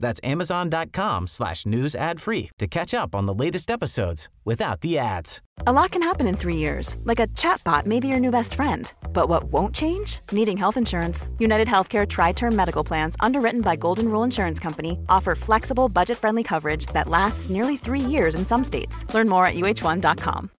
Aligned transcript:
That's 0.00 0.20
amazon.com 0.24 1.26
slash 1.26 1.64
news 1.66 1.94
ad 1.94 2.20
free 2.20 2.50
to 2.58 2.66
catch 2.66 2.94
up 2.94 3.14
on 3.14 3.26
the 3.26 3.34
latest 3.34 3.70
episodes 3.70 4.28
without 4.44 4.80
the 4.80 4.98
ads. 4.98 5.40
A 5.66 5.72
lot 5.72 5.92
can 5.92 6.02
happen 6.02 6.26
in 6.26 6.36
three 6.36 6.56
years, 6.56 6.96
like 7.04 7.20
a 7.20 7.28
chatbot 7.28 7.86
may 7.86 8.00
be 8.00 8.08
your 8.08 8.20
new 8.20 8.30
best 8.30 8.54
friend. 8.54 8.92
But 9.12 9.28
what 9.28 9.44
won't 9.44 9.74
change? 9.74 10.20
Needing 10.32 10.56
health 10.56 10.76
insurance. 10.76 11.28
United 11.38 11.68
Healthcare 11.68 12.08
Tri 12.08 12.32
Term 12.32 12.54
Medical 12.56 12.82
Plans, 12.84 13.14
underwritten 13.20 13.60
by 13.60 13.76
Golden 13.76 14.08
Rule 14.08 14.24
Insurance 14.24 14.58
Company, 14.58 14.98
offer 15.08 15.34
flexible, 15.34 15.88
budget 15.88 16.18
friendly 16.18 16.42
coverage 16.42 16.86
that 16.86 17.08
lasts 17.08 17.48
nearly 17.48 17.76
three 17.76 18.00
years 18.00 18.34
in 18.34 18.44
some 18.44 18.64
states. 18.64 19.04
Learn 19.14 19.28
more 19.28 19.46
at 19.46 19.54
uh1.com. 19.54 20.50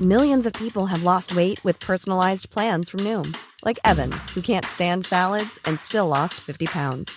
Millions 0.00 0.46
of 0.46 0.52
people 0.54 0.86
have 0.86 1.04
lost 1.04 1.36
weight 1.36 1.62
with 1.64 1.78
personalized 1.78 2.50
plans 2.50 2.88
from 2.88 3.00
Noom, 3.00 3.36
like 3.64 3.78
Evan, 3.84 4.10
who 4.34 4.40
can't 4.40 4.64
stand 4.64 5.04
salads 5.04 5.58
and 5.66 5.78
still 5.78 6.08
lost 6.08 6.34
50 6.34 6.66
pounds. 6.66 7.16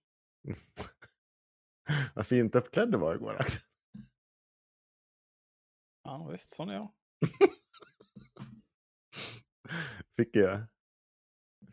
Vad 2.15 2.27
fint 2.27 2.55
uppklädd 2.55 2.91
du 2.91 2.97
var 2.97 3.15
igår. 3.15 3.35
Axel. 3.39 3.61
Ja, 6.03 6.27
visst, 6.31 6.55
sån 6.55 6.69
är 6.69 6.73
jag. 6.73 6.91
Fick, 10.17 10.35
jag, 10.35 10.63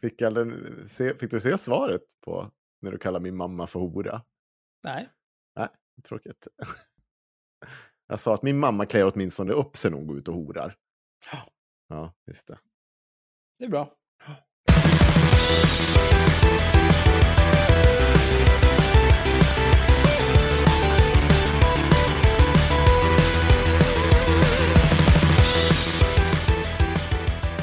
fick, 0.01 0.19
den- 0.19 0.89
se, 0.89 1.15
fick 1.19 1.31
du 1.31 1.41
se 1.41 1.59
svaret 1.59 2.03
på 2.25 2.51
när 2.81 2.93
du 2.93 2.99
kallar 2.99 3.21
min 3.21 3.37
mamma 3.37 3.67
för 3.67 3.81
hora? 3.81 4.23
Nej. 4.85 5.09
Nej, 5.57 5.69
tråkigt. 6.05 6.49
Jag 8.07 8.21
sa 8.21 8.35
att 8.35 8.43
min 8.43 8.59
mamma 8.59 8.87
klär 8.87 9.13
åtminstone 9.15 9.53
upp 9.53 9.77
sig 9.77 9.91
när 9.91 9.99
hon 9.99 10.07
går 10.07 10.19
ut 10.19 10.29
och 10.29 10.35
horar. 10.35 10.77
Ja. 11.33 11.53
Ja, 11.89 12.15
visst 12.25 12.49
det. 12.49 12.59
Det 13.59 13.65
är 13.65 13.69
bra. 13.69 13.97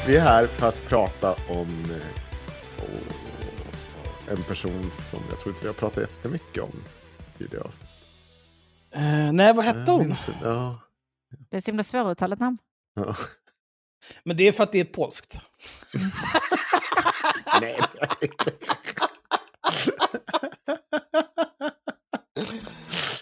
Vi 0.06 0.16
är 0.16 0.20
här 0.20 0.46
för 0.46 0.68
att 0.68 0.88
prata 0.88 1.32
om 1.48 1.84
eh, 1.90 2.06
en 4.32 4.42
person 4.42 4.90
som 4.92 5.20
jag 5.30 5.40
tror 5.40 5.52
inte 5.52 5.62
vi 5.62 5.68
har 5.68 5.74
pratat 5.74 6.02
jättemycket 6.02 6.62
om 6.62 6.84
tidigare 7.38 7.64
avsnitt. 7.64 7.88
Eh, 8.90 9.32
nej, 9.32 9.54
vad 9.54 9.64
hette 9.64 9.78
Jag 9.86 9.92
hon? 9.92 10.14
Ja, 10.42 10.80
det 11.50 11.56
är 11.56 11.60
så 11.60 11.66
himla 11.70 11.82
svåruttalat 11.82 12.38
namn. 12.38 12.58
ja. 12.94 13.16
Men 14.24 14.36
det 14.36 14.48
är 14.48 14.52
för 14.52 14.64
att 14.64 14.72
det 14.72 14.80
är 14.80 14.84
polskt. 14.84 15.40
Nej. 17.60 17.80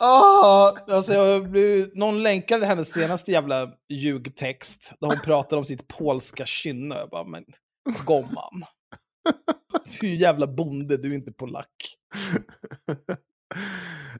Oh, 0.04 0.78
alltså 0.94 1.12
jag 1.12 1.50
blev, 1.50 1.90
någon 1.94 2.22
länkade 2.22 2.66
hennes 2.66 2.92
senaste 2.92 3.32
jävla 3.32 3.70
ljugtext 3.88 4.92
där 5.00 5.08
hon 5.08 5.20
pratar 5.24 5.56
om 5.56 5.64
sitt 5.64 5.88
polska 5.88 6.46
kynne. 6.46 6.94
Jag 6.94 7.10
bara, 7.10 7.24
men 7.24 7.44
gomman. 8.04 8.64
Du 10.00 10.10
är 10.10 10.14
jävla 10.14 10.46
bonde, 10.46 10.96
du 10.96 11.10
är 11.10 11.14
inte 11.14 11.32
polack. 11.32 11.96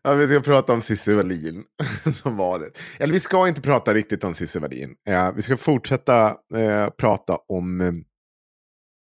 Ja, 0.02 0.14
vi 0.14 0.28
ska 0.28 0.40
prata 0.40 0.72
om 0.72 0.82
Cissi 0.82 1.14
Wallin, 1.14 1.64
som 2.22 2.36
vanligt. 2.36 2.80
Eller 2.98 3.12
vi 3.12 3.20
ska 3.20 3.48
inte 3.48 3.60
prata 3.60 3.94
riktigt 3.94 4.24
om 4.24 4.34
Cissi 4.34 4.58
Wallin. 4.58 4.94
Eh, 5.08 5.32
vi 5.32 5.42
ska 5.42 5.56
fortsätta 5.56 6.28
eh, 6.54 6.90
prata 6.90 7.38
om 7.48 7.80
eh, 7.80 7.92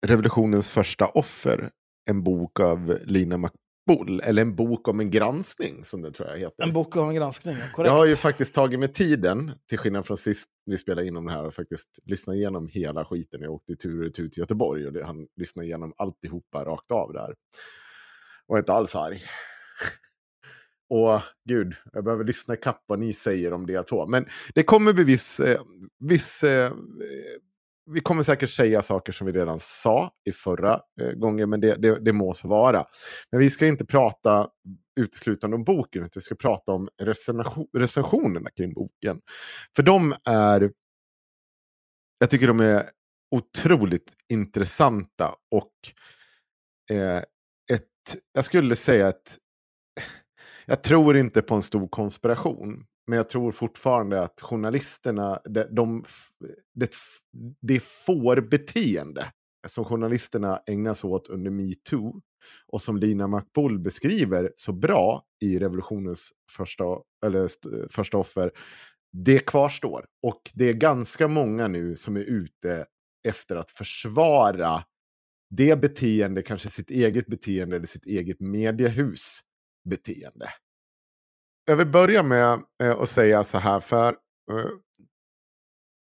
revolutionens 0.06 0.70
första 0.70 1.06
offer. 1.06 1.70
En 2.10 2.22
bok 2.22 2.60
av 2.60 2.98
Lina 3.04 3.38
McBull. 3.86 4.20
Eller 4.20 4.42
en 4.42 4.56
bok 4.56 4.88
om 4.88 5.00
en 5.00 5.10
granskning, 5.10 5.84
som 5.84 6.02
det 6.02 6.12
tror 6.12 6.28
jag 6.28 6.38
heter. 6.38 6.62
En 6.62 6.72
bok 6.72 6.96
om 6.96 7.08
en 7.08 7.14
granskning, 7.14 7.54
ja, 7.54 7.60
Jag 7.60 7.72
korrekt. 7.72 7.92
har 7.92 8.06
ju 8.06 8.16
faktiskt 8.16 8.54
tagit 8.54 8.80
mig 8.80 8.92
tiden, 8.92 9.52
till 9.68 9.78
skillnad 9.78 10.06
från 10.06 10.16
sist 10.16 10.48
vi 10.66 10.78
spelade 10.78 11.06
in 11.06 11.16
om 11.16 11.26
det 11.26 11.32
här, 11.32 11.44
och 11.44 11.54
faktiskt 11.54 11.88
lyssna 12.04 12.34
igenom 12.34 12.68
hela 12.68 13.04
skiten. 13.04 13.42
Jag 13.42 13.52
åkte 13.52 13.76
tur 13.76 13.98
och 13.98 14.04
retur 14.04 14.28
till 14.28 14.40
Göteborg 14.40 14.86
och 14.86 15.06
han 15.06 15.26
lyssnade 15.36 15.66
igenom 15.66 15.92
alltihopa 15.96 16.64
rakt 16.64 16.90
av 16.90 17.12
där. 17.12 17.34
Och 18.46 18.58
inte 18.58 18.72
alls 18.72 18.96
arg. 18.96 19.20
Och 20.88 21.20
gud, 21.48 21.74
jag 21.92 22.04
behöver 22.04 22.24
lyssna 22.24 22.54
ikapp 22.54 22.84
vad 22.86 22.98
ni 22.98 23.12
säger 23.12 23.52
om 23.52 23.66
det 23.66 23.82
två. 23.82 24.06
Men 24.06 24.26
det 24.54 24.62
kommer 24.62 24.92
bli 24.92 25.04
viss... 25.04 25.40
Eh, 25.40 25.60
viss 25.98 26.44
eh, 26.44 26.72
vi 27.90 28.00
kommer 28.00 28.22
säkert 28.22 28.50
säga 28.50 28.82
saker 28.82 29.12
som 29.12 29.26
vi 29.26 29.32
redan 29.32 29.60
sa 29.60 30.12
i 30.24 30.32
förra 30.32 30.80
eh, 31.00 31.12
gången, 31.12 31.50
men 31.50 31.60
det, 31.60 31.74
det, 31.74 31.98
det 32.00 32.12
må 32.12 32.34
så 32.34 32.48
vara. 32.48 32.84
Men 33.30 33.40
vi 33.40 33.50
ska 33.50 33.66
inte 33.66 33.84
prata 33.84 34.48
uteslutande 35.00 35.56
om 35.56 35.64
boken, 35.64 36.02
utan 36.02 36.10
vi 36.14 36.20
ska 36.20 36.34
prata 36.34 36.72
om 36.72 36.88
recension, 37.02 37.66
recensionerna 37.76 38.50
kring 38.50 38.74
boken. 38.74 39.20
För 39.76 39.82
de 39.82 40.14
är... 40.24 40.72
Jag 42.18 42.30
tycker 42.30 42.46
de 42.46 42.60
är 42.60 42.90
otroligt 43.30 44.12
intressanta 44.28 45.34
och 45.50 45.72
eh, 46.90 47.18
ett... 47.72 48.16
Jag 48.32 48.44
skulle 48.44 48.76
säga 48.76 49.08
att 49.08 49.38
jag 50.66 50.82
tror 50.82 51.16
inte 51.16 51.42
på 51.42 51.54
en 51.54 51.62
stor 51.62 51.88
konspiration. 51.88 52.86
Men 53.12 53.16
jag 53.16 53.28
tror 53.28 53.52
fortfarande 53.52 54.22
att 54.22 54.40
journalisterna, 54.40 55.40
de, 55.44 55.62
de, 55.70 56.04
det, 56.74 56.94
det 57.60 57.82
fårbeteende 57.82 59.24
som 59.66 59.84
journalisterna 59.84 60.62
ägnar 60.66 60.94
sig 60.94 61.10
åt 61.10 61.28
under 61.28 61.50
metoo 61.50 62.20
och 62.66 62.82
som 62.82 62.96
Lina 62.96 63.28
McBull 63.28 63.78
beskriver 63.78 64.52
så 64.56 64.72
bra 64.72 65.24
i 65.40 65.58
revolutionens 65.58 66.32
första, 66.50 66.84
eller, 67.26 67.48
första 67.88 68.18
offer, 68.18 68.50
det 69.12 69.46
kvarstår. 69.46 70.06
Och 70.22 70.50
det 70.54 70.68
är 70.68 70.74
ganska 70.74 71.28
många 71.28 71.68
nu 71.68 71.96
som 71.96 72.16
är 72.16 72.24
ute 72.24 72.86
efter 73.28 73.56
att 73.56 73.70
försvara 73.70 74.84
det 75.50 75.80
beteende, 75.80 76.42
kanske 76.42 76.68
sitt 76.68 76.90
eget 76.90 77.26
beteende 77.26 77.76
eller 77.76 77.86
sitt 77.86 78.06
eget 78.06 78.40
mediehus 78.40 79.40
beteende. 79.84 80.48
Jag 81.64 81.76
vill 81.76 81.86
börja 81.86 82.22
med 82.22 82.62
eh, 82.82 82.90
att 82.90 83.08
säga 83.08 83.44
så 83.44 83.58
här, 83.58 83.80
för 83.80 84.12
uh, 84.52 84.66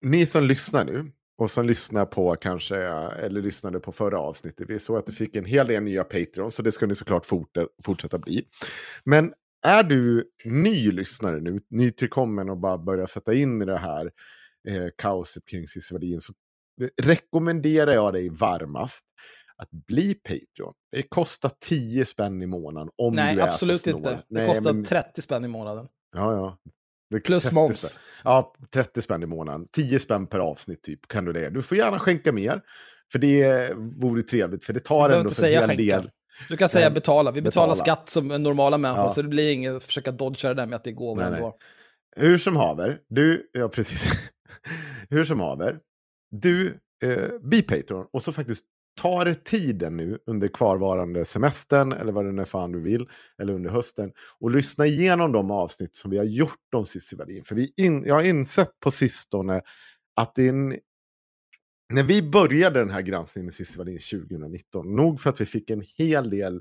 ni 0.03 0.27
som 0.27 0.45
lyssnar 0.45 0.85
nu 0.85 1.13
och 1.39 1.51
som 1.51 1.67
lyssnar 1.67 2.07
på 2.07 2.37
kanske, 2.37 2.77
eller 2.77 3.43
lyssnade 3.43 3.81
på 3.81 3.93
förra 3.93 4.19
avsnittet, 4.19 4.71
vi 4.71 4.79
såg 4.79 4.97
att 4.97 5.07
det 5.07 5.13
fick 5.13 5.37
en 5.37 5.45
hel 5.45 5.67
del 5.67 5.83
nya 5.83 6.05
Patreon, 6.05 6.51
så 6.51 6.63
det 6.63 6.73
ska 6.73 6.87
ni 6.87 6.95
såklart 6.95 7.27
fortsätta 7.85 8.19
bli. 8.19 8.45
Men 9.05 9.33
är 9.67 9.83
du 9.83 10.25
ny 10.45 10.91
lyssnare 10.91 11.41
nu, 11.41 11.61
nytillkommen 11.71 12.51
och 12.51 12.57
bara 12.57 12.79
börjar 12.79 13.07
sätta 13.07 13.35
in 13.35 13.63
i 13.63 13.65
det 13.65 13.79
här 13.79 14.11
eh, 14.69 14.89
kaoset 14.99 15.43
kring 15.51 15.67
Cissi 15.67 15.95
Wallin, 15.95 16.21
så 16.21 16.33
eh, 16.83 16.89
rekommenderar 17.03 17.93
jag 17.93 18.13
dig 18.13 18.29
varmast 18.29 19.05
att 19.63 19.71
bli 19.71 20.15
Patreon. 20.15 20.73
Det 20.93 21.03
kostar 21.03 21.51
10 21.61 22.05
spänn 22.05 22.43
i 22.43 22.47
månaden 22.47 22.89
om 22.97 23.15
Nej, 23.15 23.35
du 23.35 23.41
är 23.41 23.45
absolut 23.49 23.81
så 23.81 23.91
inte. 23.91 24.11
Det 24.11 24.23
Nej, 24.29 24.47
kostar 24.49 24.73
men- 24.73 24.85
30 24.85 25.23
spänn 25.23 25.45
i 25.45 25.49
månaden. 25.49 25.87
Ja, 26.15 26.33
ja. 26.33 26.59
Det 27.11 27.21
Plus 27.21 27.43
30 27.43 27.55
moms. 27.55 27.81
Spänn. 27.81 28.01
Ja, 28.25 28.55
30 28.75 29.03
spänn 29.03 29.23
i 29.23 29.27
månaden. 29.27 29.67
10 29.73 29.99
spänn 29.99 30.27
per 30.27 30.39
avsnitt 30.39 30.83
typ 30.83 31.09
kan 31.09 31.25
du 31.25 31.33
det. 31.33 31.51
Du 31.51 31.63
får 31.63 31.79
gärna 31.79 31.99
skänka 31.99 32.33
mer. 32.33 32.63
För 33.13 33.19
det 33.19 33.73
vore 33.77 34.23
trevligt. 34.23 34.65
För 34.65 34.73
det 34.73 34.81
tar 34.81 35.11
ändå 35.11 35.29
för 35.29 35.35
säga 35.37 35.63
en 35.63 35.71
hel 35.71 35.79
skänka. 35.79 36.01
del. 36.01 36.11
Du 36.49 36.57
kan 36.57 36.69
säga 36.69 36.91
betala. 36.91 37.31
Vi 37.33 37.43
betalar 37.43 37.75
betala. 37.75 37.95
skatt 37.95 38.09
som 38.09 38.29
normala 38.29 38.79
människor, 38.79 39.05
Ja. 39.05 39.11
så 39.11 39.23
det 39.23 39.29
blir 39.29 39.53
inget 39.53 39.75
att 39.77 39.83
försöka 39.85 40.13
dodga 40.13 40.49
det 40.49 40.55
där 40.55 40.67
med 40.67 40.77
att 40.77 40.85
det 40.85 40.93
gåvor 40.93 41.23
Nej, 41.31 41.41
nej. 41.41 41.53
Hur 42.17 42.39
som 42.39 42.57
haver. 42.57 42.99
Du, 43.09 43.51
ja 43.53 43.69
precis. 43.69 44.13
Hur 45.11 45.25
som 45.25 45.41
haver. 45.41 45.79
Du, 46.31 46.79
eh, 47.05 47.39
bli 47.41 47.63
Patreon 47.63 48.07
och 48.13 48.23
så 48.23 48.33
faktiskt 48.33 48.65
ta 48.97 49.35
tiden 49.35 49.97
nu 49.97 50.19
under 50.27 50.49
kvarvarande 50.49 51.25
semestern 51.25 51.93
eller 51.93 52.13
vad 52.13 52.25
det 52.25 52.33
nu 52.33 52.43
är 52.43 52.47
fan 52.47 52.73
du 52.73 52.81
vill, 52.81 53.09
eller 53.39 53.53
under 53.53 53.71
hösten 53.71 54.13
och 54.39 54.51
lyssna 54.51 54.87
igenom 54.87 55.33
de 55.33 55.51
avsnitt 55.51 55.97
som 55.97 56.11
vi 56.11 56.19
har 56.19 56.25
gjort 56.25 56.75
om 56.77 56.87
Cissi 56.87 57.17
Wallin. 57.17 57.45
För 57.45 57.55
vi 57.55 57.73
in, 57.77 58.05
jag 58.07 58.15
har 58.15 58.23
insett 58.23 58.81
på 58.81 58.91
sistone 58.91 59.63
att 60.17 60.35
det 60.35 60.45
är 60.45 60.49
en, 60.49 60.77
när 61.93 62.03
vi 62.03 62.23
började 62.23 62.79
den 62.79 62.91
här 62.91 63.03
granskningen 63.03 63.45
med 63.45 63.55
Cissi 63.55 63.79
Wallin 63.79 63.99
2019, 63.99 64.97
nog 64.97 65.21
för 65.21 65.31
att 65.31 65.41
vi 65.41 65.47
fick 65.47 65.71
en 65.71 65.85
hel 65.99 66.31
del 66.31 66.61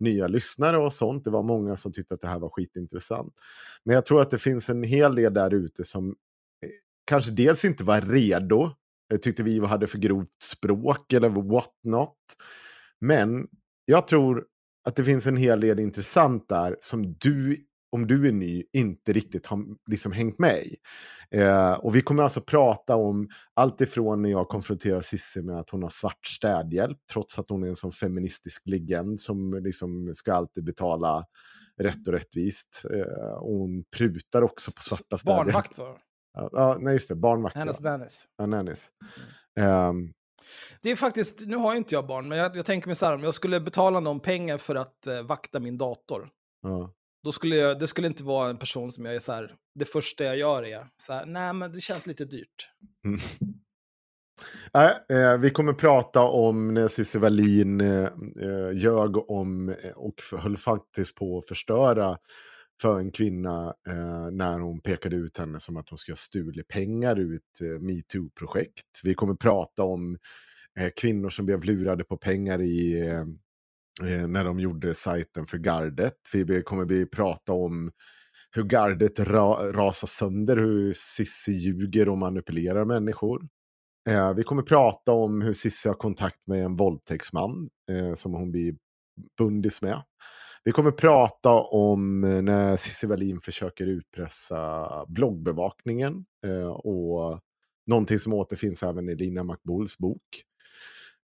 nya 0.00 0.28
lyssnare 0.28 0.78
och 0.78 0.92
sånt. 0.92 1.24
Det 1.24 1.30
var 1.30 1.42
många 1.42 1.76
som 1.76 1.92
tyckte 1.92 2.14
att 2.14 2.20
det 2.20 2.28
här 2.28 2.38
var 2.38 2.48
skitintressant. 2.48 3.34
Men 3.84 3.94
jag 3.94 4.06
tror 4.06 4.20
att 4.20 4.30
det 4.30 4.38
finns 4.38 4.68
en 4.68 4.82
hel 4.82 5.14
del 5.14 5.34
där 5.34 5.54
ute 5.54 5.84
som 5.84 6.08
eh, 6.08 6.14
kanske 7.04 7.30
dels 7.30 7.64
inte 7.64 7.84
var 7.84 8.00
redo, 8.00 8.70
tyckte 9.18 9.42
vi 9.42 9.66
hade 9.66 9.86
för 9.86 9.98
grovt 9.98 10.42
språk 10.42 11.12
eller 11.12 11.28
what 11.28 11.74
not. 11.84 12.18
Men 13.00 13.46
jag 13.84 14.08
tror 14.08 14.44
att 14.88 14.96
det 14.96 15.04
finns 15.04 15.26
en 15.26 15.36
hel 15.36 15.60
del 15.60 15.80
intressant 15.80 16.48
där 16.48 16.76
som 16.80 17.14
du 17.18 17.66
om 17.92 18.06
du 18.06 18.28
är 18.28 18.32
ny, 18.32 18.64
inte 18.72 19.12
riktigt 19.12 19.46
har 19.46 19.64
liksom 19.90 20.12
hängt 20.12 20.38
med 20.38 20.66
i. 20.66 20.76
Eh, 21.30 21.72
och 21.72 21.96
vi 21.96 22.02
kommer 22.02 22.22
alltså 22.22 22.40
prata 22.40 22.96
om 22.96 23.28
allt 23.54 23.80
ifrån 23.80 24.22
när 24.22 24.30
jag 24.30 24.48
konfronterar 24.48 25.00
Cissi 25.00 25.42
med 25.42 25.58
att 25.58 25.70
hon 25.70 25.82
har 25.82 25.90
svart 25.90 26.26
städhjälp, 26.26 26.98
trots 27.12 27.38
att 27.38 27.50
hon 27.50 27.64
är 27.64 27.68
en 27.68 27.76
sån 27.76 27.92
feministisk 27.92 28.62
legend 28.66 29.20
som 29.20 29.54
liksom 29.64 30.10
ska 30.14 30.34
alltid 30.34 30.64
betala 30.64 31.24
rätt 31.80 32.08
och 32.08 32.14
rättvist. 32.14 32.84
Eh, 32.94 33.32
och 33.32 33.54
hon 33.54 33.84
prutar 33.96 34.42
också 34.42 34.72
på 34.72 34.82
svarta 34.82 35.18
städhjälp. 35.18 35.44
Barnvakt 35.44 35.78
var 35.78 35.98
Ja, 36.34 36.76
nej, 36.80 36.92
just 36.92 37.08
det. 37.08 37.14
Barnvakt. 37.14 37.56
Hennes 37.56 37.80
ja. 37.80 37.90
nannies. 37.90 38.24
Ja, 38.36 38.46
nannies. 38.46 38.90
Um, 39.60 40.12
Det 40.80 40.90
är 40.90 40.96
faktiskt, 40.96 41.46
nu 41.46 41.56
har 41.56 41.72
ju 41.72 41.78
inte 41.78 41.94
jag 41.94 42.06
barn, 42.06 42.28
men 42.28 42.38
jag, 42.38 42.56
jag 42.56 42.66
tänker 42.66 42.86
mig 42.86 42.96
så 42.96 43.06
här, 43.06 43.14
om 43.14 43.22
jag 43.24 43.34
skulle 43.34 43.60
betala 43.60 44.00
någon 44.00 44.20
pengar 44.20 44.58
för 44.58 44.74
att 44.74 45.06
eh, 45.06 45.22
vakta 45.22 45.60
min 45.60 45.78
dator, 45.78 46.28
ja. 46.62 46.90
då 47.24 47.32
skulle 47.32 47.56
jag, 47.56 47.78
det 47.78 47.86
skulle 47.86 48.06
inte 48.06 48.24
vara 48.24 48.50
en 48.50 48.56
person 48.58 48.90
som 48.90 49.04
jag 49.04 49.14
är 49.14 49.18
så 49.18 49.32
här, 49.32 49.54
det 49.74 49.84
första 49.84 50.24
jag 50.24 50.36
gör 50.36 50.64
är 50.64 50.86
så 51.02 51.12
här, 51.12 51.26
nej 51.26 51.52
men 51.52 51.72
det 51.72 51.80
känns 51.80 52.06
lite 52.06 52.24
dyrt. 52.24 52.70
Mm. 53.04 53.20
Äh, 54.74 55.16
eh, 55.16 55.38
vi 55.38 55.50
kommer 55.50 55.72
prata 55.72 56.22
om 56.22 56.74
när 56.74 56.88
Cissi 56.88 57.18
Wallin 57.18 57.80
eh, 57.80 58.04
eh, 58.40 58.72
ljög 58.74 59.30
om 59.30 59.68
eh, 59.68 59.90
och 59.90 60.14
höll 60.38 60.56
faktiskt 60.56 61.14
på 61.14 61.38
att 61.38 61.48
förstöra 61.48 62.18
för 62.82 62.98
en 62.98 63.10
kvinna 63.10 63.74
eh, 63.88 64.30
när 64.32 64.58
hon 64.58 64.80
pekade 64.80 65.16
ut 65.16 65.38
henne 65.38 65.60
som 65.60 65.76
att 65.76 65.90
hon 65.90 65.98
ska 65.98 66.12
ha 66.12 66.16
stulit 66.16 66.68
pengar 66.68 67.18
ur 67.18 67.34
ett 67.34 67.60
eh, 67.60 67.80
metoo-projekt. 67.80 69.00
Vi 69.04 69.14
kommer 69.14 69.34
prata 69.34 69.82
om 69.82 70.18
eh, 70.78 70.90
kvinnor 70.96 71.30
som 71.30 71.46
blev 71.46 71.64
lurade 71.64 72.04
på 72.04 72.16
pengar 72.16 72.60
i, 72.60 73.00
eh, 73.00 73.20
eh 74.10 74.28
när 74.28 74.44
de 74.44 74.60
gjorde 74.60 74.94
sajten 74.94 75.46
för 75.46 75.58
gardet. 75.58 76.18
Vi 76.34 76.62
kommer 76.62 76.84
vi 76.84 77.06
prata 77.06 77.52
om 77.52 77.90
hur 78.50 78.62
gardet 78.64 79.20
ra 79.20 79.72
rasar 79.72 80.08
sönder, 80.08 80.56
hur 80.56 80.92
Sissi 80.96 81.52
ljuger 81.52 82.08
och 82.08 82.18
manipulerar 82.18 82.84
människor. 82.84 83.48
Eh, 84.08 84.34
vi 84.34 84.42
kommer 84.42 84.62
prata 84.62 85.12
om 85.12 85.42
hur 85.42 85.52
Sissi 85.52 85.88
har 85.88 85.96
kontakt 85.96 86.46
med 86.46 86.64
en 86.64 86.76
våldtäktsman 86.76 87.68
eh, 87.90 88.14
som 88.14 88.32
hon 88.32 88.50
blir 88.50 88.74
bundis 89.38 89.82
med. 89.82 90.02
Vi 90.64 90.72
kommer 90.72 90.90
prata 90.90 91.50
om 91.52 92.24
eh, 92.24 92.42
när 92.42 92.76
Cissi 92.76 93.06
Wallin 93.06 93.40
försöker 93.40 93.86
utpressa 93.86 94.88
bloggbevakningen 95.08 96.24
eh, 96.46 96.68
och 96.68 97.40
någonting 97.86 98.18
som 98.18 98.32
återfinns 98.32 98.82
även 98.82 99.08
i 99.08 99.14
Lina 99.14 99.44
McBulls 99.44 99.98
bok. 99.98 100.42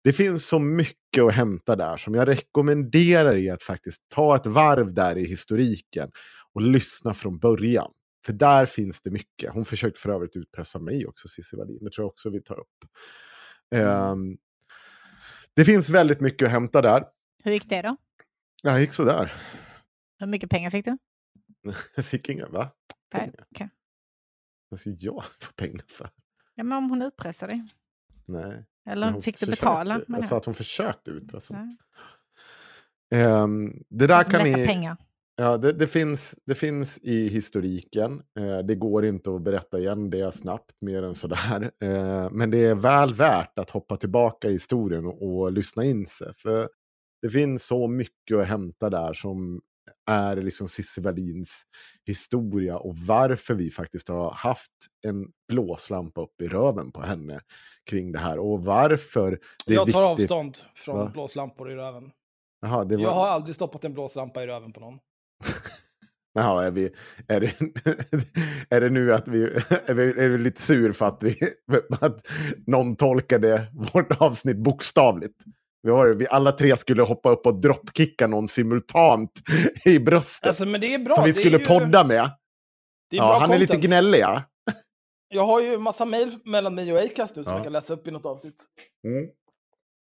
Det 0.03 0.13
finns 0.13 0.47
så 0.47 0.59
mycket 0.59 1.23
att 1.23 1.33
hämta 1.33 1.75
där 1.75 1.97
som 1.97 2.13
jag 2.13 2.27
rekommenderar 2.27 3.35
er 3.35 3.53
att 3.53 3.63
faktiskt 3.63 4.01
ta 4.15 4.35
ett 4.35 4.45
varv 4.45 4.93
där 4.93 5.17
i 5.17 5.25
historiken 5.25 6.11
och 6.53 6.61
lyssna 6.61 7.13
från 7.13 7.39
början. 7.39 7.91
För 8.25 8.33
där 8.33 8.65
finns 8.65 9.01
det 9.01 9.11
mycket. 9.11 9.53
Hon 9.53 9.65
försökte 9.65 9.99
för 9.99 10.09
övrigt 10.09 10.35
utpressa 10.35 10.79
mig 10.79 11.07
också, 11.07 11.27
Cissi 11.27 11.57
Wallin. 11.57 11.79
Det 11.81 11.91
tror 11.91 12.03
jag 12.03 12.09
också 12.09 12.29
vi 12.29 12.41
tar 12.41 12.59
upp. 12.59 12.85
Um, 13.75 14.37
det 15.55 15.65
finns 15.65 15.89
väldigt 15.89 16.21
mycket 16.21 16.45
att 16.45 16.51
hämta 16.51 16.81
där. 16.81 17.03
Hur 17.43 17.51
gick 17.51 17.69
det 17.69 17.81
då? 17.81 17.97
Det 18.63 18.79
gick 18.79 18.93
sådär. 18.93 19.33
Hur 20.19 20.27
mycket 20.27 20.49
pengar 20.49 20.69
fick 20.69 20.85
du? 20.85 20.97
Jag 21.95 22.05
fick 22.05 22.29
inga, 22.29 22.47
va? 22.47 22.69
Pengar. 23.11 23.69
Vad 24.69 24.79
ska 24.79 24.89
jag 24.89 25.23
få 25.41 25.53
pengar 25.55 25.85
för? 25.87 26.09
Ja, 26.55 26.63
men 26.63 26.77
om 26.77 26.89
hon 26.89 27.01
utpressade 27.01 27.51
dig? 27.51 27.65
Nej. 28.25 28.65
Eller 28.89 29.11
hon 29.11 29.21
fick 29.21 29.39
du 29.39 29.45
betala? 29.45 30.01
Jag 30.07 30.23
sa 30.23 30.35
jag? 30.35 30.39
att 30.39 30.45
hon 30.45 30.53
försökte 30.53 31.11
utpressa. 31.11 31.53
Nej. 31.53 31.77
Ehm, 33.23 33.83
det 33.89 34.07
där 34.07 34.23
Som 34.23 34.31
kan 34.31 34.43
ni... 34.43 34.65
pengar. 34.65 34.97
Ja, 35.35 35.57
det, 35.57 35.73
det, 35.73 35.87
finns, 35.87 36.35
det 36.45 36.55
finns 36.55 36.97
i 36.97 37.27
historiken. 37.27 38.21
Eh, 38.39 38.59
det 38.59 38.75
går 38.75 39.05
inte 39.05 39.35
att 39.35 39.41
berätta 39.41 39.79
igen 39.79 40.09
det 40.09 40.35
snabbt, 40.35 40.71
mer 40.81 41.03
än 41.03 41.15
sådär. 41.15 41.71
Eh, 41.83 42.29
men 42.31 42.51
det 42.51 42.65
är 42.65 42.75
väl 42.75 43.13
värt 43.13 43.59
att 43.59 43.69
hoppa 43.69 43.97
tillbaka 43.97 44.49
i 44.49 44.51
historien 44.51 45.05
och, 45.05 45.39
och 45.39 45.51
lyssna 45.51 45.83
in 45.85 46.05
sig. 46.05 46.33
För 46.33 46.69
det 47.21 47.29
finns 47.29 47.65
så 47.65 47.87
mycket 47.87 48.37
att 48.37 48.47
hämta 48.47 48.89
där 48.89 49.13
som 49.13 49.61
är 50.05 50.35
liksom 50.35 50.67
Cissi 50.67 51.01
Wallins 51.01 51.63
historia 52.05 52.77
och 52.77 52.97
varför 52.97 53.53
vi 53.53 53.71
faktiskt 53.71 54.09
har 54.09 54.31
haft 54.31 54.71
en 55.07 55.27
blåslampa 55.47 56.21
upp 56.21 56.41
i 56.41 56.47
röven 56.47 56.91
på 56.91 57.01
henne 57.01 57.39
kring 57.89 58.11
det 58.11 58.19
här. 58.19 58.39
Och 58.39 58.65
varför 58.65 59.39
det 59.65 59.73
är 59.73 59.75
jag 59.75 59.91
tar 59.91 60.15
viktigt. 60.15 60.31
avstånd 60.31 60.57
från 60.75 60.97
Va? 60.97 61.09
blåslampor 61.13 61.71
i 61.71 61.75
röven. 61.75 62.11
Det 62.61 62.97
var... 62.97 63.03
Jag 63.03 63.11
har 63.11 63.27
aldrig 63.27 63.55
stoppat 63.55 63.85
en 63.85 63.93
blåslampa 63.93 64.43
i 64.43 64.47
röven 64.47 64.73
på 64.73 64.79
någon. 64.79 64.99
Jaha, 66.33 66.65
är, 66.65 66.71
vi, 66.71 66.91
är, 67.27 67.39
det, 67.39 67.53
är 68.75 68.81
det 68.81 68.89
nu 68.89 69.13
att 69.13 69.27
vi 69.27 69.43
är, 69.43 69.93
vi 69.93 70.09
är 70.09 70.29
vi 70.29 70.37
lite 70.37 70.61
sur 70.61 70.91
för 70.91 71.05
att, 71.05 71.23
vi, 71.23 71.39
att 72.01 72.27
någon 72.67 72.95
tolkade 72.95 73.67
vårt 73.93 74.21
avsnitt 74.21 74.57
bokstavligt? 74.57 75.43
Vi, 75.87 75.91
har, 75.93 76.07
vi 76.07 76.27
alla 76.29 76.51
tre 76.51 76.77
skulle 76.77 77.03
hoppa 77.03 77.29
upp 77.31 77.45
och 77.45 77.61
droppkicka 77.61 78.27
någon 78.27 78.47
simultant 78.47 79.31
i 79.85 79.99
bröstet. 79.99 80.47
Alltså, 80.47 80.67
men 80.67 80.81
det 80.81 80.93
är 80.93 80.99
bra. 80.99 81.15
som 81.15 81.23
vi 81.23 81.33
skulle 81.33 81.57
ju, 81.57 81.65
podda 81.65 82.03
med. 82.03 82.31
Det 83.09 83.17
är 83.17 83.21
Ja, 83.21 83.27
bra 83.27 83.39
han 83.39 83.51
är 83.51 83.59
lite 83.59 83.73
content. 83.73 83.85
gnällig, 83.91 84.19
ja. 84.19 84.43
Jag 85.29 85.45
har 85.45 85.61
ju 85.61 85.77
massa 85.77 86.05
mejl 86.05 86.31
mellan 86.45 86.75
mig 86.75 86.93
och 86.93 86.99
Acast 86.99 87.35
nu 87.35 87.43
som 87.43 87.51
Ja. 87.53 87.57
jag 87.57 87.63
kan 87.63 87.73
läsa 87.73 87.93
upp 87.93 88.07
i 88.07 88.11
något 88.11 88.25
avsnitt. 88.25 88.63
Mm. 89.07 89.27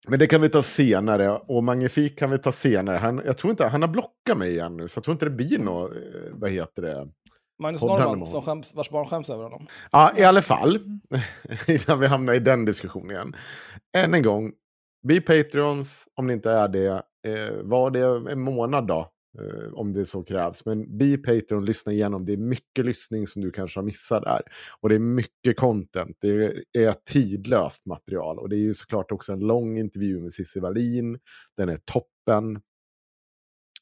Men 0.08 0.20
det 0.20 0.28
kan 0.28 0.42
vi 0.42 0.50
ta 0.50 0.64
senare. 0.64 1.30
Och 1.32 1.64
Magnifik 1.64 2.20
kan 2.20 2.30
vi 2.32 2.38
ta 2.38 2.52
senare. 2.52 2.98
Han, 2.98 3.22
jag 3.26 3.38
tror 3.38 3.52
inte, 3.52 3.68
han 3.68 3.82
har 3.82 3.90
blockat 3.90 4.38
mig 4.38 4.52
igen 4.52 4.78
nu, 4.78 4.88
så 4.88 4.98
jag 4.98 5.04
tror 5.04 5.12
inte 5.14 5.26
det 5.26 5.32
blir 5.32 5.60
något, 5.60 5.92
eh, 5.92 5.98
vad 6.32 6.50
heter 6.50 6.82
det? 6.82 7.08
Magnus 7.62 7.84
med 7.84 8.28
som 8.28 8.42
skäms, 8.42 8.76
vars 8.76 8.90
barn 8.90 9.06
skäms 9.06 9.30
över 9.30 9.44
honom. 9.44 9.68
Ja, 9.92 10.14
i 10.18 10.24
alla 10.24 10.42
fall. 10.42 10.80
Innan 11.68 12.00
vi 12.00 12.08
hamnar 12.08 12.34
i 12.34 12.40
den 12.40 12.66
diskussionen 12.66 13.12
igen. 13.12 13.36
Än 13.98 14.14
en 14.14 14.22
gång, 14.22 14.52
bli 15.04 15.22
Patreons 15.22 16.08
om 16.16 16.28
ni 16.28 16.34
inte 16.34 16.52
är 16.52 16.68
det. 16.68 17.04
Eh, 17.28 17.56
var 17.64 17.92
det 17.92 18.32
en 18.32 18.42
månad 18.42 18.88
då, 18.88 19.12
eh, 19.40 19.74
om 19.74 19.94
det 19.94 20.06
så 20.06 20.24
krävs. 20.24 20.66
Men 20.66 20.98
bli 20.98 21.18
Patreon, 21.18 21.66
lyssna 21.66 21.92
igenom. 21.92 22.26
Det 22.26 22.34
är 22.34 22.38
mycket 22.38 22.86
lyssning 22.86 23.28
som 23.28 23.42
du 23.42 23.52
kanske 23.52 23.80
har 23.80 23.86
missat 23.86 24.24
där. 24.24 24.42
Och 24.82 24.90
det 24.90 24.96
är 24.96 25.00
mycket 25.00 25.58
content. 25.58 26.18
Det 26.22 26.64
är 26.78 26.94
tidlöst 27.06 27.86
material. 27.86 28.40
Och 28.40 28.50
det 28.50 28.56
är 28.56 28.60
ju 28.60 28.74
såklart 28.74 29.12
också 29.12 29.34
en 29.34 29.40
lång 29.40 29.78
intervju 29.78 30.20
med 30.20 30.34
Cissi 30.34 30.60
Wallin. 30.60 31.20
Den 31.58 31.70
är 31.70 31.78
toppen. 31.78 32.62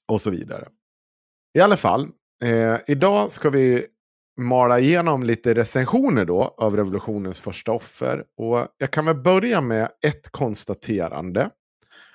Och 0.08 0.22
så 0.22 0.30
vidare. 0.32 0.68
I 1.58 1.62
alla 1.62 1.78
fall, 1.78 2.08
eh, 2.44 2.78
idag 2.88 3.32
ska 3.32 3.50
vi 3.50 3.86
mala 4.38 4.80
igenom 4.80 5.24
lite 5.24 5.54
recensioner 5.54 6.26
då 6.26 6.56
av 6.58 6.76
revolutionens 6.76 7.40
första 7.40 7.72
offer. 7.72 8.24
Och 8.38 8.68
jag 8.78 8.92
kan 8.92 9.06
väl 9.06 9.22
börja 9.22 9.62
med 9.62 9.90
ett 10.06 10.32
konstaterande 10.32 11.50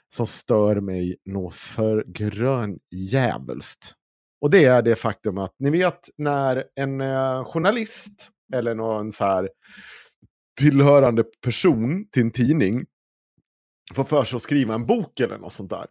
som 0.09 0.27
stör 0.27 0.81
mig 0.81 1.17
nå 1.25 1.51
för 1.51 2.05
grön 2.07 2.79
djävulskt. 2.95 3.95
Och 4.41 4.51
det 4.51 4.65
är 4.65 4.83
det 4.83 4.97
faktum 4.97 5.39
att 5.39 5.55
ni 5.59 5.71
vet 5.71 6.09
när 6.19 6.65
en 6.75 7.01
eh, 7.01 7.45
journalist 7.45 8.31
eller 8.55 8.75
någon 8.75 9.13
så 9.13 9.25
här 9.25 9.49
tillhörande 10.61 11.25
person 11.45 12.09
till 12.11 12.23
en 12.23 12.31
tidning 12.31 12.85
får 13.95 14.05
för 14.05 14.25
sig 14.25 14.37
att 14.37 14.43
skriva 14.43 14.75
en 14.75 14.87
bok 14.87 15.21
eller 15.21 15.39
något 15.39 15.53
sånt 15.53 15.71
där. 15.71 15.87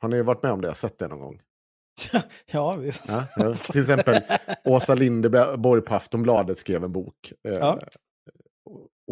Har 0.00 0.08
ni 0.08 0.22
varit 0.22 0.42
med 0.42 0.52
om 0.52 0.60
det? 0.60 0.74
Sett 0.74 0.98
det 0.98 1.08
någon 1.08 1.20
gång? 1.20 1.40
Ja, 2.52 2.76
visst. 2.76 3.08
Ja, 3.08 3.24
ja. 3.36 3.54
Till 3.54 3.80
exempel 3.80 4.22
Åsa 4.64 4.94
Linderborg 4.94 5.82
på 5.82 5.94
Aftonbladet 5.94 6.58
skrev 6.58 6.84
en 6.84 6.92
bok. 6.92 7.32
Eh, 7.48 7.54
Ja. 7.54 7.78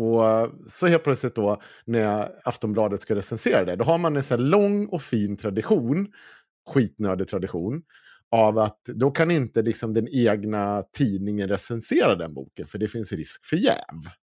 Och 0.01 0.53
så 0.69 0.87
helt 0.87 1.05
plötsligt 1.05 1.35
då 1.35 1.63
när 1.85 2.31
Aftonbladet 2.45 3.01
ska 3.01 3.15
recensera 3.15 3.65
det, 3.65 3.77
då 3.77 3.85
har 3.85 3.99
man 3.99 4.17
en 4.17 4.23
så 4.25 4.37
lång 4.37 4.87
och 4.87 5.03
fin 5.03 5.37
tradition, 5.37 6.07
skitnödig 6.71 7.29
tradition, 7.29 7.83
av 8.31 8.59
att 8.59 8.81
då 8.85 9.11
kan 9.11 9.31
inte 9.31 9.63
liksom 9.63 9.95
den 9.95 10.09
egna 10.09 10.83
tidningen 10.97 11.49
recensera 11.49 12.15
den 12.15 12.35
boken, 12.35 12.67
för 12.67 12.79
det 12.79 12.89
finns 12.89 13.13
risk 13.13 13.47
för 13.47 13.57
jäv. 13.57 13.75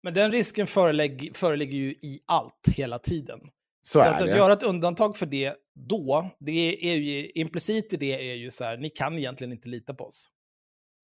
Men 0.03 0.13
den 0.13 0.31
risken 0.31 0.67
föreligger 0.67 1.77
ju 1.77 1.89
i 1.91 2.19
allt 2.25 2.67
hela 2.75 2.99
tiden. 2.99 3.39
Så, 3.85 3.99
Så, 3.99 4.07
att, 4.07 4.21
att 4.21 4.27
göra 4.27 4.53
ett 4.53 4.63
undantag 4.63 5.17
för 5.17 5.25
det 5.25 5.53
då, 5.75 6.31
det 6.39 6.91
är 6.91 6.95
ju 6.95 7.29
implicit 7.29 7.93
i 7.93 7.97
det 7.97 8.31
är 8.31 8.35
ju 8.35 8.51
så 8.51 8.63
här, 8.63 8.77
ni 8.77 8.89
kan 8.89 9.17
egentligen 9.17 9.51
inte 9.51 9.69
lita 9.69 9.93
på 9.93 10.03
oss. 10.05 10.29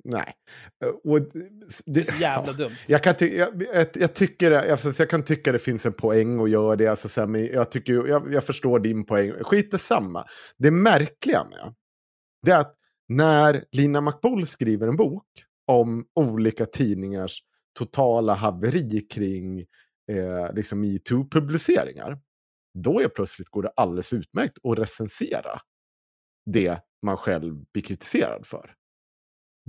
Nej. 0.04 0.34
Eh, 0.84 1.12
Och 1.12 1.22
Det 1.22 1.50
det, 1.86 2.00
är 2.00 2.04
så 2.04 2.16
jävla 2.22 2.54
dumt. 2.54 2.76
Jag 2.88 3.04
kan, 3.04 3.16
ty 3.16 3.38
jag, 3.38 3.64
jag, 3.74 3.88
jag, 3.94 4.16
tycker, 4.16 4.52
alltså, 4.52 5.02
jag 5.02 5.10
kan 5.10 5.24
tycka 5.24 5.52
det 5.52 5.60
finns 5.60 5.86
en 5.86 5.94
poäng 5.94 6.40
att 6.42 6.50
göra 6.50 6.76
det. 6.76 6.88
Alltså, 6.88 7.10
så 7.10 7.22
här, 7.22 7.28
men 7.28 7.46
jag, 7.46 7.72
tycker, 7.72 8.08
jag, 8.08 8.34
jag 8.34 8.44
förstår 8.44 8.80
din 8.80 9.06
poäng. 9.06 9.32
Skit 9.32 9.82
samma. 9.82 10.26
Det 10.58 10.72
märkliga 10.72 11.44
med 11.44 11.74
det 12.42 12.52
är 12.52 12.60
att 12.60 12.76
när 13.08 13.64
Lina 13.72 14.02
McBull 14.02 14.48
skriver 14.48 14.88
en 14.88 14.96
bok 14.96 15.26
om 15.68 16.06
olika 16.16 16.66
tidningars 16.66 17.44
totala 17.80 18.34
haveri 18.34 19.02
kring 19.02 19.60
eh, 20.12 20.54
liksom 20.54 20.82
metoo-publiceringar, 20.86 22.18
då 22.82 23.00
är 23.00 23.08
plötsligt 23.08 23.50
går 23.50 23.64
det 23.64 23.72
alldeles 23.76 24.14
utmärkt 24.14 24.58
att 24.64 24.80
recensera 24.80 25.60
det 26.46 26.80
man 27.02 27.18
själv 27.18 27.64
blir 27.74 27.84
kritiserad 27.84 28.46
för. 28.46 28.76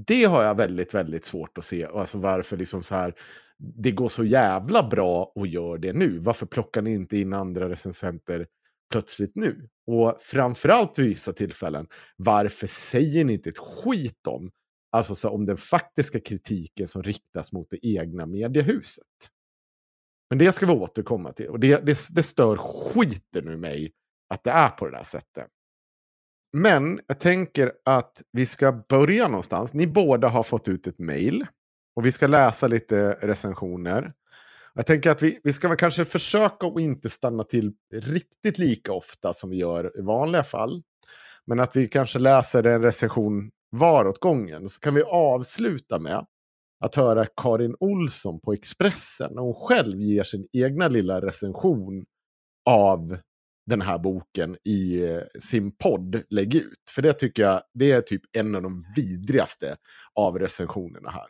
Det 0.07 0.25
har 0.25 0.45
jag 0.45 0.55
väldigt, 0.55 0.95
väldigt 0.95 1.25
svårt 1.25 1.59
att 1.59 1.65
se. 1.65 1.85
Alltså 1.85 2.19
varför 2.19 2.57
liksom 2.57 2.83
så 2.83 2.95
här, 2.95 3.15
det 3.59 3.91
går 3.91 4.09
så 4.09 4.25
jävla 4.25 4.89
bra 4.89 5.33
och 5.35 5.47
gör 5.47 5.79
det 5.79 5.93
nu. 5.93 6.19
Varför 6.19 6.47
plockar 6.47 6.83
ni 6.83 6.93
inte 6.93 7.17
in 7.17 7.33
andra 7.33 7.69
recensenter 7.69 8.47
plötsligt 8.93 9.33
nu? 9.35 9.69
Och 9.87 10.17
framförallt 10.21 10.99
vid 10.99 11.07
vissa 11.07 11.33
tillfällen, 11.33 11.87
varför 12.17 12.67
säger 12.67 13.25
ni 13.25 13.33
inte 13.33 13.51
ett 13.51 13.59
skit 13.59 14.27
om, 14.27 14.51
alltså 14.93 15.15
så 15.15 15.31
om 15.31 15.47
den 15.47 15.57
faktiska 15.57 16.21
kritiken 16.21 16.87
som 16.87 17.03
riktas 17.03 17.53
mot 17.53 17.71
det 17.71 17.87
egna 17.87 18.27
mediehuset? 18.27 19.07
Men 20.31 20.39
det 20.39 20.53
ska 20.53 20.67
vi 20.67 20.73
återkomma 20.73 21.33
till. 21.33 21.49
Och 21.49 21.61
det, 21.61 21.87
det, 21.87 21.99
det 22.11 22.23
stör 22.23 22.57
skiten 22.57 23.49
ur 23.49 23.57
mig 23.57 23.93
att 24.35 24.45
det 24.45 24.51
är 24.51 24.69
på 24.69 24.87
det 24.87 24.97
där 24.97 25.03
sättet. 25.03 25.47
Men 26.53 27.01
jag 27.07 27.21
tänker 27.21 27.73
att 27.85 28.23
vi 28.33 28.47
ska 28.47 28.73
börja 28.73 29.29
någonstans. 29.29 29.73
Ni 29.73 29.87
båda 29.87 30.29
har 30.29 30.43
fått 30.43 30.69
ut 30.69 30.87
ett 30.87 30.99
mejl. 30.99 31.47
Och 31.97 32.07
vi 32.07 32.13
ska 32.13 32.27
läsa 32.27 32.67
lite 32.67 33.19
recensioner. 33.21 34.13
Jag 34.75 34.87
tänker 34.87 35.11
att 35.11 35.23
vi, 35.23 35.41
vi 35.45 35.53
ska 35.53 35.69
väl 35.69 35.77
kanske 35.77 36.05
försöka 36.05 36.67
att 36.67 36.81
inte 36.81 37.11
stanna 37.11 37.45
till 37.45 37.73
riktigt 37.93 38.59
lika 38.59 38.93
ofta 38.93 39.33
som 39.33 39.51
vi 39.51 39.57
gör 39.57 39.99
i 39.99 40.03
vanliga 40.03 40.45
fall. 40.45 40.83
Men 41.47 41.61
att 41.61 41.77
vi 41.77 41.89
kanske 41.89 42.19
läser 42.19 42.67
en 42.67 42.83
recension 42.83 43.51
var 43.71 44.07
åt 44.07 44.21
gången. 44.21 44.69
Så 44.69 44.81
kan 44.81 44.95
vi 44.95 45.03
avsluta 45.03 45.99
med 45.99 46.27
att 46.81 46.95
höra 46.95 47.27
Karin 47.37 47.77
Olsson 47.81 48.41
på 48.41 48.53
Expressen 48.53 49.33
när 49.35 49.43
hon 49.43 49.55
själv 49.55 50.01
ger 50.01 50.23
sin 50.23 50.47
egna 50.53 50.89
lilla 50.89 51.21
recension 51.21 52.05
av 52.71 53.19
den 53.67 53.81
här 53.81 53.99
boken 53.99 54.57
i 54.65 55.05
eh, 55.05 55.23
sin 55.41 55.73
podd 55.77 56.23
Lägg 56.31 56.55
ut. 56.55 56.79
För 56.91 57.03
det 57.03 57.13
tycker 57.13 57.43
jag 57.43 57.63
det 57.75 57.93
är 57.93 58.01
typ 58.01 58.23
en 58.33 58.55
av 58.55 58.63
de 58.63 58.85
vidrigaste 58.97 59.77
av 60.15 60.39
recensionerna 60.39 61.11
här. 61.11 61.27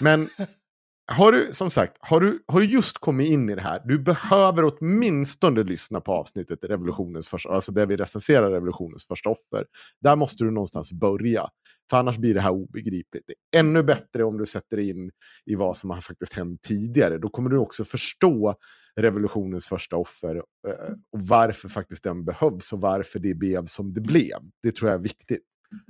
Men 0.00 0.28
har 1.12 1.32
du, 1.32 1.52
som 1.52 1.70
sagt, 1.70 1.96
har 2.00 2.20
du, 2.20 2.44
har 2.46 2.60
du 2.60 2.66
just 2.66 2.98
kommit 2.98 3.30
in 3.30 3.50
i 3.50 3.54
det 3.54 3.60
här, 3.60 3.82
du 3.84 3.98
behöver 3.98 4.64
åtminstone 4.64 5.62
lyssna 5.62 6.00
på 6.00 6.12
avsnittet 6.12 6.64
Revolutionens 6.64 7.28
första, 7.28 7.48
alltså 7.48 7.72
där 7.72 7.86
vi 7.86 7.96
recenserar 7.96 8.50
revolutionens 8.50 9.06
första 9.06 9.30
offer. 9.30 9.66
Där 10.00 10.16
måste 10.16 10.44
du 10.44 10.50
någonstans 10.50 10.92
börja. 10.92 11.48
För 11.90 11.96
annars 11.96 12.18
blir 12.18 12.34
det 12.34 12.40
här 12.40 12.50
obegripligt. 12.50 13.24
Det 13.26 13.56
är 13.56 13.60
ännu 13.60 13.82
bättre 13.82 14.24
om 14.24 14.38
du 14.38 14.46
sätter 14.46 14.76
dig 14.76 14.90
in 14.90 15.10
i 15.46 15.54
vad 15.54 15.76
som 15.76 15.90
har 15.90 16.00
faktiskt 16.00 16.32
hänt 16.32 16.62
tidigare. 16.62 17.18
Då 17.18 17.28
kommer 17.28 17.50
du 17.50 17.58
också 17.58 17.84
förstå 17.84 18.54
revolutionens 19.00 19.68
första 19.68 19.96
offer 19.96 20.36
eh, 20.36 20.94
och 21.12 21.22
varför 21.22 21.68
faktiskt 21.68 22.04
den 22.04 22.24
behövs 22.24 22.72
och 22.72 22.80
varför 22.80 23.18
det 23.18 23.34
blev 23.34 23.66
som 23.66 23.92
det 23.92 24.00
blev. 24.00 24.38
Det 24.62 24.74
tror 24.74 24.90
jag 24.90 24.98
är 24.98 25.02
viktigt. 25.02 25.42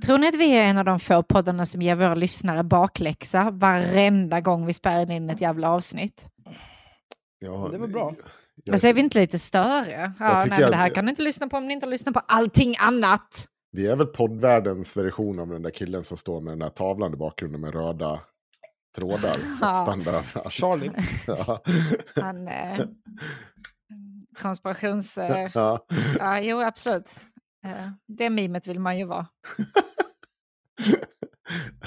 Tror 0.05 0.17
ni 0.17 0.27
att 0.27 0.35
vi 0.35 0.57
är 0.57 0.63
en 0.69 0.77
av 0.77 0.85
de 0.85 0.99
få 0.99 1.23
poddarna 1.23 1.65
som 1.65 1.81
ger 1.81 1.95
våra 1.95 2.15
lyssnare 2.15 2.63
bakläxa 2.63 3.49
varenda 3.51 4.41
gång 4.41 4.65
vi 4.65 4.73
spelar 4.73 5.11
in 5.11 5.29
ett 5.29 5.41
jävla 5.41 5.69
avsnitt? 5.69 6.29
Ja, 7.39 7.69
Det 7.71 7.77
var 7.77 7.87
bra. 7.87 8.13
Jag, 8.63 8.71
Men 8.71 8.79
så 8.79 8.87
är 8.87 8.93
vi 8.93 9.01
inte 9.01 9.19
lite 9.19 9.39
störiga? 9.39 10.13
Ja, 10.19 10.33
nej, 10.49 10.59
men 10.59 10.71
det 10.71 10.77
här 10.77 10.87
att- 10.87 10.93
kan 10.95 11.05
ni 11.05 11.09
inte 11.09 11.21
lyssna 11.21 11.47
på 11.47 11.57
om 11.57 11.67
ni 11.67 11.73
inte 11.73 11.85
lyssnar 11.85 12.13
på 12.13 12.19
allting 12.27 12.75
annat. 12.79 13.47
Vi 13.71 13.87
är 13.87 13.95
väl 13.95 14.07
poddvärldens 14.07 14.97
version 14.97 15.39
av 15.39 15.47
den 15.47 15.61
där 15.61 15.69
killen 15.71 16.03
som 16.03 16.17
står 16.17 16.41
med 16.41 16.51
den 16.51 16.59
där 16.59 16.69
tavlan 16.69 17.13
i 17.13 17.17
bakgrunden 17.17 17.61
med 17.61 17.73
röda 17.73 18.19
trådar 18.99 19.35
Ja. 19.61 19.99
Charlie. 20.49 20.91
Ja. 21.27 21.61
Han, 22.21 22.47
eh, 22.47 22.79
konspirations... 24.41 25.17
Eh, 25.17 25.49
Ja. 25.53 25.85
ja, 26.19 26.39
jo, 26.39 26.61
absolut. 26.61 27.11
Eh, 27.65 27.89
det 28.05 28.29
mimet 28.29 28.67
vill 28.67 28.79
man 28.79 28.97
ju 28.97 29.05
vara. 29.05 29.27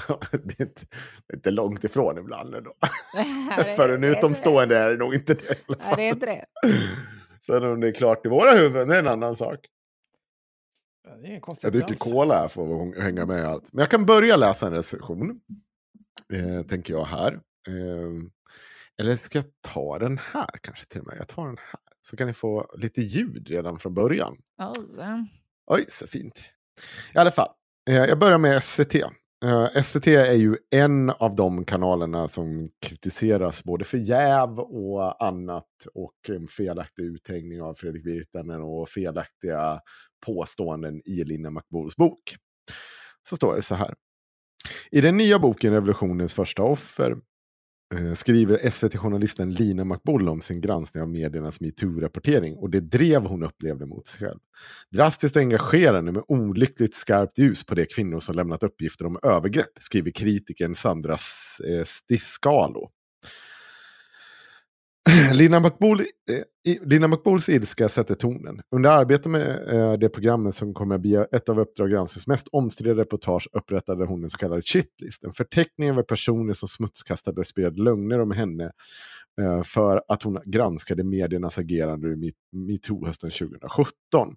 det, 0.31 0.59
är 0.59 0.65
inte, 0.65 0.85
det 1.27 1.33
är 1.33 1.35
inte 1.35 1.51
långt 1.51 1.83
ifrån 1.83 2.17
ibland 2.17 2.55
ändå. 2.55 2.73
Nej, 3.15 3.75
För 3.75 3.89
en 3.89 4.03
utomstående 4.03 4.77
är 4.77 4.89
det 4.89 4.97
nog 4.97 5.15
inte 5.15 5.33
det. 5.33 5.43
i 5.43 5.55
alla 5.67 5.77
det. 5.77 5.83
Nej, 5.85 5.95
det 5.95 6.03
är 6.03 6.11
fall. 6.11 6.15
inte 6.15 6.25
det. 6.25 6.45
Sen 7.45 7.63
om 7.63 7.79
det 7.79 7.87
är 7.87 7.91
klart 7.91 8.25
i 8.25 8.29
våra 8.29 8.51
huvuden, 8.51 8.87
det 8.87 8.95
är 8.95 8.99
en 8.99 9.07
annan 9.07 9.35
sak. 9.35 9.59
Ja, 11.07 11.15
det 11.15 11.27
är 11.27 11.31
en 11.31 11.41
Jag 11.61 11.71
dricker 11.71 11.95
cola 11.95 12.35
här 12.35 12.47
för 12.47 12.89
att 12.89 13.03
hänga 13.03 13.25
med 13.25 13.45
allt. 13.45 13.73
Men 13.73 13.79
jag 13.81 13.89
kan 13.91 14.05
börja 14.05 14.35
läsa 14.35 14.67
en 14.67 14.73
recension. 14.73 15.41
Eh, 16.33 16.65
tänker 16.65 16.93
jag 16.93 17.05
här. 17.05 17.33
Eh, 17.67 18.23
eller 19.01 19.15
ska 19.15 19.37
jag 19.37 19.45
ta 19.61 19.99
den 19.99 20.17
här 20.17 20.49
kanske 20.61 20.85
till 20.85 21.01
och 21.01 21.07
med? 21.07 21.15
Jag 21.19 21.27
tar 21.27 21.45
den 21.45 21.57
här. 21.57 21.79
Så 22.01 22.17
kan 22.17 22.27
ni 22.27 22.33
få 22.33 22.75
lite 22.77 23.01
ljud 23.01 23.47
redan 23.49 23.79
från 23.79 23.93
början. 23.93 24.37
Oj, 24.57 24.99
eh. 24.99 25.38
Oj, 25.73 25.85
så 25.89 26.07
fint. 26.07 26.39
I 27.15 27.17
alla 27.17 27.31
fall, 27.31 27.49
eh, 27.89 27.95
jag 27.95 28.19
börjar 28.19 28.37
med 28.37 28.63
SVT. 28.63 28.95
Eh, 29.45 29.83
SVT 29.83 30.07
är 30.07 30.33
ju 30.33 30.57
en 30.71 31.09
av 31.09 31.35
de 31.35 31.65
kanalerna 31.65 32.27
som 32.27 32.69
kritiseras 32.81 33.63
både 33.63 33.85
för 33.85 33.97
jäv 33.97 34.59
och 34.59 35.25
annat 35.25 35.65
och 35.93 36.29
en 36.29 36.47
felaktig 36.47 37.03
uthängning 37.03 37.61
av 37.61 37.73
Fredrik 37.73 38.05
Virtanen 38.05 38.61
och 38.61 38.89
felaktiga 38.89 39.79
påståenden 40.25 41.01
i 41.05 41.23
Linda 41.23 41.49
McBulls 41.49 41.95
bok. 41.95 42.35
Så 43.29 43.35
står 43.35 43.55
det 43.55 43.61
så 43.61 43.75
här. 43.75 43.95
I 44.91 45.01
den 45.01 45.17
nya 45.17 45.39
boken 45.39 45.73
Revolutionens 45.73 46.33
första 46.33 46.63
offer 46.63 47.17
Eh, 47.95 48.13
skriver 48.13 48.69
SVT-journalisten 48.69 49.53
Lina 49.53 49.83
McBull 49.83 50.29
om 50.29 50.41
sin 50.41 50.61
granskning 50.61 51.03
av 51.03 51.09
mediernas 51.09 51.59
metoo-rapportering 51.59 52.55
och 52.55 52.69
det 52.69 52.79
drev 52.79 53.21
hon 53.21 53.43
upplevde 53.43 53.85
mot 53.85 54.07
sig 54.07 54.27
själv. 54.27 54.39
Drastiskt 54.91 55.35
och 55.35 55.41
engagerande 55.41 56.11
med 56.11 56.23
olyckligt 56.27 56.95
skarpt 56.95 57.37
ljus 57.37 57.65
på 57.65 57.75
de 57.75 57.85
kvinnor 57.85 58.19
som 58.19 58.35
lämnat 58.35 58.63
uppgifter 58.63 59.05
om 59.05 59.19
övergrepp, 59.23 59.71
skriver 59.79 60.11
kritikern 60.11 60.75
Sandra 60.75 61.17
Stiskalo. 61.17 61.79
Eh, 61.79 61.85
Stiscalo. 61.85 62.91
Lina, 65.33 65.59
McBull, 65.59 65.99
eh, 65.99 66.75
Lina 66.85 67.17
ilska 67.47 67.89
sätter 67.89 68.15
tonen. 68.15 68.61
Under 68.75 68.89
arbetet 68.89 69.31
med 69.31 69.73
eh, 69.73 69.93
det 69.93 70.09
programmet 70.09 70.55
som 70.55 70.73
kommer 70.73 70.95
att 70.95 71.01
bli 71.01 71.15
ett 71.15 71.49
av 71.49 71.59
Uppdrag 71.59 71.89
gransknings 71.89 72.27
mest 72.27 72.47
omstridda 72.51 73.01
reportage 73.01 73.49
upprättade 73.51 74.05
hon 74.05 74.23
en 74.23 74.29
så 74.29 74.37
kallad 74.37 74.65
shitlist. 74.65 75.23
En 75.23 75.33
förteckning 75.33 75.89
över 75.89 76.03
personer 76.03 76.53
som 76.53 76.67
smutskastade 76.67 77.39
och 77.39 77.45
spred 77.45 77.79
lögner 77.79 78.19
om 78.19 78.31
henne 78.31 78.71
eh, 79.41 79.63
för 79.63 80.03
att 80.07 80.23
hon 80.23 80.39
granskade 80.45 81.03
mediernas 81.03 81.57
agerande 81.57 82.07
i 82.07 82.33
metoo 82.51 83.05
hösten 83.05 83.29
2017. 83.29 84.35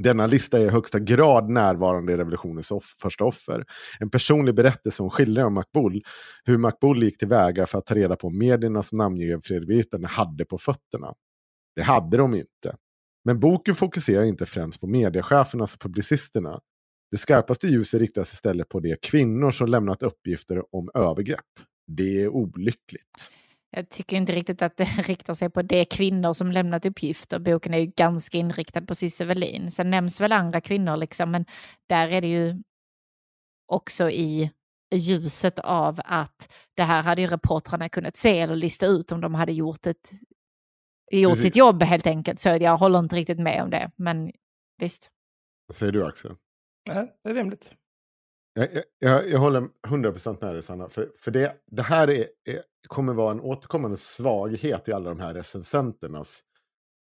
Denna 0.00 0.26
lista 0.26 0.58
är 0.58 0.64
i 0.64 0.68
högsta 0.68 0.98
grad 0.98 1.50
närvarande 1.50 2.12
i 2.12 2.16
revolutionens 2.16 2.70
off 2.70 2.94
första 3.02 3.24
offer. 3.24 3.64
En 4.00 4.10
personlig 4.10 4.54
berättelse 4.54 4.96
som 4.96 5.10
skildrar 5.10 5.44
om 5.44 5.54
Makbul, 5.54 6.02
hur 6.44 6.58
Makbul 6.58 7.02
gick 7.02 7.18
tillväga 7.18 7.66
för 7.66 7.78
att 7.78 7.86
ta 7.86 7.94
reda 7.94 8.16
på 8.16 8.30
mediernas 8.30 8.92
namngiven 8.92 9.42
Fredrik 9.42 9.86
hade 10.08 10.44
på 10.44 10.58
fötterna. 10.58 11.14
Det 11.76 11.82
hade 11.82 12.16
de 12.16 12.34
inte. 12.34 12.76
Men 13.24 13.40
boken 13.40 13.74
fokuserar 13.74 14.22
inte 14.22 14.46
främst 14.46 14.80
på 14.80 14.86
mediecheferna 14.86 15.64
och 15.64 15.80
publicisterna. 15.80 16.60
Det 17.10 17.16
skarpaste 17.16 17.66
ljuset 17.66 18.00
riktas 18.00 18.32
istället 18.32 18.68
på 18.68 18.80
de 18.80 18.96
kvinnor 19.02 19.50
som 19.50 19.68
lämnat 19.68 20.02
uppgifter 20.02 20.74
om 20.74 20.90
övergrepp. 20.94 21.40
Det 21.86 22.22
är 22.22 22.28
olyckligt. 22.28 23.30
Jag 23.76 23.90
tycker 23.90 24.16
inte 24.16 24.32
riktigt 24.32 24.62
att 24.62 24.76
det 24.76 24.84
riktar 25.08 25.34
sig 25.34 25.50
på 25.50 25.62
de 25.62 25.84
kvinnor 25.84 26.32
som 26.32 26.52
lämnat 26.52 26.86
uppgifter. 26.86 27.38
Boken 27.38 27.74
är 27.74 27.78
ju 27.78 27.86
ganska 27.86 28.38
inriktad 28.38 28.82
på 28.82 28.94
Cissi 28.94 29.24
Wallin. 29.24 29.70
Sen 29.70 29.90
nämns 29.90 30.20
väl 30.20 30.32
andra 30.32 30.60
kvinnor, 30.60 30.96
liksom, 30.96 31.30
men 31.30 31.44
där 31.88 32.08
är 32.08 32.20
det 32.20 32.28
ju 32.28 32.62
också 33.66 34.10
i 34.10 34.50
ljuset 34.94 35.58
av 35.58 36.00
att 36.04 36.52
det 36.74 36.82
här 36.82 37.02
hade 37.02 37.22
ju 37.22 37.28
reportrarna 37.28 37.88
kunnat 37.88 38.16
se 38.16 38.40
eller 38.40 38.56
lista 38.56 38.86
ut 38.86 39.12
om 39.12 39.20
de 39.20 39.34
hade 39.34 39.52
gjort, 39.52 39.86
ett, 39.86 40.10
gjort 41.10 41.32
Precis. 41.32 41.44
sitt 41.44 41.56
jobb 41.56 41.82
helt 41.82 42.06
enkelt. 42.06 42.40
Så 42.40 42.48
jag 42.48 42.76
håller 42.76 42.98
inte 42.98 43.16
riktigt 43.16 43.40
med 43.40 43.62
om 43.62 43.70
det, 43.70 43.90
men 43.96 44.32
visst. 44.78 45.10
Vad 45.66 45.76
säger 45.76 45.92
du 45.92 46.06
Axel? 46.06 46.36
Nej, 46.88 47.12
det 47.24 47.30
är 47.30 47.34
rimligt. 47.34 47.76
Jag, 48.54 48.68
jag, 48.98 49.30
jag 49.30 49.38
håller 49.38 49.68
100% 49.86 50.44
med 50.44 50.54
dig 50.54 50.62
Sanna. 50.62 50.88
För, 50.88 51.12
för 51.18 51.30
det, 51.30 51.56
det 51.66 51.82
här 51.82 52.10
är, 52.10 52.26
är, 52.44 52.60
kommer 52.88 53.14
vara 53.14 53.30
en 53.30 53.40
återkommande 53.40 53.96
svaghet 53.96 54.88
i 54.88 54.92
alla 54.92 55.08
de 55.08 55.20
här 55.20 55.34
recensenternas 55.34 56.42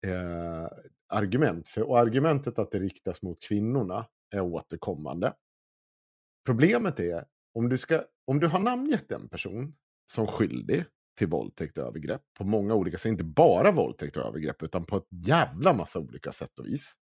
eh, 0.07 0.79
argument. 1.09 1.69
För, 1.69 1.83
och 1.83 1.99
argumentet 1.99 2.59
att 2.59 2.71
det 2.71 2.79
riktas 2.79 3.23
mot 3.23 3.43
kvinnorna 3.43 4.07
är 4.35 4.41
återkommande. 4.41 5.33
Problemet 6.47 7.01
är, 7.01 7.25
om 7.55 7.69
du, 7.69 7.79
ska, 7.79 8.03
om 8.27 8.41
du 8.41 8.47
har 8.47 8.61
namngett 8.61 9.13
en 9.13 9.29
person 9.29 9.75
som 10.13 10.27
skyldig 10.27 10.85
till 11.19 11.29
våldtäkt 11.29 11.79
och 11.79 11.85
övergrepp 11.85 12.23
på 12.39 12.45
många 12.45 12.75
olika 12.75 12.99
sätt, 12.99 13.11
inte 13.11 13.25
bara 13.25 13.71
våldtäkt 13.71 14.17
och 14.17 14.27
övergrepp, 14.27 14.63
utan 14.63 14.85
på 14.85 14.97
ett 14.97 15.09
jävla 15.27 15.73
massa 15.73 15.99
olika 15.99 16.33
sätt 16.33 16.59
och 16.59 16.67
vis 16.67 16.95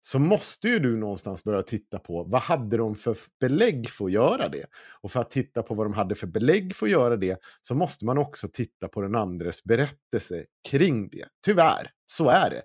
så 0.00 0.18
måste 0.18 0.68
ju 0.68 0.78
du 0.78 0.96
någonstans 0.96 1.44
börja 1.44 1.62
titta 1.62 1.98
på 1.98 2.24
vad 2.24 2.40
hade 2.40 2.76
de 2.76 2.94
för 2.94 3.16
belägg 3.40 3.90
för 3.90 4.04
att 4.04 4.12
göra 4.12 4.48
det? 4.48 4.64
Och 5.00 5.12
för 5.12 5.20
att 5.20 5.30
titta 5.30 5.62
på 5.62 5.74
vad 5.74 5.86
de 5.86 5.92
hade 5.92 6.14
för 6.14 6.26
belägg 6.26 6.76
för 6.76 6.86
att 6.86 6.92
göra 6.92 7.16
det 7.16 7.38
så 7.60 7.74
måste 7.74 8.04
man 8.04 8.18
också 8.18 8.48
titta 8.52 8.88
på 8.88 9.00
den 9.00 9.14
andres 9.14 9.64
berättelse 9.64 10.44
kring 10.68 11.08
det. 11.08 11.24
Tyvärr, 11.44 11.90
så 12.06 12.28
är 12.28 12.50
det. 12.50 12.62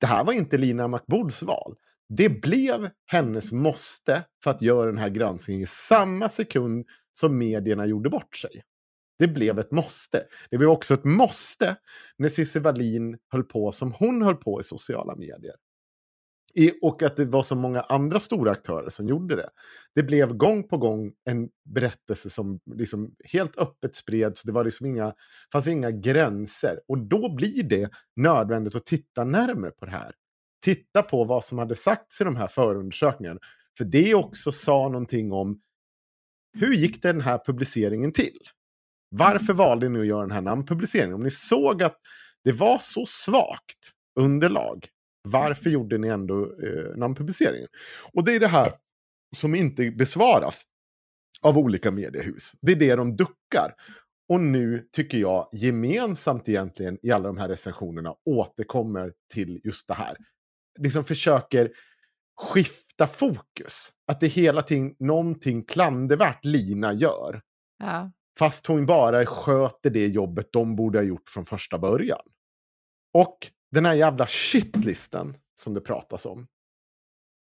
Det 0.00 0.06
här 0.06 0.24
var 0.24 0.32
inte 0.32 0.58
Lina 0.58 0.88
McBoods 0.88 1.42
val. 1.42 1.76
Det 2.08 2.28
blev 2.28 2.90
hennes 3.06 3.52
måste 3.52 4.24
för 4.44 4.50
att 4.50 4.62
göra 4.62 4.86
den 4.86 4.98
här 4.98 5.08
granskningen 5.08 5.62
i 5.62 5.66
samma 5.66 6.28
sekund 6.28 6.86
som 7.12 7.38
medierna 7.38 7.86
gjorde 7.86 8.10
bort 8.10 8.36
sig. 8.36 8.50
Det 9.18 9.28
blev 9.28 9.58
ett 9.58 9.70
måste. 9.70 10.24
Det 10.50 10.58
blev 10.58 10.70
också 10.70 10.94
ett 10.94 11.04
måste 11.04 11.76
när 12.16 12.28
Cissi 12.28 12.60
Wallin 12.60 13.18
höll 13.32 13.44
på 13.44 13.72
som 13.72 13.92
hon 13.92 14.22
höll 14.22 14.36
på 14.36 14.60
i 14.60 14.62
sociala 14.62 15.16
medier. 15.16 15.54
I, 16.54 16.72
och 16.82 17.02
att 17.02 17.16
det 17.16 17.24
var 17.24 17.42
så 17.42 17.54
många 17.54 17.80
andra 17.80 18.20
stora 18.20 18.50
aktörer 18.50 18.88
som 18.88 19.08
gjorde 19.08 19.36
det. 19.36 19.48
Det 19.94 20.02
blev 20.02 20.36
gång 20.36 20.68
på 20.68 20.76
gång 20.76 21.12
en 21.24 21.48
berättelse 21.74 22.30
som 22.30 22.60
liksom 22.74 23.14
helt 23.32 23.58
öppet 23.58 23.94
spreds. 23.94 24.42
Det 24.42 24.52
var 24.52 24.64
liksom 24.64 24.86
inga, 24.86 25.14
fanns 25.52 25.68
inga 25.68 25.90
gränser. 25.90 26.80
Och 26.88 26.98
då 26.98 27.34
blir 27.34 27.62
det 27.62 27.90
nödvändigt 28.16 28.74
att 28.74 28.86
titta 28.86 29.24
närmare 29.24 29.70
på 29.70 29.84
det 29.84 29.92
här. 29.92 30.12
Titta 30.64 31.02
på 31.02 31.24
vad 31.24 31.44
som 31.44 31.58
hade 31.58 31.74
sagts 31.74 32.20
i 32.20 32.24
de 32.24 32.36
här 32.36 32.46
förundersökningarna. 32.46 33.40
För 33.78 33.84
det 33.84 34.14
också 34.14 34.52
sa 34.52 34.88
någonting 34.88 35.32
om 35.32 35.60
hur 36.58 36.74
gick 36.74 37.02
den 37.02 37.20
här 37.20 37.40
publiceringen 37.46 38.12
till? 38.12 38.38
Varför 39.08 39.52
valde 39.52 39.88
ni 39.88 40.00
att 40.00 40.06
göra 40.06 40.20
den 40.20 40.30
här 40.30 40.40
namnpubliceringen? 40.40 41.14
Om 41.14 41.22
ni 41.22 41.30
såg 41.30 41.82
att 41.82 41.96
det 42.44 42.52
var 42.52 42.78
så 42.78 43.06
svagt 43.06 43.92
underlag 44.20 44.88
varför 45.22 45.70
gjorde 45.70 45.98
ni 45.98 46.08
ändå 46.08 46.44
eh, 46.44 46.96
namnpubliceringen? 46.96 47.68
Och 48.12 48.24
det 48.24 48.34
är 48.34 48.40
det 48.40 48.48
här 48.48 48.72
som 49.36 49.54
inte 49.54 49.90
besvaras 49.90 50.64
av 51.42 51.58
olika 51.58 51.90
mediehus. 51.90 52.52
Det 52.60 52.72
är 52.72 52.76
det 52.76 52.94
de 52.94 53.16
duckar. 53.16 53.74
Och 54.28 54.40
nu 54.40 54.88
tycker 54.92 55.18
jag 55.18 55.48
gemensamt 55.52 56.48
egentligen 56.48 56.98
i 57.02 57.10
alla 57.10 57.26
de 57.26 57.38
här 57.38 57.48
recensionerna 57.48 58.14
återkommer 58.24 59.12
till 59.32 59.60
just 59.64 59.88
det 59.88 59.94
här. 59.94 60.16
Liksom 60.78 61.04
försöker 61.04 61.72
skifta 62.40 63.06
fokus. 63.06 63.92
Att 64.06 64.20
det 64.20 64.26
hela 64.26 64.62
tiden 64.62 64.94
någonting 64.98 65.64
klandervärt 65.64 66.44
Lina 66.44 66.92
gör. 66.92 67.42
Ja. 67.78 68.12
Fast 68.38 68.66
hon 68.66 68.86
bara 68.86 69.26
sköter 69.26 69.90
det 69.90 70.06
jobbet 70.06 70.52
de 70.52 70.76
borde 70.76 70.98
ha 70.98 71.04
gjort 71.04 71.28
från 71.28 71.44
första 71.44 71.78
början. 71.78 72.22
Och 73.14 73.38
den 73.70 73.86
här 73.86 73.94
jävla 73.94 74.26
shitlisten 74.26 75.36
som 75.54 75.74
det 75.74 75.80
pratas 75.80 76.26
om. 76.26 76.46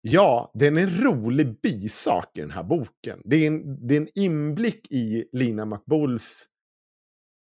Ja, 0.01 0.51
det 0.53 0.67
är 0.67 0.77
en 0.77 1.03
rolig 1.03 1.61
bisak 1.61 2.37
i 2.37 2.41
den 2.41 2.51
här 2.51 2.63
boken. 2.63 3.21
Det 3.25 3.35
är 3.35 3.47
en, 3.47 3.87
det 3.87 3.95
är 3.95 4.01
en 4.01 4.09
inblick 4.15 4.91
i 4.91 5.29
Lina 5.31 5.65
McBulls 5.65 6.45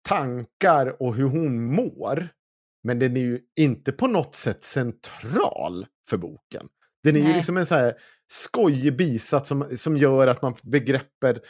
tankar 0.08 1.02
och 1.02 1.14
hur 1.14 1.24
hon 1.24 1.74
mår. 1.74 2.28
Men 2.82 2.98
den 2.98 3.16
är 3.16 3.20
ju 3.20 3.40
inte 3.56 3.92
på 3.92 4.06
något 4.06 4.34
sätt 4.34 4.64
central 4.64 5.86
för 6.10 6.16
boken. 6.16 6.68
Den 7.02 7.16
är 7.16 7.20
Nej. 7.20 7.30
ju 7.30 7.36
liksom 7.36 7.56
en 7.56 7.66
så 7.66 7.74
här 7.74 7.94
skojig 8.26 8.96
bisats 8.96 9.48
som, 9.48 9.76
som 9.76 9.96
gör 9.96 10.26
att 10.26 10.42
man 10.42 10.54
begreppet, 10.62 11.42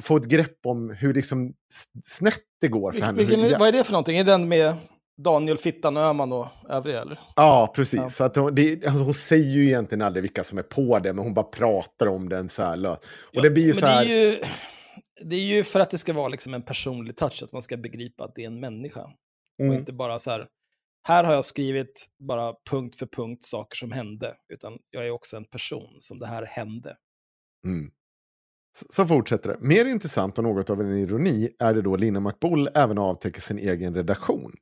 får 0.00 0.20
ett 0.20 0.28
grepp 0.28 0.58
om 0.66 0.90
hur 0.90 1.14
liksom 1.14 1.54
snett 2.04 2.42
det 2.60 2.68
går 2.68 2.92
för 2.92 3.00
henne. 3.00 3.18
Vilken, 3.18 3.58
vad 3.58 3.68
är 3.68 3.72
det 3.72 3.84
för 3.84 3.92
någonting? 3.92 4.18
Är 4.18 4.24
den 4.24 4.48
med 4.48 4.74
Daniel 5.24 5.58
Fittan 5.58 5.96
Öhman 5.96 6.32
och 6.32 6.46
övriga 6.68 7.00
eller? 7.00 7.20
Ja, 7.36 7.72
precis. 7.76 8.00
Ja. 8.00 8.10
Så 8.10 8.24
att 8.24 8.36
hon, 8.36 8.54
det, 8.54 8.86
alltså 8.86 9.04
hon 9.04 9.14
säger 9.14 9.50
ju 9.50 9.66
egentligen 9.66 10.02
aldrig 10.02 10.22
vilka 10.22 10.44
som 10.44 10.58
är 10.58 10.62
på 10.62 10.98
det, 10.98 11.12
men 11.12 11.24
hon 11.24 11.34
bara 11.34 11.46
pratar 11.46 12.06
om 12.06 12.28
den 12.28 12.48
så 12.48 12.62
här 12.62 12.76
löt. 12.76 13.04
Och 13.04 13.30
ja, 13.32 13.42
det 13.42 13.50
blir 13.50 13.64
ju 13.64 13.74
så 13.74 13.86
här... 13.86 14.04
Det 14.04 14.10
är 14.10 14.30
ju, 14.30 14.38
det 15.24 15.36
är 15.36 15.40
ju 15.40 15.64
för 15.64 15.80
att 15.80 15.90
det 15.90 15.98
ska 15.98 16.12
vara 16.12 16.28
liksom 16.28 16.54
en 16.54 16.62
personlig 16.62 17.16
touch, 17.16 17.42
att 17.42 17.52
man 17.52 17.62
ska 17.62 17.76
begripa 17.76 18.24
att 18.24 18.34
det 18.34 18.42
är 18.42 18.46
en 18.46 18.60
människa. 18.60 19.10
Mm. 19.60 19.70
Och 19.70 19.78
inte 19.78 19.92
bara 19.92 20.18
så 20.18 20.30
här, 20.30 20.46
här 21.08 21.24
har 21.24 21.32
jag 21.32 21.44
skrivit 21.44 22.06
bara 22.28 22.54
punkt 22.70 22.96
för 22.96 23.06
punkt 23.06 23.44
saker 23.44 23.76
som 23.76 23.92
hände, 23.92 24.34
utan 24.52 24.78
jag 24.90 25.06
är 25.06 25.10
också 25.10 25.36
en 25.36 25.44
person 25.44 25.96
som 25.98 26.18
det 26.18 26.26
här 26.26 26.46
hände. 26.46 26.96
Mm. 27.66 27.90
Så 28.90 29.06
fortsätter 29.06 29.48
det. 29.48 29.58
Mer 29.60 29.84
intressant 29.84 30.38
och 30.38 30.44
något 30.44 30.70
av 30.70 30.80
en 30.80 30.98
ironi 30.98 31.50
är 31.58 31.74
det 31.74 31.82
då 31.82 31.96
Lina 31.96 32.20
McBull 32.20 32.68
även 32.74 32.98
avtäcker 32.98 33.40
sin 33.40 33.58
egen 33.58 33.94
redaktion. 33.94 34.52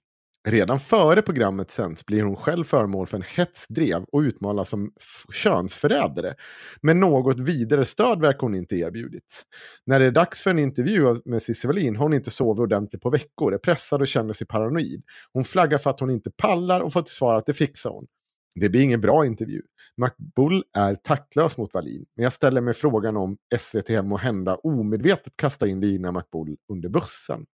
Redan 0.48 0.80
före 0.80 1.22
programmet 1.22 1.70
sänds 1.70 2.06
blir 2.06 2.22
hon 2.22 2.36
själv 2.36 2.64
föremål 2.64 3.06
för 3.06 3.16
en 3.16 3.24
hetsdrev 3.36 4.04
och 4.12 4.20
utmålas 4.20 4.68
som 4.68 4.92
könsförrädare. 5.32 6.34
Men 6.80 7.00
något 7.00 7.38
vidare 7.38 7.84
stöd 7.84 8.20
verkar 8.20 8.40
hon 8.40 8.54
inte 8.54 8.76
erbjudits. 8.76 9.42
När 9.86 10.00
det 10.00 10.06
är 10.06 10.10
dags 10.10 10.40
för 10.40 10.50
en 10.50 10.58
intervju 10.58 11.16
med 11.24 11.42
Cissi 11.42 11.66
Wallin 11.66 11.96
har 11.96 12.02
hon 12.02 12.14
inte 12.14 12.30
sovit 12.30 12.60
ordentligt 12.60 13.02
på 13.02 13.10
veckor, 13.10 13.54
är 13.54 13.58
pressad 13.58 14.00
och 14.00 14.06
känner 14.08 14.32
sig 14.32 14.46
paranoid. 14.46 15.02
Hon 15.32 15.44
flaggar 15.44 15.78
för 15.78 15.90
att 15.90 16.00
hon 16.00 16.10
inte 16.10 16.30
pallar 16.30 16.80
och 16.80 16.92
får 16.92 17.02
till 17.02 17.14
svar 17.14 17.34
att 17.34 17.46
det 17.46 17.54
fixar 17.54 17.90
hon. 17.90 18.06
Det 18.54 18.68
blir 18.68 18.80
ingen 18.80 19.00
bra 19.00 19.26
intervju. 19.26 19.62
McBull 19.96 20.64
är 20.76 20.94
taktlös 20.94 21.56
mot 21.56 21.74
Wallin, 21.74 22.04
men 22.16 22.24
jag 22.24 22.32
ställer 22.32 22.60
mig 22.60 22.74
frågan 22.74 23.16
om 23.16 23.36
SVT 23.58 24.04
måhända 24.04 24.56
omedvetet 24.56 25.36
kastar 25.36 25.66
in 25.66 25.80
Lina 25.80 26.12
McBull 26.12 26.56
under 26.72 26.88
bussen. 26.88 27.46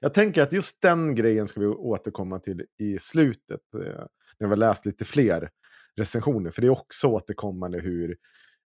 Jag 0.00 0.14
tänker 0.14 0.42
att 0.42 0.52
just 0.52 0.82
den 0.82 1.14
grejen 1.14 1.48
ska 1.48 1.60
vi 1.60 1.66
återkomma 1.66 2.38
till 2.38 2.64
i 2.78 2.98
slutet. 2.98 3.60
Eh, 3.74 4.04
när 4.40 4.46
vi 4.46 4.48
har 4.48 4.56
läst 4.56 4.86
lite 4.86 5.04
fler 5.04 5.50
recensioner. 5.96 6.50
För 6.50 6.60
det 6.62 6.66
är 6.66 6.70
också 6.70 7.08
återkommande 7.08 7.80
hur 7.80 8.16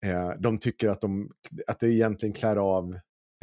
eh, 0.05 0.31
de 0.39 0.57
tycker 0.57 0.89
att, 0.89 1.01
de, 1.01 1.31
att 1.67 1.79
det 1.79 1.87
egentligen 1.87 2.33
klär 2.33 2.55
av 2.55 2.93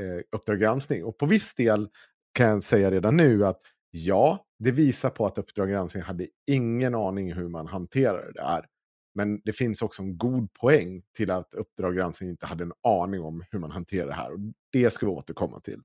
eh, 0.02 0.22
Uppdrag 0.36 0.60
granskning. 0.60 1.04
Och 1.04 1.18
på 1.18 1.26
viss 1.26 1.54
del 1.54 1.88
kan 2.32 2.48
jag 2.48 2.62
säga 2.62 2.90
redan 2.90 3.16
nu 3.16 3.46
att 3.46 3.60
ja, 3.90 4.46
det 4.58 4.70
visar 4.70 5.10
på 5.10 5.26
att 5.26 5.38
Uppdrag 5.38 5.68
granskning 5.68 6.02
hade 6.02 6.26
ingen 6.46 6.94
aning 6.94 7.32
hur 7.32 7.48
man 7.48 7.66
hanterar 7.66 8.32
det 8.32 8.42
här. 8.42 8.66
Men 9.14 9.40
det 9.44 9.52
finns 9.52 9.82
också 9.82 10.02
en 10.02 10.18
god 10.18 10.52
poäng 10.52 11.02
till 11.16 11.30
att 11.30 11.54
Uppdrag 11.54 11.94
granskning 11.94 12.30
inte 12.30 12.46
hade 12.46 12.64
en 12.64 12.72
aning 12.82 13.20
om 13.20 13.44
hur 13.50 13.58
man 13.58 13.70
hanterar 13.70 14.06
det 14.06 14.14
här. 14.14 14.32
Och 14.32 14.38
det 14.72 14.90
ska 14.90 15.06
vi 15.06 15.12
återkomma 15.12 15.60
till. 15.60 15.80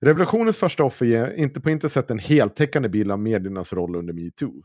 Revolutionens 0.00 0.56
första 0.56 0.84
offer 0.84 1.06
ger 1.06 1.32
inte 1.32 1.60
på 1.60 1.70
intet 1.70 1.92
sätt 1.92 2.10
en 2.10 2.18
heltäckande 2.18 2.88
bild 2.88 3.12
av 3.12 3.18
mediernas 3.18 3.72
roll 3.72 3.96
under 3.96 4.12
metoo. 4.12 4.62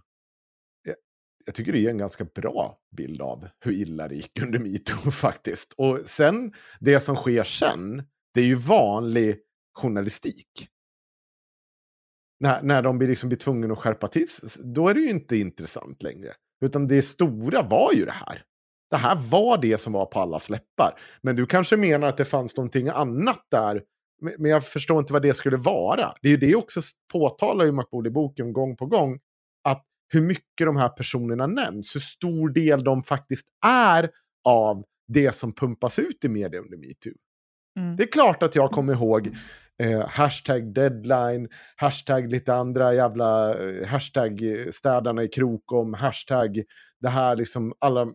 Jag 1.45 1.55
tycker 1.55 1.71
det 1.71 1.79
ger 1.79 1.89
en 1.89 1.97
ganska 1.97 2.23
bra 2.23 2.77
bild 2.97 3.21
av 3.21 3.47
hur 3.59 3.71
illa 3.71 4.07
det 4.07 4.15
gick 4.15 4.41
under 4.41 4.59
metoo 4.59 5.11
faktiskt. 5.11 5.73
Och 5.77 5.99
sen, 6.05 6.53
det 6.79 6.99
som 6.99 7.15
sker 7.15 7.43
sen, 7.43 8.03
det 8.33 8.41
är 8.41 8.45
ju 8.45 8.55
vanlig 8.55 9.39
journalistik. 9.73 10.67
När, 12.39 12.61
när 12.61 12.81
de 12.81 12.97
blir, 12.97 13.07
liksom 13.07 13.29
blir 13.29 13.39
tvungna 13.39 13.73
att 13.73 13.79
skärpa 13.79 14.07
till 14.07 14.27
då 14.63 14.89
är 14.89 14.93
det 14.93 14.99
ju 14.99 15.09
inte 15.09 15.37
intressant 15.37 16.03
längre. 16.03 16.33
Utan 16.65 16.87
det 16.87 17.01
stora 17.01 17.61
var 17.61 17.93
ju 17.93 18.05
det 18.05 18.11
här. 18.11 18.43
Det 18.89 18.97
här 18.97 19.15
var 19.15 19.57
det 19.61 19.77
som 19.77 19.93
var 19.93 20.05
på 20.05 20.19
alla 20.19 20.39
släppar. 20.39 20.99
Men 21.21 21.35
du 21.35 21.45
kanske 21.45 21.77
menar 21.77 22.07
att 22.07 22.17
det 22.17 22.25
fanns 22.25 22.57
någonting 22.57 22.87
annat 22.87 23.45
där 23.51 23.83
men 24.23 24.51
jag 24.51 24.65
förstår 24.65 24.99
inte 24.99 25.13
vad 25.13 25.21
det 25.21 25.33
skulle 25.33 25.57
vara. 25.57 26.13
Det 26.21 26.27
är 26.27 26.31
ju 26.31 26.37
det 26.37 26.55
också 26.55 26.81
påtalar 27.11 27.65
ju 27.65 27.71
McBool 27.71 28.07
i 28.07 28.09
boken 28.09 28.53
gång 28.53 28.77
på 28.77 28.85
gång. 28.85 29.19
Att 29.63 29.85
hur 30.13 30.21
mycket 30.21 30.65
de 30.65 30.77
här 30.77 30.89
personerna 30.89 31.47
nämns, 31.47 31.95
hur 31.95 31.99
stor 31.99 32.49
del 32.49 32.83
de 32.83 33.03
faktiskt 33.03 33.45
är 33.65 34.09
av 34.43 34.83
det 35.07 35.35
som 35.35 35.53
pumpas 35.53 35.99
ut 35.99 36.25
i 36.25 36.29
media 36.29 36.59
under 36.59 36.77
metoo. 36.77 37.13
Mm. 37.79 37.95
Det 37.95 38.03
är 38.03 38.11
klart 38.11 38.43
att 38.43 38.55
jag 38.55 38.71
kommer 38.71 38.93
ihåg 38.93 39.37
eh, 39.83 40.07
hashtag 40.07 40.73
deadline, 40.73 41.49
hashtag 41.75 42.31
lite 42.31 42.53
andra 42.53 42.93
jävla, 42.93 43.59
eh, 43.59 43.87
hashtag 43.87 44.41
städarna 44.71 45.23
i 45.23 45.27
Krokom, 45.27 45.93
hashtag 45.93 46.63
det 47.01 47.09
här 47.09 47.35
liksom 47.35 47.73
alla, 47.79 48.01
eh, 48.01 48.07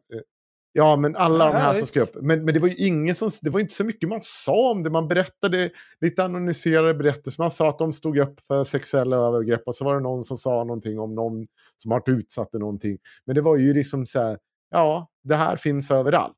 Ja, 0.73 0.97
men 0.97 1.17
alla 1.17 1.45
ja, 1.45 1.53
de 1.53 1.59
här 1.59 1.75
som 1.75 1.87
skrev 1.87 2.03
upp. 2.03 2.17
Men, 2.23 2.45
men 2.45 2.55
det 2.55 2.61
var 2.61 2.69
ju 2.69 2.75
ingen 2.75 3.15
som, 3.15 3.31
det 3.43 3.51
var 3.51 3.61
inte 3.61 3.75
så 3.75 3.85
mycket 3.85 4.09
man 4.09 4.21
sa 4.23 4.71
om 4.71 4.83
det. 4.83 4.91
Man 4.91 5.09
berättade 5.09 5.71
lite 6.01 6.25
anonymiserade 6.25 6.95
berättelser. 6.95 7.43
Man 7.43 7.51
sa 7.51 7.69
att 7.69 7.79
de 7.79 7.93
stod 7.93 8.19
upp 8.19 8.41
för 8.47 8.65
sexuella 8.65 9.17
övergrepp 9.17 9.63
och 9.67 9.75
så 9.75 9.85
var 9.85 9.95
det 9.95 10.01
någon 10.01 10.25
som 10.25 10.37
sa 10.37 10.65
någonting 10.65 10.99
om 10.99 11.15
någon 11.15 11.47
som 11.77 11.91
har 11.91 12.11
utsatt 12.11 12.53
någonting. 12.53 12.99
Men 13.25 13.35
det 13.35 13.41
var 13.41 13.57
ju 13.57 13.75
liksom 13.75 14.07
så 14.07 14.21
här, 14.21 14.39
ja, 14.71 15.11
det 15.25 15.35
här 15.35 15.57
finns 15.57 15.91
överallt. 15.91 16.35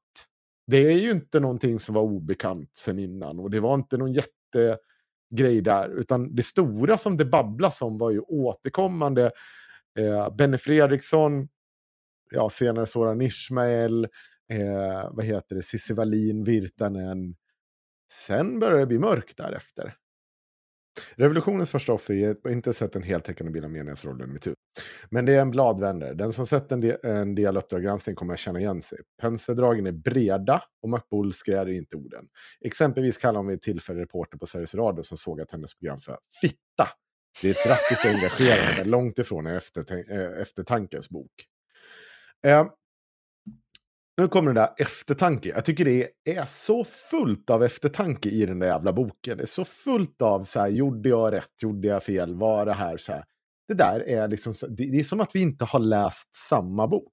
Det 0.67 0.77
är 0.77 0.99
ju 0.99 1.11
inte 1.11 1.41
någonting 1.41 1.79
som 1.79 1.95
var 1.95 2.03
obekant 2.03 2.71
sen 2.77 2.99
innan 2.99 3.39
och 3.39 3.51
det 3.51 3.61
var 3.61 3.75
inte 3.75 3.97
någon 3.97 4.13
jättegrej 4.13 5.61
där, 5.61 5.89
utan 5.99 6.35
det 6.35 6.43
stora 6.43 6.99
som 6.99 7.17
det 7.17 7.25
babblas 7.25 7.83
om 7.83 7.99
var 7.99 8.11
ju 8.11 8.21
återkommande 8.21 9.31
eh, 9.99 10.35
Benny 10.37 10.59
Fredriksson, 10.59 11.49
ja, 12.31 12.51
senare 12.51 12.87
Soran 12.87 13.21
Ismail, 13.21 14.05
eh, 14.53 15.11
vad 15.11 15.25
heter 15.25 15.57
det, 15.57 15.63
Cissi 15.63 15.95
Wallin, 15.95 16.45
Virtanen. 16.45 17.35
Sen 18.13 18.59
började 18.59 18.81
det 18.81 18.87
bli 18.87 18.99
mörkt 18.99 19.37
därefter. 19.37 19.95
Revolutionens 21.15 21.71
första 21.71 21.93
offer 21.93 22.15
ger 22.15 22.51
inte 22.51 22.75
sett 22.75 22.97
en 22.97 23.03
heltäckande 23.03 23.53
bild 23.53 23.65
av 23.65 23.71
menighetsrollen 23.71 24.33
metoo. 24.33 24.55
Men 25.11 25.27
det 25.27 25.35
är 25.35 25.41
en 25.41 25.51
bladvändare. 25.51 26.15
Den 26.15 26.33
som 26.33 26.47
sett 26.47 26.73
en 26.73 26.81
del, 26.81 26.97
en 27.03 27.35
del 27.35 27.57
Uppdrag 27.57 27.83
granskning 27.83 28.17
kommer 28.17 28.35
att 28.35 28.41
känna 28.41 28.61
igen 28.61 28.83
sig. 28.83 28.99
Penseldragen 29.21 29.87
är 29.87 29.93
breda 29.93 30.63
och 30.83 30.89
Macbull 30.89 31.33
skräder 31.33 31.73
inte 31.73 31.97
orden. 31.97 32.25
Exempelvis 32.65 33.19
kallar 33.19 33.41
hon 33.41 33.47
vid 33.47 33.63
tillfälle 33.63 34.01
reporter 34.01 34.39
på 34.39 34.47
Sveriges 34.47 34.75
Radio 34.75 35.03
som 35.03 35.17
såg 35.17 35.41
att 35.41 35.51
hennes 35.51 35.75
program 35.75 36.01
för 36.01 36.19
fitta. 36.41 36.89
Det 37.43 37.49
är 37.49 37.51
ett 37.51 37.65
drastiskt 37.67 38.07
engagerande, 38.07 38.91
långt 38.91 39.19
ifrån 39.19 39.47
en 39.47 39.55
eh, 39.55 40.41
eftertankens 40.43 41.11
bok. 41.11 41.33
Eh, 42.47 42.67
nu 44.21 44.29
kommer 44.29 44.55
det 44.55 44.61
där 44.61 44.71
eftertanke. 44.79 45.49
Jag 45.49 45.65
tycker 45.65 45.85
det 45.85 46.11
är 46.25 46.45
så 46.45 46.85
fullt 46.85 47.51
av 47.51 47.65
eftertanke 47.65 48.29
i 48.29 48.47
den 48.47 48.59
där 48.59 48.67
jävla 48.67 48.93
boken. 48.93 49.37
Det 49.37 49.43
är 49.43 49.47
så 49.47 49.65
fullt 49.65 50.23
av 50.23 50.45
så 50.45 50.61
här, 50.61 50.69
gjorde 50.69 51.09
jag 51.09 51.33
rätt, 51.33 51.63
gjorde 51.63 51.89
jag 51.89 52.03
fel, 52.03 52.35
var 52.35 52.67
det 52.67 52.73
här 52.73 52.97
så 52.97 53.13
här. 53.13 53.25
Det 53.69 53.75
där 53.75 54.09
är 54.09 54.29
liksom, 54.29 54.55
det 54.69 55.01
är 55.01 55.05
som 55.05 55.21
att 55.21 55.35
vi 55.35 55.43
inte 55.43 55.65
har 55.65 55.81
läst 55.81 56.37
samma 56.37 56.89
bok. 56.89 57.13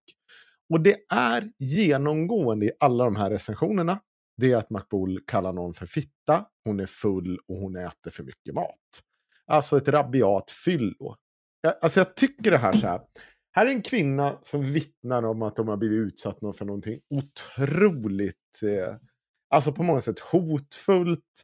Och 0.73 0.81
det 0.81 0.95
är 1.13 1.51
genomgående 1.59 2.65
i 2.65 2.71
alla 2.79 3.03
de 3.03 3.15
här 3.15 3.29
recensionerna. 3.29 3.99
Det 4.37 4.51
är 4.51 4.57
att 4.57 4.69
Makbul 4.69 5.19
kallar 5.27 5.53
någon 5.53 5.73
för 5.73 5.85
fitta, 5.85 6.45
hon 6.65 6.79
är 6.79 6.85
full 6.85 7.39
och 7.47 7.57
hon 7.57 7.75
äter 7.75 8.11
för 8.11 8.23
mycket 8.23 8.53
mat. 8.53 9.01
Alltså 9.45 9.77
ett 9.77 9.87
rabiat 9.87 10.51
fyllo. 10.51 11.15
Alltså 11.81 11.99
jag 11.99 12.15
tycker 12.15 12.51
det 12.51 12.57
här 12.57 12.71
så 12.71 12.87
här. 12.87 13.01
Här 13.57 13.65
är 13.65 13.69
en 13.69 13.81
kvinna 13.81 14.39
som 14.43 14.73
vittnar 14.73 15.23
om 15.23 15.41
att 15.41 15.55
de 15.55 15.67
har 15.67 15.77
blivit 15.77 15.97
utsatt 15.97 16.39
för 16.39 16.65
någonting 16.65 16.99
otroligt, 17.09 18.63
eh, 18.63 18.95
alltså 19.49 19.71
på 19.71 19.83
många 19.83 20.01
sätt 20.01 20.19
hotfullt, 20.19 21.43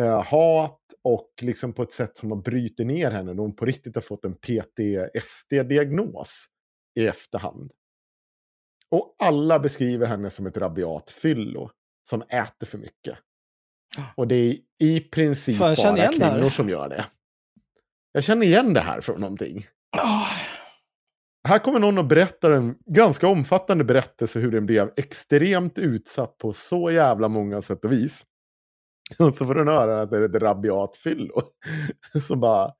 eh, 0.00 0.22
hat 0.22 0.80
och 1.02 1.30
liksom 1.40 1.72
på 1.72 1.82
ett 1.82 1.92
sätt 1.92 2.16
som 2.16 2.30
har 2.30 2.38
bryter 2.38 2.84
ner 2.84 3.10
henne 3.10 3.32
hon 3.32 3.56
på 3.56 3.64
riktigt 3.64 3.94
har 3.94 4.02
fått 4.02 4.24
en 4.24 4.34
PTSD-diagnos 4.34 6.46
i 7.00 7.06
efterhand. 7.06 7.72
Och 8.90 9.16
alla 9.18 9.58
beskriver 9.58 10.06
henne 10.06 10.30
som 10.30 10.46
ett 10.46 10.56
rabiat 10.56 11.10
fyllo 11.10 11.70
som 12.08 12.22
äter 12.22 12.66
för 12.66 12.78
mycket. 12.78 13.18
Och 14.14 14.28
det 14.28 14.34
är 14.34 14.58
i 14.78 15.00
princip 15.00 15.58
bara 15.58 16.12
kvinnor 16.12 16.48
som 16.48 16.68
gör 16.68 16.88
det. 16.88 17.06
Jag 18.12 18.24
känner 18.24 18.46
igen 18.46 18.74
det 18.74 18.80
här 18.80 19.00
från 19.00 19.20
någonting. 19.20 19.66
Oh. 19.96 20.43
Här 21.48 21.58
kommer 21.58 21.78
någon 21.78 21.98
och 21.98 22.06
berättar 22.06 22.50
en 22.50 22.74
ganska 22.86 23.28
omfattande 23.28 23.84
berättelse 23.84 24.38
hur 24.38 24.50
den 24.50 24.66
blev 24.66 24.90
extremt 24.96 25.78
utsatt 25.78 26.38
på 26.38 26.52
så 26.52 26.90
jävla 26.90 27.28
många 27.28 27.62
sätt 27.62 27.84
och 27.84 27.92
vis. 27.92 28.24
Och 29.18 29.36
så 29.36 29.46
får 29.46 29.54
den 29.54 29.68
höra 29.68 30.02
att 30.02 30.10
det 30.10 30.16
är 30.16 30.22
ett 30.22 30.42
rabiat 30.42 30.96
fyllo. 30.96 31.42
Som 32.26 32.40
bara 32.40 32.72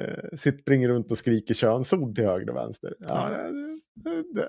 eh, 0.00 0.36
springer 0.38 0.88
runt 0.88 1.10
och 1.10 1.18
skriker 1.18 1.54
könsord 1.54 2.14
till 2.14 2.24
höger 2.24 2.50
och 2.50 2.56
vänster. 2.56 2.94
Ja, 2.98 3.30
det, 3.30 3.80
det, 3.94 4.24
det 4.34 4.48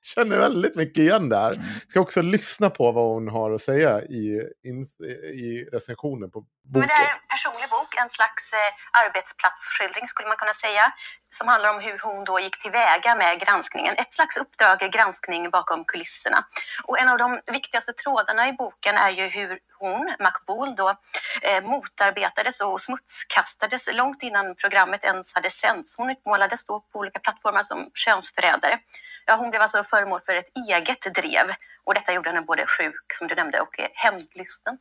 känner 0.14 0.36
väldigt 0.36 0.76
mycket 0.76 0.98
igen 0.98 1.28
där. 1.28 1.52
Mm. 1.52 1.64
Ska 1.88 2.00
också 2.00 2.22
lyssna 2.22 2.70
på 2.70 2.92
vad 2.92 3.04
hon 3.04 3.28
har 3.28 3.50
att 3.50 3.62
säga 3.62 4.02
i, 4.02 4.42
in, 4.64 4.82
i 5.34 5.68
recensionen 5.72 6.30
på 6.30 6.40
boken. 6.40 6.80
Men 6.80 6.88
det 6.88 6.94
är 6.94 7.12
en 7.12 7.26
personlig 7.28 7.70
bok, 7.70 7.94
en 8.02 8.10
slags 8.10 8.52
eh, 8.52 9.02
arbetsplatsskildring 9.04 10.08
skulle 10.08 10.28
man 10.28 10.36
kunna 10.36 10.54
säga, 10.54 10.92
som 11.30 11.48
handlar 11.48 11.74
om 11.74 11.80
hur 11.80 11.98
hon 11.98 12.24
då 12.24 12.40
gick 12.40 12.62
tillväga 12.62 13.14
med 13.14 13.40
granskningen. 13.40 13.94
Ett 13.98 14.14
slags 14.14 14.36
uppdrag, 14.36 14.78
granskning 14.92 15.50
bakom 15.50 15.84
kulisserna. 15.84 16.44
Och 16.84 16.98
en 17.00 17.08
av 17.08 17.18
de 17.18 17.40
viktigaste 17.52 17.92
trådarna 17.92 18.48
i 18.48 18.52
boken 18.52 18.94
är 18.96 19.10
ju 19.10 19.26
hur 19.28 19.58
hon, 19.78 20.14
Makbul, 20.20 20.74
då 20.76 20.88
eh, 21.42 21.62
motarbetades 21.62 22.60
och 22.60 22.80
smutskastades 22.80 23.88
långt 23.92 24.22
innan 24.22 24.54
programmet 24.54 25.04
ens 25.04 25.34
hade 25.34 25.50
sänts. 25.50 25.94
Hon 25.96 26.10
utmålades 26.10 26.66
då 26.66 26.80
på 26.92 26.98
olika 26.98 27.18
plattformar 27.18 27.62
som 27.62 27.90
könsförrädare. 27.94 28.78
Ja, 29.26 29.36
hon 29.36 29.50
blev 29.50 29.62
alltså 29.62 29.84
föremål 29.84 30.20
för 30.26 30.34
ett 30.34 30.50
eget 30.68 31.14
drev 31.14 31.46
och 31.84 31.94
detta 31.94 32.12
gjorde 32.12 32.30
henne 32.30 32.42
både 32.42 32.64
sjuk, 32.66 33.12
som 33.18 33.28
du 33.28 33.34
nämnde, 33.34 33.60
och 33.60 33.80
eh, 33.80 33.88
hämndlysten. 33.94 34.78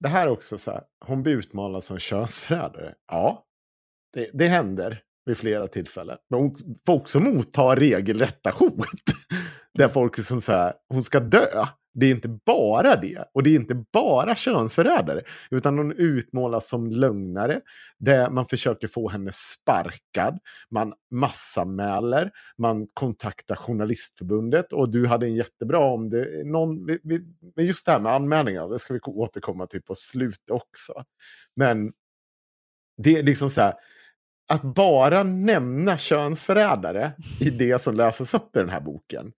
Det 0.00 0.08
här 0.08 0.26
är 0.26 0.30
också 0.30 0.58
så 0.58 0.70
här, 0.70 0.82
hon 1.04 1.22
blir 1.22 1.36
utmålad 1.36 1.82
som 1.82 1.98
könsförrädare. 1.98 2.94
Ja, 3.06 3.44
det, 4.12 4.30
det 4.32 4.46
händer 4.46 5.02
vid 5.26 5.38
flera 5.38 5.66
tillfällen. 5.66 6.18
Men 6.30 6.40
hon 6.40 6.56
får 6.86 6.94
också 6.94 7.20
motta 7.20 7.76
regelrätta 7.76 8.50
hot. 8.50 8.86
Där 9.78 9.88
folk 9.88 10.16
liksom 10.16 10.34
som 10.34 10.42
så 10.42 10.52
här, 10.52 10.74
hon 10.88 11.02
ska 11.02 11.20
dö. 11.20 11.66
Det 11.98 12.06
är 12.06 12.10
inte 12.10 12.28
bara 12.28 12.96
det. 12.96 13.24
Och 13.34 13.42
det 13.42 13.50
är 13.50 13.54
inte 13.54 13.84
bara 13.92 14.34
könsförrädare. 14.34 15.22
Utan 15.50 15.78
hon 15.78 15.92
utmålas 15.92 16.68
som 16.68 16.90
lögnare. 16.90 17.60
Där 17.98 18.30
man 18.30 18.46
försöker 18.46 18.86
få 18.86 19.08
henne 19.08 19.30
sparkad. 19.32 20.38
Man 20.70 20.92
massamäler. 21.10 22.30
Man 22.58 22.86
kontaktar 22.94 23.56
Journalistförbundet. 23.56 24.72
Och 24.72 24.90
du 24.90 25.06
hade 25.06 25.26
en 25.26 25.34
jättebra 25.34 25.78
om 25.78 26.10
det. 26.10 26.46
Någon, 26.46 26.86
vi, 26.86 26.98
vi, 27.02 27.62
just 27.62 27.86
det 27.86 27.92
här 27.92 28.00
med 28.00 28.12
anmälningar. 28.12 28.68
Det 28.68 28.78
ska 28.78 28.94
vi 28.94 29.00
återkomma 29.00 29.66
till 29.66 29.82
på 29.82 29.94
slutet 29.94 30.50
också. 30.50 30.92
Men 31.56 31.92
det 33.02 33.18
är 33.18 33.22
liksom 33.22 33.50
så 33.50 33.60
här. 33.60 33.74
Att 34.48 34.62
bara 34.62 35.22
nämna 35.22 35.96
könsförrädare 35.96 37.12
i 37.40 37.50
det 37.50 37.82
som 37.82 37.94
läses 37.94 38.34
upp 38.34 38.56
i 38.56 38.58
den 38.58 38.68
här 38.68 38.80
boken 38.80 39.32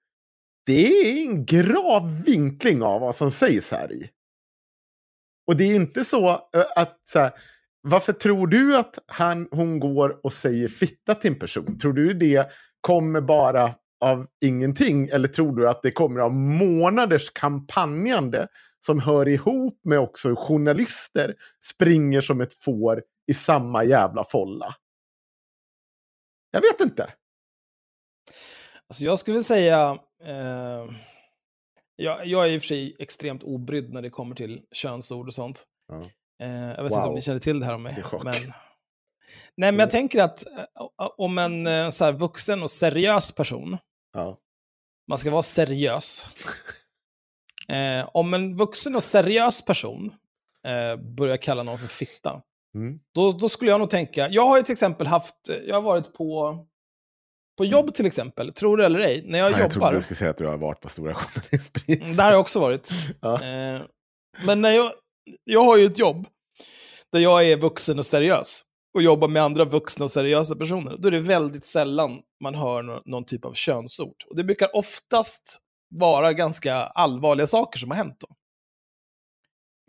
det 0.68 0.87
är 0.87 1.26
en 1.26 1.44
grav 1.44 2.22
vinkling 2.24 2.83
av 2.83 3.00
vad 3.00 3.14
som 3.14 3.31
sägs 3.31 3.70
här 3.70 3.92
i. 3.92 4.11
Och 5.46 5.57
det 5.57 5.64
är 5.64 5.74
inte 5.74 6.04
så 6.04 6.28
att 6.76 7.00
så 7.04 7.18
här, 7.18 7.31
varför 7.81 8.12
tror 8.12 8.46
du 8.46 8.76
att 8.76 8.98
han, 9.07 9.48
hon 9.50 9.81
går 9.81 10.20
och 10.22 10.33
säger 10.33 10.68
fitta 10.68 11.14
till 11.14 11.33
en 11.33 11.38
person? 11.38 11.78
Tror 11.78 11.92
du 11.92 12.14
det 12.14 12.50
kommer 12.81 13.20
bara 13.20 13.74
av 14.00 14.26
ingenting? 14.44 15.09
Eller 15.09 15.28
tror 15.28 15.57
du 15.57 15.68
att 15.68 15.83
det 15.83 15.90
kommer 15.90 16.20
av 16.20 16.33
månaders 16.35 17.31
kampanjande 17.31 18.48
som 18.81 19.00
hör 19.00 19.28
ihop 19.28 19.81
med 19.85 19.98
också 19.98 20.35
journalister 20.37 21.35
springer 21.64 22.20
som 22.20 22.40
ett 22.40 22.64
får 22.64 23.02
i 23.26 23.35
samma 23.35 23.85
jävla 23.85 24.24
folla? 24.24 24.74
Jag 26.50 26.61
vet 26.61 26.81
inte. 26.81 27.12
Alltså 28.88 29.04
jag 29.04 29.18
skulle 29.18 29.42
säga 29.42 29.98
Uh, 30.26 30.92
jag, 31.96 32.26
jag 32.26 32.46
är 32.46 32.52
i 32.52 32.59
och 32.59 32.62
för 32.62 32.66
sig 32.66 32.96
extremt 32.98 33.42
obrydd 33.42 33.92
när 33.92 34.02
det 34.02 34.11
kommer 34.11 34.35
till 34.35 34.62
könsord 34.72 35.26
och 35.26 35.35
sånt. 35.35 35.66
Ja. 35.88 35.94
Uh, 36.46 36.70
jag 36.76 36.83
vet 36.83 36.92
wow. 36.92 36.98
inte 36.98 37.09
om 37.09 37.14
ni 37.14 37.20
känner 37.20 37.40
till 37.40 37.61
det 37.61 37.66
här 37.66 37.74
om 37.74 37.83
mig. 37.83 38.04
Men... 38.12 38.24
Nej, 38.24 38.52
men 39.57 39.64
jag 39.64 39.74
mm. 39.74 39.88
tänker 39.88 40.22
att 40.22 40.46
uh, 40.46 41.09
om 41.16 41.38
en 41.38 41.92
så 41.92 42.04
här, 42.04 42.12
vuxen 42.12 42.62
och 42.62 42.70
seriös 42.70 43.33
person, 43.33 43.78
ja. 44.12 44.38
man 45.09 45.18
ska 45.18 45.31
vara 45.31 45.42
seriös. 45.42 46.26
om 48.12 48.35
en 48.35 48.57
vuxen 48.57 48.96
och 48.96 49.02
seriös 49.02 49.64
person 49.64 50.14
börjar 51.16 51.37
kalla 51.37 51.62
någon 51.62 51.78
för 51.78 51.87
fitta, 51.87 52.42
mm. 52.74 53.00
då, 53.14 53.33
då 53.33 53.48
skulle 53.48 53.70
jag 53.70 53.81
nog 53.81 53.90
tänka, 53.90 54.28
jag 54.31 54.46
har 54.46 54.57
ju 54.57 54.62
till 54.62 54.72
exempel 54.72 55.07
haft, 55.07 55.48
jag 55.66 55.74
har 55.74 55.83
varit 55.83 56.12
på 56.12 56.59
på 57.59 57.64
jobb 57.64 57.94
till 57.94 58.07
exempel, 58.07 58.53
tror 58.53 58.77
du 58.77 58.85
eller 58.85 59.01
ej, 59.01 59.23
när 59.27 59.38
jag, 59.38 59.44
Nej, 59.44 59.51
jag 59.51 59.51
jobbar... 59.51 59.61
Jag 59.61 59.73
trodde 59.73 59.94
du 59.97 60.01
skulle 60.01 60.16
säga 60.16 60.31
att 60.31 60.37
du 60.37 60.47
har 60.47 60.57
varit 60.57 60.81
på 60.81 60.88
Stora 60.88 61.14
Journalistpriset. 61.14 62.03
Mm, 62.03 62.16
där 62.16 62.25
har 62.25 62.31
jag 62.31 62.40
också 62.40 62.61
varit. 62.61 62.90
ja. 63.21 63.35
eh, 63.35 63.81
men 64.47 64.61
när 64.61 64.71
jag, 64.71 64.92
jag 65.44 65.62
har 65.62 65.77
ju 65.77 65.87
ett 65.87 65.99
jobb 65.99 66.27
där 67.12 67.21
jag 67.21 67.47
är 67.47 67.57
vuxen 67.57 67.99
och 67.99 68.07
seriös 68.07 68.62
och 68.94 69.03
jobbar 69.03 69.29
med 69.29 69.42
andra 69.42 69.64
vuxna 69.64 70.05
och 70.05 70.11
seriösa 70.11 70.57
personer, 70.57 70.97
då 70.99 71.09
är 71.09 71.12
det 71.12 71.21
väldigt 71.21 71.66
sällan 71.66 72.21
man 72.42 72.55
hör 72.55 72.83
någon, 72.83 73.03
någon 73.05 73.25
typ 73.25 73.44
av 73.44 73.53
könsord. 73.53 74.16
Och 74.31 74.37
det 74.37 74.44
brukar 74.44 74.77
oftast 74.77 75.59
vara 75.94 76.33
ganska 76.33 76.75
allvarliga 76.75 77.47
saker 77.47 77.79
som 77.79 77.90
har 77.90 77.97
hänt 77.97 78.16
då. 78.18 78.35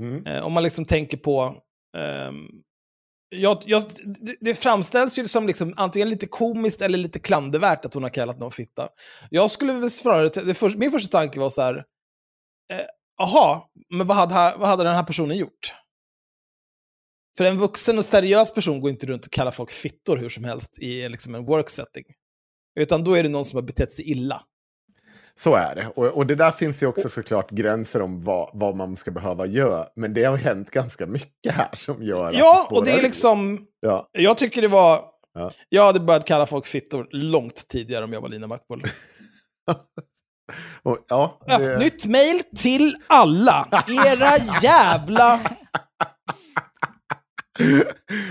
Mm. 0.06 0.26
Eh, 0.26 0.46
om 0.46 0.54
man 0.54 0.64
liksom 0.64 0.86
tänker 0.86 1.18
på 1.18 1.62
um, 1.98 2.64
jag, 3.30 3.64
jag, 3.66 3.84
det 4.40 4.56
framställs 4.56 5.20
ju 5.20 5.28
som 5.28 5.48
liksom 5.48 5.74
antingen 5.78 6.10
lite 6.10 6.28
komiskt 6.28 6.82
eller 6.82 6.98
lite 6.98 7.20
klandervärt 7.20 7.86
att 7.86 7.94
hon 7.94 8.04
har 8.04 8.10
kallat 8.10 8.40
någon 8.40 8.52
fitta. 8.52 8.90
Jag 9.30 9.52
skulle 9.52 9.74
väl 9.74 9.90
svara, 9.90 10.30
det 10.30 10.54
för, 10.54 10.78
min 10.78 10.92
första 10.92 11.18
tanke 11.18 11.40
var 11.40 11.50
så 11.50 11.62
här, 11.62 11.76
eh, 12.74 13.64
men 13.90 14.08
vad 14.08 14.18
hade, 14.18 14.58
vad 14.58 14.70
hade 14.70 14.84
den 14.84 14.96
här 14.96 15.04
personen 15.04 15.38
gjort? 15.38 15.74
För 17.38 17.46
en 17.46 17.58
vuxen 17.58 17.98
och 17.98 18.06
seriös 18.06 18.54
person 18.54 18.82
går 18.82 18.90
inte 18.90 19.06
runt 19.06 19.26
och 19.26 19.32
kallar 19.32 19.52
folk 19.52 19.72
fittor 19.72 20.18
hur 20.18 20.30
som 20.30 20.44
helst 20.44 20.80
i 20.80 21.10
liksom 21.10 21.36
en 21.36 21.46
work 21.46 21.70
setting. 21.70 22.04
Utan 22.80 23.04
då 23.04 23.14
är 23.14 23.24
det 23.24 23.30
någon 23.30 23.46
som 23.46 23.58
har 23.58 23.64
betett 23.64 23.92
sig 23.92 24.12
illa. 24.12 24.44
Så 25.40 25.56
är 25.56 25.76
det. 25.76 25.88
Och, 25.96 26.06
och 26.06 26.28
det 26.28 26.36
där 26.36 26.52
finns 26.52 26.84
ju 26.84 26.88
också 26.88 27.10
såklart 27.10 27.52
gränser 27.52 28.02
om 28.02 28.24
vad, 28.24 28.50
vad 28.54 28.76
man 28.76 28.96
ska 28.96 29.12
behöva 29.12 29.46
göra. 29.46 29.88
Men 29.96 30.14
det 30.14 30.24
har 30.24 30.38
hänt 30.38 30.72
ganska 30.72 31.06
mycket 31.06 31.54
här 31.54 31.70
som 31.76 32.04
gör 32.04 32.30
att 32.30 32.36
Ja, 32.36 32.68
det 32.70 32.76
och 32.76 32.86
det 32.86 32.92
är 32.92 33.02
liksom... 33.02 33.68
Ja. 33.80 34.10
Jag 34.12 34.38
tycker 34.38 34.62
det 34.62 34.68
var... 34.68 35.06
Ja. 35.34 35.52
Jag 35.70 35.86
hade 35.86 36.00
börjat 36.00 36.26
kalla 36.26 36.46
folk 36.46 36.66
fittor 36.66 37.08
långt 37.12 37.68
tidigare 37.70 38.04
om 38.04 38.14
jag 38.14 38.22
var 38.22 38.30
Lina 38.30 38.48
Mackboll. 38.48 38.84
Och, 40.84 40.98
ja, 41.08 41.40
det, 41.46 41.80
Nytt 41.80 42.06
mail 42.06 42.42
till 42.58 42.98
alla. 43.08 43.84
Era 44.06 44.38
jävla... 44.62 45.40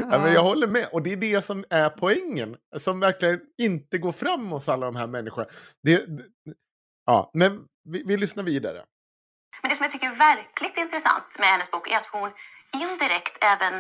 ja, 0.01 0.19
men 0.19 0.33
jag 0.33 0.43
håller 0.43 0.67
med. 0.67 0.89
Och 0.93 1.03
det 1.03 1.13
är 1.13 1.17
det 1.17 1.45
som 1.45 1.65
är 1.71 1.89
poängen. 1.89 2.57
Som 2.77 3.01
verkligen 3.01 3.41
inte 3.63 3.99
går 3.99 4.13
fram 4.13 4.51
hos 4.51 4.69
alla 4.69 4.87
de 4.87 4.97
här 4.97 5.07
människorna. 5.07 5.47
Det, 5.83 6.07
ja, 7.09 7.31
men 7.35 7.53
vi, 7.93 8.03
vi 8.07 8.17
lyssnar 8.17 8.45
vidare. 8.45 8.85
Men 9.63 9.69
det 9.69 9.77
som 9.77 9.85
jag 9.85 9.93
tycker 9.93 10.07
är 10.07 10.15
verkligt 10.31 10.77
intressant 10.79 11.29
med 11.39 11.49
hennes 11.49 11.71
bok 11.71 11.91
är 11.91 11.97
att 11.97 12.07
hon 12.13 12.31
indirekt 12.83 13.37
även 13.53 13.75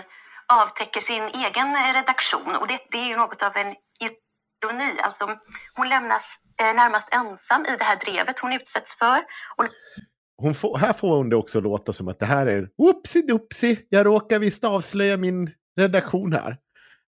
avtäcker 0.62 1.00
sin 1.00 1.22
egen 1.22 1.68
redaktion. 1.94 2.56
Och 2.60 2.66
det, 2.68 2.78
det 2.90 2.98
är 2.98 3.08
ju 3.12 3.16
något 3.16 3.42
av 3.42 3.56
en 3.56 3.74
ironi. 4.04 5.00
Alltså, 5.02 5.24
hon 5.76 5.88
lämnas 5.88 6.26
eh, 6.60 6.74
närmast 6.80 7.08
ensam 7.14 7.66
i 7.66 7.76
det 7.76 7.84
här 7.84 7.96
drevet 7.96 8.38
hon 8.38 8.52
utsätts 8.52 8.98
för. 8.98 9.18
Och 9.56 9.66
Hon 10.42 10.54
får, 10.54 10.78
här 10.78 10.92
får 10.92 11.16
hon 11.16 11.28
det 11.28 11.36
också 11.36 11.60
låta 11.60 11.92
som 11.92 12.08
att 12.08 12.18
det 12.18 12.26
här 12.26 12.46
är 12.46 12.68
oopsie 12.76 13.76
jag 13.88 14.06
råkar 14.06 14.38
visst 14.38 14.64
avslöja 14.64 15.16
min 15.16 15.50
redaktion 15.80 16.32
här. 16.32 16.56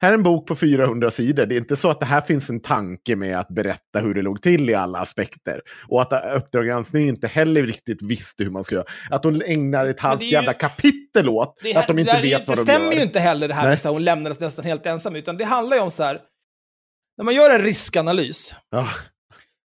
Här 0.03 0.11
är 0.11 0.15
en 0.15 0.23
bok 0.23 0.47
på 0.49 0.57
400 0.57 1.11
sidor. 1.11 1.47
Det 1.47 1.55
är 1.55 1.59
inte 1.59 1.77
så 1.77 1.91
att 1.91 2.01
det 2.01 2.07
här 2.07 2.21
finns 2.21 2.51
en 2.51 2.61
tanke 2.61 3.17
med 3.17 3.39
att 3.39 3.49
berätta 3.49 3.99
hur 3.99 4.15
det 4.15 4.23
låg 4.23 4.43
till 4.43 4.71
i 4.71 4.75
alla 4.75 4.99
aspekter. 4.99 5.61
Och 5.89 6.03
att 6.03 6.37
Uppdrag 6.37 6.67
granskning 6.67 7.09
inte 7.09 7.27
heller 7.27 7.63
riktigt 7.67 8.03
visste 8.03 8.45
hur 8.45 8.51
man 8.51 8.65
ska 8.65 8.75
göra. 8.75 8.85
Att 9.11 9.25
hon 9.25 9.43
ägnar 9.43 9.87
ett 9.87 10.01
halvt 10.01 10.21
det 10.21 10.25
ju- 10.27 10.33
jävla 10.33 10.53
kapitel 10.53 11.29
åt 11.29 11.59
Det, 11.63 11.75
att 11.75 11.89
de 11.89 11.99
inte 11.99 12.13
det, 12.13 12.17
här- 12.17 12.23
vet 12.23 12.39
det 12.41 12.49
vad 12.49 12.57
de 12.59 12.63
stämmer 12.63 12.87
gör. 12.87 12.93
ju 12.97 13.03
inte 13.03 13.21
heller 13.21 13.49
det 13.49 13.55
här 13.55 13.63
Nej. 13.63 13.71
med 13.71 13.79
att 13.87 13.93
hon 13.93 14.05
lämnades 14.05 14.41
nästan 14.41 14.65
helt 14.65 14.87
ensam, 14.87 15.17
utan 15.17 15.37
det 15.37 15.45
handlar 15.45 15.77
ju 15.77 15.83
om 15.83 15.91
så 15.91 16.03
här, 16.03 16.21
när 17.17 17.25
man 17.25 17.35
gör 17.35 17.51
en 17.55 17.63
riskanalys, 17.63 18.55
Ja. 18.71 18.89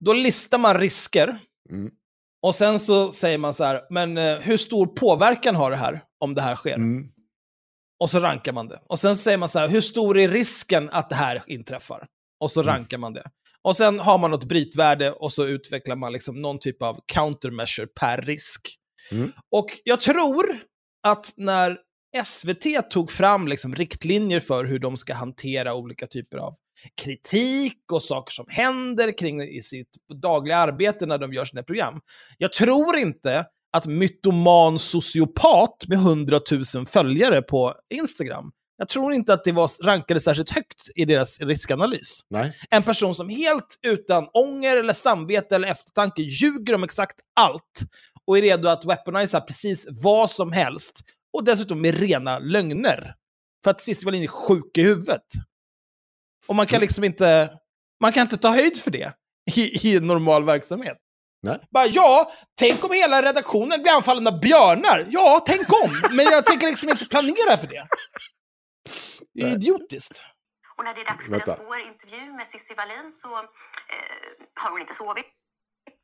då 0.05 0.13
listar 0.13 0.59
man 0.59 0.79
risker, 0.79 1.39
Mm. 1.71 1.91
och 2.43 2.55
sen 2.55 2.79
så 2.79 3.13
säger 3.13 3.39
man 3.39 3.55
så 3.55 3.65
här, 3.65 3.81
men 3.91 4.19
eh, 4.19 4.39
hur 4.39 4.57
stor 4.57 4.87
påverkan 4.87 5.57
har 5.57 5.71
det 5.71 5.77
här 5.77 6.03
om 6.25 6.35
det 6.35 6.43
här 6.43 6.55
sker? 6.57 6.75
Mm. 6.75 7.09
Och 8.03 8.11
så 8.11 8.21
rankar 8.21 8.53
man 8.53 8.69
det. 8.69 8.81
Och 8.89 8.99
sen 8.99 9.17
säger 9.17 9.39
man 9.39 9.49
så 9.49 9.59
här, 9.59 9.69
hur 9.69 9.81
stor 9.81 10.19
är 10.19 10.29
risken 10.29 10.91
att 10.91 11.09
det 11.09 11.15
här 11.15 11.43
inträffar? 11.47 12.07
Och 12.41 12.51
så 12.51 12.61
Mm. 12.61 12.75
rankar 12.75 12.99
man 12.99 13.13
det. 13.13 13.25
Och 13.63 13.77
sen 13.77 14.01
har 14.01 14.19
man 14.19 14.31
något 14.31 14.45
brytvärde 14.45 15.13
och 15.13 15.33
så 15.33 15.47
utvecklar 15.47 15.97
man 15.97 16.13
liksom 16.13 16.43
någon 16.43 16.59
typ 16.59 16.83
av 16.83 17.01
countermeasure 17.13 17.87
per 18.01 18.23
risk. 18.23 18.61
Mm. 19.13 19.33
Och 19.57 19.67
jag 19.85 20.01
tror 20.01 20.59
att 21.07 21.33
när 21.37 21.79
SVT 22.25 22.91
tog 22.91 23.11
fram 23.11 23.49
liksom 23.49 23.75
riktlinjer 23.75 24.41
för 24.41 24.65
hur 24.65 24.79
de 24.79 24.97
ska 24.97 25.15
hantera 25.15 25.75
olika 25.75 26.07
typer 26.07 26.39
av 26.39 26.55
kritik 27.03 27.93
och 27.93 28.03
saker 28.03 28.33
som 28.33 28.47
händer 28.49 29.19
kring 29.19 29.43
i 29.43 29.63
sitt 29.63 29.89
dagliga 30.23 30.57
arbete 30.57 31.07
när 31.07 31.19
de 31.19 31.33
gör 31.33 31.45
sina 31.45 31.63
program. 31.63 32.01
Jag 32.39 32.53
tror 32.53 32.97
inte 32.99 33.47
att 33.73 33.87
mytoman 33.87 34.79
sociopat 34.79 35.85
med 35.89 35.99
100 35.99 36.41
000 36.75 36.87
följare 36.87 37.43
på 37.43 37.75
Instagram, 37.95 38.53
jag 38.77 38.89
tror 38.89 39.13
inte 39.13 39.33
att 39.33 39.45
det 39.45 39.53
var 39.53 39.85
rankade 39.85 40.21
särskilt 40.21 40.51
högt 40.51 40.91
i 40.95 41.05
deras 41.05 41.41
riskanalys. 41.41 42.21
Nej. 42.31 42.57
En 42.71 42.83
person 42.83 43.15
som 43.15 43.29
helt 43.29 43.79
utan 43.87 44.29
ånger 44.33 44.77
eller 44.77 44.93
samvete 44.93 45.55
eller 45.55 45.69
eftertanke 45.69 46.23
ljuger 46.23 46.75
om 46.75 46.85
exakt 46.85 47.17
allt 47.41 47.83
och 48.27 48.39
är 48.39 48.43
redo 48.43 48.69
att 48.69 48.85
weaponisa 48.85 49.41
precis 49.41 49.87
vad 49.91 50.31
som 50.31 50.53
helst. 50.53 51.01
Och 51.33 51.45
dessutom 51.45 51.81
med 51.81 51.95
rena 51.95 52.39
lögner. 52.39 53.15
För 53.65 53.71
att 53.71 53.81
Cissi 53.81 54.05
Wallin 54.05 54.23
är 54.23 54.27
sjuk 54.27 54.79
i 54.79 54.83
huvudet. 54.83 55.27
Och 56.47 56.55
man 56.55 56.67
kan 56.67 56.81
liksom 56.81 57.05
inte, 57.05 57.51
man 58.01 58.13
kan 58.13 58.23
inte 58.23 58.37
ta 58.37 58.49
höjd 58.49 58.77
för 58.77 58.91
det 58.91 59.13
i, 59.55 59.89
i 59.89 60.01
normal 60.01 60.45
verksamhet. 60.45 60.97
Nej. 61.43 61.59
Bara, 61.71 61.87
ja, 61.87 62.33
tänk 62.59 62.85
om 62.85 62.91
hela 62.93 63.23
redaktionen 63.23 63.83
blir 63.83 63.93
anfallen 63.93 64.27
av 64.27 64.41
björnar. 64.41 65.07
Ja, 65.09 65.43
tänk 65.47 65.73
om. 65.83 65.91
Men 66.17 66.25
jag 66.27 66.47
tänker 66.47 66.67
liksom 66.67 66.89
inte 66.89 67.07
planera 67.07 67.57
för 67.57 67.67
det. 67.67 67.87
Det 69.35 69.41
är 69.41 69.45
Nej. 69.45 69.55
idiotiskt. 69.55 70.23
Och 70.77 70.85
när 70.85 70.95
det 70.95 71.01
är 71.01 71.05
dags 71.05 71.27
för 71.27 71.33
Vänta. 71.33 71.53
en 71.53 71.59
svår 71.59 71.81
intervju 71.81 72.33
med 72.33 72.47
Cissi 72.49 72.75
Wallin 72.75 73.13
så 73.13 73.39
eh, 73.39 74.33
har 74.61 74.71
hon 74.71 74.81
inte 74.81 74.95
sovit 74.95 75.27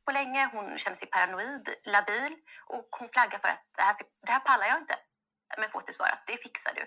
på 0.05 0.11
länge. 0.11 0.49
Hon 0.53 0.77
känner 0.77 0.97
sig 0.97 1.07
paranoid, 1.07 1.69
labil 1.85 2.33
och 2.73 2.87
hon 2.99 3.09
flaggar 3.09 3.39
för 3.39 3.49
att 3.49 3.63
det 3.77 3.81
här, 3.81 3.95
det 4.25 4.31
här 4.31 4.39
pallar 4.39 4.67
jag 4.67 4.77
inte. 4.77 4.95
Men 5.59 5.69
får 5.69 5.81
till 5.81 5.93
svar 5.93 6.07
att 6.07 6.23
det 6.27 6.37
fixar 6.37 6.73
du. 6.75 6.85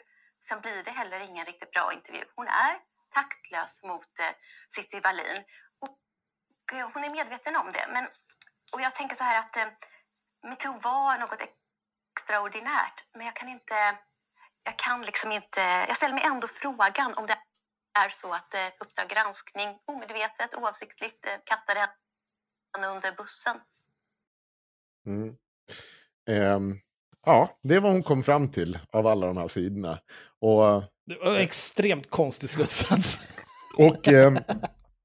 Sen 0.48 0.60
blir 0.60 0.82
det 0.84 0.90
heller 0.90 1.20
ingen 1.20 1.46
riktigt 1.46 1.70
bra 1.70 1.92
intervju. 1.92 2.24
Hon 2.36 2.46
är 2.46 2.74
taktlös 3.14 3.82
mot 3.82 4.18
eh, 4.20 4.34
Cissi 4.74 5.00
Wallin 5.00 5.38
och 5.84 5.98
eh, 6.78 6.90
hon 6.92 7.04
är 7.04 7.10
medveten 7.10 7.56
om 7.56 7.72
det. 7.72 7.86
Men, 7.92 8.04
och 8.72 8.80
jag 8.80 8.94
tänker 8.94 9.16
så 9.16 9.24
här 9.24 9.38
att 9.40 9.56
eh, 9.56 9.66
metoo 10.50 10.78
var 10.80 11.18
något 11.18 11.42
extraordinärt, 12.12 13.04
men 13.14 13.26
jag 13.26 13.36
kan 13.36 13.48
inte 13.48 13.98
jag 14.64 14.78
kan 14.78 15.02
liksom 15.02 15.32
inte... 15.32 15.60
Jag 15.88 15.96
ställer 15.96 16.14
mig 16.14 16.24
ändå 16.24 16.46
frågan 16.48 17.14
om 17.14 17.26
det 17.26 17.36
är 17.98 18.10
så 18.10 18.32
att 18.34 18.54
eh, 18.54 18.66
Uppdrag 18.80 19.08
granskning 19.08 19.68
omedvetet, 19.84 20.54
oavsiktligt 20.54 21.26
eh, 21.26 21.32
kastade 21.44 21.80
henne 22.74 22.86
under 22.86 23.12
bussen. 23.12 23.56
Mm. 25.06 25.36
Ehm, 26.30 26.80
ja, 27.26 27.58
det 27.62 27.74
är 27.74 27.80
vad 27.80 27.92
hon 27.92 28.02
kom 28.02 28.22
fram 28.22 28.50
till 28.50 28.78
av 28.92 29.06
alla 29.06 29.26
de 29.26 29.36
här 29.36 29.48
sidorna. 29.48 29.98
Och, 30.40 30.82
Det 31.06 31.18
var 31.18 31.34
en 31.34 31.42
extremt 31.42 32.10
konstig 32.10 32.50
slutsats. 32.50 33.18
och 33.78 34.08
ehm, 34.08 34.38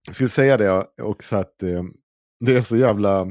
jag 0.05 0.15
skulle 0.15 0.29
säga 0.29 0.57
det 0.57 0.87
också 1.01 1.35
att 1.35 1.63
ehm, 1.63 1.93
det 2.39 2.57
är 2.57 2.61
så 2.61 2.75
jävla... 2.75 3.25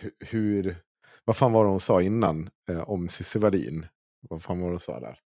hu- 0.00 0.10
hur... 0.20 0.76
Vad 1.24 1.36
fan 1.36 1.52
var 1.52 1.64
det 1.64 1.70
hon 1.70 1.80
sa 1.80 2.02
innan 2.02 2.50
eh, 2.70 2.90
om 2.90 3.08
Cissi 3.08 3.38
Wallin? 3.38 3.86
Vad 4.28 4.42
fan 4.42 4.60
var 4.60 4.66
det 4.66 4.72
hon 4.72 4.80
sa 4.80 5.00
där? 5.00 5.18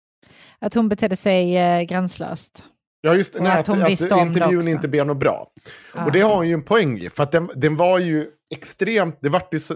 Att 0.59 0.75
hon 0.75 0.89
betedde 0.89 1.17
sig 1.17 1.57
eh, 1.57 1.83
gränslöst. 1.83 2.65
Ja, 3.01 3.15
just. 3.15 3.35
Och 3.35 3.43
Nej, 3.43 3.53
att 3.53 3.59
att, 3.59 3.67
hon 3.67 3.83
att 3.83 3.91
visste 3.91 4.15
om 4.15 4.21
det 4.21 4.27
intervjun 4.27 4.59
också. 4.59 4.69
inte 4.69 4.89
blev 4.89 5.07
något 5.07 5.19
bra. 5.19 5.53
Ja. 5.95 6.05
Och 6.05 6.13
det 6.13 6.21
har 6.21 6.37
hon 6.37 6.49
ju 6.49 6.55
en 6.55 6.65
poäng 6.65 6.99
i. 6.99 7.11
För 7.11 7.23
att 7.23 7.33
den, 7.33 7.51
den 7.55 7.77
var 7.77 7.99
ju 7.99 8.31
extremt... 8.55 9.19
Det 9.21 9.29
vart 9.29 9.55
ju 9.55 9.59
så, 9.59 9.75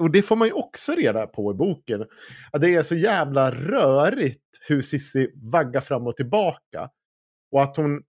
och 0.00 0.10
det 0.12 0.22
får 0.22 0.36
man 0.36 0.48
ju 0.48 0.52
också 0.52 0.92
reda 0.92 1.26
på 1.26 1.50
i 1.52 1.54
boken. 1.54 2.06
Att 2.52 2.60
det 2.60 2.74
är 2.74 2.82
så 2.82 2.94
jävla 2.94 3.50
rörigt 3.50 4.42
hur 4.68 4.82
Sissi 4.82 5.30
vaggar 5.52 5.80
fram 5.80 6.06
och 6.06 6.16
tillbaka. 6.16 6.90
Och 7.52 7.62
att 7.62 7.76
hon... 7.76 8.02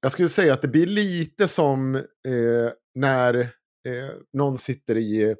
Jag 0.00 0.12
skulle 0.12 0.28
säga 0.28 0.52
att 0.52 0.62
det 0.62 0.68
blir 0.68 0.86
lite 0.86 1.48
som 1.48 1.94
eh, 1.94 2.72
när 2.94 3.34
eh, 3.38 4.10
någon 4.32 4.58
sitter 4.58 4.96
i... 4.96 5.36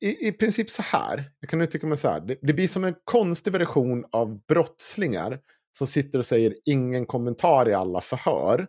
I, 0.00 0.28
I 0.28 0.32
princip 0.32 0.70
så 0.70 0.82
här. 0.82 1.30
Jag 1.40 1.50
kan 1.50 1.62
uttrycka 1.62 1.86
mig 1.86 1.98
så 1.98 2.08
här. 2.08 2.20
Det, 2.20 2.38
det 2.42 2.52
blir 2.52 2.68
som 2.68 2.84
en 2.84 2.94
konstig 3.04 3.52
version 3.52 4.04
av 4.12 4.40
brottslingar 4.46 5.40
som 5.78 5.86
sitter 5.86 6.18
och 6.18 6.26
säger 6.26 6.54
ingen 6.64 7.06
kommentar 7.06 7.68
i 7.68 7.74
alla 7.74 8.00
förhör. 8.00 8.66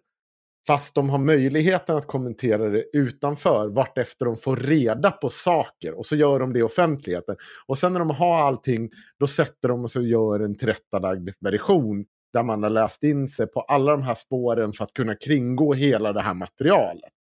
Fast 0.67 0.95
de 0.95 1.09
har 1.09 1.17
möjligheten 1.17 1.95
att 1.95 2.07
kommentera 2.07 2.69
det 2.69 2.85
utanför 2.93 3.67
vartefter 3.67 4.25
de 4.25 4.35
får 4.35 4.55
reda 4.55 5.11
på 5.11 5.29
saker. 5.29 5.97
Och 5.97 6.05
så 6.05 6.15
gör 6.15 6.39
de 6.39 6.53
det 6.53 6.59
i 6.59 6.63
offentligheten. 6.63 7.35
Och 7.67 7.77
sen 7.77 7.93
när 7.93 7.99
de 7.99 8.09
har 8.09 8.37
allting, 8.37 8.89
då 9.19 9.27
sätter 9.27 9.69
de 9.69 9.87
sig 9.87 9.99
och 9.99 10.07
gör 10.07 10.39
en 10.39 10.57
tillrättalagd 10.57 11.29
version. 11.41 12.05
Där 12.33 12.43
man 12.43 12.63
har 12.63 12.69
läst 12.69 13.03
in 13.03 13.27
sig 13.27 13.47
på 13.47 13.61
alla 13.61 13.91
de 13.91 14.03
här 14.03 14.15
spåren 14.15 14.73
för 14.73 14.83
att 14.83 14.93
kunna 14.93 15.15
kringgå 15.15 15.73
hela 15.73 16.13
det 16.13 16.21
här 16.21 16.33
materialet. 16.33 17.13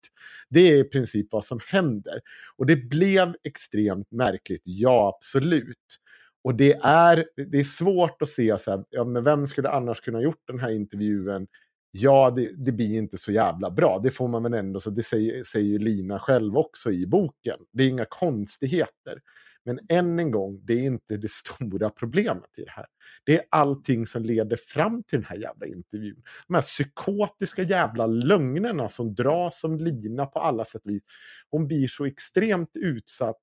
Det 0.49 0.61
är 0.61 0.79
i 0.79 0.85
princip 0.85 1.27
vad 1.31 1.45
som 1.45 1.59
händer. 1.73 2.21
Och 2.57 2.67
det 2.67 2.77
blev 2.77 3.35
extremt 3.45 4.11
märkligt, 4.11 4.63
ja 4.65 5.15
absolut. 5.17 6.01
Och 6.45 6.55
det 6.55 6.73
är, 6.83 7.25
det 7.51 7.59
är 7.61 7.65
svårt 7.65 8.23
att 8.23 8.29
se 8.29 8.59
så 8.59 8.71
här, 8.71 8.85
ja, 8.91 9.05
men 9.05 9.25
vem 9.25 9.47
skulle 9.47 9.71
annars 9.71 10.01
kunna 10.01 10.21
gjort 10.21 10.43
den 10.47 10.59
här 10.59 10.71
intervjun? 10.71 11.47
Ja, 11.91 12.31
det, 12.31 12.51
det 12.65 12.73
blir 12.73 12.99
inte 12.99 13.17
så 13.17 13.33
jävla 13.33 13.71
bra. 13.71 14.01
Det 14.03 14.11
får 14.11 14.29
man 14.29 14.43
väl 14.43 14.55
ändå, 14.55 14.81
så 14.81 14.91
det 14.91 15.03
säger, 15.03 15.45
säger 15.45 15.67
ju 15.67 15.79
Lina 15.79 16.19
själv 16.19 16.57
också 16.57 16.91
i 16.93 17.07
boken. 17.07 17.59
Det 17.73 17.85
är 17.85 17.89
inga 17.89 18.05
konstigheter. 18.05 19.21
Men 19.65 19.81
än 19.89 20.19
en 20.19 20.31
gång, 20.31 20.61
det 20.65 20.73
är 20.73 20.87
inte 20.87 21.17
det 21.17 21.31
stora 21.31 21.91
problemet 21.91 22.59
i 22.59 22.65
det 22.65 22.71
här. 22.71 22.87
Det 23.25 23.39
är 23.39 23.45
allting 23.51 24.07
som 24.07 24.23
leder 24.23 24.57
fram 24.57 25.03
till 25.03 25.19
den 25.19 25.27
här 25.27 25.37
jävla 25.37 25.67
intervjun. 25.67 26.23
De 26.49 26.55
här 26.55 26.63
psykotiska 26.63 27.63
jävla 27.63 28.07
lögnerna 28.07 28.89
som 28.89 29.15
dras 29.15 29.61
som 29.61 29.77
lina 29.77 30.27
på 30.27 30.39
alla 30.39 30.65
sätt 30.65 30.87
och 30.87 30.93
vis. 30.93 31.03
Hon 31.51 31.67
blir 31.67 31.89
så 31.89 32.05
extremt 32.05 32.71
utsatt 32.77 33.39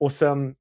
och 0.00 0.12
sen 0.12 0.54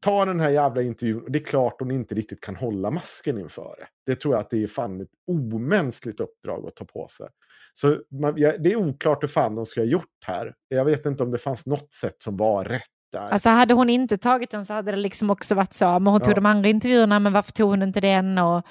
ta 0.00 0.24
den 0.24 0.40
här 0.40 0.50
jävla 0.50 0.82
intervjun. 0.82 1.22
Och 1.22 1.30
det 1.30 1.38
är 1.38 1.44
klart 1.44 1.76
hon 1.78 1.90
inte 1.90 2.14
riktigt 2.14 2.40
kan 2.40 2.56
hålla 2.56 2.90
masken 2.90 3.38
inför 3.38 3.76
det. 3.78 4.12
Det 4.12 4.20
tror 4.20 4.34
jag 4.34 4.40
att 4.40 4.50
det 4.50 4.62
är 4.62 4.66
fan 4.66 5.00
ett 5.00 5.10
omänskligt 5.26 6.20
uppdrag 6.20 6.66
att 6.66 6.76
ta 6.76 6.84
på 6.84 7.08
sig. 7.08 7.28
Så 7.72 7.98
man, 8.20 8.34
ja, 8.36 8.52
det 8.58 8.72
är 8.72 8.76
oklart 8.76 9.22
hur 9.22 9.28
fan 9.28 9.54
de 9.54 9.66
skulle 9.66 9.86
ha 9.86 9.90
gjort 9.90 10.24
här. 10.24 10.54
Jag 10.68 10.84
vet 10.84 11.06
inte 11.06 11.22
om 11.22 11.30
det 11.30 11.38
fanns 11.38 11.66
något 11.66 11.92
sätt 11.92 12.22
som 12.22 12.36
var 12.36 12.64
rätt 12.64 12.82
där. 13.14 13.28
Alltså 13.28 13.48
hade 13.48 13.74
hon 13.74 13.90
inte 13.90 14.18
tagit 14.18 14.50
den 14.50 14.64
så 14.66 14.72
hade 14.72 14.90
det 14.90 14.96
liksom 14.96 15.30
också 15.30 15.54
varit 15.54 15.72
så. 15.72 15.84
Men 15.84 16.06
hon 16.06 16.20
tog 16.20 16.30
Ja. 16.30 16.34
de 16.34 16.46
andra 16.46 16.68
intervjuerna, 16.68 17.18
men 17.20 17.32
varför 17.32 17.52
tog 17.52 17.70
hon 17.70 17.82
inte 17.82 18.00
den? 18.00 18.38
Och 18.38 18.62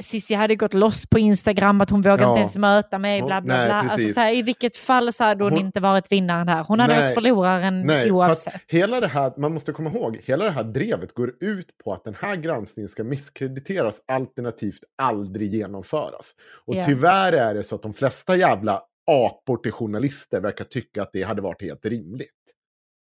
Cissi 0.00 0.34
hade 0.34 0.56
gått 0.56 0.74
loss 0.74 1.06
på 1.06 1.18
Instagram 1.18 1.80
att 1.80 1.90
hon 1.90 2.02
vågade 2.02 2.22
Ja. 2.22 2.28
inte 2.30 2.40
ens 2.40 2.56
möta 2.56 2.98
mig. 2.98 3.22
Bla, 3.22 3.40
bla, 3.40 3.56
nej, 3.56 3.66
bla. 3.66 3.74
Alltså, 3.90 4.08
så 4.08 4.20
här, 4.20 4.34
I 4.34 4.42
vilket 4.42 4.76
fall 4.76 5.12
så 5.12 5.24
hade 5.24 5.44
hon, 5.44 5.52
Hon- 5.52 5.60
inte 5.60 5.80
varit 5.80 6.12
vinnaren 6.12 6.48
här. 6.48 6.64
Hon 6.64 6.80
hade 6.80 6.94
Nej. 6.94 7.02
varit 7.02 7.14
förloraren 7.14 7.82
Nej, 7.82 8.10
oavsett. 8.12 8.62
hela 8.68 9.00
det 9.00 9.06
här, 9.06 9.32
man 9.36 9.52
måste 9.52 9.72
komma 9.72 9.90
ihåg, 9.90 10.18
hela 10.24 10.44
det 10.44 10.50
här 10.50 10.64
drevet 10.64 11.14
går 11.14 11.32
ut 11.40 11.66
på 11.84 11.92
att 11.92 12.04
den 12.04 12.14
här 12.20 12.36
granskningen 12.36 12.88
ska 12.88 13.04
misskrediteras 13.04 14.00
alternativt 14.08 14.80
aldrig 15.02 15.54
genomföras. 15.54 16.34
Och 16.66 16.74
Ja. 16.76 16.84
tyvärr 16.84 17.32
är 17.32 17.54
det 17.54 17.62
så 17.62 17.74
att 17.74 17.82
de 17.82 17.94
flesta 17.94 18.36
jävla 18.36 18.82
apor 19.10 19.56
till 19.56 19.72
journalister 19.72 20.40
verkar 20.40 20.64
tycka 20.64 21.02
att 21.02 21.10
det 21.12 21.22
hade 21.22 21.42
varit 21.42 21.62
helt 21.62 21.86
rimligt. 21.86 22.30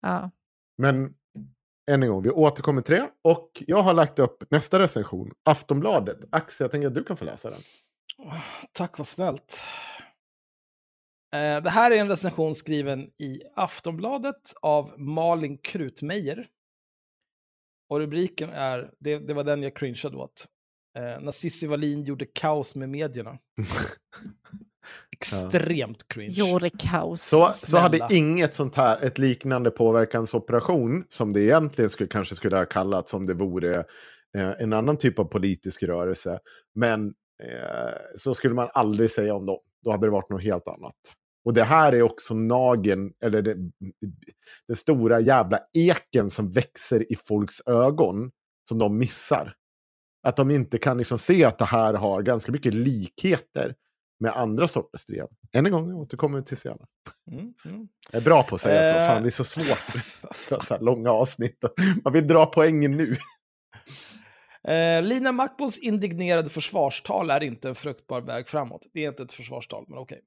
Ja. 0.03 0.31
Men 0.79 1.15
än 1.91 2.03
en 2.03 2.09
gång, 2.09 2.23
vi 2.23 2.31
återkommer 2.31 2.83
till 2.83 2.95
det. 2.95 3.11
Och 3.23 3.63
jag 3.67 3.83
har 3.83 3.95
lagt 3.95 4.19
upp 4.19 4.45
nästa 4.51 4.79
recension, 4.79 5.33
Aftonbladet. 5.45 6.19
Axel, 6.33 6.65
jag 6.65 6.71
tänker 6.71 6.89
att 6.89 6.95
du 6.95 7.05
kan 7.05 7.17
få 7.17 7.25
läsa 7.25 7.51
den. 7.51 7.61
Tack, 8.73 8.99
vad 8.99 9.07
snällt. 9.07 9.61
Eh, 11.35 11.63
Det 11.63 11.71
här 11.71 11.91
är 11.91 11.97
en 11.97 12.09
recension 12.09 12.55
skriven 12.55 13.01
i 13.19 13.43
Aftonbladet 13.55 14.55
av 14.63 15.01
Malin 15.01 15.59
Krutmeijer. 15.59 16.49
Och 17.89 17.99
rubriken 17.99 18.51
är, 18.51 18.93
det, 18.99 19.19
det 19.19 19.35
var 19.35 19.45
den 19.45 19.63
jag 19.63 19.77
cringeade 19.77 20.17
åt, 20.17 20.47
eh, 20.99 21.21
när 21.21 21.31
Cissi 21.31 21.67
Wallin 21.67 22.05
gjorde 22.05 22.27
kaos 22.27 22.77
med 22.77 22.89
medierna. 22.89 23.39
Extremt 25.33 26.09
cringe. 26.09 26.33
Gjorde 26.33 26.71
kaos. 26.71 27.23
Så, 27.23 27.47
så 27.47 27.67
Snälla. 27.67 27.83
hade 27.83 28.07
inget 28.11 28.55
sånt 28.55 28.75
här, 28.75 29.03
ett 29.03 29.19
liknande 29.19 29.71
påverkansoperation, 29.71 31.05
som 31.09 31.33
det 31.33 31.41
egentligen 31.41 31.91
skulle, 31.91 32.09
kanske 32.09 32.35
skulle 32.35 32.57
ha 32.57 32.65
kallats 32.65 33.15
om 33.15 33.27
det 33.27 33.35
vore 33.35 33.75
eh, 34.37 34.51
en 34.59 34.73
annan 34.73 34.97
typ 34.97 35.19
av 35.19 35.25
politisk 35.25 35.83
rörelse. 35.83 36.39
Men 36.75 37.07
eh, 37.43 37.95
så 38.17 38.35
skulle 38.35 38.55
man 38.55 38.69
aldrig 38.75 39.11
säga 39.11 39.35
om 39.35 39.47
dem. 39.47 39.59
Då 39.85 39.91
hade 39.91 40.07
det 40.07 40.11
varit 40.11 40.31
något 40.31 40.43
helt 40.43 40.69
annat. 40.69 40.95
Och 41.45 41.55
det 41.55 41.65
här 41.65 41.93
är 41.93 42.03
också 42.03 42.35
nagen, 42.35 43.13
eller 43.25 43.43
det, 43.43 43.55
den 44.69 44.77
stora 44.77 45.21
jävla 45.21 45.59
eken 45.79 46.31
som 46.31 46.53
växer 46.53 47.13
i 47.13 47.17
folks 47.17 47.67
ögon, 47.67 48.31
som 48.69 48.79
de 48.79 48.99
missar. 48.99 49.55
Att 50.27 50.37
de 50.37 50.51
inte 50.51 50.79
kan 50.79 50.99
liksom 50.99 51.19
se 51.19 51.45
att 51.45 51.59
det 51.59 51.65
här 51.65 51.95
har 51.95 52.23
ganska 52.23 52.53
mycket 52.53 52.75
likheter 52.75 53.75
med 54.21 54.37
andra 54.37 54.69
sorters 54.69 55.07
drev. 55.07 55.27
Än 55.53 55.67
en 55.67 55.73
gång, 55.73 55.89
jag 55.89 55.99
återkommer 55.99 56.41
till 56.41 56.57
senare. 56.57 56.87
Mm, 57.31 57.55
mm. 57.65 57.89
Jag 58.13 58.21
är 58.21 58.25
bra 58.25 58.43
på 58.43 58.55
att 58.55 58.61
säga 58.61 58.83
så. 58.83 58.97
Eh. 58.97 59.07
Fan, 59.07 59.23
det 59.23 59.29
är 59.29 59.31
så 59.31 59.45
svårt. 59.45 59.65
för 60.35 60.61
så 60.61 60.75
här 60.75 60.81
långa 60.81 61.11
avsnitt. 61.11 61.65
Man 62.05 62.13
vill 62.13 62.27
dra 62.27 62.47
poängen 62.47 62.97
nu. 62.97 63.17
Eh, 64.69 65.03
Lina 65.03 65.33
Mackbos 65.33 65.79
indignerade 65.79 66.51
försvarstal 66.51 67.31
är 67.31 67.43
inte 67.43 67.69
en 67.69 67.75
fruktbar 67.75 68.21
väg 68.21 68.49
framåt. 68.49 68.87
Det 68.93 69.05
är 69.05 69.09
inte 69.09 69.23
ett 69.23 69.33
försvarstal, 69.33 69.85
men 69.89 69.99
okej. 69.99 70.21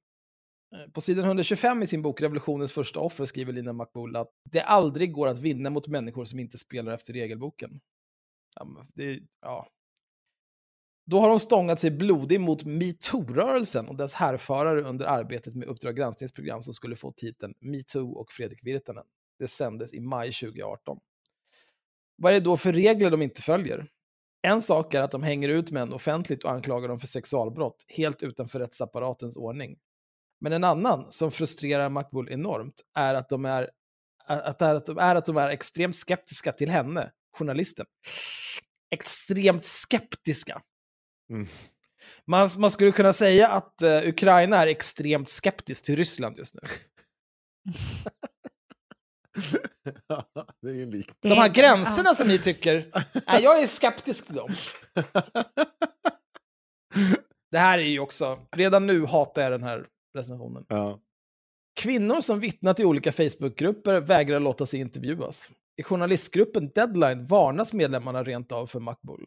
Eh, 0.74 0.90
På 0.92 1.00
sidan 1.00 1.24
125 1.24 1.82
i 1.82 1.86
sin 1.86 2.02
bok 2.02 2.22
Revolutionens 2.22 2.72
första 2.72 3.00
offer 3.00 3.26
skriver 3.26 3.52
Lina 3.52 3.72
Mackbol 3.72 4.16
att 4.16 4.30
det 4.50 4.60
aldrig 4.60 5.12
går 5.12 5.28
att 5.28 5.38
vinna 5.38 5.70
mot 5.70 5.88
människor 5.88 6.24
som 6.24 6.38
inte 6.38 6.58
spelar 6.58 6.92
efter 6.92 7.12
regelboken. 7.12 7.80
Ja, 8.56 8.86
det, 8.94 9.20
ja. 9.40 9.68
Då 11.10 11.20
har 11.20 11.30
hon 11.30 11.40
stångat 11.40 11.80
sig 11.80 11.90
blodig 11.90 12.40
mot 12.40 12.64
metoo-rörelsen 12.64 13.88
och 13.88 13.96
dess 13.96 14.14
härförare 14.14 14.82
under 14.82 15.06
arbetet 15.06 15.54
med 15.54 15.68
Uppdrag 15.68 15.96
granskningsprogram 15.96 16.62
som 16.62 16.74
skulle 16.74 16.96
få 16.96 17.12
titeln 17.12 17.54
Metoo 17.60 18.12
och 18.12 18.32
Fredrik 18.32 18.66
Virtanen. 18.66 19.04
Det 19.38 19.48
sändes 19.48 19.94
i 19.94 20.00
maj 20.00 20.32
2018. 20.32 20.98
Vad 22.16 22.32
är 22.32 22.34
det 22.34 22.44
då 22.44 22.56
för 22.56 22.72
regler 22.72 23.10
de 23.10 23.22
inte 23.22 23.42
följer? 23.42 23.88
En 24.42 24.62
sak 24.62 24.94
är 24.94 25.02
att 25.02 25.10
de 25.10 25.22
hänger 25.22 25.48
ut 25.48 25.70
män 25.70 25.92
offentligt 25.92 26.44
och 26.44 26.50
anklagar 26.50 26.88
dem 26.88 26.98
för 26.98 27.06
sexualbrott, 27.06 27.84
helt 27.88 28.22
utanför 28.22 28.58
rättsapparatens 28.58 29.36
ordning. 29.36 29.76
Men 30.40 30.52
en 30.52 30.64
annan, 30.64 31.06
som 31.12 31.30
frustrerar 31.30 31.88
Makbul 31.88 32.28
enormt, 32.32 32.82
är 32.94 33.14
att 33.14 33.28
de 33.28 33.44
är, 33.44 33.70
att, 34.26 34.62
är, 34.62 34.74
att, 34.74 34.86
de 34.86 34.98
är 34.98 35.14
att 35.14 35.26
de 35.26 35.36
är 35.36 35.48
extremt 35.48 35.96
skeptiska 35.96 36.52
till 36.52 36.70
henne, 36.70 37.12
journalisten. 37.38 37.86
Extremt 38.90 39.64
skeptiska. 39.64 40.62
Mm. 41.30 41.46
Man, 42.26 42.48
man 42.58 42.70
skulle 42.70 42.92
kunna 42.92 43.12
säga 43.12 43.48
att 43.48 43.82
eh, 43.82 44.08
Ukraina 44.08 44.56
är 44.56 44.66
extremt 44.66 45.28
skeptiskt 45.30 45.84
till 45.84 45.96
Ryssland 45.96 46.38
just 46.38 46.54
nu. 46.54 46.60
det 50.62 50.68
är 50.68 50.74
ju 50.74 50.82
en 50.82 50.90
lik. 50.90 51.12
Det 51.20 51.28
De 51.28 51.34
här 51.34 51.48
är- 51.48 51.54
gränserna 51.54 52.14
som 52.14 52.28
ni 52.28 52.38
tycker, 52.38 52.90
nej, 53.26 53.42
jag 53.42 53.62
är 53.62 53.66
skeptisk 53.66 54.26
till 54.26 54.34
dem. 54.36 54.50
Det 57.50 57.58
här 57.58 57.78
är 57.78 57.82
ju 57.82 58.00
också, 58.00 58.38
redan 58.56 58.86
nu 58.86 59.06
hatar 59.06 59.42
jag 59.42 59.52
den 59.52 59.62
här 59.62 59.86
recensionen. 60.18 60.64
Ja. 60.68 61.00
Kvinnor 61.80 62.20
som 62.20 62.40
vittnat 62.40 62.80
i 62.80 62.84
olika 62.84 63.12
Facebookgrupper 63.12 64.00
vägrar 64.00 64.40
låta 64.40 64.66
sig 64.66 64.80
intervjuas. 64.80 65.52
I 65.76 65.82
journalistgruppen 65.82 66.70
Deadline 66.74 67.24
varnas 67.26 67.72
medlemmarna 67.72 68.24
rent 68.24 68.52
av 68.52 68.66
för 68.66 68.80
Makbul. 68.80 69.26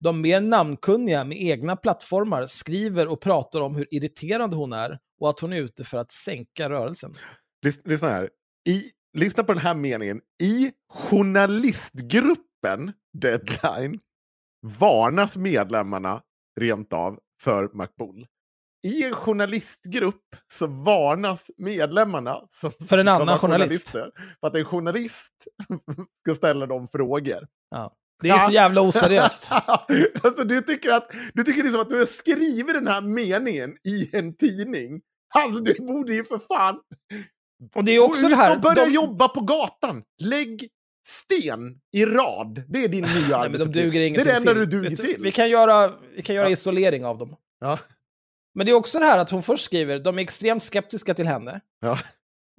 De 0.00 0.20
mer 0.20 0.40
namnkunniga 0.40 1.24
med 1.24 1.42
egna 1.42 1.76
plattformar 1.76 2.46
skriver 2.46 3.08
och 3.08 3.20
pratar 3.20 3.60
om 3.60 3.74
hur 3.74 3.94
irriterande 3.94 4.56
hon 4.56 4.72
är 4.72 4.98
och 5.20 5.30
att 5.30 5.40
hon 5.40 5.52
är 5.52 5.60
ute 5.60 5.84
för 5.84 5.98
att 5.98 6.12
sänka 6.12 6.70
rörelsen. 6.70 7.12
Lys- 7.66 7.80
Lyssna 7.84 8.08
här. 8.08 8.30
I, 8.68 8.82
lyssna 9.18 9.44
på 9.44 9.52
den 9.52 9.62
här 9.62 9.74
meningen. 9.74 10.20
I 10.42 10.72
journalistgruppen 10.92 12.92
Deadline 13.12 14.00
varnas 14.78 15.36
medlemmarna 15.36 16.22
rent 16.60 16.92
av 16.92 17.18
för 17.42 17.70
Makbul. 17.74 18.26
I 18.86 19.04
en 19.04 19.12
journalistgrupp 19.12 20.36
så 20.52 20.66
varnas 20.66 21.50
medlemmarna 21.56 22.42
som 22.48 22.70
För 22.70 22.98
en 22.98 23.08
annan 23.08 23.38
journalist. 23.38 23.88
För 23.88 24.12
att 24.40 24.56
en 24.56 24.64
journalist 24.64 25.32
ska 26.24 26.34
ställa 26.34 26.66
dem 26.66 26.88
frågor. 26.88 27.46
Ja. 27.70 27.96
Det 28.22 28.28
är 28.28 28.38
så 28.38 28.52
jävla 28.52 28.80
oseriöst. 28.80 29.48
alltså, 30.22 30.44
du 30.44 30.60
tycker, 30.60 30.90
att, 30.90 31.10
du 31.34 31.44
tycker 31.44 31.62
liksom 31.62 31.80
att 31.80 31.88
du 31.88 31.98
har 31.98 32.06
skrivit 32.06 32.74
den 32.74 32.86
här 32.88 33.00
meningen 33.00 33.76
i 33.88 34.16
en 34.16 34.36
tidning. 34.36 35.00
Alltså 35.34 35.60
du 35.60 35.74
borde 35.74 36.14
ju 36.14 36.24
för 36.24 36.38
fan... 36.38 36.80
Och 37.74 37.84
det 37.84 37.92
är 37.92 37.98
också 38.04 38.22
Gå 38.22 38.28
det 38.28 38.34
ut 38.34 38.38
här... 38.38 38.54
och 38.56 38.60
börja 38.62 38.84
de- 38.84 38.92
jobba 38.92 39.28
på 39.28 39.40
gatan. 39.40 40.02
Lägg 40.22 40.68
sten 41.08 41.78
i 41.92 42.04
rad. 42.06 42.62
Det 42.68 42.84
är 42.84 42.88
din 42.88 43.04
nya 43.14 43.28
de 43.28 43.34
arbetsuppgift. 43.34 43.74
duger 43.92 44.00
Det 44.10 44.20
är 44.20 44.24
det 44.24 44.32
enda 44.32 44.52
till. 44.52 44.58
du 44.60 44.66
duger 44.66 44.96
till. 44.96 45.16
Vi 45.22 45.30
kan 45.32 45.50
göra, 45.50 45.92
vi 46.16 46.22
kan 46.22 46.36
göra 46.36 46.46
Ja. 46.46 46.52
isolering 46.52 47.04
av 47.04 47.18
dem. 47.18 47.36
Ja. 47.60 47.78
Men 48.54 48.66
det 48.66 48.72
är 48.72 48.76
också 48.76 48.98
det 48.98 49.04
här 49.06 49.18
att 49.18 49.30
hon 49.30 49.42
först 49.42 49.64
skriver, 49.64 49.98
de 49.98 50.18
är 50.18 50.22
extremt 50.22 50.62
skeptiska 50.62 51.14
till 51.14 51.26
henne. 51.26 51.60
Ja. 51.80 51.98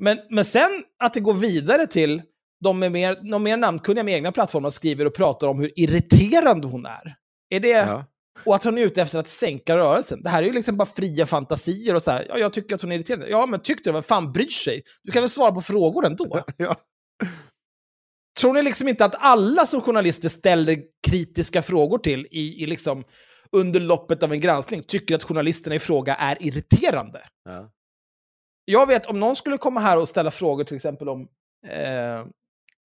Men, 0.01 0.17
men 0.29 0.45
sen 0.45 0.83
att 1.03 1.13
det 1.13 1.19
går 1.19 1.33
vidare 1.33 1.87
till 1.87 2.21
de, 2.63 2.83
är 2.83 2.89
mer, 2.89 3.31
de 3.31 3.43
mer 3.43 3.57
namnkunniga 3.57 4.03
med 4.03 4.13
egna 4.13 4.31
plattformar 4.31 4.69
skriver 4.69 5.05
och 5.05 5.15
pratar 5.15 5.47
om 5.47 5.59
hur 5.59 5.79
irriterande 5.79 6.67
hon 6.67 6.85
är. 6.85 7.15
Är 7.49 7.59
det... 7.59 7.69
Ja. 7.69 8.05
Och 8.45 8.55
att 8.55 8.63
hon 8.63 8.77
är 8.77 8.81
ute 8.81 9.01
efter 9.01 9.19
att 9.19 9.27
sänka 9.27 9.77
rörelsen. 9.77 10.23
Det 10.23 10.29
här 10.29 10.43
är 10.43 10.47
ju 10.47 10.53
liksom 10.53 10.77
bara 10.77 10.85
fria 10.85 11.25
fantasier 11.25 11.95
och 11.95 12.01
så 12.01 12.11
här, 12.11 12.25
ja, 12.29 12.37
jag 12.37 12.53
tycker 12.53 12.75
att 12.75 12.81
hon 12.81 12.91
är 12.91 12.95
irriterande. 12.95 13.29
Ja, 13.29 13.45
men 13.45 13.59
tyckte 13.59 13.89
du, 13.89 13.93
vem 13.93 14.03
fan 14.03 14.31
bryr 14.31 14.47
sig? 14.47 14.81
Du 15.03 15.11
kan 15.11 15.21
väl 15.21 15.29
svara 15.29 15.51
på 15.51 15.61
frågor 15.61 16.05
ändå? 16.05 16.39
Ja. 16.57 16.75
Tror 18.39 18.53
ni 18.53 18.61
liksom 18.61 18.87
inte 18.87 19.05
att 19.05 19.15
alla 19.19 19.65
som 19.65 19.81
journalister 19.81 20.29
ställer 20.29 20.77
kritiska 21.07 21.61
frågor 21.61 21.97
till 21.97 22.27
i, 22.31 22.63
i 22.63 22.65
liksom 22.65 23.03
under 23.51 23.79
loppet 23.79 24.23
av 24.23 24.31
en 24.31 24.39
granskning 24.39 24.83
tycker 24.83 25.15
att 25.15 25.23
journalisterna 25.23 25.75
i 25.75 25.79
fråga 25.79 26.15
är 26.15 26.43
irriterande? 26.43 27.21
Ja. 27.45 27.71
Jag 28.65 28.87
vet, 28.87 29.05
om 29.05 29.19
någon 29.19 29.35
skulle 29.35 29.57
komma 29.57 29.79
här 29.79 29.97
och 29.97 30.07
ställa 30.07 30.31
frågor 30.31 30.63
till 30.63 30.75
exempel 30.75 31.09
om 31.09 31.21
eh, 31.67 32.25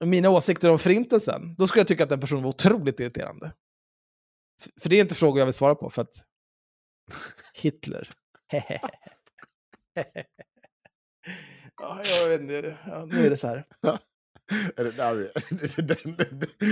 mina 0.07 0.31
åsikter 0.31 0.71
om 0.71 0.79
förintelsen, 0.79 1.55
då 1.59 1.67
skulle 1.67 1.81
jag 1.81 1.87
tycka 1.89 2.03
att 2.03 2.09
den 2.11 2.21
personen 2.21 2.43
var 2.43 2.51
otroligt 2.51 3.01
irriterande. 3.01 3.53
För 4.81 4.89
det 4.89 4.97
är 4.97 5.01
inte 5.01 5.15
frågor 5.15 5.39
jag 5.39 5.47
vill 5.47 5.53
svara 5.55 5.75
på, 5.75 5.91
för 5.91 6.03
att 6.03 6.15
Hitler. 7.55 8.09
ja, 11.81 12.01
jag 12.05 12.29
vet 12.29 12.41
inte, 12.41 12.77
ja, 12.87 13.05
nu 13.05 13.27
är 13.27 13.31
det 13.31 13.37
så 13.37 13.47
här. 13.47 13.65
Är 14.77 14.85
det 14.85 14.91
där 14.91 15.15
vi 15.15 15.25
är? 15.25 15.83
Den- 15.83 15.99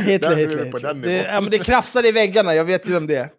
Hitler, 0.06 0.36
Hitler, 0.36 0.94
Det, 0.94 1.16
ja, 1.16 1.40
men 1.40 1.50
det 1.50 1.58
krafsar 1.58 2.06
i 2.06 2.12
väggarna, 2.12 2.54
jag 2.54 2.64
vet 2.64 2.88
ju 2.88 2.92
vem 2.92 3.06
det 3.06 3.16
är. 3.16 3.30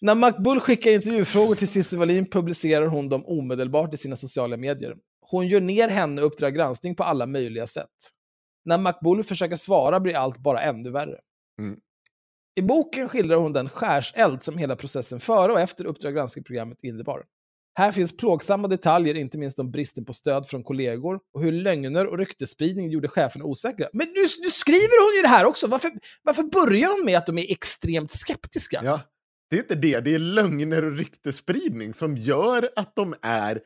När 0.00 0.14
Makbul 0.14 0.60
skickar 0.60 0.90
intervjufrågor 0.90 1.54
till 1.54 1.68
Cissi 1.68 1.96
Wallin 1.96 2.30
publicerar 2.30 2.86
hon 2.86 3.08
dem 3.08 3.24
omedelbart 3.26 3.94
i 3.94 3.96
sina 3.96 4.16
sociala 4.16 4.56
medier. 4.56 4.94
Hon 5.20 5.48
gör 5.48 5.60
ner 5.60 5.88
henne 5.88 6.20
och 6.22 6.26
Uppdrag 6.26 6.54
granskning 6.54 6.96
på 6.96 7.04
alla 7.04 7.26
möjliga 7.26 7.66
sätt. 7.66 8.12
När 8.66 8.78
Makbul 8.78 9.24
försöker 9.24 9.56
svara 9.56 10.00
blir 10.00 10.16
allt 10.16 10.38
bara 10.38 10.62
ännu 10.62 10.90
värre. 10.90 11.18
Mm. 11.60 11.78
I 12.60 12.62
boken 12.62 13.08
skildrar 13.08 13.36
hon 13.36 13.52
den 13.52 13.68
skärseld 13.68 14.42
som 14.42 14.58
hela 14.58 14.76
processen 14.76 15.20
före 15.20 15.52
och 15.52 15.60
efter 15.60 15.84
Uppdrag 15.84 16.14
granskning-programmet 16.14 16.78
innebar. 16.82 17.24
Här 17.78 17.92
finns 17.92 18.16
plågsamma 18.16 18.68
detaljer, 18.68 19.14
inte 19.14 19.38
minst 19.38 19.58
om 19.58 19.70
bristen 19.70 20.04
på 20.04 20.12
stöd 20.12 20.48
från 20.48 20.64
kollegor 20.64 21.20
och 21.34 21.42
hur 21.42 21.52
lögner 21.52 22.06
och 22.06 22.18
ryktesspridning 22.18 22.90
gjorde 22.90 23.08
cheferna 23.08 23.44
osäkra. 23.44 23.88
Men 23.92 24.06
nu, 24.06 24.22
nu 24.42 24.50
skriver 24.50 25.06
hon 25.06 25.16
ju 25.16 25.22
det 25.22 25.28
här 25.28 25.44
också! 25.44 25.66
Varför, 25.66 25.90
varför 26.22 26.42
börjar 26.42 26.88
hon 26.88 27.04
med 27.04 27.18
att 27.18 27.26
de 27.26 27.38
är 27.38 27.50
extremt 27.50 28.10
skeptiska? 28.10 28.80
Ja, 28.84 29.00
det 29.50 29.56
är 29.56 29.60
inte 29.60 29.74
det. 29.74 30.00
Det 30.00 30.14
är 30.14 30.18
lögner 30.18 30.84
och 30.84 30.96
ryktespridning 30.96 31.94
som 31.94 32.16
gör 32.16 32.70
att 32.76 32.96
de 32.96 33.14
är... 33.22 33.60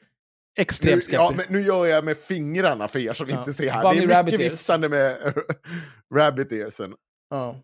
Extremt 0.60 1.08
Nu, 1.08 1.14
ja, 1.14 1.32
men 1.36 1.44
nu 1.48 1.62
gör 1.62 1.86
jag 1.86 2.04
med 2.04 2.18
fingrarna 2.18 2.88
för 2.88 2.98
er 2.98 3.12
som 3.12 3.28
Ja. 3.28 3.38
inte 3.38 3.54
ser 3.54 3.70
här. 3.70 3.82
Bunny 3.82 4.06
det 4.06 4.14
är 4.14 4.24
mycket 4.24 4.40
viftande 4.40 4.88
med 4.88 5.34
rabbit 6.14 6.52
earsen. 6.52 6.94
Ja. 7.30 7.56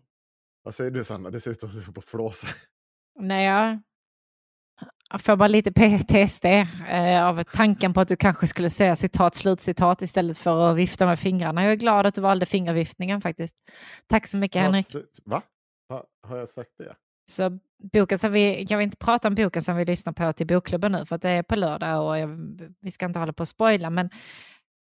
Vad 0.63 0.75
säger 0.75 0.91
du 0.91 1.03
Sanna? 1.03 1.29
Det 1.29 1.39
ser 1.39 1.51
ut 1.51 1.59
som 1.59 1.69
att 1.69 1.75
du 1.75 1.81
är 1.81 1.91
på 1.91 2.01
flåsa. 2.01 2.47
Nej, 3.19 3.45
jag 3.45 3.79
jag 5.09 5.21
får 5.21 5.35
bara 5.35 5.47
lite 5.47 5.71
PTSD 5.71 6.45
eh, 6.89 7.25
av 7.25 7.43
tanken 7.43 7.93
på 7.93 8.01
att 8.01 8.07
du 8.07 8.15
kanske 8.15 8.47
skulle 8.47 8.69
säga 8.69 8.95
citat, 8.95 9.35
slutcitat 9.35 10.01
istället 10.01 10.37
för 10.37 10.71
att 10.71 10.77
vifta 10.77 11.05
med 11.05 11.19
fingrarna. 11.19 11.63
Jag 11.63 11.71
är 11.71 11.75
glad 11.75 12.05
att 12.05 12.15
du 12.15 12.21
valde 12.21 12.45
fingerviftningen 12.45 13.21
faktiskt. 13.21 13.55
Tack 14.07 14.27
så 14.27 14.37
mycket 14.37 14.61
Henrik. 14.61 14.87
Va? 15.25 15.41
Va? 15.89 16.03
Har 16.27 16.37
jag 16.37 16.49
sagt 16.49 16.69
det? 16.77 16.95
Så 17.29 17.59
boken 17.93 18.19
som 18.19 18.31
vi, 18.31 18.65
jag 18.69 18.77
vill 18.77 18.85
inte 18.85 18.97
prata 18.97 19.27
om 19.27 19.35
boken 19.35 19.61
som 19.61 19.75
vi 19.75 19.85
lyssnar 19.85 20.13
på 20.13 20.33
till 20.33 20.47
bokklubben 20.47 20.91
nu 20.91 21.05
för 21.05 21.15
att 21.15 21.21
det 21.21 21.29
är 21.29 21.43
på 21.43 21.55
lördag 21.55 22.07
och 22.07 22.19
jag, 22.19 22.29
vi 22.81 22.91
ska 22.91 23.05
inte 23.05 23.19
hålla 23.19 23.33
på 23.33 23.43
att 23.43 23.49
spoila 23.49 23.89
men 23.89 24.09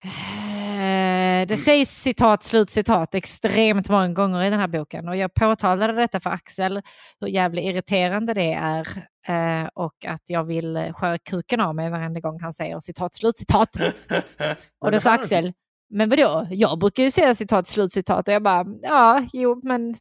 eh, 0.04 1.48
det 1.48 1.56
sägs 1.56 1.90
citat, 1.90 2.42
slutcitat 2.42 3.14
extremt 3.14 3.88
många 3.88 4.08
gånger 4.08 4.44
i 4.44 4.50
den 4.50 4.60
här 4.60 4.68
boken. 4.68 5.08
Och 5.08 5.16
jag 5.16 5.34
påtalade 5.34 5.92
detta 5.92 6.20
för 6.20 6.30
Axel 6.30 6.82
hur 7.20 7.28
jävligt 7.28 7.64
irriterande 7.64 8.34
det 8.34 8.52
är 8.52 9.08
eh, 9.28 9.68
och 9.74 10.06
att 10.06 10.22
jag 10.26 10.44
vill 10.44 10.92
skära 10.94 11.18
kuken 11.18 11.60
av 11.60 11.74
mig 11.74 11.90
varenda 11.90 12.20
gång 12.20 12.40
han 12.40 12.52
säger 12.52 12.80
citat, 12.80 13.14
slutcitat. 13.14 13.76
Och 14.80 14.90
det 14.90 14.96
då 14.96 15.00
sa 15.00 15.12
Axel, 15.12 15.52
men 15.90 16.10
vadå, 16.10 16.46
jag 16.50 16.78
brukar 16.78 17.02
ju 17.02 17.10
säga 17.10 17.34
citat, 17.34 17.66
slutcitat 17.66 18.28
och 18.28 18.34
jag 18.34 18.42
bara, 18.42 18.66
ja, 18.82 19.26
jo, 19.32 19.60
men 19.64 19.94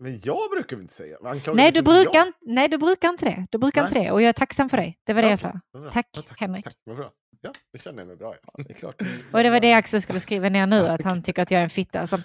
Men 0.00 0.20
jag 0.24 0.50
brukar 0.50 0.76
inte 0.80 0.94
säga? 0.94 1.16
Anklagar 1.24 1.56
Nej 1.56 1.66
inte 1.66 1.78
du, 1.78 1.82
brukar, 1.82 2.18
jag? 2.18 2.26
inte- 2.26 2.38
nej, 2.42 2.68
du 2.68 2.78
brukar 2.78 3.08
inte 3.08 3.24
det. 3.24 3.46
Du 3.50 3.58
brukar 3.58 3.82
inte 3.82 3.94
Nej. 3.94 4.04
det. 4.04 4.10
Och 4.10 4.22
jag 4.22 4.28
är 4.28 4.32
tacksam 4.32 4.68
för 4.68 4.76
dig. 4.76 4.98
Det 5.04 5.12
var 5.12 5.22
det 5.22 5.30
jag 5.30 5.38
sa. 5.38 5.60
Tack, 5.92 6.06
Ja, 6.16 6.22
Henrik. 6.38 6.64
Tack, 6.64 6.74
vad 6.84 6.96
bra. 6.96 7.10
Ja, 7.40 7.52
det 7.72 7.78
känner 7.78 7.98
jag 7.98 8.06
mig 8.06 8.16
bra. 8.16 8.34
Ja. 8.42 8.62
Det 8.64 8.70
är 8.70 8.74
klart. 8.74 9.02
Och 9.32 9.42
det 9.42 9.50
var 9.50 9.60
det 9.60 9.72
Axel 9.74 10.02
skulle 10.02 10.20
skriva 10.20 10.48
ner 10.48 10.66
nu, 10.66 10.86
att 10.86 11.02
han 11.02 11.22
tycker 11.22 11.42
att 11.42 11.50
jag 11.50 11.58
är 11.58 11.64
en 11.64 11.70
fitta 11.70 12.06
som 12.06 12.22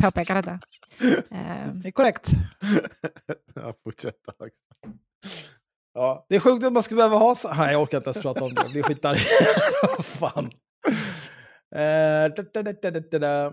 påpekar 0.00 0.34
detta. 0.34 0.58
Eh, 1.30 1.72
Det 1.74 1.88
är 1.88 1.92
korrekt. 1.92 2.26
ja, 3.54 3.74
fortsätt. 3.84 4.16
Alex. 4.40 4.56
Ja, 5.94 6.26
Det 6.28 6.36
är 6.36 6.40
sjukt 6.40 6.64
att 6.64 6.72
man 6.72 6.82
skulle 6.82 6.96
behöva 6.98 7.16
ha 7.16 7.34
så... 7.34 7.54
Nej, 7.54 7.72
jag 7.72 7.82
orkar 7.82 7.98
inte 7.98 8.10
ens 8.10 8.22
prata 8.22 8.44
om 8.44 8.54
det. 8.54 8.62
Jag 8.62 8.70
blir 8.72 8.82
skitarg. 8.82 9.18
Fan. 10.02 10.50
Da, 11.70 12.28
da, 12.28 12.62
da, 12.62 12.90
da, 12.90 13.00
da, 13.00 13.18
da. 13.18 13.52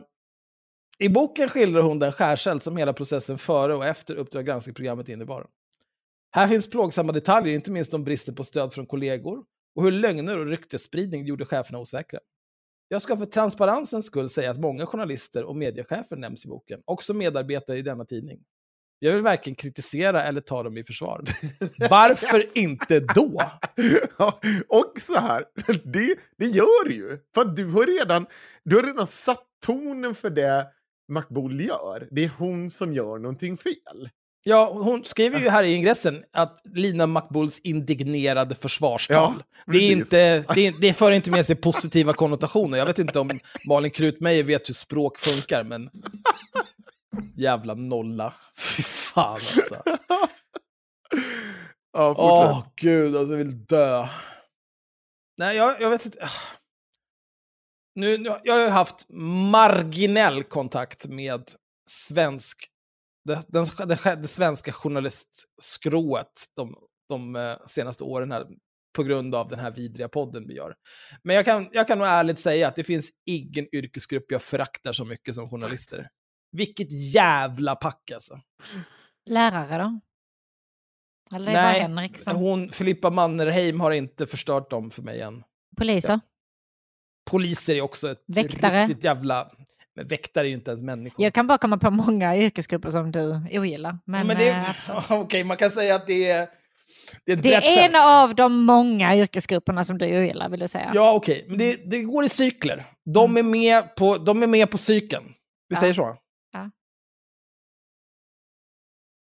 I 1.02 1.10
boken 1.10 1.50
skildrar 1.50 1.82
hon 1.82 2.00
den 2.00 2.12
skärseld 2.12 2.64
som 2.64 2.78
hela 2.78 2.94
processen 2.94 3.38
före 3.38 3.76
och 3.76 3.86
efter 3.86 4.16
Uppdrag 4.16 4.46
granskning-programmet 4.46 5.10
innebar. 5.10 5.48
Här 6.32 6.48
finns 6.48 6.70
plågsamma 6.70 7.12
detaljer, 7.12 7.56
inte 7.56 7.72
minst 7.72 7.94
om 7.94 8.04
bristen 8.04 8.36
på 8.36 8.44
stöd 8.44 8.74
från 8.74 8.86
kollegor 8.86 9.44
och 9.76 9.84
hur 9.84 9.92
lögner 9.92 10.38
och 10.40 10.46
ryktesspridning 10.46 11.26
gjorde 11.26 11.46
cheferna 11.46 11.80
osäkra. 11.80 12.20
Jag 12.88 13.02
ska 13.02 13.18
för 13.18 13.26
transparensens 13.26 14.06
skull 14.06 14.30
säga 14.30 14.52
att 14.52 14.60
många 14.60 14.86
journalister 14.86 15.44
och 15.44 15.56
mediechefer 15.56 16.16
nämns 16.16 16.46
i 16.46 16.48
boken, 16.48 16.82
också 16.86 17.14
medarbetare 17.14 17.78
i 17.78 17.82
denna 17.82 18.06
tidning. 18.06 18.40
Jag 19.00 19.14
vill 19.14 19.22
varken 19.22 19.56
kritisera 19.56 20.24
eller 20.24 20.42
ta 20.42 20.64
dem 20.64 20.78
i 20.78 20.84
försvar. 20.84 21.24
Varför 21.90 22.58
inte 22.58 23.00
då? 23.00 23.42
Ja, 24.18 24.40
och 24.68 24.94
så 25.02 25.20
här, 25.20 25.46
det, 25.84 26.16
det 26.38 26.46
gör 26.46 26.90
du 26.90 26.96
ju. 26.96 27.18
För 27.34 27.46
du 27.46 27.66
har 27.66 28.00
redan, 28.00 28.26
du 28.64 28.76
har 28.76 28.84
redan 28.84 29.08
satt 29.08 29.46
tonen 29.66 30.16
för 30.16 30.30
det 30.30 30.68
Makbul 31.12 31.62
gör. 31.62 32.08
Det 32.12 32.24
är 32.24 32.32
hon 32.38 32.70
som 32.70 32.94
gör 32.94 33.18
någonting 33.18 33.58
fel. 33.58 34.10
Ja, 34.44 34.72
hon 34.74 35.04
skriver 35.06 35.40
ju 35.40 35.50
här 35.50 35.64
i 35.64 35.74
ingressen 35.74 36.24
att 36.34 36.62
Lina 36.74 37.08
Makbuls 37.08 37.60
indignerade 37.60 38.56
försvarstal. 38.56 39.16
Ja, 39.16 39.72
det, 39.72 39.78
är 39.78 39.92
inte, 39.92 40.46
det, 40.56 40.68
är, 40.68 40.82
det 40.82 40.94
för 40.94 41.12
inte 41.12 41.32
med 41.32 41.46
sig 41.46 41.56
positiva 41.56 42.14
konnotationer. 42.14 42.78
Jag 42.78 42.86
vet 42.86 43.00
inte 43.00 43.20
om 43.20 43.30
Malin 43.68 43.92
Krutmeijer 43.92 44.44
vet 44.44 44.70
hur 44.70 44.74
språk 44.74 45.20
funkar, 45.20 45.64
men 45.64 45.90
jävla 47.36 47.74
nolla. 47.74 48.34
Fy 48.58 48.84
fan 48.84 49.34
alltså. 49.34 49.82
Ja, 51.94 52.16
Åh, 52.18 52.54
fortsätt. 52.56 52.76
gud, 52.76 53.16
alltså, 53.16 53.32
jag 53.32 53.38
vill 53.38 53.66
dö. 53.66 54.08
Nej, 55.38 55.58
jag, 55.58 55.82
jag 55.82 55.90
vet 55.90 56.06
inte. 56.06 56.30
Nu, 57.96 58.18
nu, 58.18 58.40
jag 58.44 58.54
har 58.54 58.62
ju 58.62 58.70
haft 58.70 59.06
marginell 59.52 60.44
kontakt 60.44 61.08
med 61.08 61.44
svensk, 61.90 62.68
det, 63.26 63.46
den, 63.48 63.66
det, 63.88 64.16
det 64.16 64.28
svenska 64.28 64.72
journalistskrået 64.72 66.46
de, 66.56 66.76
de 67.10 67.36
eh, 67.36 67.58
senaste 67.68 68.04
åren 68.04 68.32
här, 68.32 68.46
på 68.96 69.04
grund 69.04 69.36
av 69.36 69.48
den 69.48 69.60
här 69.60 69.72
vidriga 69.72 70.10
podden 70.10 70.48
vi 70.48 70.54
gör. 70.54 70.76
Men 71.24 71.36
jag 71.36 71.46
kan, 71.46 71.70
jag 71.72 71.88
kan 71.88 71.98
nog 71.98 72.08
ärligt 72.08 72.40
säga 72.40 72.68
att 72.68 72.76
det 72.76 72.84
finns 72.84 73.10
ingen 73.26 73.76
yrkesgrupp 73.76 74.26
jag 74.32 74.42
föraktar 74.42 74.94
så 74.94 75.06
mycket 75.06 75.36
som 75.36 75.50
journalister. 75.50 76.10
Vilket 76.52 77.14
jävla 77.14 77.76
pack 77.76 78.12
alltså. 78.12 78.40
lärare 79.30 79.84
då? 79.84 80.00
Eller 81.36 81.54
bara 81.54 81.72
Henrik 81.72 82.18
som... 82.18 82.36
hon, 82.36 82.72
Filippa 82.72 83.10
Mannerheim 83.10 83.80
har 83.80 83.92
inte 83.92 84.28
förstört 84.28 84.70
dem 84.70 84.92
för 84.92 85.02
mig 85.02 85.22
än. 85.22 85.44
Poliser? 85.78 86.20
Poliser 87.30 87.76
är 87.76 87.82
också 87.82 88.12
ett 88.12 88.24
Väktare? 88.28 88.82
riktigt 88.84 89.04
jävla... 89.04 89.52
Men 89.96 90.08
väktare 90.08 90.46
är 90.46 90.50
ju 90.50 90.54
inte 90.56 90.72
ens 90.72 90.84
människor. 90.84 91.24
Jag 91.26 91.34
kan 91.34 91.48
bara 91.48 91.58
komma 91.58 91.78
på 91.78 91.92
många 91.92 92.38
yrkesgrupper 92.38 92.90
som 92.92 93.12
du 93.12 93.42
ogillar. 93.52 93.98
Men, 94.06 94.28
men 94.28 94.38
det, 94.38 94.50
eh. 94.50 95.12
Okej, 95.12 95.44
man 95.44 95.58
kan 95.58 95.72
säga 95.72 95.96
att 95.96 96.08
det 96.08 96.30
är... 96.30 96.50
Det 97.26 97.32
är 97.32 97.36
det 97.38 97.54
är 97.56 97.90
en 97.90 97.96
av 98.24 98.36
de 98.36 98.66
många 98.66 99.16
yrkesgrupperna 99.16 99.84
som 99.84 99.98
du 99.98 100.06
ogillar, 100.22 100.50
vill 100.50 100.60
du 100.60 100.68
säga. 100.68 100.92
Ja, 100.96 101.14
okej. 101.14 101.46
Men 101.48 101.58
det, 101.58 101.76
det 101.92 102.02
går 102.02 102.24
i 102.26 102.30
cykler. 102.30 102.86
De 103.06 103.38
är 103.38 103.44
med 103.44 103.96
på, 103.96 104.18
de 104.18 104.44
är 104.44 104.48
med 104.48 104.72
på 104.72 104.78
cykeln. 104.78 105.24
Vi 105.70 105.76
Ja. 105.76 105.80
säger 105.80 105.94
så. 105.94 106.18
Ja. 106.54 106.72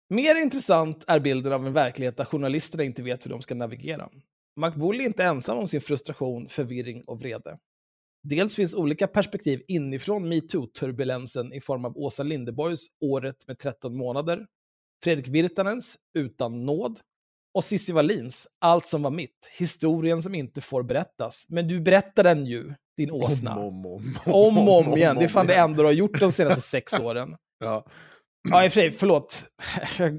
Mer 0.09 0.35
intressant 0.35 1.03
är 1.07 1.19
bilden 1.19 1.53
av 1.53 1.67
en 1.67 1.73
verklighet 1.73 2.17
där 2.17 2.25
journalisterna 2.25 2.83
inte 2.83 3.03
vet 3.03 3.25
hur 3.25 3.31
de 3.31 3.41
ska 3.41 3.55
navigera. 3.55 4.09
Makbul 4.59 4.99
är 4.99 5.03
inte 5.05 5.23
ensam 5.23 5.57
om 5.57 5.67
sin 5.67 5.81
frustration, 5.81 6.49
förvirring 6.49 7.03
och 7.03 7.19
vrede. 7.19 7.57
Dels 8.29 8.55
finns 8.55 8.73
olika 8.73 9.07
perspektiv 9.07 9.61
inifrån 9.67 10.27
metoo-turbulensen 10.27 11.53
i 11.53 11.61
form 11.61 11.85
av 11.85 11.97
Åsa 11.97 12.23
Linderborgs 12.23 12.85
Året 13.01 13.47
med 13.47 13.57
13 13.59 13.97
månader, 13.97 14.45
Fredrik 15.03 15.27
Virtanens 15.27 15.95
Utan 16.17 16.65
nåd 16.65 16.99
och 17.53 17.63
Cissi 17.63 17.91
Wallins 17.91 18.47
Allt 18.61 18.85
som 18.85 19.01
var 19.01 19.11
mitt, 19.11 19.49
historien 19.57 20.21
som 20.21 20.35
inte 20.35 20.61
får 20.61 20.83
berättas. 20.83 21.45
Men 21.49 21.67
du 21.67 21.79
berättar 21.79 22.23
den 22.23 22.45
ju, 22.45 22.73
din 22.97 23.11
åsna. 23.11 23.59
Om, 23.59 23.85
om, 23.85 24.13
Om 24.25 24.57
och 24.57 24.79
om 24.79 24.97
igen. 24.97 25.15
Det 25.15 25.23
är 25.23 25.27
fan 25.27 25.47
det 25.47 25.55
enda 25.55 25.77
du 25.77 25.83
har 25.83 25.91
gjort 25.91 26.19
de 26.19 26.31
senaste 26.31 26.61
sex 26.61 26.93
åren. 26.99 27.35
Ja. 27.59 27.85
Ja, 28.49 28.65
i 28.65 28.67
och 28.67 28.71
för 28.73 28.81
sig, 28.81 28.91
förlåt. 28.91 29.43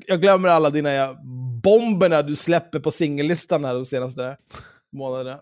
Jag, 0.07 0.21
glömmer 0.21 0.49
alla 0.49 0.71
dina 0.71 1.17
bomberna 1.63 2.23
du 2.23 2.37
släpper 2.37 2.81
på 2.81 2.91
singellistan 2.91 3.65
här 3.65 3.75
de 3.75 3.85
senaste 3.85 4.37
månaderna. 4.97 5.41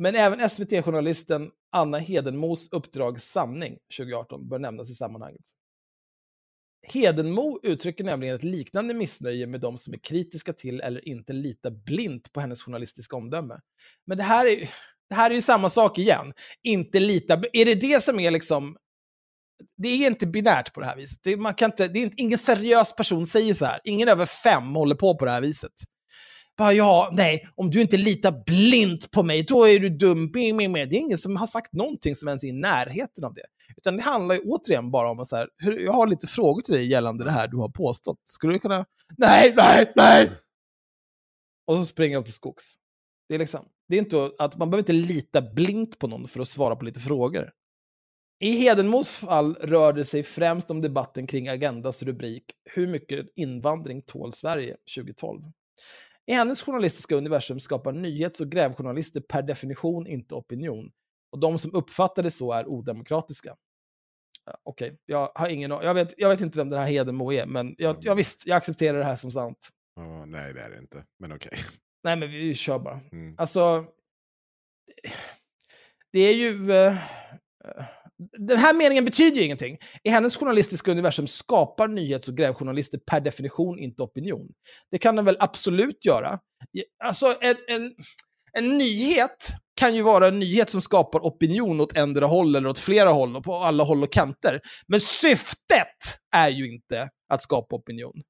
Men 0.00 0.14
även 0.14 0.50
SVT-journalisten 0.50 1.50
Anna 1.72 1.98
Hedenmos 1.98 2.68
uppdrag 2.72 3.20
Sanning 3.20 3.78
2018 3.98 4.48
bör 4.48 4.58
nämnas 4.58 4.90
i 4.90 4.94
sammanhanget. 4.94 5.44
Hedenmo 6.86 7.60
uttrycker 7.62 8.04
nämligen 8.04 8.34
ett 8.34 8.44
liknande 8.44 8.94
missnöje 8.94 9.46
med 9.46 9.60
de 9.60 9.78
som 9.78 9.94
är 9.94 9.98
kritiska 9.98 10.52
till 10.52 10.80
eller 10.80 11.08
inte 11.08 11.32
litar 11.32 11.70
blint 11.70 12.32
på 12.32 12.40
hennes 12.40 12.62
journalistiska 12.62 13.16
omdöme. 13.16 13.60
Men 14.06 14.18
det 14.18 14.24
här 14.24 14.46
är, 14.46 14.70
det 15.08 15.14
här 15.14 15.30
är 15.30 15.34
ju 15.34 15.40
samma 15.40 15.68
sak 15.70 15.98
igen. 15.98 16.32
Inte 16.62 17.00
lita... 17.00 17.42
Är 17.52 17.64
det 17.64 17.74
det 17.74 18.02
som 18.02 18.20
är 18.20 18.30
liksom 18.30 18.76
det 19.76 19.88
är 19.88 20.06
inte 20.06 20.26
binärt 20.26 20.74
på 20.74 20.80
det 20.80 20.86
här 20.86 20.96
viset. 20.96 21.18
Det, 21.22 21.36
man 21.36 21.54
kan 21.54 21.70
inte, 21.70 21.88
det 21.88 21.98
är 21.98 22.02
inte, 22.02 22.22
ingen 22.22 22.38
seriös 22.38 22.96
person 22.96 23.26
säger 23.26 23.54
så 23.54 23.64
här. 23.64 23.80
Ingen 23.84 24.08
över 24.08 24.26
fem 24.26 24.74
håller 24.74 24.94
på 24.94 25.18
på 25.18 25.24
det 25.24 25.30
här 25.30 25.40
viset. 25.40 25.72
Bara, 26.60 26.72
ja, 26.72 27.10
nej, 27.12 27.48
om 27.54 27.70
du 27.70 27.80
inte 27.80 27.96
litar 27.96 28.42
blint 28.46 29.10
på 29.10 29.22
mig, 29.22 29.42
då 29.42 29.68
är 29.68 29.78
du 29.78 29.88
dum. 29.88 30.32
Bing, 30.32 30.56
bing, 30.56 30.72
bing. 30.72 30.88
Det 30.88 30.96
är 30.96 31.00
ingen 31.00 31.18
som 31.18 31.36
har 31.36 31.46
sagt 31.46 31.72
någonting 31.72 32.14
som 32.14 32.28
ens 32.28 32.44
är 32.44 32.48
i 32.48 32.52
närheten 32.52 33.24
av 33.24 33.34
det. 33.34 33.44
Utan 33.76 33.96
det 33.96 34.02
handlar 34.02 34.34
ju 34.34 34.40
återigen 34.40 34.90
bara 34.90 35.10
om 35.10 35.20
att 35.20 35.28
så 35.28 35.36
här, 35.36 35.48
hur, 35.56 35.78
jag 35.78 35.92
har 35.92 36.06
lite 36.06 36.26
frågor 36.26 36.62
till 36.62 36.74
dig 36.74 36.86
gällande 36.86 37.24
det 37.24 37.30
här 37.30 37.48
du 37.48 37.56
har 37.56 37.68
påstått. 37.68 38.18
Skulle 38.24 38.52
du 38.52 38.58
kunna... 38.58 38.86
Nej, 39.16 39.54
nej, 39.56 39.92
nej! 39.96 40.30
Och 41.66 41.78
så 41.78 41.84
springer 41.84 42.16
jag 42.16 42.24
till 42.24 42.34
skogs. 42.34 42.74
Det 43.28 43.34
är 43.34 43.38
liksom, 43.38 43.64
det 43.88 43.96
är 43.96 43.98
inte 43.98 44.30
att 44.38 44.56
man 44.56 44.70
behöver 44.70 44.82
inte 44.82 45.06
lita 45.06 45.42
blint 45.42 45.98
på 45.98 46.06
någon 46.06 46.28
för 46.28 46.40
att 46.40 46.48
svara 46.48 46.76
på 46.76 46.84
lite 46.84 47.00
frågor. 47.00 47.50
I 48.40 48.50
Hedenmos 48.50 49.16
fall 49.16 49.54
rör 49.54 49.92
det 49.92 50.04
sig 50.04 50.22
främst 50.22 50.70
om 50.70 50.80
debatten 50.80 51.26
kring 51.26 51.48
Agendas 51.48 52.02
rubrik 52.02 52.44
Hur 52.64 52.86
mycket 52.86 53.26
invandring 53.36 54.02
tål 54.02 54.32
Sverige 54.32 54.76
2012? 54.96 55.42
I 56.30 56.32
hennes 56.32 56.62
journalistiska 56.62 57.16
universum 57.16 57.60
skapar 57.60 57.92
nyhets 57.92 58.40
och 58.40 58.48
grävjournalister 58.48 59.20
per 59.20 59.42
definition 59.42 60.06
inte 60.06 60.34
opinion. 60.34 60.92
Och 61.32 61.38
de 61.38 61.58
som 61.58 61.74
uppfattar 61.74 62.22
det 62.22 62.30
så 62.30 62.52
är 62.52 62.68
odemokratiska. 62.68 63.56
Okej, 64.62 64.98
jag 65.06 65.32
har 65.34 65.48
ingen 65.48 65.70
jag 65.70 65.94
vet, 65.94 66.14
jag 66.16 66.28
vet 66.28 66.40
inte 66.40 66.58
vem 66.58 66.68
den 66.68 66.78
här 66.78 66.86
Hedenmo 66.86 67.32
är, 67.32 67.46
men 67.46 67.74
jag, 67.78 67.96
jag 68.00 68.14
visst, 68.14 68.46
jag 68.46 68.56
accepterar 68.56 68.98
det 68.98 69.04
här 69.04 69.16
som 69.16 69.30
sant. 69.30 69.68
Ja, 69.94 70.24
nej, 70.24 70.54
det 70.54 70.60
är 70.60 70.70
det 70.70 70.78
inte. 70.78 71.04
Men 71.18 71.32
okej. 71.32 71.52
Nej, 72.02 72.16
men 72.16 72.30
vi 72.30 72.54
kör 72.54 72.78
bara. 72.78 73.00
Mm. 73.12 73.34
Alltså, 73.38 73.86
det 76.12 76.20
är 76.20 76.34
ju... 76.34 76.72
eh, 76.72 76.96
den 78.38 78.58
här 78.58 78.74
meningen 78.74 79.04
betyder 79.04 79.36
ju 79.36 79.44
ingenting. 79.44 79.78
I 80.04 80.10
hennes 80.10 80.36
journalistiska 80.36 80.90
universum 80.90 81.26
skapar 81.26 81.88
nyhets 81.88 82.28
och 82.28 82.36
grävjournalister 82.36 82.98
per 82.98 83.20
definition 83.20 83.78
inte 83.78 84.02
opinion. 84.02 84.48
Det 84.90 84.98
kan 84.98 85.16
de 85.16 85.24
väl 85.24 85.36
absolut 85.40 86.04
göra. 86.04 86.38
Alltså, 87.04 87.36
en, 87.40 87.56
en, 87.68 87.92
en 88.52 88.78
nyhet 88.78 89.48
kan 89.76 89.94
ju 89.94 90.02
vara 90.02 90.28
en 90.28 90.38
nyhet 90.38 90.70
som 90.70 90.80
skapar 90.80 91.20
opinion 91.20 91.80
åt 91.80 91.96
ändra 91.96 92.26
håll 92.26 92.56
eller 92.56 92.68
åt 92.68 92.78
flera 92.78 93.10
håll 93.10 93.36
och 93.36 93.44
på 93.44 93.56
alla 93.56 93.84
håll 93.84 94.02
och 94.02 94.12
kanter. 94.12 94.60
Men 94.86 95.00
syftet 95.00 96.18
är 96.36 96.48
ju 96.48 96.74
inte 96.74 97.08
att 97.32 97.42
skapa 97.42 97.76
opinion. 97.76 98.22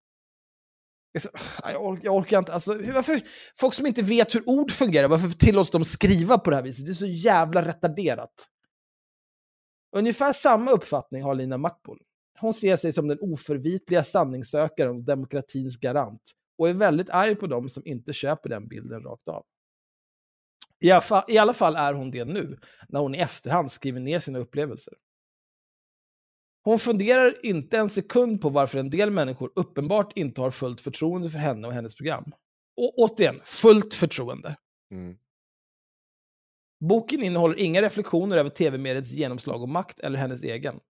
Jag, 1.62 1.86
orkar, 1.86 2.04
jag 2.04 2.14
orkar 2.14 2.38
inte. 2.38 2.52
Alltså, 2.52 2.74
varför, 2.74 3.20
folk 3.58 3.74
som 3.74 3.86
inte 3.86 4.02
vet 4.02 4.34
hur 4.34 4.48
ord 4.48 4.70
fungerar, 4.70 5.08
varför 5.08 5.28
tillåts 5.28 5.70
de 5.70 5.84
skriva 5.84 6.38
på 6.38 6.50
det 6.50 6.56
här 6.56 6.62
viset? 6.62 6.86
Det 6.86 6.92
är 6.92 6.94
så 6.94 7.06
jävla 7.06 7.62
retarderat. 7.62 8.30
Ungefär 9.92 10.32
samma 10.32 10.70
uppfattning 10.70 11.22
har 11.22 11.34
Lina 11.34 11.58
Mackbol. 11.58 12.02
Hon 12.38 12.54
ser 12.54 12.76
sig 12.76 12.92
som 12.92 13.08
den 13.08 13.18
oförvitliga 13.20 14.04
sanningssökaren 14.04 14.96
och 14.96 15.04
demokratins 15.04 15.76
garant 15.76 16.32
och 16.58 16.68
är 16.68 16.74
väldigt 16.74 17.10
arg 17.10 17.34
på 17.34 17.46
dem 17.46 17.68
som 17.68 17.86
inte 17.86 18.12
köper 18.12 18.48
den 18.48 18.68
bilden 18.68 19.02
rakt 19.02 19.28
av. 19.28 19.44
I 20.80 20.90
alla, 20.90 21.00
fall, 21.00 21.24
I 21.28 21.38
alla 21.38 21.54
fall 21.54 21.76
är 21.76 21.92
hon 21.94 22.10
det 22.10 22.24
nu, 22.24 22.58
när 22.88 23.00
hon 23.00 23.14
i 23.14 23.18
efterhand 23.18 23.72
skriver 23.72 24.00
ner 24.00 24.18
sina 24.18 24.38
upplevelser. 24.38 24.94
Hon 26.62 26.78
funderar 26.78 27.46
inte 27.46 27.78
en 27.78 27.88
sekund 27.88 28.40
på 28.40 28.48
varför 28.48 28.78
en 28.78 28.90
del 28.90 29.10
människor 29.10 29.52
uppenbart 29.54 30.12
inte 30.16 30.40
har 30.40 30.50
fullt 30.50 30.80
förtroende 30.80 31.30
för 31.30 31.38
henne 31.38 31.66
och 31.66 31.72
hennes 31.72 31.94
program. 31.94 32.32
Och 32.76 32.98
återigen, 32.98 33.40
fullt 33.44 33.94
förtroende. 33.94 34.56
Mm. 34.90 35.16
Boken 36.80 37.22
innehåller 37.22 37.58
inga 37.58 37.82
reflektioner 37.82 38.36
över 38.36 38.50
tv-mediets 38.50 39.12
genomslag 39.12 39.62
och 39.62 39.68
makt 39.68 39.98
eller 39.98 40.18
hennes 40.18 40.42
egen. 40.42 40.80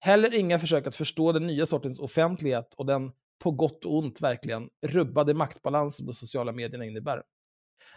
Heller 0.00 0.34
inga 0.34 0.58
försök 0.58 0.86
att 0.86 0.96
förstå 0.96 1.32
den 1.32 1.46
nya 1.46 1.66
sortens 1.66 1.98
offentlighet 1.98 2.74
och 2.76 2.86
den, 2.86 3.12
på 3.42 3.50
gott 3.50 3.84
och 3.84 3.98
ont 3.98 4.20
verkligen, 4.20 4.68
rubbade 4.86 5.34
maktbalansen 5.34 6.06
de 6.06 6.14
sociala 6.14 6.52
medierna 6.52 6.84
innebär. 6.84 7.22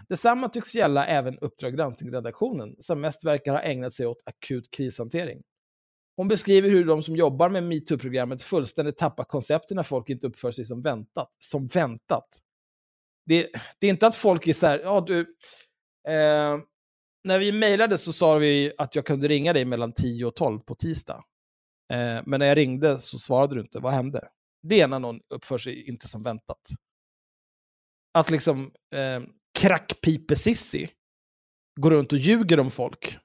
Detsamma 0.09 0.49
tycks 0.49 0.75
gälla 0.75 1.05
även 1.05 1.37
Uppdrag 1.39 1.75
granskning-redaktionen, 1.75 2.75
som 2.79 3.01
mest 3.01 3.25
verkar 3.25 3.51
ha 3.51 3.61
ägnat 3.61 3.93
sig 3.93 4.07
åt 4.07 4.23
akut 4.25 4.71
krishantering. 4.71 5.41
Hon 6.17 6.27
beskriver 6.27 6.69
hur 6.69 6.85
de 6.85 7.03
som 7.03 7.15
jobbar 7.15 7.49
med 7.49 7.63
metoo-programmet 7.63 8.43
fullständigt 8.43 8.97
tappar 8.97 9.23
koncepten 9.23 9.75
när 9.75 9.83
folk 9.83 10.09
inte 10.09 10.27
uppför 10.27 10.51
sig 10.51 10.65
som 10.65 10.81
väntat. 10.81 11.31
Som 11.39 11.67
väntat. 11.67 12.27
Det, 13.25 13.49
det 13.79 13.87
är 13.87 13.91
inte 13.91 14.07
att 14.07 14.15
folk 14.15 14.47
är 14.47 14.53
så 14.53 14.67
här, 14.67 14.79
ja 14.79 15.01
du, 15.07 15.19
eh, 16.07 16.57
när 17.25 17.39
vi 17.39 17.51
mejlade 17.51 17.97
så 17.97 18.13
sa 18.13 18.37
vi 18.37 18.73
att 18.77 18.95
jag 18.95 19.05
kunde 19.05 19.27
ringa 19.27 19.53
dig 19.53 19.65
mellan 19.65 19.93
10 19.93 20.25
och 20.25 20.35
12 20.35 20.59
på 20.59 20.75
tisdag. 20.75 21.23
Eh, 21.93 22.21
men 22.25 22.39
när 22.39 22.45
jag 22.45 22.57
ringde 22.57 22.99
så 22.99 23.19
svarade 23.19 23.55
du 23.55 23.61
inte. 23.61 23.79
Vad 23.79 23.93
hände? 23.93 24.27
Det 24.63 24.81
är 24.81 24.87
när 24.87 24.99
någon 24.99 25.19
uppför 25.29 25.57
sig 25.57 25.89
inte 25.89 26.07
som 26.07 26.23
väntat. 26.23 26.69
Att 28.13 28.29
liksom 28.29 28.71
eh, 28.95 29.21
krackpipe-Sissi 29.59 30.89
går 31.79 31.91
runt 31.91 32.11
och 32.11 32.17
ljuger 32.17 32.59
om 32.59 32.71
folk 32.71 33.17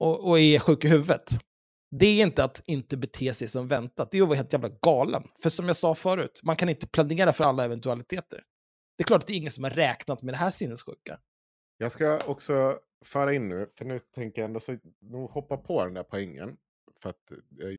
och, 0.00 0.28
och 0.28 0.40
är 0.40 0.58
sjuk 0.58 0.84
i 0.84 0.88
huvudet. 0.88 1.30
Det 1.90 2.06
är 2.06 2.22
inte 2.22 2.44
att 2.44 2.62
inte 2.66 2.96
bete 2.96 3.34
sig 3.34 3.48
som 3.48 3.68
väntat. 3.68 4.10
Det 4.10 4.18
är 4.18 4.22
att 4.22 4.28
vara 4.28 4.36
helt 4.36 4.52
jävla 4.52 4.68
galen. 4.82 5.22
För 5.42 5.50
som 5.50 5.66
jag 5.66 5.76
sa 5.76 5.94
förut, 5.94 6.40
man 6.42 6.56
kan 6.56 6.68
inte 6.68 6.86
planera 6.86 7.32
för 7.32 7.44
alla 7.44 7.64
eventualiteter. 7.64 8.42
Det 8.96 9.02
är 9.02 9.06
klart 9.06 9.22
att 9.22 9.26
det 9.26 9.32
är 9.32 9.36
ingen 9.36 9.50
som 9.50 9.64
har 9.64 9.70
räknat 9.70 10.22
med 10.22 10.34
det 10.34 10.38
här 10.38 10.50
sinnessjuka. 10.50 11.18
Jag 11.82 11.92
ska 11.92 12.20
också 12.26 12.78
föra 13.04 13.34
in 13.34 13.48
nu, 13.48 13.66
för 13.74 13.84
nu 13.84 13.98
tänker 13.98 14.42
jag 14.42 14.48
ändå 14.48 14.60
så, 14.60 14.76
hoppa 15.30 15.56
på 15.56 15.84
den 15.84 15.94
där 15.94 16.02
poängen. 16.02 16.56
För 17.02 17.10
att 17.10 17.30
eh, 17.30 17.76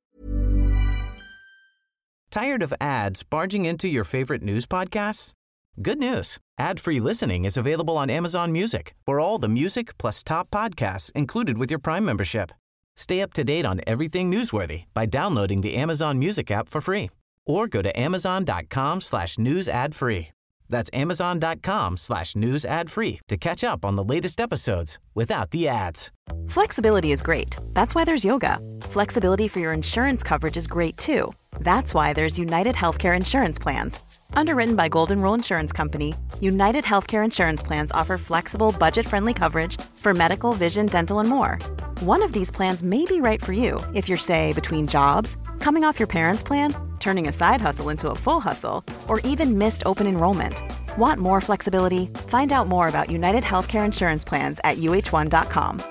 Tired 2.30 2.64
of 2.64 2.74
ads 2.80 3.30
barging 3.30 3.68
into 3.68 3.88
your 3.88 4.04
favorite 4.04 4.44
news 4.44 4.68
podcasts? 4.68 5.34
Good 5.76 5.98
news. 5.98 6.38
Ad-free 6.62 7.00
listening 7.00 7.46
is 7.46 7.58
available 7.58 7.98
on 7.98 8.10
Amazon 8.10 8.52
Music 8.52 8.94
for 9.06 9.20
all 9.20 9.42
the 9.42 9.48
music 9.48 9.98
plus 9.98 10.24
top 10.24 10.50
podcasts 10.52 11.12
included 11.16 11.58
with 11.58 11.72
your 11.72 11.82
Prime 11.82 12.06
membership. 12.06 12.52
Stay 12.98 13.24
up 13.24 13.34
to 13.34 13.44
date 13.44 13.66
on 13.66 13.82
everything 13.88 14.32
newsworthy 14.32 14.84
by 14.94 15.06
downloading 15.06 15.62
the 15.62 15.82
Amazon 15.82 16.20
Music 16.20 16.52
app 16.52 16.70
for 16.70 16.82
free 16.82 17.10
or 17.46 17.68
go 17.68 17.82
to 17.82 18.00
amazon.com 18.00 19.02
slash 19.02 19.38
news 19.38 19.70
ad 19.70 19.96
free. 19.96 20.28
That's 20.74 20.90
amazon.com 20.92 21.98
slash 21.98 22.36
news 22.36 22.66
ad 22.66 22.90
free 22.90 23.20
to 23.28 23.38
catch 23.38 23.64
up 23.64 23.86
on 23.86 23.96
the 23.96 24.04
latest 24.04 24.42
episodes 24.42 24.98
without 25.14 25.52
the 25.52 25.68
ads. 25.68 26.12
Flexibility 26.48 27.12
is 27.12 27.22
great. 27.22 27.56
That's 27.74 27.94
why 27.94 28.04
there's 28.04 28.26
yoga. 28.26 28.58
Flexibility 28.82 29.48
for 29.48 29.60
your 29.60 29.72
insurance 29.72 30.24
coverage 30.24 30.58
is 30.58 30.66
great 30.66 30.98
too. 30.98 31.32
That's 31.60 31.94
why 31.94 32.14
there's 32.14 32.40
United 32.40 32.74
Healthcare 32.74 33.16
Insurance 33.16 33.60
Plans. 33.60 34.00
Underwritten 34.34 34.76
by 34.76 34.90
Golden 34.90 35.22
Rule 35.22 35.36
Insurance 35.36 35.72
Company, 35.72 36.16
United 36.42 36.84
Healthcare 36.84 37.24
Insurance 37.24 37.62
Plans 37.62 37.92
offer 37.92 38.18
flexible, 38.18 38.74
budget 38.80 39.06
friendly 39.06 39.36
coverage 39.36 39.80
for 39.94 40.16
medical, 40.16 40.54
vision, 40.54 40.88
dental, 40.88 41.20
and 41.20 41.30
more. 41.30 41.60
One 42.00 42.24
of 42.24 42.34
these 42.34 42.50
plans 42.50 42.82
may 42.82 43.06
be 43.06 43.22
right 43.22 43.44
for 43.44 43.54
you 43.54 43.80
if 43.94 44.10
you're, 44.10 44.18
say, 44.18 44.54
between 44.54 44.88
jobs, 44.88 45.38
coming 45.60 45.84
off 45.84 46.00
your 46.00 46.08
parents' 46.08 46.42
plan, 46.42 46.74
turning 47.04 47.28
a 47.28 47.32
side 47.32 47.62
hustle 47.62 47.92
into 47.92 48.10
a 48.10 48.16
full 48.16 48.40
hustle, 48.40 48.84
or 49.08 49.20
even 49.32 49.58
missed 49.58 49.84
open 49.86 50.08
enrollment. 50.08 50.62
Want 50.98 51.20
more 51.20 51.42
flexibility? 51.42 52.06
Find 52.28 52.52
out 52.52 52.68
more 52.68 52.88
about 52.88 53.10
United 53.10 53.44
Healthcare 53.44 53.86
Insurance 53.86 54.24
Plans 54.30 54.60
at 54.64 54.78
uh1.com. 54.78 55.82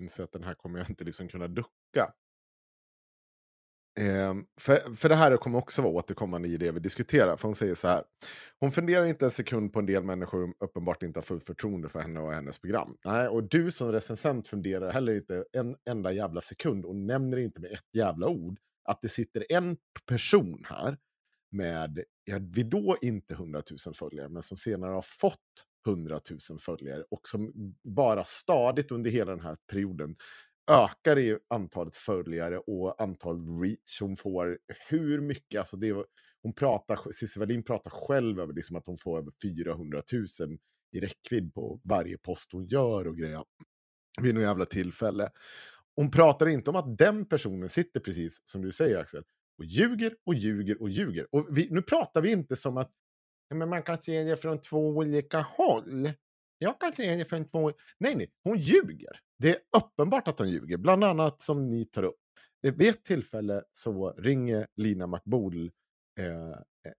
inse 0.00 0.22
att 0.24 0.32
den 0.32 0.44
här 0.44 0.54
kommer 0.54 0.78
jag 0.78 0.90
inte 0.90 1.04
liksom 1.04 1.28
kunna 1.28 1.48
ducka. 1.48 2.12
Ehm, 3.98 4.44
för, 4.60 4.96
för 4.96 5.08
det 5.08 5.14
här 5.14 5.36
kommer 5.36 5.58
också 5.58 5.82
vara 5.82 5.92
återkommande 5.92 6.48
i 6.48 6.56
det 6.56 6.70
vi 6.70 6.80
diskuterar. 6.80 7.36
För 7.36 7.48
hon 7.48 7.54
säger 7.54 7.74
så 7.74 7.88
här. 7.88 8.04
Hon 8.60 8.70
funderar 8.70 9.04
inte 9.06 9.24
en 9.24 9.30
sekund 9.30 9.72
på 9.72 9.78
en 9.78 9.86
del 9.86 10.04
människor 10.04 10.54
uppenbart 10.64 11.02
inte 11.02 11.18
har 11.18 11.24
fullt 11.24 11.44
förtroende 11.44 11.88
för 11.88 12.00
henne 12.00 12.20
och 12.20 12.32
hennes 12.32 12.58
program. 12.58 12.96
Nej, 13.04 13.28
och 13.28 13.48
du 13.48 13.70
som 13.70 13.92
recensent 13.92 14.48
funderar 14.48 14.92
heller 14.92 15.16
inte 15.16 15.44
en 15.52 15.76
enda 15.90 16.12
jävla 16.12 16.40
sekund 16.40 16.84
och 16.84 16.96
nämner 16.96 17.36
inte 17.36 17.60
med 17.60 17.72
ett 17.72 17.94
jävla 17.96 18.28
ord 18.28 18.58
att 18.84 19.02
det 19.02 19.08
sitter 19.08 19.52
en 19.52 19.76
person 20.06 20.62
här 20.64 20.98
med, 21.52 22.04
ja, 22.24 22.38
vi 22.40 22.62
då 22.62 22.96
inte 23.02 23.34
100 23.34 23.62
000 23.86 23.94
följare, 23.94 24.28
men 24.28 24.42
som 24.42 24.56
senare 24.56 24.92
har 24.92 25.04
fått 25.20 25.36
100 25.86 26.20
000 26.50 26.58
följare 26.58 27.04
och 27.10 27.28
som 27.28 27.52
bara 27.84 28.24
stadigt 28.24 28.90
under 28.90 29.10
hela 29.10 29.30
den 29.30 29.44
här 29.44 29.56
perioden 29.70 30.16
ökar 30.70 31.18
i 31.18 31.38
antalet 31.48 31.96
följare 31.96 32.58
och 32.58 33.02
antal 33.02 33.60
reach 33.60 34.00
hon 34.00 34.16
får. 34.16 34.58
Hur 34.88 35.20
mycket, 35.20 35.58
alltså 35.58 35.76
det, 35.76 36.04
hon 36.42 36.52
pratar, 36.52 37.12
Cissi 37.12 37.40
Wallin 37.40 37.62
pratar 37.62 37.90
själv 37.90 38.40
över 38.40 38.52
liksom 38.52 38.76
att 38.76 38.86
hon 38.86 38.96
får 38.96 39.18
över 39.18 39.32
400 39.42 40.02
000 40.12 40.58
i 40.92 41.00
räckvidd 41.00 41.54
på 41.54 41.80
varje 41.84 42.18
post 42.18 42.52
hon 42.52 42.66
gör 42.66 43.06
och 43.06 43.16
grejer 43.16 43.44
vid 44.22 44.34
något 44.34 44.42
jävla 44.42 44.64
tillfälle. 44.64 45.30
Hon 45.96 46.10
pratar 46.10 46.46
inte 46.46 46.70
om 46.70 46.76
att 46.76 46.98
den 46.98 47.26
personen 47.26 47.68
sitter 47.68 48.00
precis 48.00 48.42
som 48.44 48.62
du 48.62 48.72
säger 48.72 48.98
Axel 48.98 49.22
och 49.58 49.64
ljuger 49.64 50.14
och 50.26 50.34
ljuger 50.34 50.82
och 50.82 50.90
ljuger. 50.90 51.26
Och 51.34 51.46
vi, 51.50 51.68
nu 51.70 51.82
pratar 51.82 52.22
vi 52.22 52.32
inte 52.32 52.56
som 52.56 52.76
att 52.76 52.90
men 53.54 53.68
man 53.68 53.82
kan 53.82 53.98
se 53.98 54.22
det 54.22 54.36
från 54.36 54.60
två 54.60 54.88
olika 54.88 55.40
håll. 55.40 56.12
Jag 56.58 56.80
kan 56.80 56.92
se 56.96 57.16
det 57.16 57.24
från 57.24 57.48
två... 57.48 57.72
Nej, 57.98 58.16
nej, 58.16 58.32
hon 58.44 58.58
ljuger. 58.58 59.20
Det 59.40 59.50
är 59.50 59.56
uppenbart 59.76 60.28
att 60.28 60.38
hon 60.38 60.50
ljuger, 60.50 60.76
bland 60.76 61.04
annat 61.04 61.42
som 61.42 61.70
ni 61.70 61.84
tar 61.84 62.02
upp. 62.02 62.16
Vid 62.62 62.88
ett 62.88 63.04
tillfälle 63.04 63.62
så 63.72 64.12
ringer 64.12 64.66
Lina 64.76 65.06
McBool 65.06 65.70
eh, 66.20 66.58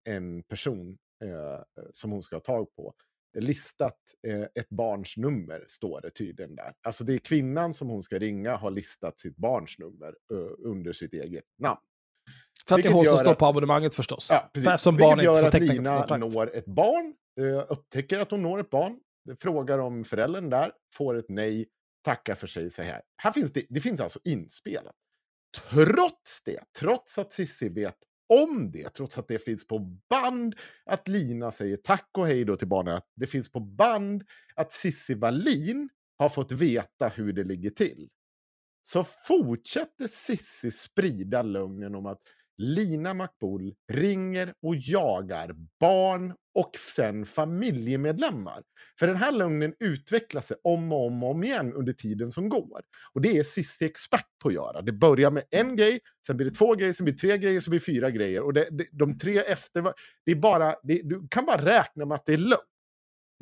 en 0.09 0.43
person 0.43 0.97
eh, 1.23 1.83
som 1.91 2.11
hon 2.11 2.23
ska 2.23 2.35
ha 2.35 2.41
tag 2.41 2.75
på. 2.75 2.93
Listat 3.39 3.97
eh, 4.27 4.41
ett 4.41 4.69
barns 4.69 5.17
nummer, 5.17 5.65
står 5.67 6.01
det 6.01 6.09
tydligen 6.09 6.55
där. 6.55 6.73
Alltså 6.81 7.03
det 7.03 7.13
är 7.13 7.17
kvinnan 7.17 7.73
som 7.73 7.89
hon 7.89 8.03
ska 8.03 8.19
ringa 8.19 8.55
har 8.55 8.71
listat 8.71 9.19
sitt 9.19 9.37
barns 9.37 9.79
nummer 9.79 10.15
eh, 10.33 10.69
under 10.69 10.93
sitt 10.93 11.13
eget 11.13 11.45
namn. 11.57 11.79
För 12.67 12.75
att 12.75 12.83
det 12.83 12.89
är 12.89 12.93
hon 12.93 13.05
som 13.05 13.19
står 13.19 13.33
på 13.33 13.45
abonnemanget 13.45 13.95
förstås. 13.95 14.27
Ja, 14.31 14.49
precis. 14.53 14.83
För 14.83 14.91
Vilket 14.91 15.09
barnet 15.09 15.25
gör 15.25 15.47
att 15.47 15.59
Lina 15.59 16.17
når 16.17 16.55
ett 16.55 16.65
barn, 16.65 17.15
eh, 17.41 17.65
upptäcker 17.69 18.19
att 18.19 18.31
hon 18.31 18.41
når 18.41 18.59
ett 18.59 18.69
barn, 18.69 18.99
frågar 19.39 19.79
om 19.79 20.03
föräldern 20.03 20.49
där, 20.49 20.71
får 20.95 21.15
ett 21.17 21.29
nej 21.29 21.67
tackar 22.01 22.35
för 22.35 22.47
sig 22.47 22.69
så 22.69 22.81
här. 22.81 23.01
här 23.15 23.31
finns 23.31 23.51
det, 23.51 23.65
det 23.69 23.81
finns 23.81 24.01
alltså 24.01 24.19
inspelat. 24.23 24.95
Trots 25.71 26.43
det, 26.45 26.59
trots 26.79 27.17
att 27.17 27.33
Cissi 27.33 27.69
vet 27.69 27.97
om 28.29 28.71
det, 28.71 28.89
trots 28.89 29.17
att 29.17 29.27
det 29.27 29.39
finns 29.39 29.67
på 29.67 29.79
band 30.09 30.55
att 30.85 31.07
Lina 31.07 31.51
säger 31.51 31.77
tack 31.77 32.09
och 32.17 32.27
hej 32.27 32.45
då 32.45 32.55
till 32.55 32.67
barnen, 32.67 32.97
att 32.97 33.07
det 33.15 33.27
finns 33.27 33.51
på 33.51 33.59
band 33.59 34.23
att 34.55 34.71
Cissi 34.71 35.13
Wallin 35.13 35.89
har 36.17 36.29
fått 36.29 36.51
veta 36.51 37.07
hur 37.07 37.33
det 37.33 37.43
ligger 37.43 37.69
till. 37.69 38.09
Så 38.81 39.03
fortsätter 39.03 40.07
Cissi 40.07 40.71
sprida 40.71 41.41
lögnen 41.41 41.95
om 41.95 42.05
att 42.05 42.21
Lina 42.61 43.13
Makbul 43.13 43.73
ringer 43.91 44.53
och 44.61 44.75
jagar 44.75 45.55
barn 45.79 46.33
och 46.55 46.71
sen 46.95 47.25
familjemedlemmar. 47.25 48.63
För 48.99 49.07
den 49.07 49.15
här 49.15 49.31
lögnen 49.31 49.73
utvecklar 49.79 50.41
sig 50.41 50.57
om 50.63 50.91
och 50.91 51.07
om 51.07 51.23
och 51.23 51.31
om 51.31 51.43
igen 51.43 51.73
under 51.73 51.93
tiden 51.93 52.31
som 52.31 52.49
går. 52.49 52.81
Och 53.13 53.21
det 53.21 53.37
är 53.37 53.43
Cissi 53.43 53.85
expert 53.85 54.25
på 54.41 54.47
att 54.47 54.53
göra. 54.53 54.81
Det 54.81 54.91
börjar 54.91 55.31
med 55.31 55.43
en 55.49 55.75
grej, 55.75 55.99
sen 56.27 56.37
blir 56.37 56.49
det 56.49 56.55
två 56.55 56.75
grejer, 56.75 56.93
sen 56.93 57.03
blir 57.03 57.13
det 57.13 57.19
tre 57.19 57.37
grejer, 57.37 57.59
sen 57.59 57.71
blir 57.71 57.79
det 57.79 57.85
fyra 57.85 58.09
grejer. 58.09 58.41
Och 58.41 58.53
det, 58.53 58.67
det, 58.71 58.87
de 58.91 59.17
tre 59.17 59.39
efter, 59.39 59.93
det 60.25 60.31
är 60.31 60.35
bara, 60.35 60.75
det, 60.83 61.01
du 61.03 61.27
kan 61.31 61.45
bara 61.45 61.65
räkna 61.65 62.05
med 62.05 62.15
att 62.15 62.25
det 62.25 62.33
är 62.33 62.37
lögn. 62.37 62.70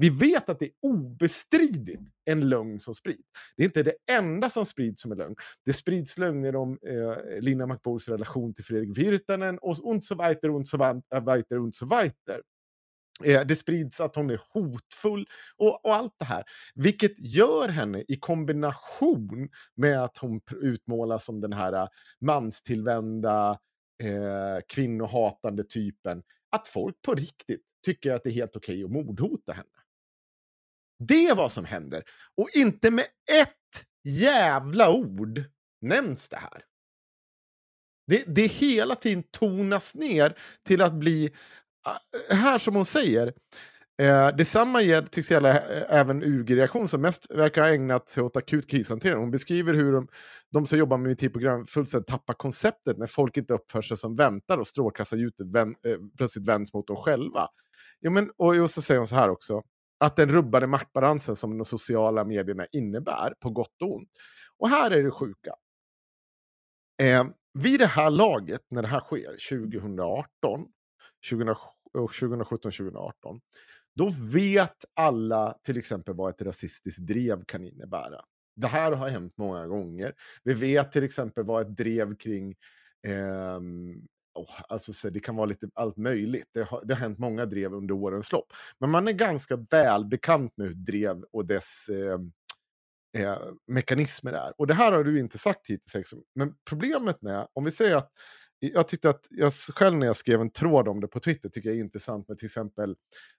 Vi 0.02 0.10
vet 0.10 0.50
att 0.50 0.60
det 0.60 0.66
är 0.66 0.72
obestridligt 0.82 2.02
en 2.26 2.50
lögn 2.50 2.82
som 2.82 2.94
sprids. 2.94 3.24
Det 3.58 3.64
är 3.64 3.66
inte 3.66 3.84
det 3.84 3.96
enda 4.12 4.50
som 4.50 4.66
sprids 4.66 5.02
som 5.02 5.12
en 5.12 5.18
lögn. 5.18 5.36
Det 5.66 5.74
sprids 5.74 6.18
lögner 6.18 6.56
om 6.56 6.80
eh, 6.88 7.40
Lina 7.40 7.68
McBows 7.68 8.10
relation 8.10 8.54
till 8.54 8.64
Fredrik 8.64 8.98
Virtanen 8.98 9.58
och, 9.58 9.76
och 9.84 10.04
så 10.04 10.16
weiter 10.16 10.52
och 10.52 10.68
så 10.68 10.84
äh, 11.16 11.26
weiter 11.26 11.60
och 11.60 11.74
så 11.74 11.86
weiter. 11.86 12.42
Eh, 13.26 13.42
det 13.46 13.56
sprids 13.56 14.00
att 14.00 14.16
hon 14.16 14.30
är 14.30 14.42
hotfull 14.54 15.28
och, 15.58 15.86
och, 15.86 15.96
allt 15.96 16.14
det 16.20 16.26
här. 16.26 16.44
Vilket 16.76 17.20
gör 17.20 17.68
henne 17.68 18.04
i 18.08 18.16
kombination 18.16 19.50
med 19.76 20.04
att 20.04 20.18
hon 20.18 20.42
utmålas 20.62 21.26
som 21.26 21.42
den 21.42 21.54
här 21.54 21.74
äh, 21.74 21.88
manstillvända, 22.22 23.60
eh, 24.04 24.64
kvinnohatande 24.68 25.64
typen. 25.64 26.24
Att 26.52 26.68
folk 26.68 26.96
på 27.02 27.14
riktigt 27.14 27.62
tycker 27.86 28.14
att 28.14 28.24
det 28.24 28.30
är 28.30 28.34
helt 28.34 28.56
okej 28.56 28.86
okay 28.86 29.00
att 29.00 29.06
mordhota 29.06 29.54
henne. 29.54 29.79
Det 31.00 31.28
är 31.28 31.36
vad 31.36 31.52
som 31.52 31.66
händer. 31.66 32.04
Och 32.38 32.50
inte 32.54 32.92
med 32.92 33.06
ett 33.32 33.86
jävla 34.04 34.92
ord 34.92 35.44
nämns 35.82 36.30
det 36.30 36.38
här. 36.38 36.64
Det, 38.08 38.24
det 38.28 38.48
hela 38.48 38.96
tiden 38.96 39.24
tonas 39.32 39.96
ner 39.96 40.38
till 40.68 40.82
att 40.82 40.94
bli, 40.94 41.32
ah, 41.84 42.00
här 42.30 42.58
som 42.58 42.76
hon 42.76 42.86
säger, 42.86 43.34
Eh, 44.00 44.36
detsamma 44.36 44.82
ger, 44.82 45.02
tycks 45.02 45.32
gälla 45.32 45.50
eh, 45.50 45.84
även 45.90 46.24
UG-reaktion 46.24 46.88
som 46.88 47.02
mest 47.02 47.32
verkar 47.32 47.62
ha 47.62 47.70
ägnat 47.70 48.10
sig 48.10 48.24
åt 48.24 48.36
akut 48.36 48.70
krishantering. 48.70 49.20
Hon 49.20 49.32
beskriver 49.32 49.74
hur 49.74 49.94
de, 49.94 50.08
de 50.52 50.66
som 50.66 50.78
jobbar 50.78 50.98
med 50.98 51.12
IT-program 51.12 51.66
fullständigt 51.68 52.08
tappar 52.08 52.34
konceptet 52.34 52.98
när 52.98 53.08
folk 53.08 53.38
inte 53.38 53.54
uppför 53.54 53.82
sig 53.82 53.98
som 53.98 54.16
väntar 54.16 54.58
och 54.58 54.68
strålkastarljuset 54.68 55.54
vän, 55.54 55.70
eh, 55.70 55.98
plötsligt 56.18 56.48
vänds 56.48 56.74
mot 56.74 56.88
dem 56.88 56.96
själva. 56.96 57.48
Jo, 58.02 58.12
men, 58.12 58.32
och, 58.38 58.56
och 58.56 58.70
så 58.70 58.82
säger 58.82 58.98
hon 58.98 59.08
så 59.08 59.16
här 59.16 59.30
också 59.30 59.62
att 60.00 60.16
den 60.16 60.30
rubbade 60.30 60.68
maktbalansen 60.68 61.36
som 61.36 61.58
de 61.58 61.66
sociala 61.66 62.26
medierna 62.26 62.66
innebär, 62.72 63.34
på 63.40 63.50
gott 63.50 63.82
och 63.82 63.96
ont. 63.96 64.10
Och 64.58 64.70
här 64.70 64.92
är 64.92 65.04
det 65.04 65.12
sjuka. 65.12 65.56
Eh, 67.02 67.26
vid 67.54 67.80
det 67.80 67.86
här 67.86 68.10
laget, 68.10 68.62
när 68.70 68.82
det 68.82 68.88
här 68.88 69.00
sker, 69.00 69.60
2018, 69.60 70.68
2017-2018, 71.32 73.12
eh, 73.26 73.40
då 73.96 74.14
vet 74.20 74.86
alla 74.94 75.58
till 75.64 75.78
exempel 75.78 76.16
vad 76.16 76.30
ett 76.30 76.42
rasistiskt 76.42 77.08
drev 77.08 77.46
kan 77.46 77.66
innebära. 77.66 78.22
Det 78.56 78.68
här 78.68 78.92
har 78.92 79.08
hänt 79.10 79.34
många 79.38 79.68
gånger. 79.68 80.14
Vi 80.44 80.54
vet 80.54 80.92
till 80.92 81.04
exempel 81.04 81.46
vad 81.46 81.62
ett 81.62 81.78
drev 81.78 82.16
kring 82.16 82.56
eh, 83.08 83.60
oh, 84.42 84.62
alltså, 84.70 84.94
så 84.94 85.10
det 85.10 85.20
kan 85.20 85.36
vara 85.36 85.46
lite 85.46 85.70
allt 85.74 85.98
möjligt. 85.98 86.50
Det 86.54 86.64
har, 86.64 86.86
det 86.86 86.94
har 86.94 87.02
hänt 87.02 87.20
många 87.20 87.46
drev 87.46 87.74
under 87.74 87.94
årens 87.94 88.32
lopp. 88.32 88.54
Men 88.80 88.90
man 88.90 89.08
är 89.08 89.12
ganska 89.12 89.56
välbekant 89.56 90.58
med 90.58 90.68
hur 90.68 90.74
drev 90.74 91.24
och 91.32 91.46
dess 91.46 91.90
eh, 91.90 92.20
eh, 93.24 93.38
mekanismer 93.68 94.34
är. 94.34 94.54
Och 94.58 94.68
det 94.68 94.74
här 94.74 94.92
har 94.92 95.04
du 95.04 95.20
inte 95.20 95.38
sagt 95.38 95.70
hittills. 95.70 96.14
Men 96.36 96.56
problemet 96.70 97.22
med, 97.22 97.48
om 97.54 97.64
vi 97.64 97.72
säger 97.72 97.96
att 97.96 98.12
jag 98.60 98.88
tyckte 98.88 99.10
att, 99.10 99.28
jag 99.30 99.54
själv 99.54 99.98
när 99.98 100.08
jag 100.08 100.18
skrev 100.18 100.42
en 100.42 100.52
tråd 100.52 100.88
om 100.88 101.02
det 101.02 101.08
på 101.08 101.20
Twitter, 101.20 101.50
tycker 101.50 101.70
jag 101.70 101.78
är 101.78 101.82
intressant 101.82 102.28
med 102.28 102.38
till 102.38 102.46
exempel 102.46 102.96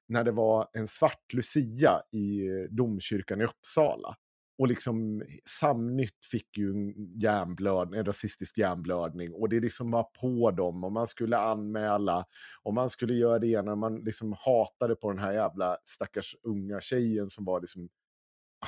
när 0.08 0.24
det 0.24 0.32
var 0.32 0.68
en 0.72 0.88
svart 0.88 1.32
lucia 1.32 2.02
i 2.12 2.46
eh, 2.46 2.52
domkyrkan 2.70 3.40
i 3.40 3.44
Uppsala. 3.44 4.16
Och 4.60 4.68
liksom 4.68 5.22
Samnytt 5.44 6.24
fick 6.30 6.58
ju 6.58 6.70
en, 6.70 7.18
hjärnblödning, 7.20 7.98
en 7.98 8.04
rasistisk 8.04 8.58
hjärnblödning 8.58 9.34
och 9.34 9.48
det 9.48 9.60
liksom 9.60 9.90
var 9.90 10.02
på 10.02 10.50
dem 10.50 10.84
och 10.84 10.92
man 10.92 11.06
skulle 11.06 11.38
anmäla 11.38 12.24
och 12.62 12.74
man 12.74 12.90
skulle 12.90 13.14
göra 13.14 13.38
det 13.38 13.46
ena. 13.46 13.76
Man 13.76 13.96
liksom 13.96 14.32
hatade 14.38 14.96
på 14.96 15.10
den 15.10 15.18
här 15.18 15.32
jävla 15.32 15.76
stackars 15.84 16.36
unga 16.42 16.80
tjejen 16.80 17.30
som 17.30 17.44
var 17.44 17.60
liksom 17.60 17.88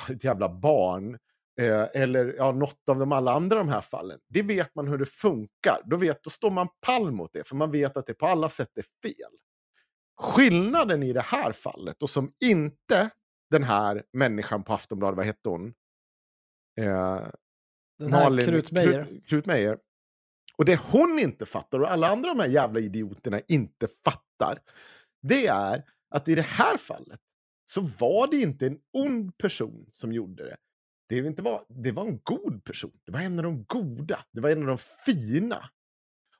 ett 0.09 0.23
jävla 0.23 0.49
barn. 0.49 1.17
Eh, 1.61 1.87
eller 1.93 2.33
ja, 2.37 2.51
något 2.51 2.89
av 2.89 2.99
de 2.99 3.11
alla 3.11 3.33
andra 3.33 3.57
de 3.57 3.69
här 3.69 3.81
fallen. 3.81 4.19
Det 4.29 4.43
vet 4.43 4.75
man 4.75 4.87
hur 4.87 4.97
det 4.97 5.09
funkar. 5.09 5.81
Då, 5.85 5.97
vet, 5.97 6.23
då 6.23 6.29
står 6.29 6.51
man 6.51 6.67
pall 6.85 7.11
mot 7.11 7.33
det, 7.33 7.47
för 7.47 7.55
man 7.55 7.71
vet 7.71 7.97
att 7.97 8.07
det 8.07 8.13
på 8.13 8.25
alla 8.25 8.49
sätt 8.49 8.77
är 8.77 9.09
fel. 9.09 9.31
Skillnaden 10.21 11.03
i 11.03 11.13
det 11.13 11.21
här 11.21 11.51
fallet, 11.51 12.03
och 12.03 12.09
som 12.09 12.31
inte 12.45 13.09
den 13.51 13.63
här 13.63 14.03
människan 14.13 14.63
på 14.63 14.73
Aftonbladet, 14.73 15.17
vad 15.17 15.25
hette 15.25 15.49
hon? 15.49 15.73
Eh, 16.81 17.27
Den 17.99 18.13
här 18.13 18.23
Malin 18.23 18.45
Krutmeier. 18.45 19.05
Krut, 19.05 19.27
Krutmeier. 19.27 19.77
Och 20.57 20.65
det 20.65 20.79
hon 20.79 21.19
inte 21.19 21.45
fattar 21.45 21.79
och 21.79 21.91
alla 21.91 22.07
andra 22.07 22.29
de 22.29 22.39
här 22.39 22.47
jävla 22.47 22.79
idioterna 22.79 23.39
inte 23.47 23.87
fattar. 24.05 24.59
Det 25.21 25.47
är 25.47 25.83
att 26.09 26.27
i 26.27 26.35
det 26.35 26.41
här 26.41 26.77
fallet 26.77 27.19
så 27.65 27.81
var 27.81 28.27
det 28.27 28.37
inte 28.37 28.67
en 28.67 28.79
ond 28.93 29.37
person 29.37 29.85
som 29.89 30.13
gjorde 30.13 30.43
det. 30.43 30.57
Det, 31.09 31.17
inte 31.17 31.41
var, 31.41 31.65
det 31.69 31.91
var 31.91 32.05
en 32.05 32.19
god 32.23 32.63
person. 32.63 32.99
Det 33.05 33.11
var 33.11 33.19
en 33.19 33.39
av 33.39 33.43
de 33.43 33.63
goda. 33.63 34.25
Det 34.31 34.41
var 34.41 34.49
en 34.49 34.61
av 34.61 34.67
de 34.67 34.77
fina. 34.77 35.69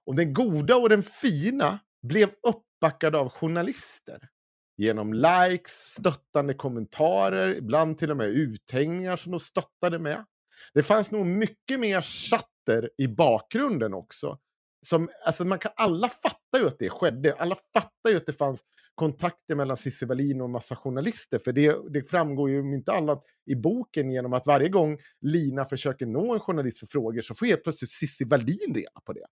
Och 0.06 0.16
den 0.16 0.34
goda 0.34 0.76
och 0.78 0.90
den 0.90 1.04
fina 1.04 1.80
blev 2.08 2.30
uppbackad 2.48 3.16
av 3.16 3.30
journalister. 3.30 4.30
Genom 4.78 5.14
likes, 5.14 5.72
stöttande 5.72 6.54
kommentarer, 6.54 7.56
ibland 7.56 7.98
till 7.98 8.12
och 8.12 8.18
med 8.18 8.28
uthängningar 8.28 9.18
som 9.18 9.32
de 9.32 9.40
stöttade 9.40 10.00
med. 10.00 10.26
Det 10.74 10.84
fanns 10.84 11.12
nog 11.12 11.26
mycket 11.26 11.80
mer 11.80 12.02
chatter 12.02 12.90
i 12.98 13.08
bakgrunden 13.08 13.94
också. 13.94 14.40
Som, 14.86 15.10
alltså 15.26 15.46
man 15.46 15.60
kan, 15.60 15.72
alla 15.76 16.10
fattar 16.10 16.60
ju 16.60 16.68
att 16.68 16.80
det 16.80 16.90
skedde. 16.90 17.36
Alla 17.36 17.56
fattar 17.74 18.10
ju 18.10 18.18
att 18.18 18.26
det 18.26 18.34
fanns 18.34 18.64
kontakter 18.96 19.56
mellan 19.56 19.78
Cissi 19.78 20.06
Wallin 20.06 20.42
och 20.42 20.46
en 20.46 20.52
massa 20.52 20.76
journalister. 20.76 21.40
För 21.40 21.52
det, 21.52 21.94
det 21.94 22.10
framgår 22.10 22.50
ju 22.50 22.60
om 22.60 22.74
inte 22.74 22.94
annat 22.94 23.24
i 23.46 23.56
boken 23.56 24.12
genom 24.12 24.34
att 24.34 24.48
varje 24.48 24.70
gång 24.70 24.98
Lina 25.22 25.66
försöker 25.66 26.06
nå 26.06 26.34
en 26.34 26.40
journalist 26.40 26.80
för 26.80 26.88
frågor 26.88 27.22
så 27.22 27.36
får 27.36 27.46
helt 27.46 27.64
plötsligt 27.64 27.92
Cissi 27.92 28.26
Wallin 28.26 28.74
reda 28.76 29.02
på 29.06 29.14
det. 29.14 29.26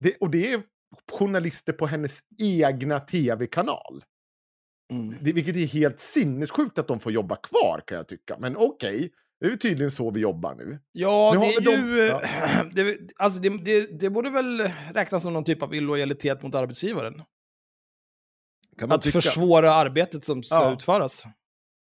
det. 0.00 0.16
Och 0.16 0.30
det 0.30 0.52
är 0.52 0.62
journalister 1.12 1.72
på 1.72 1.86
hennes 1.86 2.20
egna 2.38 3.00
tv-kanal. 3.00 4.04
Mm. 4.92 5.16
Det, 5.20 5.32
vilket 5.32 5.56
är 5.56 5.66
helt 5.66 6.00
sinnessjukt 6.00 6.78
att 6.78 6.88
de 6.88 7.00
får 7.00 7.12
jobba 7.12 7.36
kvar 7.36 7.82
kan 7.86 7.96
jag 7.96 8.08
tycka. 8.08 8.36
Men 8.38 8.56
okej, 8.56 8.96
okay, 8.96 9.10
det 9.40 9.46
är 9.46 9.56
tydligen 9.56 9.90
så 9.90 10.10
vi 10.10 10.20
jobbar 10.20 10.54
nu. 10.54 10.78
Ja, 10.92 11.32
nu 11.34 11.40
det 11.40 11.54
är 11.54 11.60
de... 11.60 11.70
ju... 11.70 12.06
Ja. 12.06 12.22
Det, 12.72 12.98
alltså 13.16 13.40
det, 13.40 13.64
det, 13.64 14.00
det, 14.00 14.10
borde 14.10 14.30
väl 14.30 14.60
räknas 14.92 15.22
som 15.22 15.32
någon 15.32 15.44
typ 15.44 15.62
av 15.62 15.74
illojalitet 15.74 16.42
mot 16.42 16.54
arbetsgivaren. 16.54 17.22
att 18.88 19.02
tycka. 19.02 19.20
försvåra 19.20 19.74
arbetet 19.74 20.24
som 20.24 20.42
ska 20.42 20.54
ja. 20.54 20.72
utföras. 20.72 21.24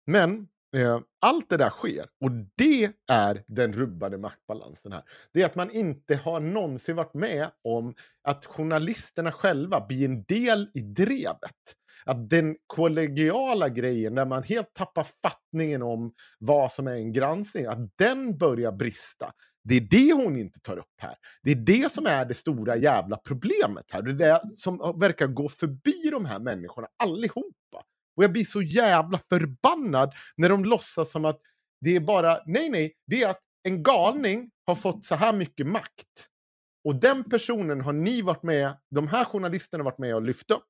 Men 0.05 0.47
Eh, 0.75 0.99
allt 1.21 1.49
det 1.49 1.57
där 1.57 1.69
sker, 1.69 2.05
och 2.21 2.31
det 2.55 2.91
är 3.11 3.43
den 3.47 3.73
rubbade 3.73 4.17
maktbalansen 4.17 4.91
här. 4.91 5.03
Det 5.33 5.41
är 5.41 5.45
att 5.45 5.55
man 5.55 5.71
inte 5.71 6.15
har 6.15 6.39
någonsin 6.39 6.95
varit 6.95 7.13
med 7.13 7.47
om 7.63 7.93
att 8.23 8.45
journalisterna 8.45 9.31
själva 9.31 9.85
blir 9.87 10.05
en 10.05 10.23
del 10.23 10.69
i 10.73 10.81
drevet 10.81 11.75
att 12.05 12.29
den 12.29 12.55
kollegiala 12.67 13.69
grejen, 13.69 14.15
där 14.15 14.25
man 14.25 14.43
helt 14.43 14.73
tappar 14.73 15.07
fattningen 15.23 15.81
om 15.81 16.13
vad 16.39 16.71
som 16.71 16.87
är 16.87 16.95
en 16.95 17.11
granskning, 17.11 17.65
att 17.65 17.97
den 17.97 18.37
börjar 18.37 18.71
brista. 18.71 19.31
Det 19.63 19.75
är 19.75 19.81
det 19.81 20.23
hon 20.23 20.37
inte 20.37 20.59
tar 20.59 20.77
upp 20.77 21.01
här. 21.01 21.15
Det 21.43 21.51
är 21.51 21.55
det 21.55 21.91
som 21.91 22.05
är 22.05 22.25
det 22.25 22.33
stora 22.33 22.75
jävla 22.75 23.17
problemet 23.17 23.85
här. 23.91 24.01
Det 24.01 24.11
är 24.11 24.13
det 24.13 24.41
som 24.55 24.99
verkar 24.99 25.27
gå 25.27 25.49
förbi 25.49 26.09
de 26.11 26.25
här 26.25 26.39
människorna 26.39 26.87
allihopa. 27.03 27.83
Och 28.21 28.23
jag 28.23 28.31
blir 28.31 28.45
så 28.45 28.61
jävla 28.61 29.19
förbannad 29.29 30.13
när 30.37 30.49
de 30.49 30.65
låtsas 30.65 31.11
som 31.11 31.25
att 31.25 31.39
det 31.81 31.95
är 31.95 31.99
bara, 31.99 32.39
nej 32.45 32.69
nej, 32.69 32.93
det 33.07 33.23
är 33.23 33.29
att 33.29 33.39
en 33.63 33.83
galning 33.83 34.49
har 34.65 34.75
fått 34.75 35.05
så 35.05 35.15
här 35.15 35.33
mycket 35.33 35.67
makt. 35.67 36.27
Och 36.83 36.95
den 36.95 37.23
personen 37.23 37.81
har 37.81 37.93
ni 37.93 38.21
varit 38.21 38.43
med, 38.43 38.77
de 38.95 39.07
här 39.07 39.25
journalisterna 39.25 39.83
varit 39.83 39.97
med 39.97 40.15
och 40.15 40.21
lyft 40.21 40.51
upp 40.51 40.65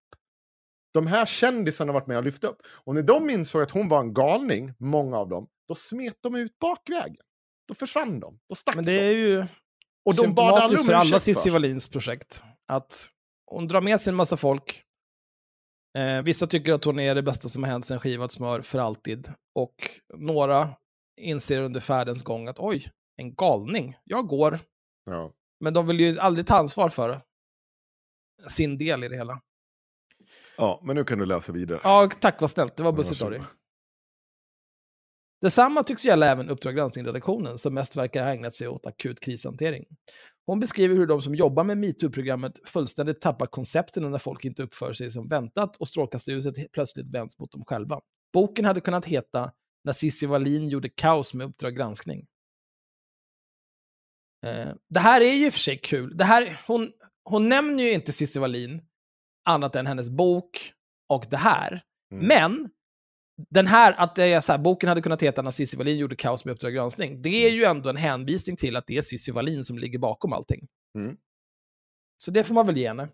de 0.94 1.08
här 1.08 1.26
kändisarna 1.26 1.90
har 1.90 2.00
varit 2.00 2.08
med 2.08 2.18
och 2.18 2.24
lyft 2.24 2.44
upp. 2.44 2.58
Och 2.68 2.96
när 2.96 3.04
de 3.04 3.30
insåg 3.30 3.62
att 3.62 3.72
hon 3.72 3.88
var 3.90 4.00
en 4.00 4.14
galning, 4.14 4.74
många 4.80 5.18
av 5.18 5.30
dem, 5.30 5.48
då 5.68 5.76
smet 5.76 6.18
de 6.22 6.36
ut 6.36 6.60
bakvägen. 6.60 7.24
Då 7.68 7.76
försvann 7.76 8.20
de. 8.20 8.40
Då 8.50 8.56
stack 8.56 8.76
Men 8.76 8.86
det 8.86 8.92
de. 8.92 9.00
är 9.00 9.12
ju 9.12 9.40
Och 10.06 10.16
de 10.16 10.22
symptomatiskt 10.22 10.80
om 10.80 10.86
för 10.86 10.94
alla 10.94 11.20
Cissi. 11.20 11.50
Wallins 11.50 11.90
projekt. 11.90 12.44
Att 12.68 13.10
hon 13.46 13.68
drar 13.68 13.82
med 13.82 14.02
sig 14.02 14.12
en 14.12 14.16
massa 14.16 14.38
folk. 14.38 14.84
Eh, 15.98 16.22
vissa 16.24 16.48
tycker 16.48 16.74
att 16.74 16.84
hon 16.84 17.00
är 17.00 17.16
det 17.16 17.24
bästa 17.24 17.50
som 17.50 17.64
har 17.64 17.72
hänt 17.72 17.86
sen 17.86 18.00
skivad 18.00 18.32
smör 18.32 18.62
för 18.62 18.80
alltid. 18.80 19.28
Och 19.56 19.90
några 20.18 20.70
inser 21.22 21.62
under 21.62 21.80
färdens 21.80 22.24
gång 22.24 22.48
att 22.48 22.60
oj, 22.60 22.88
en 23.18 23.36
galning. 23.36 23.96
Jag 24.04 24.28
går. 24.28 24.60
Ja. 25.06 25.34
Men 25.60 25.74
de 25.74 25.88
vill 25.88 26.00
ju 26.00 26.20
aldrig 26.20 26.48
ta 26.48 26.56
ansvar 26.56 26.90
för 26.90 27.22
sin 28.48 28.78
del 28.78 29.04
i 29.04 29.08
det 29.08 29.16
hela. 29.16 29.42
ja, 30.58 30.82
men 30.84 30.96
nu 30.96 31.04
kan 31.04 31.20
du 31.20 31.26
läsa 31.26 31.52
vidare. 31.52 31.80
Ja, 31.84 32.10
tack 32.20 32.42
vad 32.42 32.50
snällt. 32.50 32.76
Det 32.76 32.84
var 32.84 32.92
bussigt 32.92 33.22
av 33.22 33.32
dig. 33.32 33.42
Detsamma 35.42 35.84
tycks 35.84 36.06
gälla 36.06 36.28
även 36.28 36.50
Uppdrag 36.50 36.76
granskning-redaktionen 36.76 37.58
som 37.58 37.74
mest 37.74 37.96
verkar 37.96 38.24
ha 38.24 38.32
ägnat 38.32 38.56
sig 38.56 38.68
åt 38.68 38.86
akut 38.86 39.20
krishantering. 39.20 39.86
Hon 40.46 40.60
beskriver 40.60 40.96
hur 40.96 41.08
de 41.08 41.22
som 41.22 41.36
jobbar 41.36 41.64
med 41.64 41.78
metoo-programmet 41.78 42.60
fullständigt 42.66 43.22
tappar 43.22 43.46
koncepten 43.46 44.12
när 44.12 44.18
folk 44.18 44.46
inte 44.46 44.64
uppför 44.64 44.94
sig 44.94 45.12
som 45.12 45.28
väntat 45.28 45.76
och 45.76 45.88
strålkastarljuset 45.88 46.72
plötsligt 46.72 47.10
vänds 47.10 47.40
mot 47.40 47.52
dem 47.52 47.64
själva. 47.66 48.00
Boken 48.34 48.66
hade 48.66 48.82
kunnat 48.82 49.06
heta 49.06 49.52
När 49.84 49.94
Cissi 49.94 50.26
Wallin 50.26 50.70
gjorde 50.70 50.90
kaos 50.90 51.34
med 51.34 51.48
Uppdrag 51.48 51.76
granskning. 51.76 52.28
Eh, 54.46 54.74
det 54.90 55.00
här 55.00 55.22
är 55.22 55.34
ju 55.34 55.52
för 55.52 55.60
sig 55.60 55.78
kul. 55.78 56.18
Det 56.18 56.24
här, 56.24 56.62
hon, 56.68 56.92
hon 57.24 57.50
nämner 57.50 57.84
ju 57.84 57.94
inte 57.94 58.12
Cissi 58.12 58.40
Wallin 58.40 58.82
annat 59.46 59.76
än 59.76 59.88
hennes 59.88 60.10
bok 60.10 60.74
och 61.10 61.26
det 61.30 61.38
här. 61.38 61.84
Mm. 62.12 62.28
Men 62.28 62.70
den 63.50 63.68
här, 63.68 63.94
att 63.98 64.16
det 64.16 64.26
är 64.26 64.42
så 64.42 64.52
här, 64.52 64.60
boken 64.60 64.90
hade 64.90 65.02
kunnat 65.02 65.24
heta 65.24 65.42
När 65.42 65.52
Cissi 65.52 65.78
Wallin 65.78 65.98
gjorde 65.98 66.16
kaos 66.16 66.46
med 66.46 66.52
Uppdrag 66.52 66.74
granskning. 66.74 67.22
Det 67.22 67.46
är 67.46 67.50
ju 67.50 67.64
ändå 67.64 67.90
en 67.90 67.98
hänvisning 67.98 68.56
till 68.56 68.76
att 68.76 68.88
det 68.88 68.98
är 68.98 69.02
Cissi 69.02 69.32
Wallin 69.32 69.64
som 69.64 69.78
ligger 69.78 70.00
bakom 70.00 70.34
allting. 70.34 70.68
Mm. 70.98 71.16
Så 72.18 72.32
det 72.32 72.44
får 72.44 72.56
man 72.56 72.66
väl 72.66 72.78
ge 72.78 72.88
henne. 72.88 73.10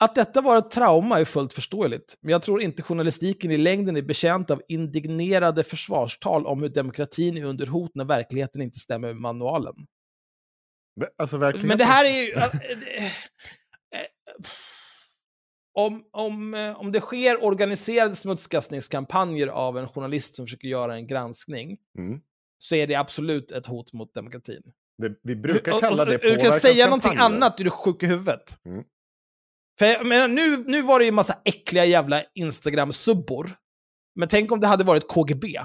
Att 0.00 0.14
detta 0.14 0.40
var 0.40 0.58
ett 0.58 0.70
trauma 0.70 1.20
är 1.20 1.24
fullt 1.24 1.52
förståeligt, 1.52 2.16
men 2.20 2.32
jag 2.32 2.42
tror 2.42 2.62
inte 2.62 2.82
journalistiken 2.82 3.50
i 3.50 3.56
längden 3.56 3.96
är 3.96 4.02
bekänt 4.02 4.50
av 4.50 4.62
indignerade 4.68 5.64
försvarstal 5.64 6.46
om 6.46 6.62
hur 6.62 6.68
demokratin 6.68 7.38
är 7.38 7.44
under 7.44 7.66
hot 7.66 7.90
när 7.94 8.04
verkligheten 8.04 8.62
inte 8.62 8.78
stämmer 8.78 9.08
med 9.08 9.16
manualen. 9.16 9.74
Alltså 11.18 11.38
verkligen. 11.38 11.68
Men 11.68 11.78
det 11.78 11.84
här 11.84 12.04
är 12.04 12.10
ju... 12.10 12.32
Om, 15.74 16.04
om, 16.12 16.54
eh, 16.54 16.80
om 16.80 16.92
det 16.92 17.00
sker 17.00 17.44
organiserade 17.44 18.14
smutskastningskampanjer 18.14 19.46
av 19.46 19.78
en 19.78 19.88
journalist 19.88 20.36
som 20.36 20.46
försöker 20.46 20.68
göra 20.68 20.94
en 20.94 21.06
granskning, 21.06 21.78
Mm. 21.98 22.20
så 22.58 22.74
är 22.74 22.86
det 22.86 22.94
absolut 22.94 23.52
ett 23.52 23.66
hot 23.66 23.92
mot 23.92 24.14
demokratin. 24.14 24.62
Det, 25.02 25.14
vi 25.22 25.36
brukar 25.36 25.80
kalla 25.80 26.04
det 26.04 26.14
och 26.16 26.20
Du 26.22 26.36
kan 26.36 26.52
säga 26.52 26.84
någonting 26.86 27.10
påverkanskampanjer. 27.10 27.36
annat, 27.46 27.60
är 27.60 27.64
du 27.64 27.70
sjuk 27.70 28.02
i 28.02 28.06
huvudet. 28.06 28.58
Mm. 28.66 28.84
För 29.78 29.86
jag 29.86 30.06
menar, 30.06 30.28
nu, 30.28 30.56
nu 30.66 30.82
var 30.82 30.98
det 30.98 31.04
ju 31.04 31.08
en 31.08 31.14
massa 31.14 31.38
äckliga 31.44 31.84
jävla 31.84 32.22
Instagram-subbor. 32.34 33.50
Men 34.14 34.28
tänk 34.28 34.52
om 34.52 34.60
det 34.60 34.66
hade 34.66 34.84
varit 34.84 35.08
KGB. 35.08 35.60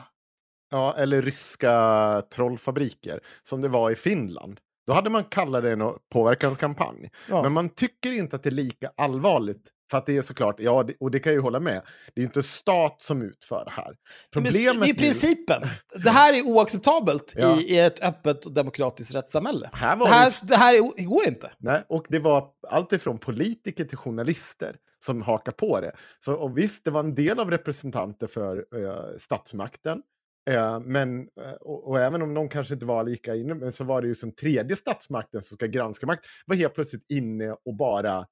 Ja, 0.71 0.95
eller 0.97 1.21
ryska 1.21 2.23
trollfabriker, 2.33 3.19
som 3.41 3.61
det 3.61 3.67
var 3.67 3.91
i 3.91 3.95
Finland. 3.95 4.59
Då 4.87 4.93
hade 4.93 5.09
man 5.09 5.23
kallat 5.23 5.63
det 5.63 5.71
en 5.71 5.93
påverkanskampanj. 6.13 7.09
Ja. 7.29 7.43
Men 7.43 7.51
man 7.51 7.69
tycker 7.69 8.11
inte 8.11 8.35
att 8.35 8.43
det 8.43 8.49
är 8.49 8.51
lika 8.51 8.91
allvarligt. 8.97 9.69
För 9.91 9.97
att 9.97 10.05
det 10.05 10.17
är 10.17 10.21
såklart, 10.21 10.55
ja, 10.59 10.85
och 10.99 11.11
det 11.11 11.19
kan 11.19 11.31
jag 11.31 11.37
ju 11.37 11.41
hålla 11.41 11.59
med. 11.59 11.81
Det 12.15 12.19
är 12.19 12.21
ju 12.21 12.25
inte 12.25 12.43
stat 12.43 13.01
som 13.01 13.21
utför 13.21 13.65
det 13.65 13.71
här. 13.71 13.95
Problemet 14.33 14.53
det 14.53 14.65
är 14.65 14.73
nu- 14.73 14.93
principen. 14.93 15.61
Det 16.03 16.09
här 16.09 16.33
är 16.33 16.41
oacceptabelt 16.47 17.33
Ja. 17.37 17.59
i, 17.59 17.61
i 17.75 17.79
ett 17.79 18.03
öppet 18.03 18.45
och 18.45 18.53
demokratiskt 18.53 19.15
rättssamhälle. 19.15 19.69
Här 19.73 19.95
var 19.97 20.05
Det 20.07 20.13
här, 20.13 20.33
det 20.41 20.55
här 20.55 20.73
är, 20.73 20.91
det 20.97 21.03
går 21.03 21.27
inte. 21.27 21.51
Nej, 21.59 21.85
och 21.89 22.05
det 22.09 22.19
var 22.19 22.47
allt 22.69 22.93
ifrån 22.93 23.17
politiker 23.17 23.83
till 23.85 23.97
journalister 23.97 24.75
som 25.05 25.21
hakar 25.21 25.51
på 25.51 25.81
det. 25.81 25.91
Så 26.19 26.33
och 26.33 26.57
visst, 26.57 26.85
det 26.85 26.91
var 26.91 26.99
en 26.99 27.15
del 27.15 27.39
av 27.39 27.51
representanter 27.51 28.27
för 28.27 28.57
eh, 28.57 29.17
statsmakten. 29.19 30.01
Eh, 30.49 30.79
men, 30.79 31.19
eh, 31.19 31.51
och, 31.61 31.87
och 31.87 31.99
även 31.99 32.21
om 32.21 32.33
de 32.33 32.49
kanske 32.49 32.73
inte 32.73 32.85
var 32.85 33.03
lika 33.03 33.35
inne, 33.35 33.53
men 33.53 33.71
så 33.71 33.83
var 33.83 34.01
det 34.01 34.07
ju 34.07 34.15
som 34.15 34.31
tredje 34.31 34.75
statsmakten 34.75 35.41
som 35.41 35.55
ska 35.55 35.67
granska 35.67 36.07
makt, 36.07 36.25
var 36.45 36.55
helt 36.55 36.75
plötsligt 36.75 37.11
inne 37.11 37.51
och 37.51 37.75
bara 37.75 38.25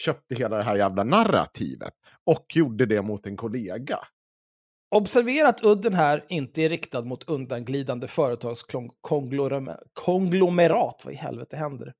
köpte 0.00 0.34
hela 0.34 0.56
det 0.56 0.62
här 0.62 0.76
jävla 0.76 1.04
narrativet. 1.04 1.92
Och 2.24 2.46
gjorde 2.54 2.86
det 2.86 3.02
mot 3.02 3.26
en 3.26 3.36
kollega. 3.36 3.98
Observera 4.94 5.48
att 5.48 5.64
udden 5.64 5.94
här 5.94 6.24
inte 6.28 6.62
är 6.62 6.68
riktad 6.68 7.02
mot 7.02 7.28
undanglidande 7.28 8.08
företagskonglomerat, 8.08 11.02
vad 11.04 11.14
i 11.14 11.16
helvete 11.16 11.56
händer? 11.56 11.92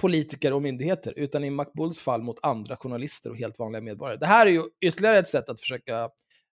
Politiker 0.00 0.52
och 0.52 0.62
myndigheter, 0.62 1.12
utan 1.16 1.44
i 1.44 1.50
McBulls 1.50 2.00
fall 2.00 2.22
mot 2.22 2.38
andra 2.42 2.76
journalister 2.76 3.30
och 3.30 3.36
helt 3.36 3.58
vanliga 3.58 3.82
medborgare. 3.82 4.18
Det 4.18 4.26
här 4.26 4.46
är 4.46 4.50
ju 4.50 4.62
ytterligare 4.80 5.18
ett 5.18 5.28
sätt 5.28 5.48
att 5.48 5.60
försöka 5.60 6.08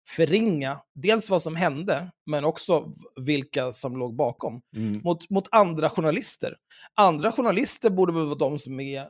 förringa 0.08 0.80
dels 0.96 1.30
vad 1.30 1.42
som 1.42 1.56
hände, 1.56 2.12
men 2.26 2.46
också 2.46 2.94
vilka 3.22 3.72
som 3.72 3.98
låg 3.98 4.16
bakom, 4.16 4.62
Mm. 4.76 5.02
mot, 5.04 5.30
mot 5.30 5.48
andra 5.52 5.90
journalister. 5.90 6.56
Andra 6.96 7.32
journalister 7.32 7.90
borde 7.90 8.14
väl 8.14 8.26
vara 8.26 8.36
de 8.36 8.60
som 8.60 8.80
är 8.80 9.00
eh, 9.02 9.08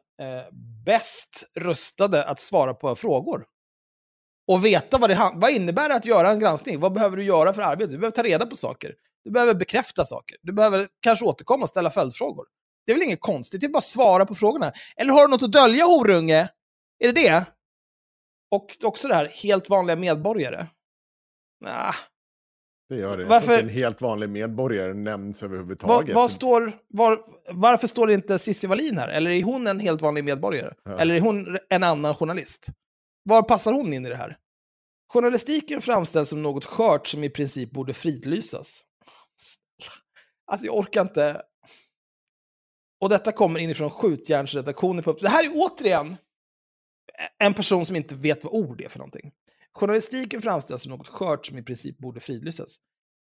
bäst 0.85 1.43
rustade 1.59 2.23
att 2.25 2.39
svara 2.39 2.73
på 2.73 2.95
frågor. 2.95 3.45
Och 4.47 4.65
veta 4.65 4.97
vad 4.97 5.09
det 5.09 5.31
vad 5.35 5.51
innebär 5.51 5.89
det 5.89 5.95
att 5.95 6.05
göra 6.05 6.31
en 6.31 6.39
granskning. 6.39 6.79
Vad 6.79 6.93
behöver 6.93 7.17
du 7.17 7.23
göra 7.23 7.53
för 7.53 7.61
arbete? 7.61 7.91
Du 7.91 7.97
behöver 7.97 8.15
ta 8.15 8.23
reda 8.23 8.45
på 8.45 8.55
saker. 8.55 8.93
Du 9.23 9.31
behöver 9.31 9.53
bekräfta 9.53 10.05
saker. 10.05 10.37
Du 10.41 10.53
behöver 10.53 10.87
kanske 10.99 11.25
återkomma 11.25 11.63
och 11.63 11.69
ställa 11.69 11.89
följdfrågor. 11.89 12.45
Det 12.85 12.91
är 12.91 12.95
väl 12.95 13.03
inget 13.03 13.21
konstigt, 13.21 13.61
det 13.61 13.67
är 13.67 13.69
bara 13.69 13.77
att 13.77 13.83
svara 13.83 14.25
på 14.25 14.35
frågorna. 14.35 14.71
Eller 14.97 15.13
har 15.13 15.21
du 15.21 15.27
något 15.31 15.43
att 15.43 15.51
dölja, 15.51 15.85
horunge? 15.85 16.49
Är 16.99 17.11
det 17.13 17.21
det? 17.21 17.45
Och 18.51 18.65
också 18.83 19.07
det 19.07 19.15
här, 19.15 19.27
helt 19.27 19.69
vanliga 19.69 19.95
medborgare. 19.95 20.67
Nah. 21.63 21.95
Det 22.89 22.95
gör 22.95 23.17
det. 23.17 23.25
Varför-. 23.25 23.59
En 23.59 23.69
helt 23.69 24.01
vanlig 24.01 24.29
medborgare 24.29 24.93
nämns 24.93 25.43
överhuvudtaget. 25.43 26.15
vad 26.15 26.31
står, 26.31 26.71
var, 26.87 27.19
varför 27.51 27.87
står 27.87 28.07
det 28.07 28.13
inte 28.13 28.39
Cissi 28.39 28.67
Wallin 28.67 28.97
här? 28.97 29.07
Eller 29.09 29.31
är 29.31 29.43
hon 29.43 29.67
en 29.67 29.79
helt 29.79 30.01
vanlig 30.01 30.23
medborgare? 30.23 30.73
Ja. 30.83 30.99
Eller 30.99 31.15
är 31.15 31.19
hon 31.19 31.57
en 31.69 31.83
annan 31.83 32.15
journalist? 32.15 32.67
Var 33.23 33.41
passar 33.41 33.73
hon 33.73 33.93
in 33.93 34.05
i 34.05 34.09
det 34.09 34.15
här? 34.15 34.37
Journalistiken 35.13 35.81
framställs 35.81 36.29
som 36.29 36.43
något 36.43 36.65
skört 36.65 37.07
som 37.07 37.23
i 37.23 37.29
princip 37.29 37.71
borde 37.71 37.93
fridlysas. 37.93 38.81
Alltså 40.51 40.65
jag 40.65 40.77
orkar 40.77 41.01
inte. 41.01 41.41
Och 43.01 43.09
detta 43.09 43.31
kommer 43.31 43.59
inifrån 43.59 43.89
skjutjärnsredaktionen 43.89 45.03
på 45.03 45.13
Det 45.13 45.29
här 45.29 45.43
är 45.43 45.51
återigen 45.53 46.15
en 47.39 47.53
person 47.53 47.85
som 47.85 47.95
inte 47.95 48.15
vet 48.15 48.43
vad 48.43 48.53
ord 48.53 48.81
är 48.81 48.89
för 48.89 48.99
någonting. 48.99 49.31
Journalistiken 49.73 50.41
framställs 50.41 50.81
som 50.81 50.91
något 50.91 51.07
skört 51.07 51.45
som 51.45 51.57
i 51.57 51.63
princip 51.63 51.97
borde 51.97 52.19
fridlysas. 52.19 52.77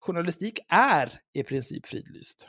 Journalistik 0.00 0.58
är 0.68 1.20
i 1.32 1.42
princip 1.42 1.86
fridlyst. 1.86 2.48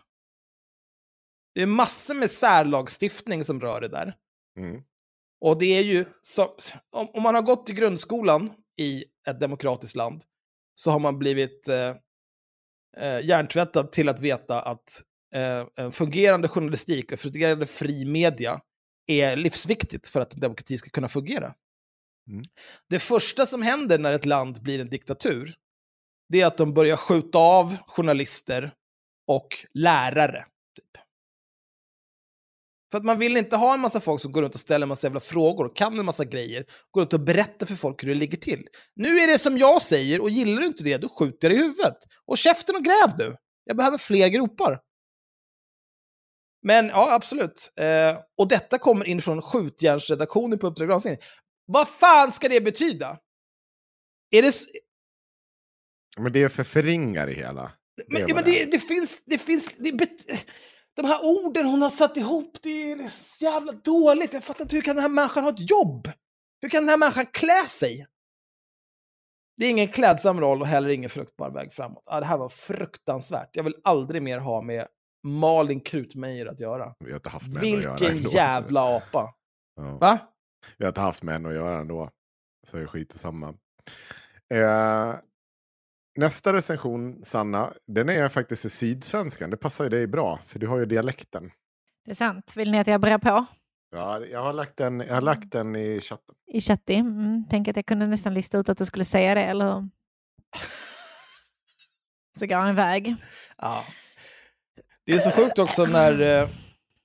Det 1.56 1.62
är 1.62 1.68
massor 1.68 2.16
med 2.16 2.32
särlagstiftning 2.32 3.44
som 3.44 3.62
rör 3.62 3.82
det 3.82 3.88
där. 3.88 4.16
Mm. 4.60 4.82
Och 5.42 5.60
det 5.60 5.66
är 5.66 5.82
ju, 5.82 6.06
så, 6.22 6.56
om, 6.92 7.10
om 7.14 7.24
man 7.24 7.36
har 7.36 7.42
gått 7.42 7.70
i 7.70 7.74
grundskolan 7.74 8.54
i 8.78 9.06
ett 9.28 9.40
demokratiskt 9.40 9.96
land 9.96 10.24
så 10.76 10.92
har 10.92 11.00
man 11.00 11.20
blivit 11.20 11.68
eh, 11.68 11.96
eh, 12.98 13.26
hjärntvättad 13.26 13.92
till 13.92 14.10
att 14.10 14.20
veta 14.20 14.62
att 14.62 15.04
eh, 15.36 15.92
fungerande 15.92 16.48
journalistik 16.48 17.12
och 17.12 17.20
fungerande 17.20 17.66
fri 17.66 18.06
media 18.06 18.62
är 19.08 19.36
livsviktigt 19.36 20.08
för 20.08 20.22
att 20.22 20.34
en 20.34 20.40
demokrati 20.40 20.78
ska 20.78 20.90
kunna 20.90 21.08
fungera. 21.08 21.54
Mm. 22.30 22.42
Det 22.90 23.00
första 23.00 23.46
som 23.46 23.62
händer 23.62 24.00
när 24.00 24.14
ett 24.14 24.26
land 24.26 24.62
blir 24.62 24.80
en 24.80 24.90
diktatur, 24.90 25.56
det 26.30 26.42
är 26.42 26.46
att 26.46 26.58
de 26.58 26.74
börjar 26.74 26.96
skjuta 26.96 27.38
av 27.38 27.78
journalister 27.88 28.74
och 29.28 29.48
lärare. 29.74 30.46
Typ. 30.76 31.04
För 32.92 32.98
att 32.98 33.06
man 33.06 33.20
vill 33.20 33.38
inte 33.38 33.56
ha 33.56 33.74
en 33.74 33.80
massa 33.80 34.00
folk 34.00 34.22
som 34.22 34.32
går 34.32 34.42
runt 34.42 34.56
och 34.56 34.62
ställer 34.62 34.84
en 34.84 34.90
massa 34.90 35.08
jävla 35.08 35.20
frågor 35.20 35.66
och 35.66 35.76
kan 35.76 36.00
en 36.00 36.06
massa 36.06 36.26
grejer, 36.26 36.66
går 36.92 37.02
runt 37.02 37.14
och 37.14 37.20
berättar 37.20 37.66
för 37.66 37.76
folk 37.76 38.04
hur 38.04 38.08
det 38.08 38.16
ligger 38.16 38.38
till. 38.38 38.68
Nu 38.96 39.18
är 39.20 39.28
det 39.28 39.38
som 39.38 39.58
jag 39.58 39.82
säger 39.82 40.22
och 40.22 40.30
gillar 40.30 40.62
du 40.62 40.68
inte 40.68 40.84
det, 40.84 40.98
då 40.98 41.10
skjuter 41.10 41.50
jag 41.50 41.58
dig 41.58 41.66
i 41.66 41.68
huvudet. 41.68 41.98
Och 42.26 42.38
käften 42.38 42.76
och 42.76 42.84
gräv 42.84 43.18
du! 43.18 43.36
Jag 43.64 43.78
behöver 43.78 43.98
fler 43.98 44.28
gropar. 44.28 44.80
Men 46.64 46.88
ja, 46.88 47.14
absolut. 47.14 47.72
Eh, 47.80 48.18
och 48.38 48.48
detta 48.48 48.78
kommer 48.78 49.06
in 49.06 49.22
från 49.22 49.42
skjutjärnsredaktionen 49.42 50.60
på 50.60 50.68
Uppdrag 50.68 50.88
granskning. 50.88 51.18
Vad 51.74 51.90
fan 51.90 52.32
ska 52.32 52.50
det 52.50 52.62
betyda? 52.62 53.20
Är 54.32 54.42
det... 54.42 54.54
Men 56.18 56.34
det 56.34 56.44
är 56.44 56.50
för 56.50 56.64
förringa 56.64 57.26
det 57.26 57.34
hela. 57.34 57.72
Det 57.98 58.04
Men, 58.08 58.22
vad 58.22 58.36
men 58.36 58.44
det 58.44 58.66
det, 58.66 58.72
det 58.72 58.80
finns... 58.80 59.24
Det 59.26 59.38
finns 59.38 59.70
det, 59.78 59.92
bet- 59.92 60.46
de 60.94 61.06
här 61.06 61.20
orden 61.24 61.66
hon 61.66 61.82
har 61.82 61.90
satt 61.90 62.18
ihop, 62.18 62.58
det 62.62 62.92
är 62.92 62.96
liksom 62.96 63.24
så 63.24 63.46
jävla 63.46 63.72
dåligt. 63.72 64.34
Jag 64.34 64.44
fattar 64.44 64.66
inte, 64.66 64.76
hur 64.76 64.84
kan 64.84 64.96
den 64.96 65.04
här 65.04 65.10
människan 65.10 65.44
ha 65.44 65.52
ett 65.52 65.70
jobb? 65.70 66.10
Hur 66.62 66.70
kan 66.70 66.82
den 66.84 66.90
här 66.90 66.98
människan 66.98 67.26
klä 67.26 67.68
sig? 67.68 68.08
Det 69.58 69.66
är 69.66 69.70
ingen 69.70 69.88
klädsam 69.88 70.40
roll 70.40 70.62
och 70.62 70.68
heller 70.68 70.90
ingen 70.90 71.10
fruktbar 71.10 71.50
väg 71.50 71.74
framåt. 71.74 72.04
Ja, 72.06 72.20
det 72.20 72.26
här 72.26 72.38
var 72.38 72.50
fruktansvärt. 72.50 73.50
Jag 73.54 73.64
vill 73.64 73.76
aldrig 73.84 74.22
mer 74.22 74.40
ha 74.40 74.62
med 74.62 74.88
Malin 75.24 75.80
Krutmeijer 75.80 76.46
att 76.46 76.60
göra. 76.60 76.96
Vi 77.00 77.12
har 77.12 77.16
inte 77.16 77.30
haft 77.30 77.48
med 77.48 77.64
henne 77.64 77.78
att 77.78 78.02
göra 78.02 78.14
Vilken 78.14 78.32
jävla 78.32 78.98
apa. 78.98 79.34
Ja. 79.76 79.98
Va? 79.98 80.20
Vi 80.78 80.86
har 80.86 80.90
inte 80.90 81.02
haft 81.02 81.24
med 81.24 81.34
henne 81.34 81.50
att 81.50 81.56
göra 81.56 81.80
ändå. 81.80 82.10
Så 82.68 82.78
är 82.78 82.86
skit 82.86 83.14
samma. 83.16 83.48
Eh, 84.54 85.16
nästa 86.16 86.54
recension, 86.54 87.26
Sanna, 87.26 87.74
den 87.88 88.10
är 88.10 88.30
faktiskt 88.30 88.66
i 88.66 88.70
Sydsvenskan. 88.70 89.50
Det 89.50 89.58
passar 89.58 89.84
ju 89.84 89.90
dig 89.90 90.08
bra, 90.08 90.40
för 90.46 90.60
du 90.60 90.68
har 90.68 90.78
ju 90.80 90.86
dialekten. 90.86 91.52
Det 92.06 92.12
är 92.12 92.16
sant. 92.16 92.54
Vill 92.56 92.72
ni 92.72 92.80
att 92.80 92.88
jag 92.88 93.02
börjar 93.02 93.20
på? 93.20 93.46
Ja, 93.92 94.26
jag 94.26 94.42
har 94.42 94.54
lagt 94.54 94.78
den, 94.78 95.00
jag 95.00 95.16
har 95.16 95.22
lagt 95.22 95.52
den 95.52 95.76
i 95.76 96.00
chatten. 96.02 96.36
I 96.48 96.62
chatti. 96.62 96.96
Mm, 96.96 97.46
tänk 97.50 97.68
att 97.68 97.76
jag 97.76 97.86
kunde 97.86 98.08
nästan 98.08 98.34
lista 98.34 98.58
ut 98.58 98.70
att 98.70 98.78
du 98.78 98.86
skulle 98.86 99.06
säga 99.06 99.36
det, 99.36 99.44
eller 99.44 99.74
hur? 99.74 99.90
Så 102.40 102.46
går 102.46 102.56
han 102.56 102.70
iväg. 102.70 103.16
Ja. 103.58 103.84
Det 105.06 105.12
är 105.12 105.20
så 105.20 105.32
sjukt 105.32 105.60
också 105.60 105.86
när, 105.86 106.22
eh, 106.22 106.50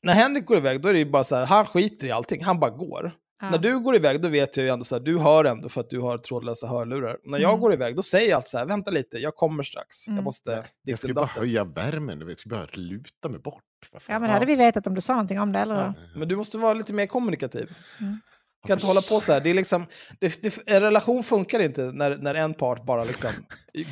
när 0.02 0.12
Henrik 0.12 0.46
går 0.46 0.56
iväg, 0.56 0.82
då 0.82 0.88
är 0.88 0.92
det 0.92 0.98
ju 0.98 1.10
bara 1.10 1.24
så 1.24 1.36
här, 1.36 1.46
han 1.46 1.66
skiter 1.66 2.06
i 2.06 2.10
allting, 2.10 2.44
han 2.44 2.60
bara 2.60 2.70
går. 2.70 3.12
Ja. 3.40 3.50
När 3.50 3.58
du 3.58 3.80
går 3.80 3.96
iväg, 3.96 4.22
då 4.22 4.28
vet 4.28 4.56
jag 4.56 4.64
ju 4.64 4.70
ändå 4.70 4.84
så 4.84 4.94
här, 4.94 5.02
du 5.02 5.18
hör 5.18 5.44
ändå 5.44 5.68
för 5.68 5.80
att 5.80 5.90
du 5.90 6.00
har 6.00 6.18
trådlösa 6.18 6.66
hörlurar. 6.66 7.16
När 7.24 7.38
jag 7.38 7.48
Mm. 7.50 7.60
går 7.60 7.72
iväg, 7.72 7.96
då 7.96 8.02
säger 8.02 8.28
jag 8.30 8.36
alltid 8.36 8.48
så 8.50 8.58
här, 8.58 8.64
vänta 8.66 8.90
lite, 8.90 9.18
jag 9.18 9.34
kommer 9.34 9.62
strax. 9.62 10.08
Mm. 10.08 10.16
Jag 10.16 10.24
måste 10.24 10.64
Jag 10.82 11.00
till 11.00 11.14
bara 11.14 11.26
höja 11.26 11.64
värmen, 11.64 12.18
du 12.18 12.24
vet. 12.26 12.32
Jag 12.32 12.38
ska 12.38 12.48
bara 12.50 12.66
luta 12.74 13.28
mig 13.28 13.40
bort. 13.40 13.62
Ja, 13.92 13.98
men 14.18 14.22
det 14.22 14.28
hade 14.32 14.46
vi 14.46 14.56
vetat 14.56 14.86
om 14.86 14.94
du 14.94 15.00
sa 15.00 15.12
någonting 15.12 15.40
om 15.40 15.52
det, 15.52 15.58
eller 15.58 15.74
Ja. 15.74 15.94
Men 16.16 16.28
du 16.28 16.36
måste 16.36 16.58
vara 16.58 16.74
lite 16.74 16.94
mer 16.94 17.06
kommunikativ. 17.06 17.74
Mm. 18.00 18.20
Kan 18.66 18.76
inte 18.76 18.86
hålla 18.86 19.00
på 19.00 19.20
så 19.20 19.32
här. 19.32 19.40
Det 19.40 19.50
är 19.50 19.54
liksom, 19.54 19.86
det, 20.20 20.42
det, 20.42 20.58
en 20.66 20.82
relation 20.82 21.22
funkar 21.22 21.60
inte 21.60 21.80
när, 21.80 22.16
när 22.16 22.34
en 22.34 22.54
part 22.54 22.84
bara 22.84 23.04
liksom 23.04 23.30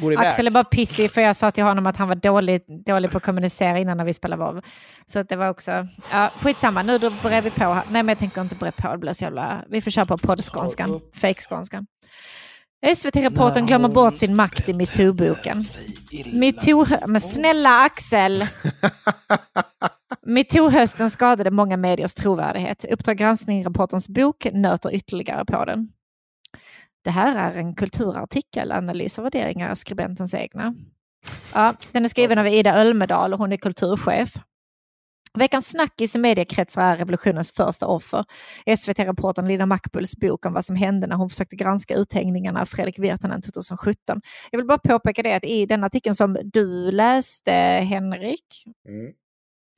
går 0.01 0.12
iväg. 0.12 0.27
Axel 0.27 0.47
är 0.47 0.51
bara 0.51 0.64
pissig 0.64 1.11
för 1.11 1.20
jag 1.20 1.37
sa 1.37 1.51
till 1.51 1.64
honom 1.64 1.87
att 1.87 1.97
han 1.97 2.09
var 2.09 2.14
dålig, 2.14 2.62
dålig 2.87 3.11
på 3.11 3.16
att 3.16 3.22
kommunicera 3.22 3.79
innan 3.79 3.97
när 3.97 4.05
vi 4.05 4.14
spelade 4.14 4.45
WoW. 4.45 4.62
Så 5.07 5.18
att 5.18 5.29
det 5.29 5.37
var 5.37 5.49
också, 5.49 5.87
ja, 6.12 6.31
skitsamma, 6.39 6.83
nu 6.83 6.99
då 6.99 7.11
börjar 7.22 7.43
vi 7.43 7.51
på. 7.51 7.64
Nej 7.75 7.85
men 7.91 8.09
jag 8.09 8.18
tänker 8.18 8.41
inte 8.41 8.55
börja 8.55 8.72
på, 8.72 8.93
det 8.93 8.99
blir 8.99 9.12
så 9.12 9.25
jävla, 9.25 9.64
vi 9.70 9.83
får 9.83 9.91
köra 9.91 10.07
på 10.07 10.18
poddskånskan, 10.18 11.01
fake-skånskan. 11.14 11.87
SVT-reportern 12.97 13.66
glömmer 13.66 13.89
bort 13.89 14.16
sin 14.16 14.37
makt 14.37 14.68
i 14.68 14.72
metoo-boken. 14.72 15.62
Metoo, 16.33 16.87
men 17.07 17.20
snälla 17.20 17.70
Axel! 17.85 18.47
Metoo-hösten 20.27 21.11
skadade 21.11 21.51
många 21.51 21.77
mediers 21.77 22.14
trovärdighet. 22.14 22.85
Uppdrag 22.85 23.16
granskning-rapportens 23.16 24.09
bok 24.09 24.47
nöter 24.53 24.95
ytterligare 24.95 25.45
på 25.45 25.64
den. 25.64 25.89
Det 27.05 27.11
här 27.11 27.51
är 27.51 27.59
en 27.59 27.75
kulturartikel, 27.75 28.72
analys 28.72 29.18
och 29.18 29.25
värderingar 29.25 29.70
är 29.70 29.75
skribentens 29.75 30.35
egna. 30.35 30.75
Ja, 31.55 31.75
den 31.93 32.05
är 32.05 32.09
skriven 32.09 32.39
av 32.39 32.47
Ida 32.49 32.75
Ölmedal 32.75 33.33
och 33.33 33.39
hon 33.39 33.53
är 33.53 33.57
kulturchef. 33.57 34.35
Veckans 35.39 35.68
snackis 35.68 36.14
i 36.14 36.18
mediekretsar 36.18 36.83
är 36.83 36.97
revolutionens 36.97 37.53
första 37.53 37.87
offer. 37.87 38.25
SVT-reportern 38.77 39.49
Lina 39.49 39.66
Mackbulls 39.66 40.16
bok 40.16 40.47
om 40.47 40.53
vad 40.53 40.64
som 40.64 40.77
hände 40.77 41.07
när 41.07 41.16
hon 41.16 41.31
försökte 41.31 41.57
granska 41.57 41.95
uthängningarna 41.95 42.61
av 42.61 42.66
Fredrik 42.66 42.99
Virtanen 42.99 43.43
2017. 43.43 44.20
Jag 44.51 44.59
vill 44.59 44.66
bara 44.66 44.79
påpeka 44.79 45.22
det 45.22 45.35
att 45.35 45.45
i 45.45 45.66
den 45.66 45.85
artikeln 45.85 46.14
som 46.14 46.37
du 46.45 46.91
läste, 46.91 47.53
Henrik, 47.89 48.64
Mm 48.89 49.12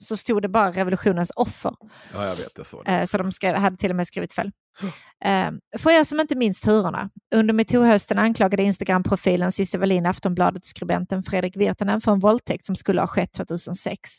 så 0.02 0.16
stod 0.16 0.42
det 0.42 0.48
bara 0.48 0.70
revolutionens 0.72 1.32
offer. 1.36 1.74
Ja, 2.14 2.24
jag 2.26 2.36
vet. 2.36 2.52
Jag 2.56 2.66
såg 2.66 2.84
det. 2.84 2.90
Eh, 2.92 3.04
Så 3.04 3.18
de 3.18 3.32
skrev, 3.32 3.54
hade 3.56 3.76
till 3.76 3.90
och 3.90 3.96
med 3.96 4.06
skrivit 4.06 4.32
fel. 4.32 4.50
Eh, 5.24 5.50
För 5.78 5.90
er 6.00 6.04
som 6.04 6.20
inte 6.20 6.36
minns 6.36 6.60
turerna. 6.60 7.10
Under 7.34 7.54
metoo-hösten 7.54 8.18
anklagade 8.18 8.62
Instagram-profilen 8.62 9.52
Cissi 9.52 9.78
Wallin 9.78 10.06
Aftonbladet-skribenten 10.06 11.22
Fredrik 11.22 11.56
Virtanen 11.56 12.00
för 12.00 12.12
en 12.12 12.18
våldtäkt 12.18 12.66
som 12.66 12.76
skulle 12.76 13.00
ha 13.00 13.06
skett 13.06 13.32
2006. 13.32 14.10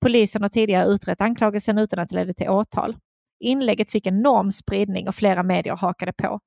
Polisen 0.00 0.42
har 0.42 0.48
tidigare 0.48 0.86
utrett 0.86 1.20
anklagelsen 1.20 1.78
utan 1.78 1.98
att 1.98 2.08
det 2.08 2.14
ledde 2.14 2.34
till 2.34 2.48
åtal. 2.48 2.96
Inlägget 3.44 3.90
fick 3.90 4.06
enorm 4.06 4.50
spridning 4.52 5.08
och 5.08 5.14
flera 5.14 5.42
medier 5.42 5.76
hakade 5.76 6.12
på. 6.12 6.40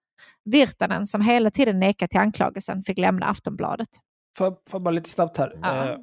Virtanen, 0.46 1.06
som 1.08 1.22
hela 1.22 1.52
tiden 1.52 1.80
nekat 1.80 2.10
till 2.10 2.20
anklagelsen, 2.20 2.84
fick 2.84 2.98
lämna 2.98 3.26
Aftonbladet. 3.26 3.88
Får 4.38 4.48
jag, 4.48 4.54
får 4.54 4.78
jag 4.78 4.82
bara 4.82 4.92
lite 4.92 5.10
snabbt 5.10 5.38
här. 5.38 5.60
Ja. 5.62 5.98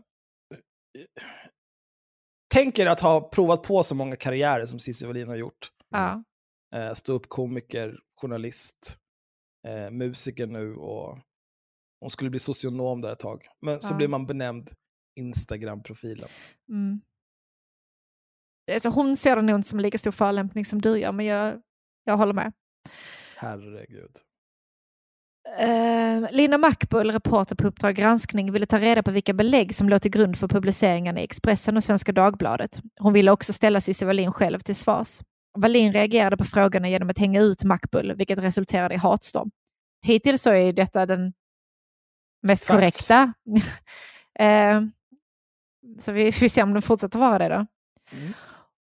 Tänk 2.56 2.78
er 2.78 2.86
att 2.86 3.00
ha 3.00 3.28
provat 3.28 3.62
på 3.62 3.82
så 3.82 3.94
många 3.94 4.16
karriärer 4.16 4.66
som 4.66 4.78
Cissi 4.78 5.06
Wallin 5.06 5.28
har 5.28 5.36
gjort. 5.36 5.70
Ja. 5.90 6.24
Eh, 6.74 6.92
stå 6.92 7.12
upp 7.12 7.28
komiker, 7.28 7.98
journalist, 8.20 8.98
eh, 9.68 9.90
musiker 9.90 10.46
nu 10.46 10.74
och 10.74 11.18
hon 12.00 12.10
skulle 12.10 12.30
bli 12.30 12.38
socionom 12.38 13.00
där 13.00 13.12
ett 13.12 13.18
tag. 13.18 13.46
Men 13.60 13.80
så 13.80 13.92
Ja. 13.92 13.96
blir 13.96 14.08
man 14.08 14.26
benämnd 14.26 14.70
Instagram-profilen. 15.20 16.28
Mm. 16.68 17.00
Alltså 18.72 18.88
hon 18.88 19.16
ser 19.16 19.36
det 19.36 19.42
nog 19.42 19.58
inte 19.58 19.68
som 19.68 19.80
lika 19.80 19.98
stor 19.98 20.10
förolämpning 20.12 20.64
som 20.64 20.80
du 20.80 20.98
gör, 20.98 21.12
men 21.12 21.26
jag, 21.26 21.62
jag 22.04 22.16
håller 22.16 22.32
med. 22.34 22.52
Herregud. 23.36 24.10
Eh, 25.58 26.30
Lina 26.30 26.58
Mackbull, 26.58 27.12
reporter 27.12 27.56
på 27.56 27.66
Uppdrag 27.66 27.94
granskning, 27.94 28.52
ville 28.52 28.66
ta 28.66 28.78
reda 28.78 29.02
på 29.02 29.10
vilka 29.10 29.34
belägg 29.34 29.74
som 29.74 29.88
låg 29.88 30.02
till 30.02 30.10
grund 30.10 30.38
för 30.38 30.48
publiceringen 30.48 31.18
i 31.18 31.22
Expressen 31.22 31.76
och 31.76 31.84
Svenska 31.84 32.12
Dagbladet. 32.12 32.80
Hon 33.00 33.12
ville 33.12 33.30
också 33.30 33.52
ställa 33.52 33.80
Cissi 33.80 34.04
Wallin 34.04 34.32
själv 34.32 34.58
till 34.58 34.76
svars. 34.76 35.20
Wallin 35.58 35.92
reagerade 35.92 36.36
på 36.36 36.44
frågorna 36.44 36.88
genom 36.88 37.10
att 37.10 37.18
hänga 37.18 37.40
ut 37.40 37.64
Mackbull, 37.64 38.14
vilket 38.16 38.38
resulterade 38.38 38.94
i 38.94 38.98
hatstorm. 38.98 39.50
Hittills 40.02 40.42
så 40.42 40.52
är 40.52 40.72
detta 40.72 41.06
den 41.06 41.32
mest 42.42 42.64
Facts. 42.64 42.76
korrekta. 42.76 43.32
Eh, 44.38 44.80
så 46.00 46.12
vi 46.12 46.32
får 46.32 46.48
se 46.48 46.62
om 46.62 46.72
den 46.72 46.82
fortsätter 46.82 47.18
vara 47.18 47.38
det 47.38 47.48
då. 47.48 47.66
Mm. 48.12 48.32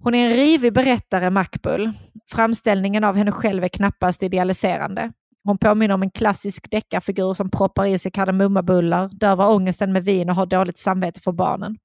Hon 0.02 0.14
är 0.14 0.30
en 0.30 0.36
rivig 0.36 0.72
berättare, 0.72 1.30
Mackbull. 1.30 1.92
Framställningen 2.30 3.04
av 3.04 3.16
henne 3.16 3.32
själv 3.32 3.64
är 3.64 3.68
knappast 3.68 4.22
idealiserande. 4.22 5.12
Hon 5.46 5.58
påminner 5.58 5.94
om 5.94 6.02
en 6.02 6.10
klassisk 6.10 6.70
deckarfigur 6.70 7.34
som 7.34 7.50
proppar 7.50 7.86
i 7.86 7.98
sig 7.98 8.12
kardemummabullar, 8.12 9.08
dövar 9.08 9.50
ångesten 9.50 9.92
med 9.92 10.04
vin 10.04 10.30
och 10.30 10.36
har 10.36 10.46
dåligt 10.46 10.78
samvete 10.78 11.20
för 11.20 11.32
barnen. 11.32 11.76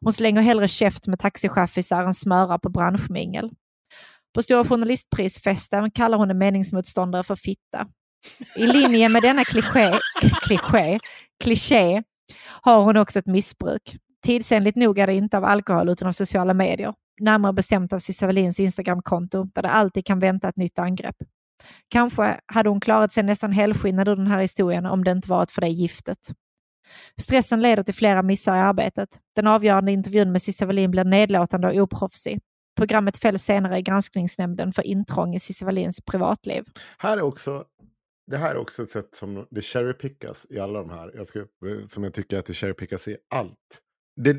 Hon 0.00 0.12
slänger 0.12 0.42
hellre 0.42 0.68
käft 0.68 1.06
med 1.06 1.18
taxichaffisar 1.18 2.04
än 2.04 2.14
smörar 2.14 2.58
på 2.58 2.68
branschmingel. 2.68 3.50
På 4.34 4.42
Stora 4.42 4.64
Journalistprisfesten 4.64 5.90
kallar 5.90 6.18
hon 6.18 6.30
en 6.30 6.38
meningsmotståndare 6.38 7.22
för 7.22 7.36
fitta. 7.36 7.86
I 8.56 8.66
linje 8.66 9.08
med 9.08 9.22
denna 9.22 9.44
kliché, 9.44 9.92
kliché, 10.42 10.98
kliché 11.44 12.02
har 12.62 12.82
hon 12.82 12.96
också 12.96 13.18
ett 13.18 13.26
missbruk. 13.26 13.96
Tidsenligt 14.24 14.76
nog 14.76 14.98
är 14.98 15.06
det 15.06 15.14
inte 15.14 15.36
av 15.36 15.44
alkohol 15.44 15.88
utan 15.88 16.08
av 16.08 16.12
sociala 16.12 16.54
medier. 16.54 16.94
Närmare 17.20 17.52
bestämt 17.52 17.92
av 17.92 17.98
Cissi 17.98 18.26
Wallins 18.26 18.60
Instagramkonto 18.60 19.44
där 19.44 19.62
det 19.62 19.70
alltid 19.70 20.06
kan 20.06 20.18
vänta 20.18 20.48
ett 20.48 20.56
nytt 20.56 20.78
angrepp. 20.78 21.16
Kanske 21.88 22.40
hade 22.46 22.68
hon 22.68 22.80
klarat 22.80 23.12
sig 23.12 23.22
nästan 23.22 23.52
helskinnad 23.52 24.08
ur 24.08 24.16
den 24.16 24.26
här 24.26 24.40
historien 24.40 24.86
om 24.86 25.04
det 25.04 25.10
inte 25.10 25.28
varit 25.28 25.50
för 25.50 25.60
det 25.60 25.68
giftet. 25.68 26.18
Stressen 27.20 27.60
leder 27.60 27.82
till 27.82 27.94
flera 27.94 28.22
missar 28.22 28.56
i 28.56 28.60
arbetet. 28.60 29.08
Den 29.36 29.46
avgörande 29.46 29.92
intervjun 29.92 30.32
med 30.32 30.42
Cissi 30.42 30.64
Wallin 30.64 30.90
blir 30.90 31.04
nedlåtande 31.04 31.68
och 31.68 31.74
oproffsig. 31.74 32.40
Programmet 32.76 33.16
fälls 33.16 33.42
senare 33.42 33.78
i 33.78 33.82
granskningsnämnden 33.82 34.72
för 34.72 34.86
intrång 34.86 35.34
i 35.34 35.40
Cissi 35.40 35.64
Wallins 35.64 36.00
privatliv. 36.00 36.64
Här 36.98 37.16
är 37.16 37.22
också, 37.22 37.64
det 38.30 38.36
här 38.36 38.50
är 38.50 38.58
också 38.58 38.82
ett 38.82 38.90
sätt 38.90 39.14
som 39.14 39.46
det 39.50 39.62
cherrypickas 39.62 40.46
i 40.50 40.58
alla 40.60 40.78
de 40.78 40.90
här. 40.90 41.12
Jag 41.14 41.26
ska, 41.26 41.44
som 41.86 42.04
jag 42.04 42.14
tycker 42.14 42.38
att 42.38 42.46
det 42.46 42.54
cherrypickas 42.54 43.08
i 43.08 43.16
allt. 43.34 43.80
Det 44.20 44.36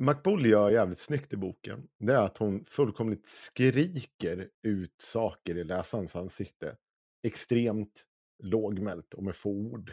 McBull 0.00 0.46
gör 0.46 0.70
jävligt 0.70 0.98
snyggt 0.98 1.32
i 1.32 1.36
boken. 1.36 1.86
Det 1.98 2.12
är 2.12 2.24
att 2.24 2.38
hon 2.38 2.64
fullkomligt 2.68 3.28
skriker 3.28 4.48
ut 4.62 4.94
saker 4.98 5.58
i 5.58 5.64
läsarens 5.64 6.16
ansikte. 6.16 6.76
Extremt 7.26 8.04
lågmält 8.42 9.14
och 9.14 9.22
med 9.22 9.36
få 9.36 9.50
ord. 9.50 9.92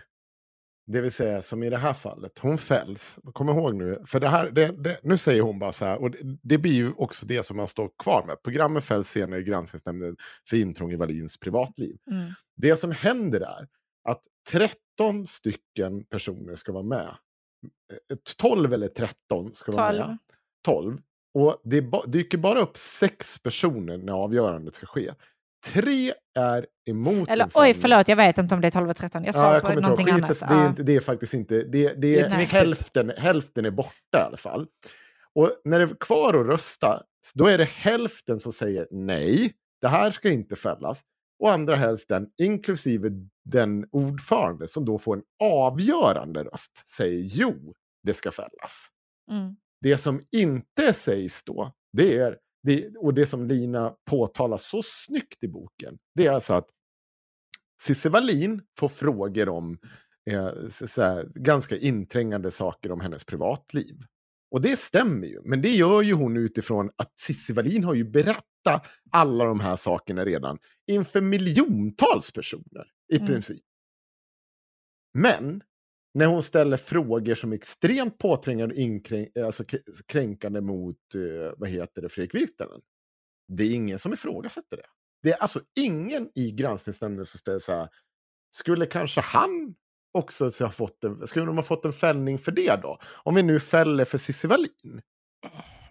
Det 0.91 1.01
vill 1.01 1.11
säga 1.11 1.41
som 1.41 1.63
i 1.63 1.69
det 1.69 1.77
här 1.77 1.93
fallet, 1.93 2.39
hon 2.39 2.57
fälls. 2.57 3.19
Kom 3.33 3.49
ihåg 3.49 3.75
nu, 3.75 4.03
för 4.05 4.19
det 4.19 4.27
här, 4.27 4.51
det, 4.51 4.83
det, 4.83 4.99
nu 5.03 5.17
säger 5.17 5.41
hon 5.41 5.59
bara 5.59 5.71
så 5.71 5.85
här, 5.85 6.01
och 6.01 6.11
det, 6.11 6.37
det 6.43 6.57
blir 6.57 6.73
ju 6.73 6.91
också 6.91 7.25
det 7.25 7.43
som 7.43 7.57
man 7.57 7.67
står 7.67 7.89
kvar 8.03 8.23
med. 8.27 8.43
Programmet 8.43 8.83
fälls 8.83 9.09
senare 9.09 9.39
i 9.39 9.43
granskningsnämnden 9.43 10.15
för 10.49 10.57
intrång 10.57 10.91
i 10.91 10.95
Wallins 10.95 11.37
privatliv. 11.37 11.97
Mm. 12.11 12.31
Det 12.55 12.75
som 12.75 12.91
händer 12.91 13.41
är 13.41 13.67
att 14.03 14.23
13 14.49 15.27
stycken 15.27 16.03
personer 16.03 16.55
ska 16.55 16.71
vara 16.71 16.83
med. 16.83 17.15
Eh, 18.11 18.17
12 18.37 18.73
eller 18.73 18.87
13 18.87 19.53
ska 19.53 19.71
vara 19.71 19.91
12. 19.91 20.07
med. 20.07 20.17
12. 20.65 20.97
Och 21.33 21.61
det 21.63 21.83
dyker 22.07 22.37
bara 22.37 22.59
upp 22.59 22.77
sex 22.77 23.39
personer 23.39 23.97
när 23.97 24.13
avgörandet 24.13 24.73
ska 24.75 24.85
ske. 24.85 25.11
Tre 25.73 26.13
är 26.39 26.65
emot 26.89 27.29
Eller 27.29 27.49
oj, 27.53 27.73
förlåt, 27.73 28.07
jag 28.07 28.15
vet 28.15 28.37
inte 28.37 28.55
om 28.55 28.61
det 28.61 28.67
är 28.67 28.71
12 28.71 28.89
och 28.89 28.95
13. 28.95 29.23
Jag 29.23 29.35
svarar 29.35 29.53
Ja, 29.55 29.59
på 29.59 29.73
ihåg. 29.73 29.81
någonting 29.81 30.05
Skit, 30.05 30.15
annat. 30.23 30.39
det, 30.39 30.45
är 30.45 30.67
inte, 30.69 30.83
det 30.83 30.95
är 30.95 30.99
faktiskt 30.99 31.33
inte, 31.33 31.63
det, 31.63 31.93
det, 31.93 32.19
är 32.19 32.23
inte 32.23 32.35
är 32.35 32.45
hälften, 32.45 33.11
hälften 33.17 33.65
är 33.65 33.71
borta 33.71 34.17
i 34.17 34.17
alla 34.17 34.37
fall. 34.37 34.67
Och 35.35 35.51
när 35.65 35.79
det 35.79 35.85
är 35.85 35.95
kvar 35.99 36.33
att 36.33 36.47
rösta, 36.47 37.03
då 37.35 37.45
är 37.45 37.57
det 37.57 37.69
hälften 37.69 38.39
som 38.39 38.51
säger 38.51 38.87
nej, 38.91 39.53
det 39.81 39.87
här 39.87 40.11
ska 40.11 40.29
inte 40.29 40.55
fällas. 40.55 41.01
Och 41.39 41.51
andra 41.51 41.75
hälften, 41.75 42.27
inklusive 42.41 43.09
den 43.49 43.85
ordförande 43.91 44.67
som 44.67 44.85
då 44.85 44.99
får 44.99 45.15
en 45.15 45.23
avgörande 45.39 46.43
röst 46.43 46.87
säger 46.87 47.23
jo, 47.23 47.73
det 48.03 48.13
ska 48.13 48.31
fällas. 48.31 48.87
Mm. 49.31 49.55
Det 49.81 49.97
som 49.97 50.21
inte 50.31 50.93
sägs 50.93 51.43
då, 51.43 51.71
det 51.93 52.17
är, 52.17 52.37
det, 52.63 52.97
och 52.97 53.13
det 53.13 53.25
som 53.25 53.47
Lina 53.47 53.95
påtalar 54.09 54.57
så 54.57 54.81
snyggt 54.83 55.43
i 55.43 55.47
boken, 55.47 55.97
det 56.15 56.27
är 56.27 56.31
alltså 56.31 56.53
att 56.53 56.69
Cissi 57.81 58.09
Wallin 58.09 58.61
får 58.79 58.87
frågor 58.87 59.49
om 59.49 59.77
eh, 60.29 60.51
så, 60.69 60.87
så 60.87 61.01
här, 61.01 61.31
ganska 61.35 61.77
inträngande 61.77 62.51
saker 62.51 62.91
om 62.91 62.99
hennes 62.99 63.23
privatliv. 63.23 63.95
Och 64.51 64.61
det 64.61 64.79
stämmer 64.79 65.27
ju, 65.27 65.41
men 65.45 65.61
det 65.61 65.69
gör 65.69 66.01
ju 66.01 66.13
hon 66.13 66.37
utifrån 66.37 66.89
att 66.95 67.19
Cissi 67.19 67.53
Wallin 67.53 67.83
har 67.83 67.93
ju 67.93 68.03
berättat 68.03 68.87
alla 69.11 69.45
de 69.45 69.59
här 69.59 69.75
sakerna 69.75 70.25
redan 70.25 70.57
inför 70.91 71.21
miljontals 71.21 72.31
personer 72.31 72.91
i 73.13 73.15
Mm. 73.15 73.27
princip. 73.27 73.61
Men 75.13 75.63
när 76.13 76.25
hon 76.25 76.43
ställer 76.43 76.77
frågor 76.77 77.35
som 77.35 77.51
är 77.51 77.55
extremt 77.57 78.17
påträngande 78.17 78.75
och 78.75 78.81
inkränk, 78.81 79.37
alltså 79.37 79.63
kränkande 80.07 80.61
mot, 80.61 80.97
eh, 81.15 81.53
vad 81.57 81.69
heter 81.69 82.01
det, 82.01 82.09
Fredrik 82.09 82.35
Virtanen. 82.35 82.81
Det 83.47 83.63
är 83.63 83.73
ingen 83.75 83.99
som 83.99 84.13
ifrågasätter 84.13 84.77
det. 84.77 84.85
Det 85.23 85.31
är 85.31 85.37
alltså 85.37 85.61
ingen 85.79 86.29
i 86.35 86.51
granskningsnämnden 86.51 87.25
som 87.25 87.39
ställer 87.39 87.59
så 87.59 87.71
här, 87.71 87.89
skulle 88.51 88.85
kanske 88.85 89.21
han 89.21 89.75
också 90.13 90.51
så 90.51 90.65
ha 90.65 90.71
fått 90.71 91.03
en, 91.03 91.27
skulle 91.27 91.45
de 91.45 91.55
ha 91.57 91.63
fått 91.63 91.85
en 91.85 91.93
fällning 91.93 92.39
för 92.39 92.51
det 92.51 92.81
då? 92.81 92.99
Om 93.11 93.35
vi 93.35 93.43
nu 93.43 93.59
fäller 93.59 94.05
för 94.05 94.17
Cissi 94.17 94.47
Wallin. 94.47 95.01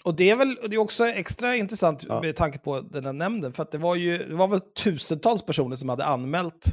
Och 0.05 0.15
det 0.17 0.31
är 0.31 0.37
väl 0.37 0.59
det 0.69 0.77
är 0.77 0.79
också 0.81 1.07
extra 1.07 1.57
intressant 1.57 2.05
Ja. 2.09 2.21
med 2.21 2.37
tanke 2.37 2.59
på 2.59 2.81
den 2.81 3.05
här 3.07 3.13
nämnden, 3.13 3.53
för 3.53 3.63
att 3.63 3.71
det 3.73 3.79
var 3.79 3.95
ju 3.95 4.19
det 4.19 4.35
var 4.35 4.49
väl 4.49 4.61
tusentals 4.61 5.47
personer 5.47 5.77
som 5.77 5.89
hade 5.89 6.05
anmält 6.05 6.67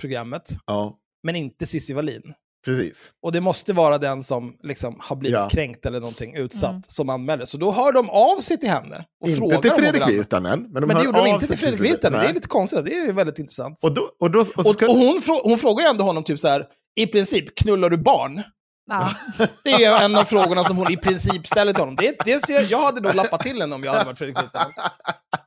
programmet, 0.00 0.48
Ja, 0.66 0.98
men 1.22 1.36
inte 1.36 1.66
Cissi 1.66 1.92
Wallin. 1.94 2.34
Precis. 2.64 3.10
Och 3.22 3.32
det 3.32 3.40
måste 3.40 3.72
vara 3.72 3.98
den 3.98 4.22
som 4.22 4.56
liksom 4.62 4.96
har 5.00 5.16
blivit 5.16 5.38
Ja. 5.38 5.48
kränkt 5.48 5.86
eller 5.86 6.00
någonting 6.00 6.36
utsatt 6.36 6.70
Mm. 6.70 6.82
som 6.86 7.08
anmäler. 7.08 7.44
Så 7.44 7.56
då 7.58 7.72
hör 7.72 7.92
de 7.92 8.10
av 8.10 8.40
sig 8.40 8.58
till 8.58 8.68
henne 8.68 9.04
och 9.22 9.28
Inte 9.28 9.38
frågar 9.38 9.60
till 9.62 9.70
Fredrik. 9.70 10.08
Virtanen, 10.08 10.62
men 10.62 10.72
de 10.82 10.86
Men 10.86 10.96
det 10.96 11.04
gjorde 11.04 11.18
de 11.18 11.26
inte 11.28 11.46
till 11.46 11.58
Fredrik 11.58 11.80
Virtanen, 11.80 12.20
det 12.20 12.28
är 12.28 12.34
lite 12.34 12.48
konstigt. 12.48 12.84
Det 12.84 12.98
är 12.98 13.12
väldigt 13.12 13.38
intressant. 13.38 13.78
Och, 13.82 13.94
då, 13.94 14.02
och, 14.20 14.30
då, 14.30 14.40
och, 14.40 14.66
Och, 14.66 14.72
ska, 14.74 14.88
och 14.90 14.96
hon, 14.96 15.18
frå- 15.20 15.40
hon 15.44 15.58
frågar 15.58 15.84
ju 15.84 15.90
ändå 15.90 16.04
honom 16.04 16.24
typ 16.24 16.38
så 16.38 16.48
här, 16.48 16.66
i 16.96 17.06
princip, 17.06 17.54
knullar 17.58 17.90
du 17.90 17.96
barn? 17.96 18.42
Ja. 18.90 19.10
Det 19.64 19.70
är 19.70 20.04
en 20.04 20.16
av 20.16 20.24
frågorna 20.24 20.64
som 20.64 20.76
hon 20.76 20.92
i 20.92 20.96
princip 20.96 21.46
ställer 21.46 21.72
till 21.72 21.80
honom. 21.82 21.96
Det, 21.96 22.16
det, 22.24 22.46
ser- 22.46 22.66
jag 22.70 22.78
hade 22.82 23.00
nog 23.00 23.14
lappat 23.14 23.40
till 23.40 23.60
henne 23.60 23.74
om 23.74 23.84
jag 23.84 23.92
hade 23.92 24.04
varit 24.04 24.18
Fredrik 24.18 24.42
Virtanen. 24.42 24.72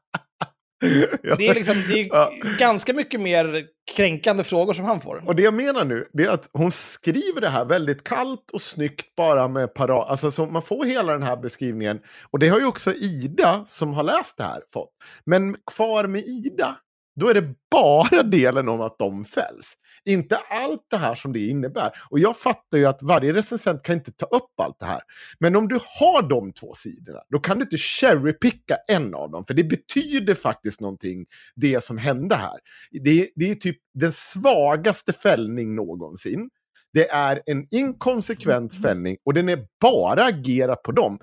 Det 1.37 1.47
är, 1.47 1.55
liksom, 1.55 1.75
det 1.89 1.99
är 2.01 2.07
Ja. 2.07 2.31
ganska 2.59 2.93
mycket 2.93 3.21
mer 3.21 3.63
kränkande 3.95 4.43
frågor 4.43 4.73
som 4.73 4.85
han 4.85 4.99
får. 5.01 5.23
Och 5.27 5.35
det 5.35 5.43
jag 5.43 5.53
menar 5.53 5.85
nu, 5.85 6.07
det 6.13 6.23
är 6.23 6.29
att 6.29 6.49
hon 6.53 6.71
skriver 6.71 7.41
det 7.41 7.49
här 7.49 7.65
väldigt 7.65 8.03
kallt 8.03 8.51
och 8.53 8.61
snyggt 8.61 9.15
bara 9.15 9.47
med 9.47 9.73
para... 9.73 10.03
Alltså 10.03 10.31
så 10.31 10.45
man 10.45 10.61
får 10.61 10.85
hela 10.85 11.13
den 11.13 11.23
här 11.23 11.37
beskrivningen. 11.37 11.99
Och 12.31 12.39
det 12.39 12.47
har 12.47 12.59
ju 12.59 12.65
också 12.65 12.93
Ida 12.93 13.63
som 13.65 13.93
har 13.93 14.03
läst 14.03 14.37
det 14.37 14.43
här 14.43 14.61
fått. 14.73 14.89
Men 15.25 15.55
kvar 15.75 16.07
med 16.07 16.21
Ida, 16.25 16.77
då 17.19 17.29
är 17.29 17.33
det 17.33 17.53
bara 17.71 18.23
delen 18.23 18.69
om 18.69 18.81
att 18.81 18.99
de 18.99 19.25
fälls. 19.25 19.73
Inte 20.05 20.37
allt 20.37 20.81
det 20.91 20.97
här 20.97 21.15
som 21.15 21.33
det 21.33 21.47
innebär. 21.47 21.91
Och 22.09 22.19
jag 22.19 22.37
fattar 22.37 22.77
ju 22.77 22.85
att 22.85 23.01
varje 23.01 23.33
recensent 23.33 23.83
kan 23.83 23.95
inte 23.95 24.11
ta 24.11 24.25
upp 24.25 24.59
allt 24.61 24.79
det 24.79 24.85
här. 24.85 25.01
Men 25.39 25.55
om 25.55 25.67
du 25.67 25.75
har 25.99 26.29
de 26.29 26.53
två 26.53 26.73
sidorna, 26.73 27.19
då 27.29 27.39
kan 27.39 27.57
du 27.57 27.63
inte 27.63 27.77
cherrypicka 27.77 28.77
en 28.87 29.15
av 29.15 29.31
dem. 29.31 29.45
För 29.45 29.53
det 29.53 29.63
betyder 29.63 30.33
faktiskt 30.33 30.81
någonting, 30.81 31.25
det 31.55 31.83
som 31.83 31.97
hände 31.97 32.35
här. 32.35 32.59
Det, 32.91 33.29
det 33.35 33.51
är 33.51 33.55
typ 33.55 33.77
den 33.93 34.11
svagaste 34.11 35.13
fällning 35.13 35.75
någonsin. 35.75 36.49
Det 36.93 37.09
är 37.09 37.41
en 37.45 37.67
inkonsekvent 37.71 38.81
fällning 38.81 39.17
och 39.25 39.33
den 39.33 39.49
är 39.49 39.65
bara 39.81 40.25
agerat 40.25 40.83
på 40.83 40.91
dem. 40.91 41.19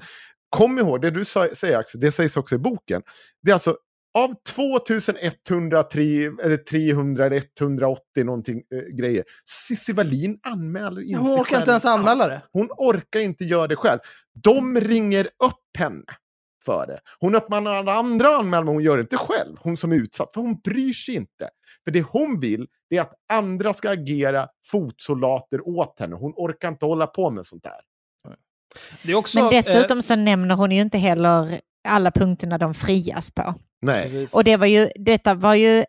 Kom 0.49 0.79
ihåg, 0.79 1.03
det 1.03 1.11
du 1.11 1.25
sa- 1.25 1.55
säger 1.55 1.79
Axel, 1.79 2.01
det 2.01 2.13
sägs 2.13 2.37
också 2.37 2.55
i 2.55 2.59
boken. 2.59 3.03
Det 3.43 3.51
är 3.51 3.55
alltså 3.55 3.77
av 4.15 4.35
2103 4.49 6.03
eller 6.43 6.57
300 6.57 7.27
eller 7.27 7.43
180 7.61 8.25
någonting 8.25 8.63
eh, 8.75 8.97
grejer. 8.97 9.25
Cissi 9.45 9.93
Wallin 9.93 10.39
anmäler 10.43 11.03
inte 11.03 11.19
Hon 11.19 11.31
orkar 11.31 11.45
själv 11.45 11.61
inte 11.61 11.71
ens 11.71 11.85
anmäla 11.85 12.29
det. 12.29 12.43
Hon 12.53 12.69
orkar 12.71 13.21
inte 13.21 13.45
göra 13.45 13.67
det 13.67 13.77
själv. 13.77 13.99
De 14.43 14.81
ringer 14.81 15.25
upp 15.25 15.79
henne 15.79 16.05
för 16.65 16.87
det. 16.87 17.01
Hon 17.21 17.35
uppmanar 17.35 17.87
andra 17.87 18.29
att 18.29 18.39
anmäla, 18.39 18.65
men 18.65 18.75
hon 18.75 18.83
gör 18.83 18.97
det 18.97 19.01
inte 19.01 19.17
själv. 19.17 19.57
Hon 19.61 19.77
som 19.77 19.93
är 19.93 19.97
utsatt, 19.97 20.31
för 20.35 20.41
hon 20.41 20.61
bryr 20.65 20.93
sig 20.93 21.15
inte. 21.15 21.49
För 21.85 21.91
det 21.91 22.03
hon 22.03 22.41
vill, 22.41 22.67
det 22.91 22.97
är 22.97 23.01
att 23.01 23.15
andra 23.33 23.75
ska 23.75 23.91
agera 23.91 24.49
fotsoldater 24.67 25.69
åt 25.69 26.01
henne. 26.01 26.17
Hon 26.17 26.33
orkar 26.37 26.69
inte 26.69 26.87
hålla 26.87 27.07
på 27.07 27.31
med 27.31 27.47
sånt 27.47 27.63
där. 27.63 27.81
Det 29.03 29.13
är 29.13 29.17
också, 29.17 29.39
Men 29.39 29.51
dessutom 29.51 29.99
eh, 29.99 30.03
så 30.03 30.17
nämner 30.17 30.55
hon 30.55 30.71
ju 30.73 30.81
inte 30.81 30.99
heller 30.99 31.61
alla 31.89 32.11
punkterna 32.11 32.59
de 32.59 32.75
frias 32.75 33.31
på. 33.31 33.55
Nej. 33.85 34.03
precis. 34.03 34.35
Och 34.35 34.45
det 34.45 34.57
var 34.57 34.67
ju, 34.67 34.89
detta 34.95 35.35
var 35.35 35.55
ju 35.55 35.85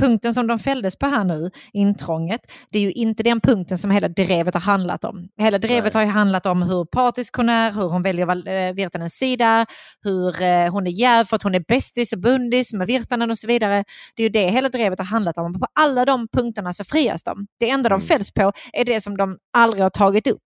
punkten 0.00 0.34
som 0.34 0.46
de 0.46 0.58
fälldes 0.58 0.96
på 0.96 1.06
här 1.06 1.24
nu, 1.24 1.50
intrånget. 1.72 2.40
Det 2.70 2.78
är 2.78 2.82
ju 2.82 2.92
inte 2.92 3.22
den 3.22 3.40
punkten 3.40 3.78
som 3.78 3.90
hela 3.90 4.08
drevet 4.08 4.54
har 4.54 4.60
handlat 4.60 5.04
om. 5.04 5.28
Hela 5.40 5.58
drevet 5.58 5.94
Nej. 5.94 6.00
har 6.00 6.06
ju 6.06 6.12
handlat 6.12 6.46
om 6.46 6.62
hur 6.62 6.84
partisk 6.84 7.36
hon 7.36 7.48
är, 7.48 7.72
hur 7.72 7.88
hon 7.88 8.02
väljer 8.02 8.48
eh, 8.48 8.74
Virtanens 8.74 9.14
sida, 9.14 9.66
hur 10.02 10.42
eh, 10.42 10.72
hon 10.72 10.86
är 10.86 10.90
jäv 10.90 11.24
för 11.24 11.36
att 11.36 11.42
hon 11.42 11.54
är 11.54 11.64
bästis 11.68 12.12
och 12.12 12.18
bundis 12.20 12.72
med 12.72 12.86
Virtanen 12.86 13.30
och 13.30 13.38
så 13.38 13.46
vidare. 13.46 13.84
Det 14.16 14.22
är 14.22 14.24
ju 14.24 14.30
det 14.30 14.48
hela 14.50 14.68
drevet 14.68 14.98
har 14.98 15.06
handlat 15.06 15.38
om. 15.38 15.52
På 15.60 15.66
alla 15.80 16.04
de 16.04 16.28
punkterna 16.32 16.72
så 16.72 16.84
frias 16.84 17.22
de. 17.22 17.46
Det 17.60 17.70
enda 17.70 17.88
Mm. 17.88 18.00
de 18.00 18.06
fälls 18.06 18.32
på 18.32 18.52
är 18.72 18.84
det 18.84 19.00
som 19.00 19.16
de 19.16 19.36
aldrig 19.56 19.82
har 19.82 19.90
tagit 19.90 20.26
upp. 20.26 20.42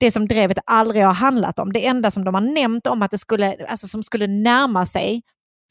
Det 0.00 0.10
som 0.10 0.28
drevet 0.28 0.58
aldrig 0.66 1.04
har 1.04 1.12
handlat 1.14 1.58
om. 1.58 1.72
Det 1.72 1.86
enda 1.86 2.10
som 2.10 2.24
de 2.24 2.34
har 2.34 2.40
nämnt 2.40 2.86
om 2.86 3.02
att 3.02 3.10
det 3.10 3.18
skulle, 3.18 3.66
alltså 3.68 3.86
som 3.88 4.02
skulle 4.02 4.26
närma 4.26 4.86
sig 4.86 5.22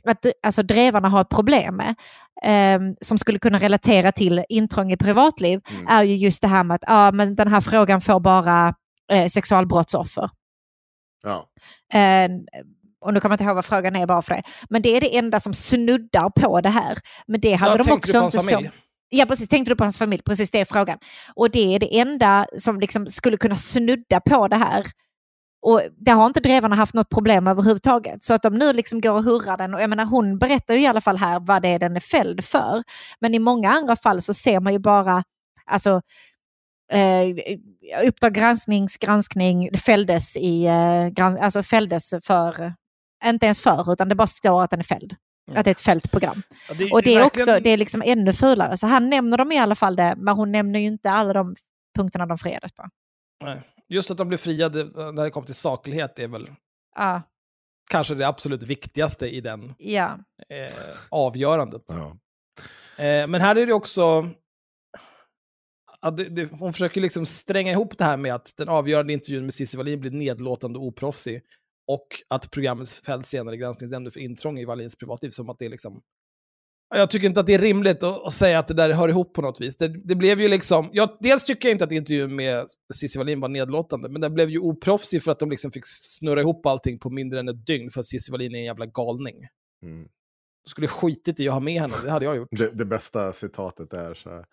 att 0.04 0.26
alltså, 0.44 0.64
drevarna 0.64 1.10
har 1.10 1.22
ett 1.22 1.30
problem 1.30 1.76
med, 1.76 1.96
ehm, 2.44 2.96
som 3.02 3.18
skulle 3.18 3.40
kunna 3.40 3.60
relatera 3.60 4.12
till 4.12 4.44
intrång 4.50 4.92
i 4.92 4.98
privatliv, 4.98 5.62
Mm. 5.72 5.88
är 5.88 6.04
ju 6.04 6.16
just 6.16 6.42
det 6.42 6.48
här 6.48 6.64
med 6.64 6.76
att 6.76 6.84
ah, 6.88 7.12
men 7.12 7.36
den 7.36 7.48
här 7.48 7.62
frågan 7.62 8.02
får 8.02 8.20
bara 8.20 8.74
eh, 9.12 9.28
sexualbrottsoffer. 9.28 10.30
Ja. 11.24 11.46
Eh, 12.00 12.30
och 13.02 13.14
nu 13.14 13.20
kommer 13.20 13.34
jag 13.34 13.36
inte 13.36 13.44
ihåg 13.44 13.56
vad 13.56 13.66
frågan 13.66 13.96
är 13.96 14.08
bara 14.08 14.22
för 14.22 14.36
det. 14.36 14.44
Men 14.70 14.82
det 14.82 14.90
är 14.98 15.02
det 15.02 15.18
enda 15.18 15.40
som 15.40 15.54
snuddar 15.54 16.30
på 16.30 16.62
det 16.62 16.70
här. 16.70 16.98
Men 17.28 17.42
det 17.42 17.54
hade 17.54 17.72
Ja, 17.78 17.84
de 17.84 17.92
också 17.92 18.24
inte 18.26 18.38
familj? 18.38 18.72
Ja, 19.10 19.26
precis. 19.26 19.48
Tänkte 19.48 19.72
du 19.72 19.76
på 19.76 19.84
hans 19.84 19.98
familj? 19.98 20.22
Precis, 20.24 20.52
det 20.52 20.60
är 20.60 20.66
frågan. 20.66 20.98
Och 21.36 21.52
det 21.52 21.76
är 21.76 21.80
det 21.80 22.00
enda 22.00 22.46
som 22.58 22.80
liksom 22.80 23.08
skulle 23.08 23.38
kunna 23.38 23.56
snudda 23.56 24.20
på 24.20 24.48
det 24.48 24.56
här. 24.56 24.86
Och 25.62 25.82
det 25.98 26.12
har 26.12 26.26
inte 26.28 26.40
drevarna 26.40 26.76
haft 26.76 26.94
något 26.94 27.10
problem 27.10 27.48
överhuvudtaget. 27.48 28.24
Så 28.24 28.34
att 28.34 28.42
de 28.44 28.54
nu 28.54 28.74
liksom 28.74 29.02
går 29.02 29.12
och 29.14 29.24
hurrar 29.24 29.58
den. 29.58 29.74
Och 29.74 29.82
jag 29.82 29.90
menar, 29.90 30.06
hon 30.06 30.38
berättar 30.38 30.74
ju 30.74 30.82
i 30.82 30.88
alla 30.88 31.02
fall 31.02 31.18
här 31.18 31.40
vad 31.40 31.62
det 31.62 31.68
är 31.68 31.80
den 31.80 31.96
är 31.96 32.00
fälld 32.00 32.46
för. 32.46 32.84
Men 33.20 33.36
i 33.36 33.40
många 33.40 33.70
andra 33.72 33.96
fall 33.96 34.22
så 34.22 34.34
ser 34.34 34.60
man 34.60 34.74
ju 34.74 34.80
bara, 34.80 35.24
alltså, 35.66 36.02
eh, 36.92 37.28
Uppdrag 38.08 38.34
gransknings 38.34 38.98
granskning 38.98 39.78
fälldes, 39.78 40.38
i, 40.38 40.66
eh, 40.66 41.08
grans, 41.08 41.40
alltså 41.40 41.64
fälldes 41.64 42.14
för, 42.24 42.74
inte 43.26 43.46
ens 43.46 43.62
för, 43.62 43.94
utan 43.94 44.10
det 44.10 44.16
bara 44.16 44.28
står 44.28 44.64
att 44.64 44.70
den 44.70 44.80
är 44.80 44.84
fälld. 44.84 45.16
Att 45.58 45.64
det 45.66 45.70
är 45.70 45.72
ett 45.72 45.80
fällt 45.80 46.12
program. 46.12 46.42
Ja, 46.70 46.74
det, 46.78 46.92
Och 46.92 47.04
det 47.04 47.16
är 47.16 47.20
verkligen- 47.20 47.50
också, 47.50 47.60
det 47.64 47.70
är 47.70 47.78
liksom 47.78 48.02
ännu 48.06 48.34
fulare. 48.34 48.78
Så 48.78 48.88
han 48.88 49.10
nämner 49.10 49.38
dem 49.38 49.52
i 49.52 49.58
alla 49.60 49.76
fall 49.76 49.96
det, 49.96 50.16
men 50.18 50.36
hon 50.36 50.52
nämner 50.52 50.80
ju 50.80 50.86
inte 50.86 51.12
alla 51.12 51.34
de 51.34 51.56
punkterna 51.96 52.26
de 52.26 52.38
friades 52.38 52.72
på. 52.72 52.90
Nej. 53.44 53.62
Just 53.90 54.12
att 54.12 54.18
de 54.18 54.28
blev 54.28 54.38
friade 54.38 54.84
när 55.12 55.24
det 55.24 55.30
kom 55.30 55.46
till 55.46 55.56
saklighet 55.56 56.20
är 56.20 56.28
väl 56.28 56.48
Ja, 56.96 57.22
kanske 57.92 58.16
det 58.16 58.28
absolut 58.28 58.64
viktigaste 58.64 59.28
i 59.28 59.42
den 59.42 59.74
ja. 59.78 60.20
eh, 60.50 60.74
avgörandet. 61.10 61.82
Ja. 61.88 62.18
Eh, 63.04 63.28
men 63.28 63.42
här 63.42 63.56
är 63.56 63.66
det 63.66 63.74
också... 63.74 64.30
att 66.02 66.18
det, 66.18 66.24
det, 66.30 66.52
hon 66.52 66.74
försöker 66.74 67.02
liksom 67.02 67.26
stränga 67.26 67.72
ihop 67.72 67.98
det 67.98 68.04
här 68.04 68.18
med 68.18 68.36
att 68.36 68.54
den 68.58 68.70
avgörande 68.70 69.14
intervjun 69.14 69.44
med 69.44 69.54
Cissi 69.54 69.78
Wallin 69.78 70.00
blir 70.02 70.12
nedlåtande 70.12 70.80
och 70.80 70.86
oproffsig. 70.86 71.42
Och 71.90 72.08
att 72.28 72.52
programmet 72.52 72.90
fälls 72.90 73.28
senare 73.28 73.56
i 73.56 73.58
granskningsnämnden 73.58 74.12
för 74.12 74.20
intrång 74.20 74.60
i 74.60 74.66
Wallins 74.66 74.96
privatliv. 74.96 75.30
Som 75.30 75.50
att 75.50 75.60
det 75.60 75.66
är 75.66 75.70
liksom... 75.70 76.02
Jag 76.96 77.10
tycker 77.10 77.28
inte 77.28 77.40
att 77.40 77.48
det 77.48 77.54
är 77.54 77.60
rimligt 77.60 78.04
att, 78.04 78.26
att 78.26 78.34
säga 78.34 78.60
att 78.60 78.68
det 78.68 78.74
där 78.74 78.94
hör 78.94 79.10
ihop 79.10 79.34
på 79.34 79.42
något 79.42 79.62
vis. 79.62 79.78
Det, 79.78 80.08
det 80.08 80.16
blev 80.16 80.42
ju 80.42 80.48
liksom... 80.48 80.90
Jag, 80.94 81.18
dels 81.20 81.44
tycker 81.44 81.68
jag 81.68 81.76
inte 81.76 81.84
att 81.84 81.92
intervjun 81.92 82.36
med 82.36 82.66
Cissi 82.94 83.20
Wallin 83.20 83.40
var 83.40 83.50
nedlåtande, 83.50 84.10
men 84.10 84.22
den 84.22 84.34
blev 84.34 84.50
ju 84.50 84.60
oproffsig 84.60 85.24
för 85.24 85.32
att 85.32 85.40
de 85.40 85.50
liksom 85.50 85.72
fick 85.72 85.84
snurra 85.86 86.42
ihop 86.42 86.66
allting 86.66 87.00
på 87.00 87.10
mindre 87.10 87.40
än 87.40 87.50
ett 87.50 87.66
dygn 87.66 87.90
för 87.90 88.00
att 88.00 88.06
Cissi 88.06 88.32
Wallin 88.32 88.56
är 88.56 88.60
en 88.60 88.66
jävla 88.66 88.86
galning. 88.86 89.36
Mm 89.84 90.08
skulle 90.70 90.88
skitit 90.88 91.40
i 91.40 91.48
att 91.48 91.54
ha 91.54 91.60
med 91.60 91.82
henne, 91.82 91.94
det 92.04 92.12
hade 92.12 92.26
jag 92.26 92.36
gjort. 92.38 92.48
Det, 92.52 92.70
det 92.70 92.86
bästa 92.86 93.34
citatet 93.34 93.94
är 93.94 94.14
så 94.14 94.30
här. 94.30 94.46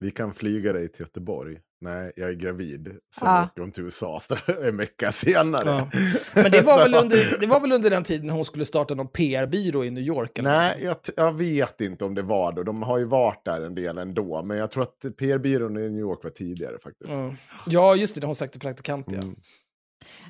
Vi 0.00 0.10
kan 0.10 0.34
flyga 0.34 0.72
dig 0.72 0.88
till 0.88 1.00
Göteborg. 1.00 1.58
Nej, 1.80 2.12
jag 2.16 2.28
är 2.30 2.34
gravid. 2.34 2.86
Sen 2.88 2.98
Ja. 3.28 3.44
åker 3.44 3.60
hon 3.60 3.72
till 3.72 3.84
USA 3.84 4.20
en 4.62 4.76
vecka 4.76 5.12
senare. 5.12 5.70
Ja. 5.70 5.90
Men 6.34 6.50
det 6.50 6.60
var, 6.60 6.78
väl 6.84 6.94
under, 6.94 7.40
det 7.40 7.46
var 7.46 7.60
väl 7.60 7.72
under 7.72 7.90
den 7.90 8.04
tiden 8.04 8.30
hon 8.30 8.44
skulle 8.44 8.64
starta 8.64 8.94
någon 8.94 9.08
PR-byrå 9.08 9.84
i 9.84 9.90
New 9.90 10.04
York? 10.04 10.38
Eller 10.38 10.50
Nej, 10.50 10.78
jag, 10.82 10.96
jag 11.16 11.32
vet 11.32 11.80
inte 11.80 12.04
om 12.04 12.14
det 12.14 12.22
var 12.22 12.52
då. 12.52 12.62
De 12.62 12.82
har 12.82 12.98
ju 12.98 13.04
varit 13.04 13.44
där 13.44 13.60
en 13.60 13.74
del 13.74 13.98
ändå. 13.98 14.42
Men 14.42 14.56
jag 14.56 14.70
tror 14.70 14.82
att 14.82 15.16
PR-byrån 15.18 15.76
i 15.76 15.80
New 15.80 16.00
York 16.00 16.24
var 16.24 16.30
tidigare 16.30 16.78
faktiskt. 16.82 17.12
Ja. 17.12 17.34
ja, 17.66 17.96
just 17.96 18.20
det, 18.20 18.26
hon 18.26 18.34
sagt 18.34 18.52
till 18.52 18.60
praktikant. 18.60 19.06
Ja. 19.10 19.18
Mm. 19.18 19.36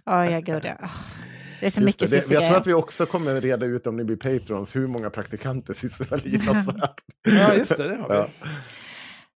Ja, 0.05 0.31
ja, 0.31 0.41
gud 0.41 0.65
ja. 0.65 0.77
Det 0.81 0.89
är 1.61 1.71
så 1.71 1.81
Just 1.81 1.81
mycket 1.81 2.11
det, 2.11 2.29
det, 2.29 2.35
jag 2.35 2.47
tror 2.47 2.57
att 2.57 2.67
vi 2.67 2.73
också 2.73 3.07
kommer 3.07 3.41
reda 3.41 3.67
ut 3.67 3.87
om 3.87 3.97
ni 3.97 4.05
blir 4.05 4.17
patrons 4.17 4.77
hur 4.77 4.87
många 4.87 5.11
praktikanter 5.11 5.75
Cissi 5.75 6.05
Wallin 6.05 6.41
har 6.41 6.63
sagt. 6.81 7.05
ja, 7.29 7.55
just 7.55 7.77
det, 7.77 7.89
det 7.89 7.97
har 7.97 8.09
vi. 8.09 8.15
Ja. 8.15 8.29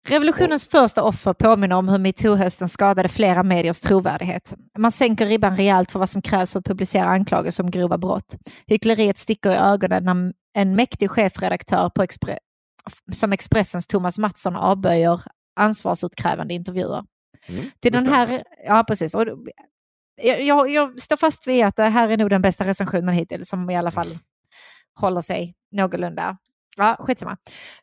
Revolutionens 0.08 0.68
första 0.68 1.04
offer 1.04 1.34
påminner 1.34 1.76
om 1.76 1.90
hur 1.90 1.98
metoo-hösten 1.98 2.68
skadade 2.70 3.10
flera 3.10 3.44
mediers 3.44 3.80
trovärdighet. 3.80 4.54
Man 4.78 4.92
sänker 4.92 5.26
ribban 5.26 5.58
rejält 5.58 5.92
för 5.92 6.00
vad 6.00 6.10
som 6.10 6.22
krävs 6.22 6.52
för 6.52 6.60
att 6.60 6.66
publicera 6.66 7.06
anklagelser 7.06 7.64
om 7.64 7.72
grova 7.72 7.98
brott. 7.98 8.36
Hyckleriet 8.68 9.18
sticker 9.18 9.52
i 9.52 9.56
ögonen 9.56 10.04
när 10.04 10.34
en 10.58 10.76
mäktig 10.76 11.10
chefredaktör 11.12 11.90
på 11.90 12.04
Expre- 12.04 12.38
som 13.12 13.34
Expressens 13.34 13.88
Thomas 13.88 14.18
Mattsson 14.18 14.56
avböjer 14.56 15.22
ansvarsutkrävande 15.60 16.54
intervjuer. 16.54 17.04
Mm, 17.48 17.64
Till 17.82 17.92
det 17.92 18.00
den 18.00 18.08
här, 18.08 18.44
ja 18.68 18.84
precis. 18.88 19.16
Och 19.16 19.26
jag, 20.18 20.70
jag, 20.70 21.02
står 21.02 21.18
fast 21.18 21.48
vid 21.48 21.66
att 21.66 21.76
det 21.76 21.84
här 21.84 22.10
är 22.10 22.18
nog 22.18 22.30
den 22.30 22.42
bästa 22.42 22.66
recensionen 22.66 23.16
hittills 23.16 23.50
som 23.50 23.70
i 23.70 23.78
alla 23.78 23.92
fall 23.92 24.18
håller 24.96 25.22
sig 25.22 25.56
någorlunda. 25.72 26.38
Ja, 26.78 26.98
skitsamma. 27.00 27.38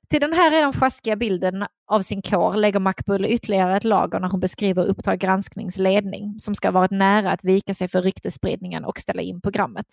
Till 0.09 0.21
den 0.21 0.33
här 0.33 0.51
redan 0.51 0.73
sjaskiga 0.73 1.17
bilden 1.17 1.67
av 1.87 2.03
sin 2.03 2.23
kår 2.23 2.55
lägger 2.55 2.81
Macbull 2.81 3.25
ytterligare 3.25 3.77
ett 3.77 3.85
lager 3.85 4.21
när 4.21 4.29
hon 4.29 4.41
beskriver 4.41 4.85
Uppdrag 4.85 5.19
gransknings 5.19 5.79
ledning 5.79 6.41
som 6.41 6.55
ska 6.55 6.69
ha 6.69 6.73
varit 6.73 6.91
nära 6.91 7.31
att 7.31 7.45
vika 7.45 7.75
sig 7.75 7.89
för 7.89 8.03
ryktesspridningen 8.03 8.85
och 8.85 8.99
ställa 8.99 9.23
in 9.23 9.41
programmet. 9.41 9.87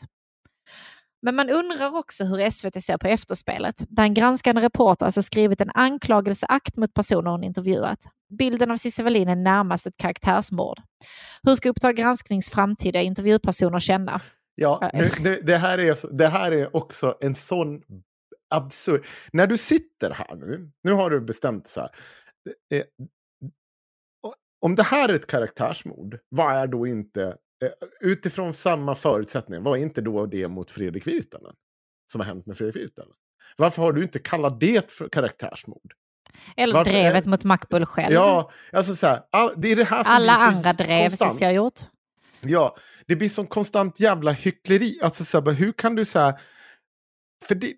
Men 1.21 1.35
man 1.35 1.49
undrar 1.49 1.95
också 1.95 2.23
hur 2.23 2.49
SVT 2.49 2.83
ser 2.83 2.97
på 2.97 3.07
efterspelet, 3.07 3.85
där 3.89 4.03
en 4.03 4.13
granskande 4.13 4.61
reporter 4.61 5.05
alltså 5.05 5.23
skrivit 5.23 5.61
en 5.61 5.71
anklagelseakt 5.73 6.77
mot 6.77 6.93
personer 6.93 7.31
hon 7.31 7.43
intervjuat. 7.43 7.99
Bilden 8.29 8.71
av 8.71 8.77
Cissi 8.77 9.03
Wallin 9.03 9.27
är 9.27 9.35
närmast 9.35 9.85
ett 9.85 9.97
karaktärsmord. 9.97 10.77
Hur 11.43 11.55
ska 11.55 11.69
Uppdrag 11.69 11.95
gransknings 11.95 12.49
framtida 12.49 13.01
intervjupersoner 13.01 13.79
känna? 13.79 14.21
Ja, 14.55 14.91
nu, 14.93 15.09
nu, 15.19 15.41
det, 15.43 15.57
här 15.57 15.77
är, 15.77 16.17
det 16.17 16.27
här 16.27 16.51
är 16.51 16.75
också 16.75 17.17
en 17.21 17.35
sån 17.35 17.81
absurd... 18.49 19.05
När 19.33 19.47
du 19.47 19.57
sitter 19.57 20.11
här 20.11 20.35
nu, 20.35 20.71
nu 20.83 20.91
har 20.91 21.09
du 21.09 21.21
bestämt 21.21 21.67
så 21.67 21.81
här. 21.81 21.89
eh, 22.73 22.83
Om 24.61 24.75
det 24.75 24.83
här 24.83 25.09
är 25.09 25.13
ett 25.13 25.27
karaktärsmord, 25.27 26.19
vad 26.29 26.55
är 26.55 26.67
då 26.67 26.87
inte, 26.87 27.23
eh, 27.63 27.69
utifrån 28.01 28.53
samma 28.53 28.95
förutsättningar, 28.95 29.61
vad 29.61 29.79
är 29.79 29.83
inte 29.83 30.01
då 30.01 30.25
det 30.25 30.47
mot 30.47 30.71
Fredrik 30.71 31.07
Virtanen? 31.07 31.55
Som 32.11 32.21
har 32.21 32.25
hänt 32.25 32.45
med 32.45 32.57
Fredrik 32.57 32.75
Virtanen? 32.83 33.13
Varför 33.57 33.81
har 33.81 33.93
du 33.93 34.03
inte 34.03 34.19
kallat 34.19 34.59
det 34.59 34.91
för 34.91 35.09
karaktärsmord? 35.09 35.93
Eller 36.57 36.73
Varför 36.73 36.91
drevet 36.91 37.25
mot 37.25 37.43
Macbull 37.43 37.85
själv? 37.85 38.13
Ja, 38.13 38.51
alltså 38.73 38.95
så 38.95 39.07
här, 39.07 39.21
all, 39.31 39.53
det 39.57 39.71
är 39.71 39.75
det 39.75 39.83
här 39.83 40.03
som 40.03 40.13
Alla 40.13 40.35
så 40.35 40.43
andra 40.43 40.73
drev. 40.73 41.09
Cissi 41.09 41.45
har 41.45 41.51
gjort. 41.51 41.79
Ja, 42.41 42.75
det 43.07 43.15
blir 43.15 43.29
som 43.29 43.47
konstant 43.47 43.99
jävla 43.99 44.31
hyckleri. 44.31 44.99
Alltså 45.03 45.25
så 45.25 45.41
här, 45.41 45.51
hur 45.51 45.71
kan 45.71 45.95
du 45.95 46.05
säga... 46.05 46.37
För 47.45 47.55
det, 47.55 47.73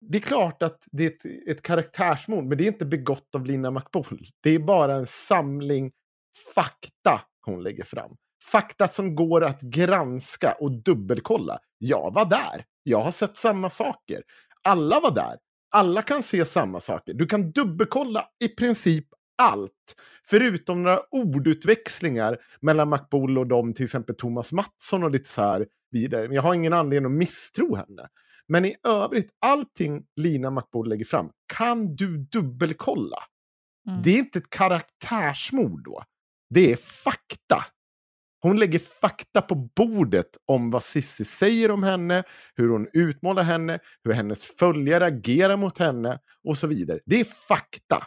det 0.00 0.18
är 0.18 0.22
klart 0.22 0.62
att 0.62 0.78
det 0.92 1.04
är 1.04 1.08
ett, 1.08 1.48
ett 1.48 1.62
karaktärsmord, 1.62 2.44
men 2.44 2.58
det 2.58 2.64
är 2.64 2.68
inte 2.68 2.86
begått 2.86 3.34
av 3.34 3.46
Lina 3.46 3.70
McBoll. 3.70 4.26
Det 4.42 4.50
är 4.50 4.58
bara 4.58 4.94
en 4.94 5.06
samling 5.06 5.90
fakta 6.54 7.20
hon 7.46 7.62
lägger 7.62 7.84
fram. 7.84 8.10
Fakta 8.44 8.88
som 8.88 9.14
går 9.14 9.44
att 9.44 9.60
granska 9.60 10.52
och 10.60 10.72
dubbelkolla. 10.82 11.58
Jag 11.78 12.14
var 12.14 12.24
där. 12.24 12.64
Jag 12.82 13.02
har 13.02 13.10
sett 13.10 13.36
samma 13.36 13.70
saker. 13.70 14.22
Alla 14.62 15.00
var 15.00 15.14
där. 15.14 15.36
Alla 15.72 16.02
kan 16.02 16.22
se 16.22 16.44
samma 16.44 16.80
saker. 16.80 17.14
Du 17.14 17.26
kan 17.26 17.50
dubbelkolla 17.52 18.24
i 18.44 18.48
princip 18.48 19.06
allt. 19.38 19.96
Förutom 20.24 20.82
några 20.82 21.00
ordutväxlingar 21.10 22.38
mellan 22.60 22.90
McBoll 22.90 23.38
och 23.38 23.46
dem, 23.46 23.74
till 23.74 23.84
exempel 23.84 24.14
Thomas 24.14 24.52
Mattsson 24.52 25.04
och 25.04 25.10
lite 25.10 25.28
så 25.28 25.42
här 25.42 25.66
vidare. 25.90 26.34
Jag 26.34 26.42
har 26.42 26.54
ingen 26.54 26.72
anledning 26.72 27.12
att 27.12 27.18
misstro 27.18 27.76
henne. 27.76 28.08
Men 28.48 28.64
i 28.64 28.76
övrigt, 28.88 29.30
allting 29.40 30.04
Lina 30.16 30.50
McBoll 30.50 30.88
lägger 30.88 31.04
fram 31.04 31.30
kan 31.56 31.96
du 31.96 32.18
dubbelkolla. 32.18 33.18
Mm. 33.88 34.02
Det 34.02 34.10
är 34.10 34.18
inte 34.18 34.38
ett 34.38 34.50
karaktärsmord 34.50 35.84
då. 35.84 36.02
Det 36.50 36.72
är 36.72 36.76
fakta. 36.76 37.64
Hon 38.42 38.58
lägger 38.58 38.78
fakta 38.78 39.42
på 39.42 39.54
bordet 39.54 40.26
om 40.46 40.70
vad 40.70 40.82
Sissi 40.82 41.24
säger 41.24 41.70
om 41.70 41.82
henne, 41.82 42.22
hur 42.54 42.68
hon 42.68 42.88
utmålar 42.92 43.42
henne, 43.42 43.78
hur 44.04 44.12
hennes 44.12 44.44
följare 44.44 45.04
agerar 45.04 45.56
mot 45.56 45.78
henne 45.78 46.18
och 46.44 46.58
så 46.58 46.66
vidare. 46.66 47.00
Det 47.06 47.20
är 47.20 47.24
fakta. 47.24 48.06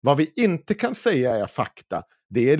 Vad 0.00 0.16
vi 0.16 0.32
inte 0.36 0.74
kan 0.74 0.94
säga 0.94 1.34
är 1.34 1.46
fakta, 1.46 2.02
det 2.30 2.50
är 2.50 2.58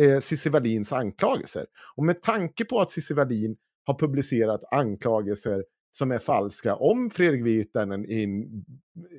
eh, 0.00 0.20
Cissi 0.20 0.48
Wallins 0.50 0.92
anklagelser. 0.92 1.66
Och 1.96 2.04
med 2.04 2.22
tanke 2.22 2.64
på 2.64 2.80
att 2.80 2.90
Cissi 2.90 3.14
Wallin 3.14 3.56
har 3.84 3.98
publicerat 3.98 4.60
anklagelser 4.72 5.64
som 5.90 6.12
är 6.12 6.18
falska 6.18 6.76
om 6.76 7.10
Fredrik 7.10 7.46
Virtanen 7.46 8.06
i 8.06 8.22
en 8.22 8.64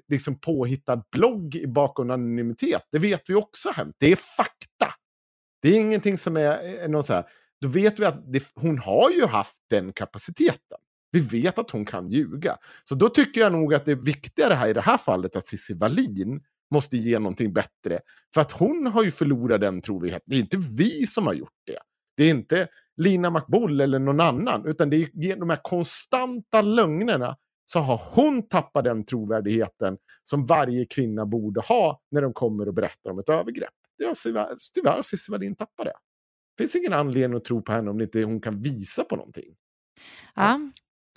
liksom 0.07 0.39
påhittad 0.39 1.03
blogg 1.11 1.63
bakom 1.67 2.09
anonymitet. 2.09 2.81
Det 2.91 2.99
vet 2.99 3.29
vi 3.29 3.35
också 3.35 3.69
har 3.69 3.73
hänt. 3.73 3.95
Det 3.99 4.11
är 4.11 4.15
fakta. 4.15 5.02
Det 5.63 5.69
är 5.69 5.79
ingenting 5.79 6.17
som 6.17 6.37
är, 6.37 6.41
eh, 6.41 6.83
är 6.83 7.03
så 7.03 7.13
här. 7.13 7.25
Då 7.61 7.67
vet 7.67 7.99
vi 7.99 8.05
att 8.05 8.33
det, 8.33 8.43
hon 8.55 8.77
har 8.77 9.09
ju 9.09 9.25
haft 9.25 9.57
den 9.69 9.93
kapaciteten. 9.93 10.77
Vi 11.11 11.19
vet 11.19 11.59
att 11.59 11.71
hon 11.71 11.85
kan 11.85 12.09
ljuga. 12.09 12.57
Så 12.83 12.95
då 12.95 13.09
tycker 13.09 13.41
jag 13.41 13.51
nog 13.51 13.73
att 13.73 13.85
det 13.85 13.91
är 13.91 13.95
viktigare 13.95 14.53
här 14.53 14.69
i 14.69 14.73
det 14.73 14.81
här 14.81 14.97
fallet 14.97 15.35
att 15.35 15.47
Cissi 15.47 15.73
Wallin 15.73 16.41
måste 16.71 16.97
ge 16.97 17.19
någonting 17.19 17.53
bättre. 17.53 17.99
För 18.33 18.41
att 18.41 18.51
hon 18.51 18.87
har 18.87 19.03
ju 19.03 19.11
förlorat 19.11 19.61
den 19.61 19.81
trovärdigheten. 19.81 20.23
Det 20.25 20.35
är 20.35 20.39
inte 20.39 20.57
vi 20.57 21.07
som 21.07 21.27
har 21.27 21.33
gjort 21.33 21.61
det. 21.65 21.77
Det 22.17 22.23
är 22.23 22.29
inte 22.29 22.67
Lina 22.97 23.29
McBull 23.29 23.81
eller 23.81 23.99
någon 23.99 24.19
annan, 24.19 24.65
utan 24.65 24.89
det 24.89 24.95
är 24.95 25.09
genom 25.13 25.39
de 25.39 25.49
här 25.49 25.59
konstanta 25.63 26.61
lögnerna 26.61 27.37
så 27.65 27.79
har 27.79 28.01
hon 28.11 28.47
tappat 28.47 28.83
den 28.83 29.05
trovärdigheten 29.05 29.97
som 30.23 30.45
varje 30.45 30.85
kvinna 30.85 31.25
borde 31.25 31.61
ha 31.61 32.01
när 32.11 32.21
de 32.21 32.33
kommer 32.33 32.67
och 32.67 32.73
berättar 32.73 33.11
om 33.11 33.19
ett 33.19 33.29
övergrepp. 33.29 33.82
Det 33.97 34.05
har 34.05 34.13
tyvärr, 34.23 34.55
tyvärr 34.73 35.01
Cissi 35.01 35.31
Wallin 35.31 35.55
tappat 35.55 35.85
det. 35.85 35.93
Det 36.57 36.63
finns 36.63 36.75
ingen 36.75 36.93
anledning 36.93 37.37
att 37.37 37.45
tro 37.45 37.61
på 37.61 37.71
henne 37.71 37.89
om 37.89 38.01
inte 38.01 38.21
hon 38.23 38.41
kan 38.41 38.61
visa 38.61 39.03
på 39.03 39.15
någonting. 39.15 39.55
Ja. 40.35 40.59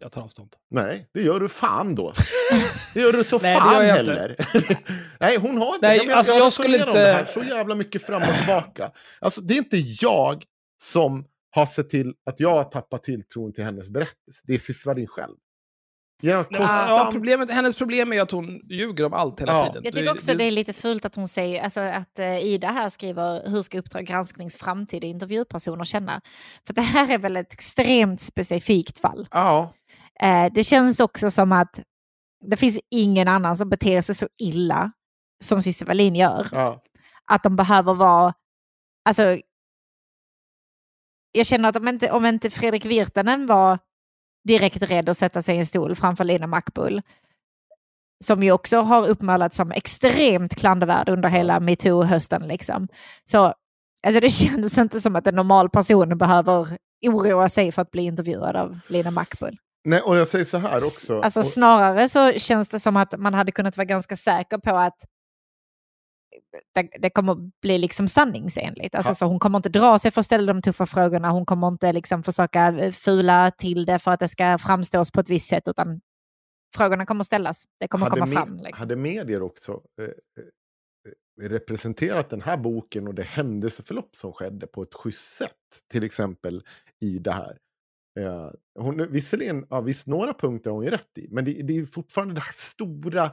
Jag 0.01 0.12
tar 0.12 0.22
avstånd. 0.22 0.55
Nej, 0.70 1.09
det 1.14 1.22
gör 1.22 1.41
du 1.41 1.49
fan 1.49 1.95
då. 1.95 2.12
Det 2.95 3.01
gör 3.01 3.12
du 3.12 3.24
så 3.24 3.39
Nej, 3.39 3.57
fan 3.59 3.83
inte. 3.83 3.93
heller. 3.93 4.37
Nej, 5.20 5.37
hon 5.37 5.57
har 5.59 5.74
inte. 5.74 5.87
Nej, 5.89 5.97
jag, 5.99 6.11
alltså, 6.11 6.33
jag, 6.33 6.41
jag 6.41 6.53
skulle 6.53 6.85
om 6.85 6.93
det 6.93 6.99
här 6.99 7.20
inte- 7.20 7.33
så 7.33 7.43
jävla 7.43 7.74
mycket 7.74 8.03
fram 8.07 8.22
och 8.22 8.37
tillbaka. 8.39 8.91
Alltså, 9.20 9.41
det 9.41 9.55
är 9.55 9.59
inte 9.59 9.77
jag 10.01 10.45
som 10.83 11.24
har 11.51 11.66
sett 11.66 11.91
till 11.91 12.14
att 12.27 12.41
jag 12.41 12.51
har 12.51 12.64
tappat 12.64 13.03
tilltron 13.03 13.53
till 13.53 13.64
hennes 13.64 13.89
berättelse. 13.91 14.41
Det 14.45 14.55
är 14.55 14.59
Cissi 14.59 14.89
Wallin 14.89 15.07
själv. 15.07 15.37
Ja, 16.23 16.45
konstant... 16.45 17.12
problemet, 17.12 17.51
hennes 17.51 17.77
problem 17.77 18.12
är 18.12 18.23
att 18.23 18.31
hon 18.31 18.61
ljuger 18.71 19.05
om 19.05 19.12
allt 19.12 19.41
hela 19.41 19.53
Ja. 19.53 19.67
tiden. 19.67 19.83
Jag 19.85 19.95
tycker 19.95 20.12
också 20.12 20.35
det 20.35 20.45
är 20.45 20.51
lite 20.51 20.73
fult 20.73 21.05
att 21.05 21.14
hon 21.14 21.29
säger, 21.29 21.62
alltså 21.62 21.81
att 21.81 22.19
eh, 22.19 22.39
Ida 22.39 22.69
här 22.69 22.89
skriver 22.89 23.51
hur 23.51 23.62
ska 23.62 23.79
Uppdrag 23.79 24.05
gransknings 24.05 24.57
framtida 24.57 25.07
intervjupersoner 25.07 25.85
känna? 25.85 26.21
För 26.67 26.75
det 26.75 26.80
här 26.80 27.14
är 27.14 27.18
väl 27.18 27.37
ett 27.37 27.53
extremt 27.53 28.21
specifikt 28.21 28.99
fall. 28.99 29.29
Ja, 29.30 29.72
Eh, 30.22 30.53
det 30.55 30.64
känns 30.64 31.01
också 31.01 31.30
som 31.30 31.53
att 31.53 31.80
det 32.47 32.57
finns 32.57 32.79
ingen 32.91 33.29
annan 33.29 33.57
som 33.57 33.68
beter 33.68 34.01
sig 34.01 34.14
så 34.14 34.29
illa 34.38 34.93
som 35.45 35.63
Cissi 35.63 35.84
Wallin 35.84 36.14
gör. 36.17 36.47
ja. 36.53 36.83
Att 37.30 37.43
de 37.43 37.57
behöver 37.57 37.95
vara, 37.95 38.34
alltså 39.09 39.38
jag 41.33 41.47
känner 41.47 41.68
att 41.68 41.76
om 41.76 41.88
inte, 41.88 42.11
om 42.11 42.26
inte 42.26 42.51
Fredrik 42.51 42.84
Virtanen 42.84 43.47
var 43.47 43.79
direkt 44.47 44.83
rädd 44.83 45.09
att 45.09 45.18
sätta 45.18 45.43
sig 45.43 45.57
i 45.57 45.59
en 45.59 45.67
stol 45.67 45.95
framför 45.95 46.25
Lina 46.25 46.47
Macbull, 46.47 47.03
som 48.25 48.43
ju 48.43 48.53
också 48.53 48.81
har 48.81 49.07
uppmålats 49.07 49.57
som 49.57 49.73
extremt 49.73 50.57
klandervärd 50.57 51.09
under 51.09 51.29
hela 51.29 51.61
metoo-hösten. 51.61 52.49
Liksom. 52.49 52.89
Så 53.25 53.55
alltså 54.07 54.21
det 54.21 54.31
känns 54.31 54.79
inte 54.79 55.01
som 55.01 55.17
att 55.17 55.27
en 55.27 55.35
normal 55.35 55.71
person 55.71 56.18
behöver 56.18 56.79
oroa 57.07 57.49
sig 57.49 57.73
för 57.73 57.83
att 57.83 57.91
bli 57.91 58.03
intervjuad 58.03 58.57
av 58.57 58.79
Lina 58.89 59.11
Macbull. 59.11 59.57
Nej, 59.85 60.01
och 60.01 60.17
jag 60.17 60.29
säger 60.29 60.45
så 60.45 60.59
här 60.59 60.77
också. 60.77 61.21
Alltså 61.21 61.43
snarare 61.43 62.09
så 62.09 62.33
känns 62.33 62.68
det 62.68 62.81
som 62.81 62.97
att 62.97 63.18
man 63.18 63.35
hade 63.35 63.53
kunnat 63.53 63.77
vara 63.77 63.85
ganska 63.85 64.17
säker 64.17 64.59
på 64.59 64.77
att 64.77 65.05
det, 66.99 67.11
kommer 67.11 67.50
bli 67.62 67.78
liksom 67.78 68.08
sanningsenligt. 68.08 68.95
Alltså, 68.95 69.11
Ha. 69.11 69.14
så 69.14 69.26
hon 69.26 69.38
kommer 69.38 69.58
inte 69.58 69.68
dra 69.68 69.99
sig 69.99 70.11
för 70.11 70.20
att 70.20 70.26
ställa 70.26 70.53
de 70.53 70.62
tuffa 70.62 70.87
frågorna, 70.87 71.30
hon 71.30 71.46
kommer 71.46 71.68
inte 71.68 71.92
liksom 71.92 72.22
försöka 72.22 72.68
eh, 72.68 72.92
fula 72.92 73.50
till 73.50 73.87
det 73.87 73.99
för 73.99 74.11
att 74.11 74.20
det 74.20 74.28
ska 74.28 74.58
framstås 74.58 75.12
på 75.12 75.20
ett 75.20 75.30
visst 75.30 75.49
sätt, 75.49 75.68
utan 75.68 76.00
frågorna 76.76 77.07
kommer 77.07 77.24
ställas. 77.24 77.64
Det 77.80 77.88
kommer 77.88 78.07
hade 78.07 78.20
komma 78.20 78.33
fram. 78.33 78.57
Liksom. 78.57 78.83
Hade 78.83 78.96
medier 78.96 79.42
också 79.42 79.83
eh, 80.00 80.04
eh, 80.04 81.49
representerat 81.49 82.30
den 82.30 82.41
här 82.41 82.57
boken 82.57 83.08
och 83.08 83.14
det 83.14 83.22
händelseförlopp 83.22 84.16
som 84.16 84.33
skedde 84.33 84.66
på 84.66 84.83
ett 84.83 84.95
schysst 84.95 85.37
sätt, 85.37 85.53
till 85.92 86.04
exempel 86.04 86.62
i 87.00 87.18
det 87.18 87.33
här. 87.33 87.58
Eh, 88.20 88.50
hon, 88.78 89.12
visserligen, 89.12 89.66
ja, 89.70 89.80
visst, 89.80 90.07
några 90.07 90.34
punkter 90.34 90.70
har 90.70 90.76
hon 90.76 90.84
ju 90.84 90.91
rätt 90.91 91.18
i, 91.18 91.28
men 91.30 91.45
det, 91.45 91.53
det 91.53 91.76
är 91.76 91.87
fortfarande 91.87 92.34
det 92.34 92.41
här 92.41 92.53
stora 92.53 93.30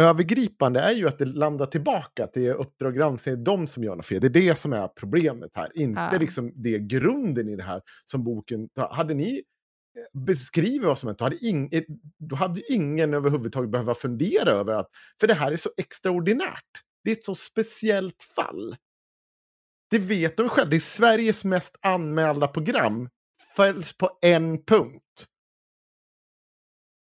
övergripande 0.00 0.80
är 0.80 0.92
ju 0.92 1.08
att 1.08 1.18
det 1.18 1.24
landar 1.24 1.66
tillbaka 1.66 2.26
till 2.26 2.50
Uppdrag 2.50 2.94
granskning, 2.96 3.34
det 3.34 3.40
är 3.40 3.44
de 3.56 3.66
som 3.66 3.84
gör 3.84 3.96
något 3.96 4.06
fel. 4.06 4.20
Det 4.20 4.26
är 4.26 4.30
det 4.30 4.58
som 4.58 4.72
är 4.72 4.88
problemet 4.88 5.50
här, 5.54 5.70
inte 5.74 6.00
Ja. 6.12 6.18
liksom 6.18 6.52
det 6.62 6.78
grunden 6.78 7.48
i 7.48 7.56
det 7.56 7.62
här 7.62 7.82
som 8.04 8.24
boken 8.24 8.68
tar. 8.68 8.88
Hade 8.94 9.14
ni 9.14 9.42
eh, 9.96 10.20
beskrivit 10.20 10.84
vad 10.84 10.98
som 10.98 11.06
hänt, 11.06 11.18
då 11.18 11.24
hade, 11.24 11.44
ing, 11.46 11.68
eh, 11.72 11.82
då 12.18 12.36
hade 12.36 12.72
ingen 12.72 13.14
överhuvudtaget 13.14 13.70
behöva 13.70 13.94
fundera 13.94 14.50
över 14.50 14.72
att, 14.72 14.88
för 15.20 15.26
det 15.26 15.34
här 15.34 15.52
är 15.52 15.56
så 15.56 15.70
extraordinärt. 15.76 16.82
Det 17.04 17.10
är 17.10 17.16
ett 17.16 17.24
så 17.24 17.34
speciellt 17.34 18.22
fall. 18.36 18.76
Det 19.90 19.98
vet 19.98 20.36
de 20.36 20.48
själv, 20.48 20.70
det 20.70 20.76
är 20.76 20.80
Sveriges 20.80 21.44
mest 21.44 21.76
anmälda 21.82 22.48
program, 22.48 23.08
fälls 23.56 23.92
på 23.96 24.18
en 24.22 24.64
punkt. 24.64 25.26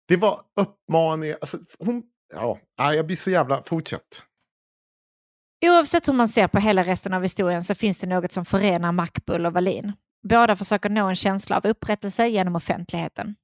Det 0.07 0.15
var 0.17 0.41
uppmaningar, 0.61 1.37
alltså 1.41 1.57
hon, 1.79 2.03
ja, 2.33 2.59
jag 2.93 3.05
blir 3.05 3.15
så 3.15 3.31
jävla, 3.31 3.63
fortsätt. 3.63 4.23
Oavsett 5.65 6.07
hur 6.07 6.13
man 6.13 6.27
ser 6.27 6.47
på 6.47 6.59
hela 6.59 6.83
resten 6.83 7.13
av 7.13 7.21
historien 7.21 7.63
så 7.63 7.75
finns 7.75 7.99
det 7.99 8.07
något 8.07 8.31
som 8.31 8.45
förenar 8.45 8.91
Macbull 8.91 9.45
och 9.45 9.53
Wallin. 9.53 9.93
Båda 10.29 10.55
försöker 10.55 10.89
nå 10.89 11.07
en 11.07 11.15
känsla 11.15 11.57
av 11.57 11.65
upprättelse 11.65 12.27
genom 12.27 12.55
offentligheten. 12.55 13.35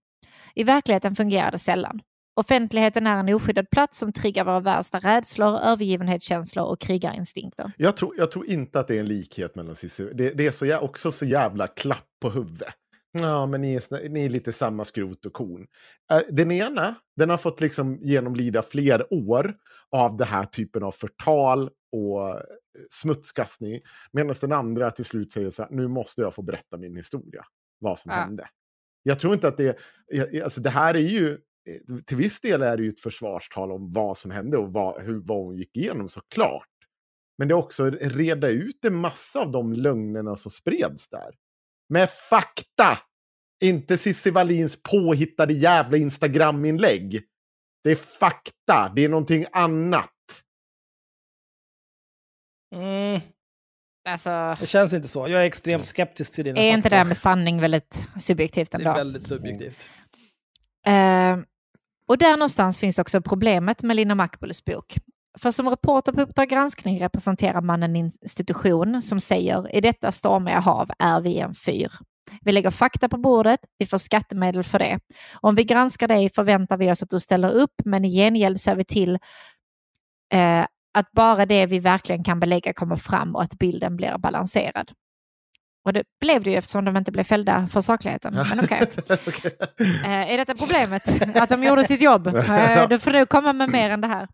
I 0.56 0.64
verkligheten 0.64 1.16
fungerar 1.16 1.52
det 1.52 1.60
sällan. 1.60 2.02
Offentligheten 2.36 3.08
är 3.08 3.16
en 3.18 3.34
oskyddad 3.34 3.70
plats 3.70 4.00
som 4.00 4.14
triggar 4.14 4.46
våra 4.46 4.60
värsta 4.60 5.00
rädslor, 5.00 5.60
övergivenhetskänslor 5.60 6.66
och 6.66 6.80
krigarinstinkter. 6.80 7.72
Jag 7.78 7.98
tror, 7.98 8.16
jag 8.18 8.32
tror 8.32 8.46
inte 8.46 8.80
att 8.80 8.88
det 8.88 8.96
är 8.96 9.00
en 9.00 9.08
likhet 9.08 9.56
mellan 9.56 9.76
Cissi. 9.76 10.10
Det, 10.14 10.30
det 10.30 10.48
är 10.48 10.52
så, 10.52 10.80
också 10.80 11.12
så 11.12 11.26
jävla 11.26 11.68
klapp 11.68 12.08
på 12.22 12.30
huvudet. 12.30 12.74
Ja, 13.22 13.46
men 13.46 13.62
ni 13.62 13.74
är, 13.76 14.10
ni 14.10 14.26
är 14.26 14.30
lite 14.30 14.54
samma 14.54 14.86
skrot 14.86 15.26
och 15.26 15.34
korn. 15.34 15.68
Eh, 16.12 16.22
Den 16.30 16.52
ena, 16.52 16.96
den 17.16 17.30
har 17.30 17.38
fått 17.38 17.62
liksom 17.62 17.98
genomlida 18.02 18.62
fler 18.62 19.14
år 19.14 19.56
av 19.92 20.18
den 20.18 20.28
här 20.28 20.46
typen 20.46 20.84
av 20.84 20.92
förtal 20.92 21.70
och 21.92 22.30
eh, 22.30 22.42
smutskastning. 22.90 23.82
Medan 24.12 24.36
den 24.42 24.52
andra 24.52 24.92
till 24.92 25.06
slut 25.06 25.32
säger 25.32 25.50
så 25.52 25.64
här, 25.64 25.72
nu 25.72 25.88
måste 25.88 26.22
jag 26.22 26.34
få 26.34 26.42
berätta 26.42 26.78
min 26.78 26.96
historia. 26.96 27.46
Vad 27.80 28.00
som 28.00 28.12
Ja. 28.12 28.18
hände. 28.18 28.48
Jag 29.04 29.20
tror 29.20 29.34
inte 29.34 29.48
att 29.48 29.58
det, 29.58 29.78
alltså 30.44 30.62
det 30.62 30.70
här 30.70 30.94
är 30.96 31.00
ju, 31.00 31.32
eh, 31.32 31.98
till 32.06 32.18
viss 32.18 32.42
del 32.42 32.62
är 32.62 32.78
det 32.78 32.84
ju 32.84 32.90
ett 32.90 33.00
försvarstal 33.00 33.72
om 33.72 33.94
vad 33.94 34.18
som 34.18 34.32
hände 34.32 34.58
och 34.58 34.74
vad, 34.74 35.02
hur, 35.04 35.20
vad 35.26 35.38
hon 35.38 35.56
gick 35.56 35.78
igenom 35.78 36.10
såklart. 36.10 36.68
Men 37.38 37.48
det 37.48 37.52
är 37.54 37.56
också 37.58 37.90
reda 37.90 38.50
ut 38.50 38.86
en 38.86 38.96
massa 38.96 39.40
av 39.40 39.52
de 39.52 39.74
lögnerna 39.74 40.36
som 40.36 40.52
spreds 40.52 41.10
där. 41.10 41.36
Med 41.90 42.10
fakta! 42.10 42.98
Inte 43.64 43.98
Cissi 43.98 44.32
Wallins 44.32 44.84
påhittade 44.84 45.54
jävla 45.54 45.98
Instagram-inlägg. 45.98 47.22
Det 47.84 47.92
är 47.92 47.96
fakta, 47.96 48.92
det 48.96 49.04
är 49.06 49.10
någonting 49.10 49.46
annat. 49.52 50.14
Mm, 52.76 53.22
Alltså, 54.10 54.56
det 54.60 54.66
känns 54.66 54.94
inte 54.94 55.08
så. 55.08 55.28
Jag 55.28 55.42
är 55.42 55.46
extremt 55.46 55.86
skeptisk 55.86 56.34
till 56.36 56.46
dina 56.46 56.60
är 56.60 56.72
inte 56.74 56.90
det 56.90 56.96
här 56.96 57.06
med 57.06 57.18
sanning 57.18 57.62
väldigt 57.62 58.04
subjektivt 58.20 58.72
Det 58.72 58.78
ändå? 58.78 58.90
är 58.90 58.96
väldigt 58.96 59.28
subjektivt. 59.28 59.90
Eh, 60.86 61.38
och 62.08 62.18
där 62.18 62.38
någonstans 62.38 62.80
finns 62.80 63.00
också 63.00 63.22
problemet 63.22 63.84
med 63.84 63.96
Lina 63.96 64.16
Macbulls 64.16 64.66
bok. 64.66 64.98
För 65.40 65.52
som 65.52 65.70
reporter 65.70 66.12
på 66.12 66.22
Uppdrag 66.22 66.50
granskning 66.50 67.00
representerar 67.00 67.62
man 67.62 67.84
en 67.84 67.96
institution 67.96 69.02
som 69.02 69.20
säger 69.20 69.76
i 69.76 69.82
detta 69.82 70.12
stormiga 70.12 70.60
hav 70.60 70.92
är 71.00 71.22
vi 71.22 71.38
en 71.40 71.54
fyr. 71.56 71.92
Vi 72.42 72.52
lägger 72.52 72.72
fakta 72.72 73.10
på 73.10 73.18
bordet, 73.18 73.60
vi 73.78 73.86
får 73.86 73.98
skattemedel 73.98 74.64
för 74.64 74.80
det. 74.80 75.00
Om 75.42 75.56
vi 75.56 75.64
granskar 75.64 76.08
dig 76.08 76.30
förväntar 76.30 76.78
vi 76.78 76.92
oss 76.92 77.04
att 77.04 77.10
du 77.10 77.20
ställer 77.20 77.50
upp, 77.50 77.74
men 77.86 78.06
i 78.06 78.10
gengäld 78.10 78.62
ser 78.62 78.76
vi 78.76 78.84
till 78.84 79.20
eh, 80.34 80.66
att 80.94 81.12
bara 81.12 81.46
det 81.46 81.66
vi 81.66 81.80
verkligen 81.80 82.24
kan 82.24 82.40
belägga 82.40 82.74
kommer 82.74 82.96
fram 82.96 83.36
och 83.36 83.42
att 83.42 83.58
bilden 83.60 83.98
blir 83.98 84.18
balanserad. 84.18 84.92
Och 85.86 85.94
det 85.94 86.04
blev 86.22 86.44
det 86.44 86.50
ju 86.50 86.56
eftersom 86.56 86.86
de 86.86 86.98
inte 86.98 87.12
blev 87.12 87.24
fällda 87.24 87.68
för 87.72 87.82
sakligheten. 87.82 88.34
Men 88.50 88.60
okej. 88.60 88.82
Okej. 89.28 89.58
Eh, 90.06 90.32
är 90.32 90.38
detta 90.38 90.56
problemet? 90.56 91.38
Att 91.38 91.50
de 91.50 91.64
gjorde 91.64 91.84
sitt 91.84 92.02
jobb? 92.02 92.28
Eh, 92.38 92.88
du 92.88 93.00
får 93.00 93.12
nog 93.12 93.30
komma 93.30 93.54
med 93.54 93.70
mer 93.70 93.90
än 93.90 94.02
det 94.02 94.08
här. 94.08 94.28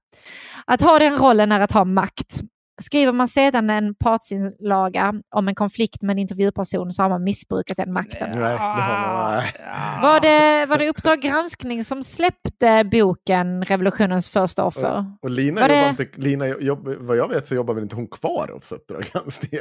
Att 0.65 0.81
ha 0.81 0.99
den 0.99 1.17
rollen 1.17 1.51
är 1.51 1.59
att 1.59 1.71
ha 1.71 1.85
makt. 1.85 2.41
Skriver 2.81 3.11
man 3.13 3.27
sedan 3.27 3.69
en 3.69 3.95
partsinlaga 3.95 5.13
om 5.35 5.47
en 5.47 5.55
konflikt 5.55 6.01
med 6.01 6.13
en 6.13 6.19
intervjuperson 6.19 6.91
så 6.91 7.01
har 7.01 7.09
man 7.09 7.23
missbrukat 7.23 7.77
den 7.77 7.93
makten. 7.93 8.29
Nej, 8.33 8.41
det 8.53 8.57
har 8.57 9.23
man, 9.23 9.33
nej. 9.35 10.01
Var 10.01 10.19
det, 10.19 10.65
var 10.65 10.77
det 10.77 10.89
Uppdrag 10.89 11.21
granskning 11.21 11.83
som 11.83 12.03
släppte 12.03 12.83
boken 12.91 13.65
Revolutionens 13.65 14.29
första 14.29 14.63
offer? 14.63 15.05
Och 15.21 15.29
Lina, 15.29 15.61
Var 15.61 15.67
det- 15.69 15.89
inte, 15.89 16.07
Lina 16.21 16.47
jobb, 16.47 16.87
vad 16.99 17.17
jag 17.17 17.27
vet 17.29 17.47
så 17.47 17.55
jobbar 17.55 17.73
väl 17.73 17.83
inte 17.83 17.95
hon 17.95 18.07
kvar 18.07 18.49
hos 18.53 18.71
Uppdrag 18.71 19.03
granskning 19.13 19.59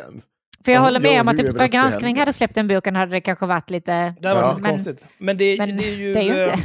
För 0.65 0.73
jag 0.73 0.81
Ja, 0.81 0.85
håller 0.85 1.01
med 1.01 1.13
ja, 1.15 1.21
om 1.21 1.29
att 1.29 1.41
Uppdrag 1.41 1.71
granskning 1.71 2.19
hade 2.19 2.33
släppt 2.33 2.55
den 2.55 2.69
boken 2.69 2.97
hade 2.97 3.13
det 3.13 3.21
kanske 3.21 3.47
varit 3.47 3.71
lite... 3.71 4.15
Det 4.21 4.29
här 4.29 4.35
var 4.35 4.43
Ja. 4.43 4.51
lite 4.51 4.63
Men- 4.63 4.71
konstigt. 4.71 5.07
Men 5.19 5.37
det, 5.39 5.59
Men 5.59 5.77
det 5.77 5.85
är 5.89 5.95
ju... 5.97 6.15
det 6.15 6.21
är 6.21 6.23
ju 6.23 6.29
inte... 6.45 6.55
eh, 6.55 6.61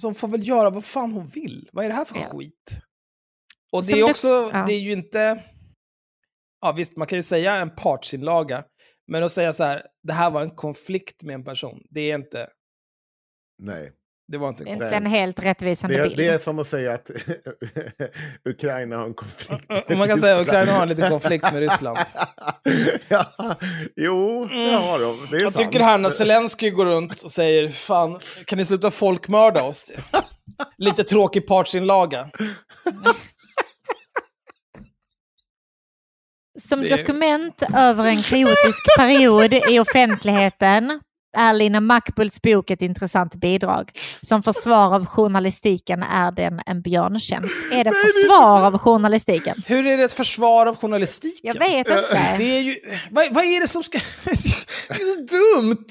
Så 0.00 0.06
hon 0.06 0.14
får 0.14 0.28
väl 0.28 0.48
göra 0.48 0.70
vad 0.70 0.84
fan 0.84 1.12
hon 1.12 1.26
vill. 1.26 1.68
Vad 1.72 1.84
är 1.84 1.88
det 1.88 1.94
här 1.94 2.04
för 2.04 2.16
Ja. 2.16 2.38
skit? 2.38 2.80
Och 3.72 3.82
det 3.82 3.88
Som 3.88 3.98
är 3.98 4.02
du- 4.04 4.10
också, 4.10 4.50
ja. 4.52 4.64
det 4.66 4.72
är 4.72 4.80
ju 4.80 4.92
inte... 4.92 5.42
Ja 6.60 6.72
visst, 6.72 6.96
man 6.96 7.06
kan 7.06 7.18
ju 7.18 7.22
säga 7.22 7.54
en 7.56 7.70
partsinlaga. 7.70 8.64
Men 9.08 9.22
att 9.22 9.32
säga 9.32 9.52
så 9.52 9.64
här, 9.64 9.82
det 10.02 10.12
här 10.12 10.30
var 10.30 10.42
en 10.42 10.50
konflikt 10.50 11.22
med 11.24 11.34
en 11.34 11.44
person. 11.44 11.82
Det 11.90 12.10
är 12.10 12.14
inte... 12.14 12.48
Nej. 13.62 13.92
Det 14.32 14.38
var 14.38 14.48
inte 14.48 14.64
en 14.64 14.66
Det 14.66 14.70
är 14.70 14.74
konflikt. 14.74 14.96
inte 14.96 15.06
en 15.06 15.12
helt 15.12 15.38
rättvisande 15.44 15.96
Det, 15.96 16.02
bild. 16.02 16.16
det 16.16 16.26
är 16.26 16.38
som 16.38 16.58
att 16.58 16.66
säga 16.66 16.92
att 16.94 17.10
Ukraina 18.44 18.96
har 18.98 19.04
en 19.06 19.14
konflikt. 19.14 19.64
Och 19.90 19.96
man 19.98 20.08
kan 20.08 20.18
säga 20.18 20.36
att 20.40 20.46
Ukraina 20.46 20.72
har 20.72 20.82
en 20.82 20.88
liten 20.88 21.10
konflikt 21.10 21.52
med 21.52 21.60
Ryssland. 21.60 21.98
ja, 23.08 23.56
jo, 23.96 24.46
det 24.46 24.70
har 24.76 24.98
de. 25.00 25.28
Det 25.30 25.36
är 25.36 25.40
Jag 25.42 25.52
sant. 25.52 25.66
tycker 25.72 25.84
här 25.84 25.98
när 25.98 26.08
Zelensky 26.10 26.70
går 26.70 26.86
runt 26.86 27.22
och 27.22 27.30
säger 27.30 27.68
fan, 27.68 28.20
kan 28.46 28.58
ni 28.58 28.64
sluta 28.64 28.90
folkmörda 28.90 29.62
oss? 29.62 29.92
Lite 30.78 31.04
tråkig 31.04 31.46
partsinlaga. 31.46 32.30
Som 36.60 36.80
Det- 36.82 36.96
dokument 36.96 37.62
över 37.76 38.04
en 38.04 38.22
kaotisk 38.22 38.96
period 38.98 39.54
i 39.70 39.78
offentligheten 39.78 41.00
är 41.36 41.52
Lina 41.52 41.80
Macbulls 41.80 42.42
bok 42.42 42.70
ett 42.70 42.82
intressant 42.82 43.34
bidrag. 43.34 43.90
Som 44.20 44.42
försvar 44.42 44.94
av 44.94 45.06
journalistiken 45.06 46.02
är 46.02 46.32
den 46.32 46.60
en 46.66 46.82
björntjänst. 46.82 47.56
Är 47.72 47.84
det 47.84 47.92
försvar 47.92 48.66
av 48.66 48.78
journalistiken? 48.78 49.62
Hur 49.66 49.86
är 49.86 49.96
det 49.96 50.04
ett 50.04 50.12
försvar 50.12 50.66
av 50.66 50.76
journalistiken? 50.76 51.40
Jag 51.42 51.58
vet 51.58 51.86
Det 51.86 51.98
inte. 51.98 52.44
är 52.44 52.60
ju... 52.60 52.76
Vad, 53.10 53.34
vad 53.34 53.44
är 53.44 53.60
det 53.60 53.68
som 53.68 53.82
ska... 53.82 53.98
det 54.24 54.94
är 54.94 55.14
så 55.14 55.60
dumt! 55.60 55.86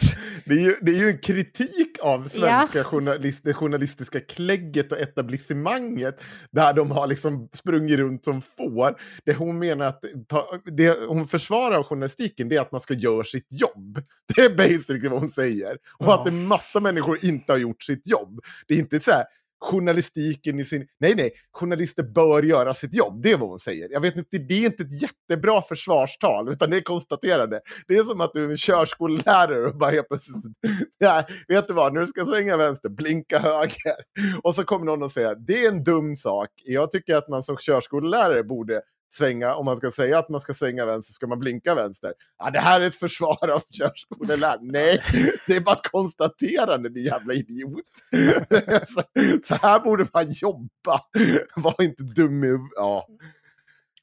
Det 0.46 0.54
är, 0.56 0.60
ju, 0.60 0.76
det 0.82 0.92
är 0.92 0.96
ju 0.96 1.10
en 1.10 1.18
kritik 1.18 1.98
av 2.02 2.28
svenska 2.28 2.84
journalist, 2.84 3.44
det 3.44 3.54
journalistiska 3.54 4.20
klägget 4.20 4.92
och 4.92 5.00
etablissemanget 5.00 6.22
där 6.52 6.74
de 6.74 6.92
har 6.92 7.08
liksom 7.08 7.50
sprungit 7.54 7.98
runt 8.00 8.24
som 8.26 8.42
får. 8.42 8.96
Det 9.26 9.34
hon 9.34 9.60
menar 9.60 9.86
att 9.86 10.04
det 10.66 10.98
hon 11.08 11.28
försvarar 11.28 11.78
av 11.78 11.84
journalistiken 11.84 12.50
det 12.50 12.56
är 12.56 12.62
att 12.62 12.72
man 12.72 12.82
ska 12.82 12.94
göra 12.94 13.24
sitt 13.24 13.48
jobb. 13.50 14.02
Det 14.36 14.42
är 14.42 14.50
basically 14.56 15.08
vad 15.10 15.20
hon 15.20 15.29
säger. 15.30 15.72
Och 15.98 16.06
Ja. 16.06 16.22
att 16.22 16.28
en 16.28 16.48
massa 16.48 16.80
människor 16.80 17.26
inte 17.26 17.52
har 17.52 17.58
gjort 17.58 17.84
sitt 17.84 18.08
jobb. 18.08 18.40
Det 18.68 18.74
är 18.74 18.78
inte 18.80 19.00
så 19.00 19.12
här 19.12 19.24
journalistiken 19.62 20.60
i 20.60 20.66
sin... 20.66 20.88
Nej, 21.00 21.16
nej, 21.16 21.32
journalister 21.52 22.04
bör 22.04 22.44
göra 22.44 22.74
sitt 22.74 22.94
jobb. 22.94 23.22
Det 23.24 23.32
är 23.32 23.38
vad 23.38 23.50
hon 23.50 23.60
säger. 23.60 23.90
Jag 23.92 24.02
vet 24.02 24.16
inte, 24.16 24.38
det 24.38 24.54
är 24.54 24.66
inte 24.66 24.84
ett 24.84 25.02
jättebra 25.02 25.62
försvarstal, 25.62 26.50
utan 26.50 26.70
det 26.70 26.78
är 26.78 26.82
konstaterande. 26.82 27.62
Det 27.88 27.96
är 27.98 28.04
som 28.04 28.22
att 28.22 28.32
du 28.34 28.46
är 28.46 28.50
en 28.50 28.58
körskollärare 28.58 29.66
och 29.66 29.78
bara 29.78 29.92
helt 29.92 30.08
plötsligt... 30.08 30.36
Ja, 30.98 31.24
vet 31.48 31.68
du 31.68 31.74
vad, 31.74 31.94
du 31.94 32.08
ska 32.08 32.26
svänga 32.26 32.58
vänster, 32.58 32.90
blinka 32.90 33.40
höger. 33.40 33.96
Och 34.44 34.56
så 34.56 34.64
kommer 34.64 34.86
någon 34.86 35.04
och 35.04 35.12
säger 35.12 35.36
det 35.36 35.66
är 35.66 35.70
en 35.72 35.84
dum 35.84 36.16
sak. 36.16 36.50
Jag 36.64 36.92
tycker 36.92 37.16
att 37.16 37.30
man 37.30 37.44
som 37.44 37.58
körskollärare 37.58 38.44
borde 38.44 38.82
svänga, 39.10 39.56
om 39.56 39.66
man 39.66 39.78
ska 39.78 39.92
säga 39.92 40.20
att 40.20 40.30
man 40.30 40.42
ska 40.42 40.54
svänga 40.54 40.86
vänster 40.86 41.14
ska 41.14 41.28
man 41.28 41.40
blinka 41.40 41.76
vänster. 41.76 42.14
Ja, 42.38 42.50
det 42.50 42.60
här 42.60 42.82
är 42.82 42.88
ett 42.88 42.96
försvar 42.96 43.50
av 43.50 43.62
körskolelärare. 43.70 44.60
Nej, 44.62 45.04
det 45.48 45.56
är 45.56 45.62
bara 45.62 45.76
ett 45.76 45.92
konstaterande, 45.92 46.90
din 46.90 47.04
jävla 47.04 47.34
idiot. 47.34 47.86
så, 49.44 49.56
här 49.56 49.80
borde 49.80 50.06
man 50.14 50.32
jobba. 50.32 51.02
Var 51.56 51.82
inte 51.82 52.04
dum 52.04 52.44
i. 52.44 52.58
Ja. 52.76 53.08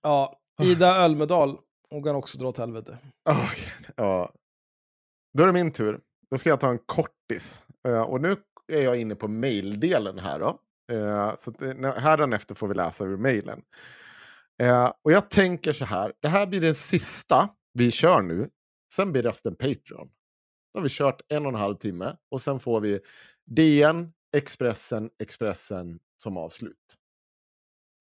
Ja, 0.02 0.38
Ida 0.62 0.96
Ölmedal, 0.96 1.58
hon 1.90 2.02
kan 2.02 2.16
också 2.16 2.38
dra 2.38 2.48
åt 2.48 2.58
helvete. 2.58 2.98
Oh, 3.28 3.50
ja. 3.96 4.32
Då 5.36 5.42
är 5.42 5.46
det 5.46 5.52
min 5.52 5.72
tur. 5.72 6.00
Då 6.30 6.38
ska 6.38 6.48
jag 6.48 6.60
ta 6.60 6.70
en 6.70 6.78
kortis. 6.78 7.62
Eh, 7.88 8.00
och 8.00 8.20
nu 8.20 8.36
är 8.72 8.82
jag 8.82 9.00
inne 9.00 9.14
på 9.14 9.28
maildelen 9.28 10.18
här 10.18 10.38
då. 10.38 10.58
Eh, 10.92 11.34
så 11.38 11.52
eh, 11.64 11.94
här 11.94 12.34
efter 12.34 12.54
får 12.54 12.68
vi 12.68 12.74
läsa 12.74 13.04
ur 13.04 13.16
mailen. 13.16 13.62
Eh, 14.62 14.92
och 15.02 15.12
jag 15.12 15.30
tänker 15.30 15.72
så 15.72 15.84
här, 15.84 16.12
det 16.22 16.28
här 16.28 16.46
blir 16.46 16.60
den 16.60 16.74
sista 16.74 17.48
vi 17.72 17.90
kör 17.90 18.22
nu. 18.22 18.50
Sen 18.92 19.12
blir 19.12 19.22
resten 19.22 19.56
Patreon. 19.56 20.08
Då 20.74 20.78
har 20.78 20.82
vi 20.82 20.88
kört 20.88 21.20
en 21.28 21.46
och 21.46 21.52
en 21.52 21.58
halv 21.58 21.76
timme 21.76 22.16
och 22.30 22.40
sen 22.42 22.60
får 22.60 22.80
vi 22.80 23.00
DN, 23.50 24.12
Expressen, 24.36 25.10
Expressen 25.22 25.98
som 26.22 26.36
avslut. 26.36 26.96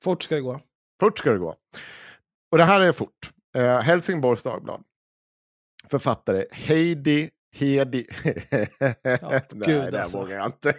Fort 0.04 0.24
ska 0.24 0.36
det 0.36 0.42
gå. 0.42 0.62
Fort 1.00 1.18
ska 1.20 1.32
det 1.32 1.38
gå. 1.40 1.56
Och 2.52 2.58
det 2.58 2.64
här 2.64 2.82
är 2.82 2.92
fort. 2.92 3.32
Eh, 3.56 3.80
Helsingborgs 3.82 4.44
Dagblad. 4.44 4.84
Författare 5.90 6.46
Heidi 6.52 7.30
Hedi. 7.56 8.08
Ja, 9.04 9.30
Nej, 9.32 9.42
gud, 9.68 9.92
det 9.92 10.00
alltså. 10.00 10.18
vågar 10.18 10.38
jag 10.38 10.46
inte. 10.46 10.74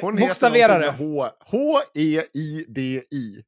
Hon 0.00 0.16
Bokstavera 0.16 0.72
heter 0.72 0.92
H- 0.98 1.30
H-E-I-D-I. 1.40 3.42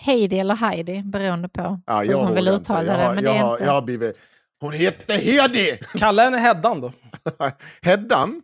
Heidi 0.00 0.38
eller 0.38 0.54
Heidi, 0.54 1.02
beroende 1.02 1.48
på 1.48 1.80
Ja, 1.86 2.00
hur 2.00 2.10
jag 2.10 2.18
hon 2.18 2.34
vill 2.34 2.48
uttala 2.48 2.96
det. 2.96 3.14
Men 3.14 3.24
jag, 3.24 3.34
det 3.34 3.40
är 3.40 3.52
inte... 3.52 3.64
jag 3.64 3.72
har 3.72 3.82
blivit... 3.82 4.16
Hon 4.60 4.72
heter 4.72 5.14
Hedi! 5.14 5.78
Kalla 5.98 6.22
henne 6.22 6.38
Heddan 6.38 6.80
då. 6.80 6.92
Heddan, 7.82 8.42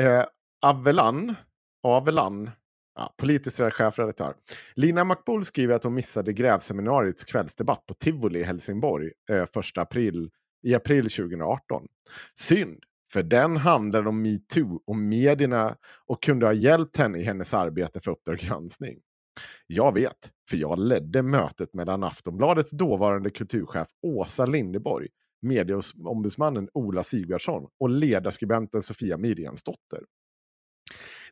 eh, 0.00 0.24
Avelan, 0.62 1.34
Avelan, 1.82 2.50
ja, 2.94 3.14
politisk 3.16 3.72
chefredaktör. 3.72 4.34
Lina 4.74 5.04
Makboul 5.04 5.44
skriver 5.44 5.74
att 5.74 5.84
hon 5.84 5.94
missade 5.94 6.32
grävseminariets 6.32 7.24
kvällsdebatt 7.24 7.86
på 7.86 7.94
Tivoli 7.94 8.40
i 8.40 8.44
Helsingborg 8.44 9.10
eh, 9.30 9.42
1 9.42 9.78
april, 9.78 10.30
i 10.62 10.74
april 10.74 11.10
2018. 11.10 11.86
Synd, 12.34 12.78
för 13.12 13.22
den 13.22 13.56
handlade 13.56 14.08
om 14.08 14.22
metoo 14.22 14.80
och 14.86 14.96
medierna 14.96 15.76
och 16.06 16.22
kunde 16.22 16.46
ha 16.46 16.52
hjälpt 16.52 16.96
henne 16.96 17.18
i 17.18 17.22
hennes 17.22 17.54
arbete 17.54 18.00
för 18.00 18.10
Uppdrag 18.10 18.38
granskning. 18.38 18.98
Jag 19.66 19.94
vet, 19.94 20.32
för 20.50 20.56
jag 20.56 20.78
ledde 20.78 21.22
mötet 21.22 21.74
mellan 21.74 22.04
Aftonbladets 22.04 22.70
dåvarande 22.70 23.30
kulturchef 23.30 23.88
Åsa 24.02 24.46
Lindeborg, 24.46 25.08
medieombudsmannen 25.42 26.68
Ola 26.74 27.04
Sigvardsson 27.04 27.68
och 27.80 27.90
ledarskribenten 27.90 28.82
Sofia 28.82 29.16
Mirjensdotter. 29.16 30.00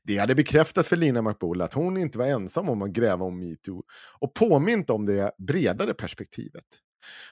Det 0.03 0.19
hade 0.19 0.35
bekräftat 0.35 0.87
för 0.87 0.97
Lina 0.97 1.23
Makboul 1.23 1.63
att 1.63 1.75
hon 1.75 1.97
inte 1.97 2.19
var 2.19 2.27
ensam 2.27 2.69
om 2.69 2.83
att 2.83 2.91
gräva 2.91 3.25
om 3.25 3.39
metoo 3.39 3.83
och 4.21 4.35
påmint 4.35 4.91
om 4.91 5.07
det 5.07 5.33
bredare 5.39 5.95
perspektivet. 5.95 6.65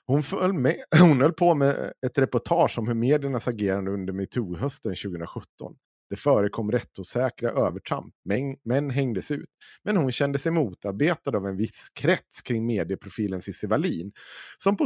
Hon, 0.07 0.23
föll 0.23 0.53
med, 0.53 0.77
hon 1.01 1.21
höll 1.21 1.33
på 1.33 1.55
med 1.55 1.93
ett 2.07 2.19
reportage 2.19 2.79
om 2.79 2.89
hur 2.89 2.95
mediernas 2.95 3.49
agerande 3.49 3.91
under 3.91 4.13
metoo-hösten 4.13 4.95
2017. 4.95 5.77
Det 6.15 6.19
förekom 6.19 6.73
rättsosäkra 6.73 7.51
övertramp, 7.51 8.15
men, 8.25 8.57
men 8.65 8.91
hängdes 8.91 9.31
ut. 9.31 9.49
Men 9.83 9.97
hon 9.97 10.13
kände 10.13 10.39
sig 10.39 10.53
motarbetad 10.53 11.37
av 11.37 11.47
en 11.47 11.57
viss 11.57 11.89
krets 11.95 12.43
kring 12.43 12.67
medieprofilen 12.67 13.43
Cissi 13.43 13.67
Wallin, 13.67 14.13
som 14.59 14.77
på, 14.77 14.85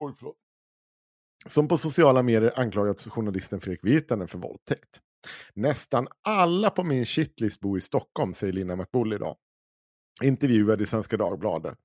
oj, 0.00 0.14
förlåt, 0.18 0.36
som 1.46 1.68
på 1.68 1.76
sociala 1.76 2.22
medier 2.22 2.60
anklagat 2.60 3.00
journalisten 3.00 3.60
Fredrik 3.60 3.84
Virtanen 3.84 4.28
för 4.28 4.38
våldtäkt. 4.38 5.00
Nästan 5.54 6.08
alla 6.22 6.70
på 6.70 6.84
min 6.84 7.04
shitlist 7.04 7.60
bor 7.60 7.78
i 7.78 7.80
Stockholm, 7.80 8.34
säger 8.34 8.52
Lina 8.52 8.76
McBull 8.76 9.12
idag. 9.12 9.36
Intervjuad 10.22 10.80
i 10.80 10.86
Svenska 10.86 11.16
Dagbladet. 11.16 11.78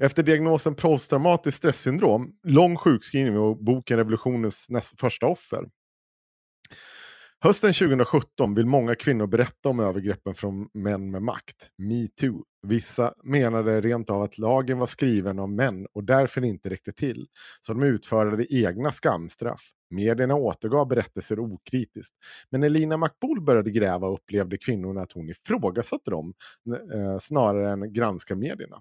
Efter 0.00 0.22
diagnosen 0.22 0.74
posttraumatiskt 0.74 1.58
stresssyndrom, 1.58 2.32
lång 2.42 2.76
sjukskrivning 2.76 3.38
och 3.38 3.64
boken 3.64 3.96
Revolutionens 3.96 4.70
näst, 4.70 5.00
första 5.00 5.26
offer. 5.26 5.64
Hösten 7.44 7.72
2017 7.72 8.54
vill 8.54 8.66
många 8.66 8.94
kvinnor 8.94 9.26
berätta 9.26 9.68
om 9.68 9.80
övergreppen 9.80 10.34
från 10.34 10.68
män 10.74 11.10
med 11.10 11.22
makt, 11.22 11.70
metoo. 11.78 12.44
Vissa 12.66 13.14
menade 13.24 13.80
rent 13.80 14.10
av 14.10 14.22
att 14.22 14.38
lagen 14.38 14.78
var 14.78 14.86
skriven 14.86 15.38
av 15.38 15.50
män 15.50 15.86
och 15.92 16.04
därför 16.04 16.44
inte 16.44 16.70
räckte 16.70 16.92
till, 16.92 17.26
så 17.60 17.74
de 17.74 17.82
utförde 17.82 18.54
egna 18.54 18.92
skamstraff. 18.92 19.60
Medierna 19.90 20.34
återgav 20.34 20.88
berättelser 20.88 21.40
okritiskt, 21.40 22.14
men 22.50 22.60
när 22.60 22.68
Lina 22.68 22.96
Makboul 22.96 23.40
började 23.40 23.70
gräva 23.70 24.08
upplevde 24.08 24.56
kvinnorna 24.56 25.00
att 25.00 25.12
hon 25.12 25.28
ifrågasatte 25.28 26.10
dem 26.10 26.34
eh, 26.94 27.18
snarare 27.20 27.72
än 27.72 27.92
granska 27.92 28.36
medierna. 28.36 28.76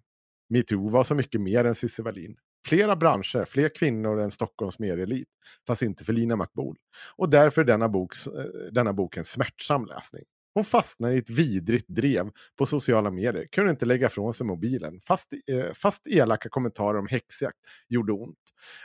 Metoo 0.49 0.89
var 0.89 1.03
så 1.03 1.15
mycket 1.15 1.41
mer 1.41 1.65
än 1.65 1.75
Cissi 1.75 2.01
Wallin. 2.01 2.35
Flera 2.67 2.95
branscher, 2.95 3.45
fler 3.45 3.69
kvinnor 3.69 4.19
än 4.19 4.31
Stockholms 4.31 4.79
medieelit, 4.79 5.27
fast 5.67 5.81
inte 5.81 6.05
för 6.05 6.13
Lina 6.13 6.35
Makboul. 6.35 6.75
Och 7.15 7.29
därför 7.29 7.61
är 7.61 7.65
denna, 7.65 7.89
boks, 7.89 8.27
eh, 8.27 8.45
denna 8.71 8.93
bok 8.93 9.17
en 9.17 9.25
smärtsam 9.25 9.85
läsning. 9.85 10.23
Hon 10.55 10.63
fastnade 10.63 11.13
i 11.13 11.17
ett 11.17 11.29
vidrigt 11.29 11.87
drev 11.87 12.31
på 12.57 12.65
sociala 12.65 13.11
medier, 13.11 13.47
kunde 13.51 13.71
inte 13.71 13.85
lägga 13.85 14.07
ifrån 14.07 14.33
sig 14.33 14.47
mobilen, 14.47 14.99
fast, 15.01 15.33
eh, 15.33 15.73
fast 15.73 16.07
elaka 16.07 16.49
kommentarer 16.49 16.99
om 16.99 17.07
häxjakt 17.07 17.57
gjorde 17.89 18.13
ont. 18.13 18.37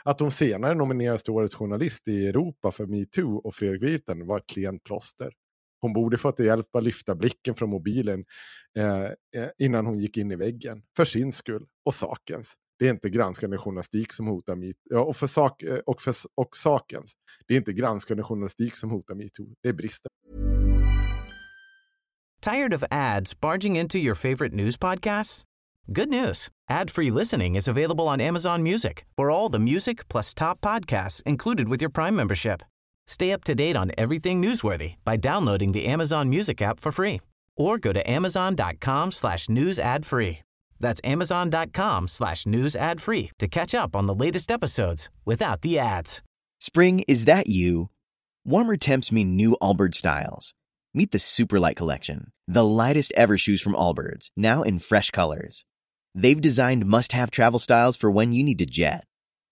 Att 0.03 0.19
hon 0.19 0.31
senare 0.31 0.75
nominerades 0.75 1.23
till 1.23 1.33
Årets 1.33 1.55
journalist 1.55 2.07
i 2.07 2.27
Europa 2.27 2.71
för 2.71 2.85
metoo 2.85 3.37
och 3.37 3.55
Fredrik 3.55 3.83
Virtanen 3.83 4.27
var 4.27 4.37
ett 4.37 4.47
klent 4.47 4.83
plåster. 4.83 5.31
Hon 5.81 5.93
borde 5.93 6.17
fått 6.17 6.39
hjälp 6.39 6.75
att 6.75 6.83
lyfta 6.83 7.15
blicken 7.15 7.55
från 7.55 7.69
mobilen 7.69 8.25
eh, 8.77 9.03
eh, 9.03 9.49
innan 9.57 9.85
hon 9.85 9.97
gick 9.97 10.17
in 10.17 10.31
i 10.31 10.35
väggen. 10.35 10.81
För 10.95 11.05
sin 11.05 11.31
skull 11.31 11.65
och 11.85 11.95
sakens. 11.95 12.55
Det 12.79 12.87
är 12.87 12.89
inte 12.89 13.09
granskande 13.09 13.57
journalistik 13.57 14.13
som 14.13 14.27
hotar 14.27 14.55
metoo. 14.55 14.81
Ja, 14.89 14.99
och, 14.99 15.15
för 15.15 15.27
sak, 15.27 15.63
eh, 15.63 15.77
och, 15.85 16.01
för, 16.01 16.13
och 16.35 16.57
sakens. 16.57 17.11
Det 17.47 17.53
är 17.53 17.57
inte 17.57 17.73
granskande 17.73 18.23
journalistik 18.23 18.75
som 18.75 18.89
hotar 18.89 19.15
metoo. 19.15 19.45
Det 19.63 19.69
är 19.69 19.73
bristen. 19.73 20.09
Tired 22.41 22.73
of 22.73 22.83
ads 22.89 23.39
barging 23.39 23.75
into 23.77 23.97
your 23.97 24.15
favorite 24.15 24.53
news 24.53 24.77
podcasts? 24.77 25.43
Good 25.87 26.09
news. 26.09 26.49
Ad-free 26.69 27.11
listening 27.11 27.55
is 27.55 27.67
available 27.67 28.07
on 28.07 28.21
Amazon 28.21 28.63
Music 28.63 29.05
for 29.17 29.31
all 29.31 29.49
the 29.49 29.59
music 29.59 30.07
plus 30.07 30.33
top 30.33 30.61
podcasts 30.61 31.23
included 31.23 31.67
with 31.67 31.81
your 31.81 31.91
Prime 31.91 32.15
membership. 32.15 32.61
Stay 33.07 33.33
up 33.33 33.43
to 33.43 33.55
date 33.55 33.75
on 33.75 33.91
everything 33.97 34.41
newsworthy 34.41 34.95
by 35.03 35.17
downloading 35.17 35.71
the 35.73 35.87
Amazon 35.87 36.29
Music 36.29 36.61
app 36.61 36.79
for 36.79 36.91
free 36.91 37.19
or 37.57 37.77
go 37.79 37.91
to 37.91 38.09
amazon.com 38.09 39.11
slash 39.11 39.49
news 39.49 39.79
ad 39.79 40.05
free. 40.05 40.39
That's 40.79 41.01
amazon.com 41.03 42.07
slash 42.07 42.45
news 42.45 42.75
ad 42.75 43.01
free 43.01 43.31
to 43.39 43.47
catch 43.47 43.75
up 43.75 43.95
on 43.95 44.05
the 44.05 44.15
latest 44.15 44.51
episodes 44.51 45.09
without 45.25 45.61
the 45.61 45.77
ads. 45.79 46.21
Spring, 46.59 47.03
is 47.07 47.25
that 47.25 47.47
you? 47.47 47.89
Warmer 48.45 48.77
temps 48.77 49.11
mean 49.11 49.35
new 49.35 49.57
Allbirds 49.61 49.95
styles. 49.95 50.53
Meet 50.93 51.11
the 51.11 51.17
Superlight 51.19 51.75
Collection, 51.75 52.31
the 52.47 52.65
lightest 52.65 53.13
ever 53.15 53.37
shoes 53.37 53.61
from 53.61 53.75
Allbirds, 53.75 54.31
now 54.35 54.63
in 54.63 54.79
fresh 54.79 55.11
colors. 55.11 55.63
They've 56.15 56.41
designed 56.41 56.87
must 56.87 57.11
have 57.11 57.29
travel 57.29 57.59
styles 57.59 57.95
for 57.95 58.09
when 58.09 58.33
you 58.33 58.43
need 58.43 58.57
to 58.57 58.65
jet. 58.65 59.05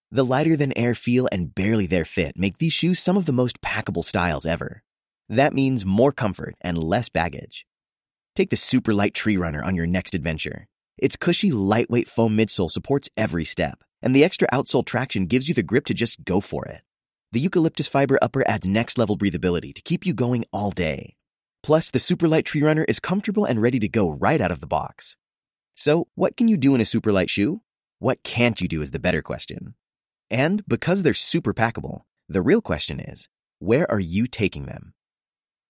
The 0.10 0.26
lighter 0.26 0.56
than 0.56 0.76
air 0.78 0.96
feel 0.96 1.28
and 1.32 1.54
barely 1.54 1.86
there 1.86 2.06
fit 2.06 2.38
make 2.38 2.58
these 2.58 2.74
shoes 2.74 3.00
some 3.00 3.18
of 3.18 3.26
the 3.26 3.34
most 3.34 3.62
packable 3.62 4.04
styles 4.04 4.46
ever. 4.46 4.82
That 5.30 5.54
means 5.54 5.86
more 5.86 6.12
comfort 6.12 6.56
and 6.62 6.82
less 6.82 7.10
baggage. 7.10 7.66
Take 8.36 8.50
the 8.50 8.56
Superlight 8.56 9.14
Tree 9.14 9.38
Runner 9.38 9.64
on 9.64 9.76
your 9.76 9.86
next 9.86 10.16
adventure. 10.16 10.68
Its 10.98 11.16
cushy, 11.16 11.52
lightweight 11.52 12.08
foam 12.08 12.36
midsole 12.36 12.72
supports 12.72 13.10
every 13.16 13.46
step, 13.46 13.84
and 14.02 14.16
the 14.16 14.24
extra 14.24 14.48
outsole 14.52 14.86
traction 14.86 15.28
gives 15.28 15.48
you 15.48 15.54
the 15.54 15.64
grip 15.64 15.86
to 15.86 15.94
just 15.94 16.24
go 16.24 16.42
for 16.42 16.66
it. 16.66 16.82
The 17.32 17.40
eucalyptus 17.40 17.88
fiber 17.88 18.18
upper 18.22 18.48
adds 18.48 18.68
next 18.68 18.98
level 18.98 19.18
breathability 19.18 19.74
to 19.76 19.82
keep 19.82 20.06
you 20.06 20.14
going 20.14 20.46
all 20.52 20.72
day. 20.72 21.16
Plus, 21.62 21.92
the 21.92 22.00
Superlight 22.00 22.46
Tree 22.46 22.64
Runner 22.64 22.86
is 22.86 23.00
comfortable 23.00 23.46
and 23.46 23.62
ready 23.62 23.80
to 23.80 23.90
go 23.90 24.10
right 24.10 24.40
out 24.40 24.52
of 24.52 24.60
the 24.60 24.68
box. 24.68 25.18
So, 25.76 26.08
what 26.16 26.38
can 26.38 26.48
you 26.48 26.58
do 26.58 26.74
in 26.74 26.82
a 26.82 26.86
superlight 26.86 27.30
shoe? 27.30 27.62
What 28.00 28.24
can't 28.24 28.60
you 28.62 28.68
do 28.68 28.82
is 28.82 28.92
the 28.92 29.00
better 29.00 29.22
question. 29.22 29.76
And 30.32 30.64
because 30.68 31.04
they're 31.04 31.14
super 31.14 31.54
packable, 31.54 32.02
the 32.30 32.42
real 32.42 32.62
question 32.62 33.00
is 33.00 33.30
where 33.60 33.90
are 33.92 34.00
you 34.00 34.28
taking 34.28 34.66
them? 34.66 34.94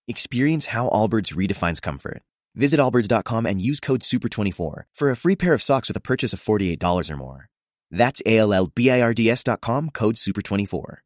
Experience 0.07 0.67
how 0.67 0.89
Allbirds 0.89 1.33
redefines 1.33 1.81
comfort. 1.81 2.21
Visit 2.57 2.79
allbirds.com 2.79 3.45
and 3.45 3.61
use 3.61 3.79
code 3.79 4.01
SUPER24 4.01 4.83
for 4.93 5.11
a 5.11 5.15
free 5.15 5.35
pair 5.35 5.53
of 5.53 5.61
socks 5.61 5.89
with 5.89 5.97
a 5.97 6.01
purchase 6.01 6.33
of 6.33 6.41
$48 6.41 7.09
or 7.09 7.17
more. 7.17 7.47
That's 7.91 8.21
ALLBIRDS.com, 8.25 9.89
code 9.89 10.15
SUPER24. 10.15 10.97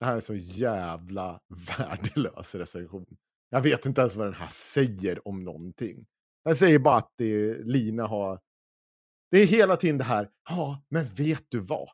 Det 0.00 0.04
här 0.04 0.12
är 0.12 0.16
en 0.16 0.22
så 0.22 0.34
jävla 0.34 1.40
värdelös 1.78 2.54
recension. 2.54 3.06
Jag 3.50 3.62
vet 3.62 3.86
inte 3.86 4.00
ens 4.00 4.16
vad 4.16 4.26
den 4.26 4.34
här 4.34 4.48
säger 4.48 5.28
om 5.28 5.44
någonting. 5.44 6.06
Den 6.44 6.56
säger 6.56 6.78
bara 6.78 6.96
att 6.96 7.12
det, 7.16 7.58
Lina 7.64 8.06
har... 8.06 8.40
Det 9.30 9.38
är 9.38 9.46
hela 9.46 9.76
tiden 9.76 9.98
det 9.98 10.04
här, 10.04 10.28
ja, 10.48 10.82
men 10.88 11.06
vet 11.06 11.44
du 11.48 11.58
vad? 11.58 11.88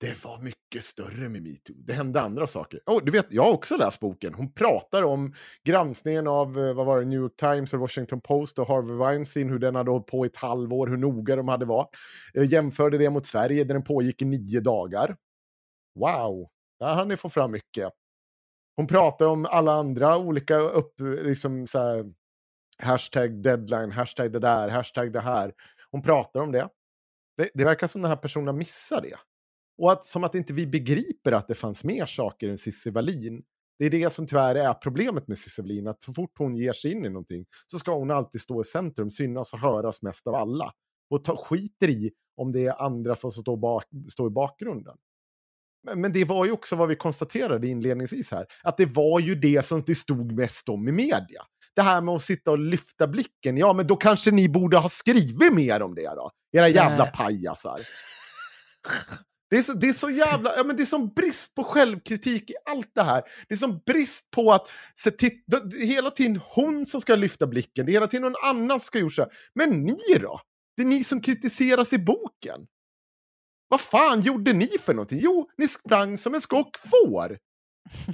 Det 0.00 0.24
var 0.24 0.38
mycket 0.38 0.84
större 0.84 1.28
med 1.28 1.42
metoo. 1.42 1.76
Det 1.76 1.92
hände 1.92 2.20
andra 2.20 2.46
saker. 2.46 2.80
Oh, 2.86 3.04
du 3.04 3.12
vet, 3.12 3.26
jag 3.30 3.42
har 3.42 3.52
också 3.52 3.76
läst 3.76 4.00
boken. 4.00 4.34
Hon 4.34 4.52
pratar 4.52 5.02
om 5.02 5.34
granskningen 5.64 6.26
av 6.26 6.58
eh, 6.58 6.74
vad 6.74 6.86
var 6.86 6.98
det, 6.98 7.04
New 7.04 7.20
York 7.20 7.36
Times 7.36 7.74
och 7.74 7.80
Washington 7.80 8.20
Post 8.20 8.58
och 8.58 8.68
Harvey 8.68 8.96
Weinstein, 8.96 9.50
hur 9.50 9.58
den 9.58 9.74
hade 9.74 9.90
hållit 9.90 10.06
på 10.06 10.24
i 10.24 10.28
ett 10.28 10.36
halvår, 10.36 10.86
hur 10.86 10.96
noga 10.96 11.36
de 11.36 11.48
hade 11.48 11.64
varit. 11.64 11.88
Jag 12.32 12.44
jämförde 12.44 12.98
det 12.98 13.10
mot 13.10 13.26
Sverige 13.26 13.64
där 13.64 13.74
den 13.74 13.84
pågick 13.84 14.22
i 14.22 14.24
nio 14.24 14.60
dagar. 14.60 15.16
Wow, 15.94 16.48
Där 16.80 16.94
har 16.94 17.04
ni 17.04 17.16
fått 17.16 17.32
fram 17.32 17.50
mycket. 17.50 17.92
Hon 18.76 18.86
pratar 18.86 19.26
om 19.26 19.46
alla 19.46 19.72
andra 19.72 20.18
olika 20.18 20.56
upp, 20.56 20.94
liksom 21.00 21.66
så 21.66 21.78
här, 21.78 22.04
hashtag 22.82 23.42
deadline, 23.42 23.92
hashtag 23.92 24.32
det 24.32 24.38
där, 24.38 24.68
hashtag 24.68 25.12
det 25.12 25.20
här. 25.20 25.52
Hon 25.90 26.02
pratar 26.02 26.40
om 26.40 26.52
det. 26.52 26.68
Det, 27.36 27.50
det 27.54 27.64
verkar 27.64 27.86
som 27.86 28.02
den 28.02 28.10
här 28.10 28.16
personen 28.16 28.56
missar 28.56 29.00
det. 29.02 29.16
Och 29.78 29.92
att, 29.92 30.04
som 30.04 30.24
att 30.24 30.34
inte 30.34 30.52
vi 30.52 30.66
begriper 30.66 31.32
att 31.32 31.48
det 31.48 31.54
fanns 31.54 31.84
mer 31.84 32.06
saker 32.06 32.48
än 32.48 32.58
Cissi 32.58 32.90
Wallin. 32.90 33.42
Det 33.78 33.86
är 33.86 33.90
det 33.90 34.12
som 34.12 34.26
tyvärr 34.26 34.54
är 34.54 34.74
problemet 34.74 35.28
med 35.28 35.38
Cissi 35.38 35.62
Wallin, 35.62 35.88
att 35.88 36.02
så 36.02 36.12
fort 36.12 36.38
hon 36.38 36.56
ger 36.56 36.72
sig 36.72 36.92
in 36.92 37.04
i 37.04 37.08
någonting 37.08 37.44
så 37.66 37.78
ska 37.78 37.94
hon 37.94 38.10
alltid 38.10 38.40
stå 38.40 38.60
i 38.60 38.64
centrum, 38.64 39.10
synas 39.10 39.52
och 39.52 39.58
höras 39.58 40.02
mest 40.02 40.26
av 40.26 40.34
alla. 40.34 40.72
Och 41.10 41.24
ta, 41.24 41.36
skiter 41.36 41.88
i 41.88 42.10
om 42.36 42.52
det 42.52 42.66
är 42.66 42.82
andra 42.82 43.16
som 43.16 43.30
stå, 43.30 43.56
bak, 43.56 43.84
stå 44.08 44.26
i 44.26 44.30
bakgrunden. 44.30 44.96
Men, 45.84 46.00
men 46.00 46.12
det 46.12 46.24
var 46.24 46.44
ju 46.44 46.52
också 46.52 46.76
vad 46.76 46.88
vi 46.88 46.96
konstaterade 46.96 47.68
inledningsvis 47.68 48.30
här, 48.30 48.46
att 48.62 48.76
det 48.76 48.86
var 48.86 49.20
ju 49.20 49.34
det 49.34 49.66
som 49.66 49.82
det 49.86 49.94
stod 49.94 50.32
mest 50.32 50.68
om 50.68 50.88
i 50.88 50.92
media. 50.92 51.42
Det 51.74 51.82
här 51.82 52.00
med 52.00 52.14
att 52.14 52.22
sitta 52.22 52.50
och 52.50 52.58
lyfta 52.58 53.08
blicken, 53.08 53.56
ja 53.56 53.72
men 53.72 53.86
då 53.86 53.96
kanske 53.96 54.30
ni 54.30 54.48
borde 54.48 54.76
ha 54.76 54.88
skrivit 54.88 55.54
mer 55.54 55.82
om 55.82 55.94
det 55.94 56.14
då, 56.14 56.30
era 56.52 56.68
jävla 56.68 57.06
pajasar. 57.06 57.80
Det 59.50 59.56
är, 59.56 59.62
så, 59.62 59.72
det 59.72 59.88
är 59.88 59.92
så 59.92 60.10
jävla, 60.10 60.56
ja 60.56 60.64
men 60.64 60.76
det 60.76 60.82
är 60.82 60.86
som 60.86 61.08
brist 61.08 61.54
på 61.54 61.64
självkritik 61.64 62.50
i 62.50 62.54
allt 62.64 62.90
det 62.94 63.02
här. 63.02 63.22
Det 63.48 63.54
är 63.54 63.58
som 63.58 63.80
brist 63.86 64.30
på 64.30 64.52
att, 64.52 64.68
se 64.94 65.10
till, 65.10 65.30
det 65.46 65.56
är 65.56 65.86
hela 65.86 66.10
tiden 66.10 66.40
hon 66.44 66.86
som 66.86 67.00
ska 67.00 67.16
lyfta 67.16 67.46
blicken, 67.46 67.86
det 67.86 67.92
är 67.92 67.94
hela 67.94 68.06
tiden 68.06 68.22
någon 68.22 68.42
annan 68.44 68.80
som 68.80 68.86
ska 68.86 68.98
göra 68.98 69.10
så 69.10 69.22
här. 69.22 69.32
Men 69.54 69.70
ni 69.70 70.18
då? 70.20 70.40
Det 70.76 70.82
är 70.82 70.86
ni 70.86 71.04
som 71.04 71.20
kritiseras 71.20 71.92
i 71.92 71.98
boken. 71.98 72.66
Vad 73.68 73.80
fan 73.80 74.20
gjorde 74.20 74.52
ni 74.52 74.68
för 74.80 74.94
någonting? 74.94 75.18
Jo, 75.22 75.50
ni 75.56 75.68
sprang 75.68 76.18
som 76.18 76.34
en 76.34 76.40
skock 76.40 76.76
får. 76.76 77.38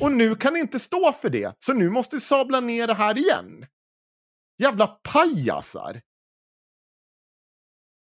Och 0.00 0.12
nu 0.12 0.34
kan 0.34 0.52
ni 0.52 0.60
inte 0.60 0.78
stå 0.78 1.12
för 1.12 1.30
det, 1.30 1.56
så 1.58 1.72
nu 1.72 1.90
måste 1.90 2.16
ni 2.16 2.20
sabla 2.20 2.60
ner 2.60 2.86
det 2.86 2.94
här 2.94 3.18
igen. 3.18 3.66
Jävla 4.58 4.86
pajasar. 4.86 6.00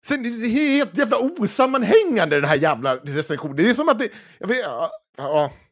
Sen 0.06 0.22
det 0.22 0.28
är 0.28 0.48
helt 0.48 0.98
jävla 0.98 1.18
osammanhängande 1.18 2.36
den 2.36 2.48
här 2.48 2.56
jävla 2.56 2.96
recensionen. 2.96 3.56
Det 3.56 3.70
är 3.70 3.74
som 3.74 3.88
att 3.88 3.98
det... 3.98 4.08
Jag 4.38 4.48
vet, 4.48 4.60
ja, 4.64 4.90
ja. 5.16 5.52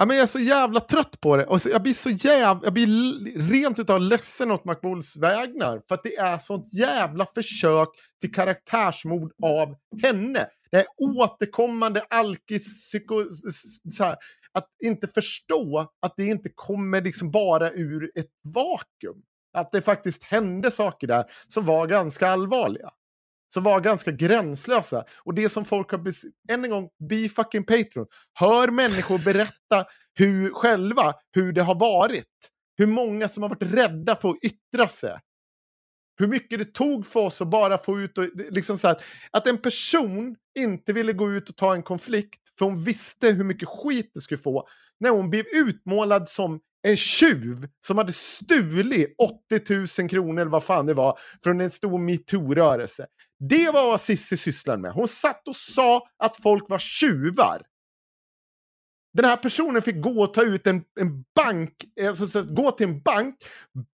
Ja, 0.00 0.06
men 0.06 0.16
jag 0.16 0.22
är 0.22 0.26
så 0.26 0.38
jävla 0.38 0.80
trött 0.80 1.20
på 1.20 1.36
det. 1.36 1.46
Och 1.46 1.62
så, 1.62 1.68
jag 1.70 1.82
blir 1.82 1.92
så 1.92 2.10
jävla... 2.10 2.60
Jag 2.64 2.72
blir 2.72 3.50
rent 3.50 3.78
utav 3.78 4.00
ledsen 4.00 4.50
åt 4.50 4.64
McBulls 4.64 5.16
vägnar. 5.16 5.82
För 5.88 5.94
att 5.94 6.02
det 6.02 6.16
är 6.16 6.38
sånt 6.38 6.74
jävla 6.74 7.26
försök 7.34 7.88
till 8.20 8.34
karaktärsmord 8.34 9.32
av 9.42 9.74
henne. 10.02 10.46
Det 10.70 10.76
är 10.76 10.86
återkommande 10.98 12.00
alkis, 12.10 12.64
psyko, 12.64 13.24
så 13.96 14.04
här, 14.04 14.16
att 14.52 14.68
inte 14.84 15.08
förstå 15.08 15.90
att 16.02 16.14
det 16.16 16.24
inte 16.24 16.48
kommer 16.54 17.02
liksom 17.02 17.30
bara 17.30 17.70
ur 17.70 18.10
ett 18.14 18.30
vakuum. 18.54 19.22
Att 19.52 19.72
det 19.72 19.82
faktiskt 19.82 20.24
hände 20.24 20.70
saker 20.70 21.06
där 21.06 21.24
som 21.46 21.66
var 21.66 21.86
ganska 21.86 22.28
allvarliga. 22.28 22.90
Som 23.48 23.62
var 23.62 23.80
ganska 23.80 24.10
gränslösa. 24.10 25.04
Och 25.24 25.34
det 25.34 25.48
som 25.48 25.64
folk 25.64 25.90
har... 25.90 26.14
Än 26.50 26.64
en 26.64 26.70
gång, 26.70 26.88
be 27.08 27.28
fucking 27.28 27.64
Patreon. 27.64 28.06
Hör 28.34 28.68
människor 28.68 29.18
berätta 29.24 29.84
hur, 30.14 30.50
själva 30.52 31.14
hur 31.32 31.52
det 31.52 31.62
har 31.62 31.74
varit. 31.74 32.50
Hur 32.76 32.86
många 32.86 33.28
som 33.28 33.42
har 33.42 33.50
varit 33.50 33.74
rädda 33.74 34.16
för 34.16 34.30
att 34.30 34.38
yttra 34.42 34.88
sig. 34.88 35.18
Hur 36.18 36.26
mycket 36.26 36.58
det 36.58 36.74
tog 36.74 37.06
för 37.06 37.20
oss 37.20 37.40
att 37.40 37.48
bara 37.48 37.78
få 37.78 38.00
ut 38.00 38.18
och 38.18 38.24
liksom 38.50 38.78
så 38.78 38.88
här, 38.88 38.96
att 39.30 39.46
en 39.46 39.58
person 39.58 40.36
inte 40.58 40.92
ville 40.92 41.12
gå 41.12 41.32
ut 41.32 41.48
och 41.48 41.56
ta 41.56 41.74
en 41.74 41.82
konflikt 41.82 42.40
för 42.58 42.64
hon 42.64 42.84
visste 42.84 43.30
hur 43.30 43.44
mycket 43.44 43.68
skit 43.68 44.10
det 44.14 44.20
skulle 44.20 44.40
få 44.40 44.68
när 45.00 45.10
hon 45.10 45.30
blev 45.30 45.44
utmålad 45.52 46.28
som 46.28 46.60
en 46.82 46.96
tjuv 46.96 47.68
som 47.86 47.98
hade 47.98 48.12
stulit 48.12 49.14
80 49.58 50.00
000 50.00 50.08
kronor 50.08 50.40
eller 50.40 50.50
vad 50.50 50.64
fan 50.64 50.86
det 50.86 50.94
var 50.94 51.18
från 51.44 51.60
en 51.60 51.70
stor 51.70 51.98
metoo-rörelse. 51.98 53.06
Det 53.48 53.70
var 53.70 53.86
vad 53.86 54.00
Cissi 54.00 54.36
sysslade 54.36 54.82
med. 54.82 54.92
Hon 54.92 55.08
satt 55.08 55.48
och 55.48 55.56
sa 55.56 56.06
att 56.18 56.36
folk 56.42 56.70
var 56.70 56.78
tjuvar. 56.78 57.62
Den 59.12 59.24
här 59.24 59.36
personen 59.36 59.82
fick 59.82 60.02
gå 60.02 60.22
och 60.22 60.34
ta 60.34 60.42
ut 60.42 60.66
en, 60.66 60.82
en 61.00 61.24
bank, 61.36 61.72
eh, 62.00 62.08
alltså 62.08 62.42
gå 62.42 62.70
till 62.70 62.88
en 62.88 63.02
bank, 63.02 63.36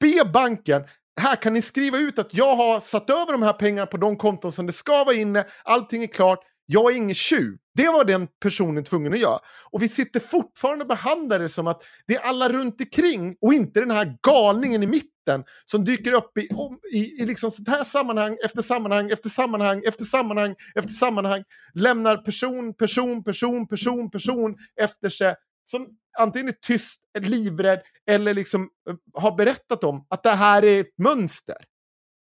be 0.01 0.31
banken, 0.33 0.85
här 1.21 1.37
kan 1.37 1.53
ni 1.53 1.63
skriva 1.63 1.99
ut 1.99 2.19
att 2.19 2.35
jag 2.35 2.57
har 2.57 2.81
satt 2.81 3.11
över 3.11 3.33
de 3.33 3.43
här 3.43 3.53
pengarna 3.53 3.87
på 3.87 3.97
de 3.97 4.17
konton 4.17 4.53
som 4.53 4.67
det 4.67 4.73
ska 4.73 5.05
vara 5.05 5.15
inne, 5.15 5.45
allting 5.65 6.03
är 6.03 6.07
klart, 6.07 6.39
jag 6.67 6.93
är 6.93 6.97
ingen 6.97 7.15
tjuv. 7.15 7.57
Det 7.75 7.87
var 7.87 8.05
den 8.05 8.29
personen 8.43 8.85
tvungen 8.85 9.13
att 9.13 9.19
göra. 9.19 9.39
Och 9.71 9.83
vi 9.83 9.89
sitter 9.89 10.21
fortfarande 10.21 10.83
och 10.83 10.89
behandlar 10.89 11.39
det 11.39 11.49
som 11.49 11.67
att 11.67 11.83
det 12.07 12.15
är 12.15 12.21
alla 12.21 12.49
runt 12.49 12.81
omkring 12.81 13.37
och 13.41 13.55
inte 13.55 13.81
den 13.81 13.91
här 13.91 14.17
galningen 14.23 14.83
i 14.83 14.87
mitten 14.87 15.45
som 15.65 15.85
dyker 15.85 16.13
upp 16.13 16.39
i, 16.39 16.49
i, 16.93 17.23
i 17.23 17.27
liksom 17.27 17.51
sånt 17.51 17.69
här 17.69 17.85
sammanhang 17.85 18.37
efter 18.45 18.63
sammanhang 18.63 19.11
efter 19.11 19.29
sammanhang 19.29 19.83
efter 19.87 20.05
sammanhang 20.05 20.55
efter 20.75 20.93
sammanhang. 20.93 21.45
Lämnar 21.75 22.17
person, 22.17 22.75
person, 22.75 23.25
person, 23.25 23.69
person, 23.69 24.11
person 24.11 24.57
efter 24.81 25.09
sig 25.09 25.35
som 25.65 25.87
antingen 26.19 26.49
är 26.49 26.53
tyst, 26.53 27.01
livrädd 27.19 27.83
eller 28.11 28.35
liksom 28.35 28.69
eh, 28.91 28.97
har 29.15 29.37
berättat 29.37 29.85
om 29.85 30.07
att 30.11 30.23
det 30.23 30.31
här 30.31 30.65
är 30.65 30.81
ett 30.81 30.99
mönster. 30.99 31.57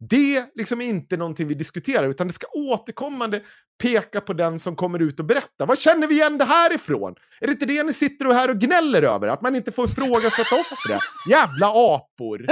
Det 0.08 0.44
liksom 0.54 0.80
är 0.80 0.84
inte 0.84 1.16
någonting 1.16 1.48
vi 1.48 1.54
diskuterar, 1.54 2.08
utan 2.08 2.26
det 2.26 2.32
ska 2.32 2.46
återkommande 2.46 3.40
peka 3.82 4.20
på 4.20 4.32
den 4.32 4.58
som 4.58 4.76
kommer 4.76 5.02
ut 5.02 5.20
och 5.20 5.26
berättar. 5.26 5.66
Vad 5.66 5.78
känner 5.78 6.06
vi 6.06 6.14
igen 6.14 6.38
det 6.38 6.44
här 6.44 6.74
ifrån? 6.74 7.14
Är 7.40 7.46
det 7.46 7.52
inte 7.52 7.66
det 7.66 7.82
ni 7.82 7.92
sitter 7.92 8.26
och 8.26 8.34
här 8.34 8.50
och 8.50 8.58
gnäller 8.58 9.02
över? 9.02 9.28
Att 9.28 9.42
man 9.42 9.56
inte 9.56 9.72
får 9.72 9.88
ifrågasätta 9.88 10.56
offret? 10.56 11.00
Jävla 11.30 11.66
apor! 11.66 12.46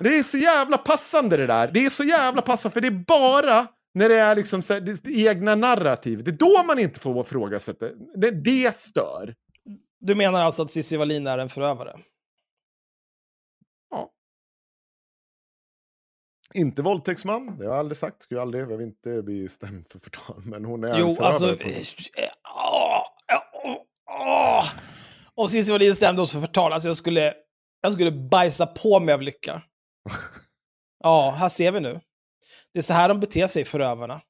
Det 0.00 0.18
är 0.18 0.22
så 0.22 0.38
jävla 0.38 0.78
passande 0.78 1.36
det 1.36 1.46
där. 1.46 1.70
Det 1.72 1.84
är 1.84 1.90
så 1.90 2.04
jävla 2.04 2.42
passande, 2.42 2.72
för 2.72 2.80
det 2.80 2.86
är 2.88 3.04
bara 3.06 3.66
när 3.94 4.08
det 4.08 4.16
är 4.16 4.36
liksom 4.36 4.62
så 4.62 4.72
här, 4.72 4.80
det, 4.80 5.04
det 5.04 5.12
egna 5.12 5.54
narrativet. 5.54 6.24
Det 6.24 6.30
är 6.30 6.32
då 6.32 6.62
man 6.66 6.78
inte 6.78 7.00
får 7.00 7.20
ifrågasätta. 7.20 7.86
Det, 8.14 8.30
det 8.30 8.78
stör. 8.78 9.34
Du 10.00 10.14
menar 10.14 10.42
alltså 10.42 10.62
att 10.62 10.70
Cissi 10.70 10.96
Wallin 10.96 11.26
är 11.26 11.38
en 11.38 11.48
förövare? 11.48 11.96
Inte 16.54 16.82
våldtäktsman, 16.82 17.46
det 17.58 17.64
har 17.64 17.72
jag 17.72 17.78
aldrig 17.78 17.96
sagt. 17.96 18.22
Skulle 18.22 18.38
jag 18.38 18.42
aldrig, 18.42 18.62
jag 18.62 18.66
vill 18.68 18.80
inte 18.86 19.22
bli 19.22 19.48
stämd 19.48 19.86
för 19.92 19.98
förtal. 19.98 20.42
Men 20.44 20.64
hon 20.64 20.84
är 20.84 20.98
Jo, 20.98 21.16
alltså... 21.20 21.56
på- 21.56 21.68
Åh, 22.64 23.02
åh, 23.64 23.76
åh. 24.28 24.64
Om 25.34 25.48
Cissi 25.48 25.72
Wallin 25.72 25.94
stämde 25.94 26.22
oss 26.22 26.32
för 26.32 26.40
förtal, 26.40 26.72
alltså 26.72 26.88
jag 26.88 26.96
skulle, 26.96 27.34
jag 27.80 27.92
skulle 27.92 28.12
bajsa 28.12 28.66
på 28.66 29.00
mig 29.00 29.14
av 29.14 29.22
lycka. 29.22 29.62
Ja, 31.04 31.30
här 31.38 31.48
ser 31.48 31.72
vi 31.72 31.80
nu. 31.80 32.00
Det 32.72 32.78
är 32.78 32.82
så 32.82 32.92
här 32.92 33.08
de 33.08 33.20
beter 33.20 33.46
sig, 33.46 33.64
förövarna. 33.64 34.20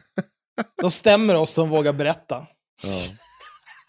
De 0.82 0.90
stämmer 0.90 1.34
oss 1.34 1.50
som 1.50 1.68
vågar 1.70 1.92
berätta. 1.92 2.46
Ja. 2.82 3.00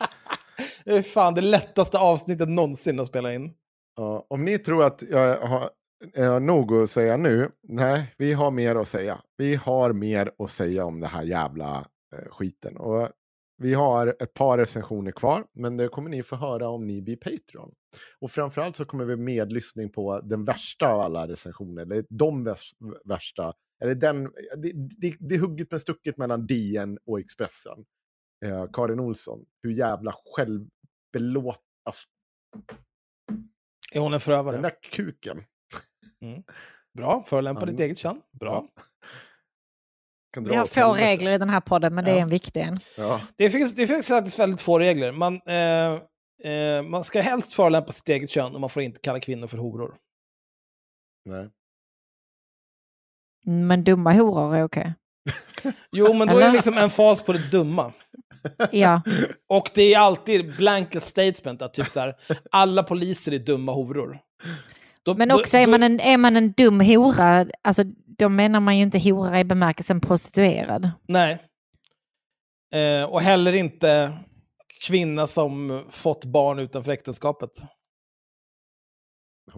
Det 0.86 0.98
är 0.98 1.02
fan 1.04 1.34
det 1.34 1.42
lättaste 1.42 1.98
avsnittet 2.00 2.50
någonsin 2.50 3.00
att 3.00 3.08
spela 3.08 3.34
in. 3.34 3.54
Ja, 3.96 4.26
om 4.30 4.46
ni 4.46 4.58
tror 4.58 4.84
att 4.84 5.02
jag 5.10 5.42
har, 5.48 5.70
har 6.16 6.40
nog 6.40 6.74
att 6.74 6.90
säga 6.90 7.18
nu, 7.18 7.52
nej, 7.64 8.14
vi 8.18 8.34
har 8.34 8.52
mer 8.52 8.76
att 8.76 8.88
säga. 8.88 9.22
Vi 9.38 9.56
har 9.56 9.94
mer 9.94 10.32
att 10.40 10.52
säga 10.52 10.86
om 10.86 11.00
det 11.00 11.08
här 11.08 11.24
jävla 11.24 11.88
eh, 12.16 12.30
skiten. 12.30 12.78
Och 12.78 13.10
vi 13.58 13.74
har 13.74 14.16
ett 14.20 14.34
par 14.34 14.58
recensioner 14.58 15.12
kvar, 15.12 15.48
men 15.54 15.78
det 15.78 15.88
kommer 15.88 16.10
ni 16.10 16.24
få 16.24 16.36
höra 16.36 16.70
om 16.70 16.88
ni 16.88 17.02
blir 17.02 17.16
Patreon. 17.16 17.74
Och 18.20 18.32
framförallt 18.32 18.76
så 18.76 18.86
kommer 18.86 19.06
vi 19.06 19.16
med 19.16 19.54
lyssning 19.54 19.90
på 19.90 20.22
den 20.24 20.46
värsta 20.46 20.88
av 20.94 21.00
alla 21.00 21.28
recensioner, 21.28 21.82
eller 21.82 22.06
de 22.10 22.44
värs, 22.44 22.74
värsta, 23.06 23.54
eller 23.84 23.96
den, 23.96 24.24
det, 24.58 24.72
det, 25.02 25.16
det 25.20 25.36
är 25.36 25.40
hugget 25.40 25.72
med 25.72 25.82
stucket 25.82 26.18
mellan 26.18 26.46
DN 26.48 26.98
och 27.06 27.20
Expressen. 27.20 27.86
Eh, 28.46 28.66
Karin 28.74 29.00
Olsson, 29.00 29.46
hur 29.64 29.72
jävla 29.72 30.14
självbelåt, 30.36 31.62
alltså, 31.86 32.04
Är 33.92 34.00
hon 34.00 34.14
en 34.14 34.20
förövare? 34.20 34.56
den 34.56 34.62
där 34.62 34.82
kuken. 34.92 35.44
Bra, 36.98 37.24
förolämpa 37.28 37.66
ditt 37.66 37.80
eget 37.80 37.98
kön. 37.98 38.22
Bra. 38.40 38.68
Kan 40.34 40.44
dra 40.44 40.52
Vi 40.52 40.58
har 40.58 40.66
få 40.66 40.94
regler 40.94 41.32
i 41.32 41.38
den 41.38 41.50
här 41.50 41.60
podden, 41.60 41.96
men 41.96 42.06
det 42.06 42.12
är 42.12 42.22
en 42.22 42.28
viktig 42.28 42.62
en. 42.62 42.80
Ja. 42.98 43.22
Det 43.36 43.50
finns, 43.50 43.76
det 43.76 43.88
finns 43.88 44.08
faktiskt 44.08 44.40
väldigt 44.40 44.62
få 44.62 44.80
regler. 44.80 45.12
Man, 45.12 45.42
eh, 45.46 46.52
eh, 46.52 46.82
man 46.84 47.04
ska 47.04 47.22
helst 47.22 47.54
förolämpa 47.54 47.92
sitt 47.92 48.10
eget 48.10 48.30
kön 48.30 48.56
och 48.56 48.62
man 48.62 48.70
får 48.70 48.84
inte 48.84 49.00
kalla 49.00 49.20
kvinnor 49.20 49.48
för 49.48 49.58
horor. 49.58 49.96
Nej. 51.26 51.50
Men 53.46 53.84
dumma 53.84 54.14
horor 54.14 54.56
är 54.56 54.64
okej. 54.64 54.94
Jo, 55.92 56.14
men 56.14 56.28
då 56.28 56.36
är 56.36 56.40
det 56.40 56.46
Eller? 56.46 56.54
liksom 56.54 56.78
en 56.78 56.90
fas 56.90 57.24
på 57.24 57.34
det 57.34 57.52
dumma. 57.52 57.94
Ja, 58.72 59.02
Och 59.48 59.70
det 59.76 59.94
är 59.94 60.00
alltid 60.00 60.56
blanket 60.58 61.06
statement 61.06 61.62
att 61.62 61.74
typ 61.74 61.90
så 61.90 62.00
här, 62.00 62.16
alla 62.52 62.84
poliser 62.84 63.34
är 63.34 63.40
dumma 63.40 63.72
horor. 63.72 64.20
Då- 65.08 65.16
Men 65.18 65.30
då- 65.30 65.40
också 65.40 65.58
är 65.58 65.66
då- 65.66 65.72
man, 65.72 65.84
en, 65.84 66.00
är 66.00 66.18
man 66.18 66.36
en 66.36 66.52
dum 66.52 66.80
hora, 66.80 67.46
alltså 67.62 67.84
då 68.18 68.30
menar 68.30 68.60
man 68.60 68.78
ju 68.78 68.84
inte 68.84 69.00
hora 69.00 69.40
i 69.40 69.44
bemärkelsen 69.44 70.02
prostituerad. 70.02 70.92
Nej. 71.08 71.38
Eh, 72.76 73.04
och 73.04 73.22
heller 73.22 73.56
inte 73.56 74.14
kvinna 74.88 75.28
som 75.28 75.84
fått 75.90 76.26
barn 76.26 76.60
utanför 76.60 76.92
äktenskapet. 76.92 77.50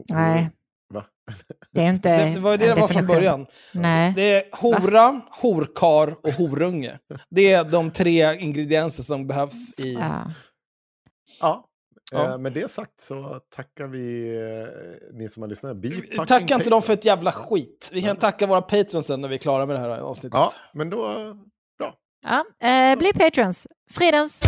Nej. 0.09 0.49
Va? 0.93 1.05
Det 1.71 1.81
är 1.81 1.89
inte 1.89 2.33
Det 2.33 2.39
var 2.39 2.51
ju 2.51 2.57
det 2.57 2.65
det 2.75 2.81
var 2.81 2.87
från 2.87 3.07
början. 3.07 3.45
Nej. 3.73 4.13
Det 4.15 4.21
är 4.33 4.43
hora, 4.61 5.21
horkar 5.31 6.25
och 6.25 6.31
horunge. 6.33 6.99
Det 7.29 7.51
är 7.51 7.63
de 7.63 7.91
tre 7.91 8.39
ingredienser 8.39 9.03
som 9.03 9.27
behövs 9.27 9.79
i... 9.79 9.93
Ja. 9.93 10.31
Ja. 11.41 11.65
Ja. 12.11 12.31
Eh, 12.31 12.37
med 12.37 12.53
det 12.53 12.71
sagt 12.71 13.01
så 13.01 13.39
tackar 13.55 13.87
vi 13.87 14.35
eh, 14.35 15.17
ni 15.17 15.29
som 15.29 15.43
har 15.43 15.47
lyssnat. 15.49 15.77
Be 15.77 15.89
fucking 15.89 16.25
Tacka 16.25 16.55
inte 16.55 16.69
dem 16.69 16.81
för 16.81 16.93
ett 16.93 17.05
jävla 17.05 17.31
skit. 17.31 17.89
Vi 17.93 18.01
kan 18.01 18.15
tacka 18.17 18.47
våra 18.47 18.61
patrons 18.61 19.05
sen 19.07 19.21
när 19.21 19.27
vi 19.29 19.35
är 19.35 19.39
klara 19.39 19.65
med 19.65 19.75
det 19.75 19.79
här 19.79 19.89
avsnittet. 19.89 20.37
Ja, 20.37 20.53
men 20.73 20.89
då... 20.89 21.03
Bra. 21.77 21.93
Ja, 22.23 22.67
eh, 22.67 22.97
bli 22.97 23.13
patrons. 23.13 23.67
Fridens! 23.91 24.41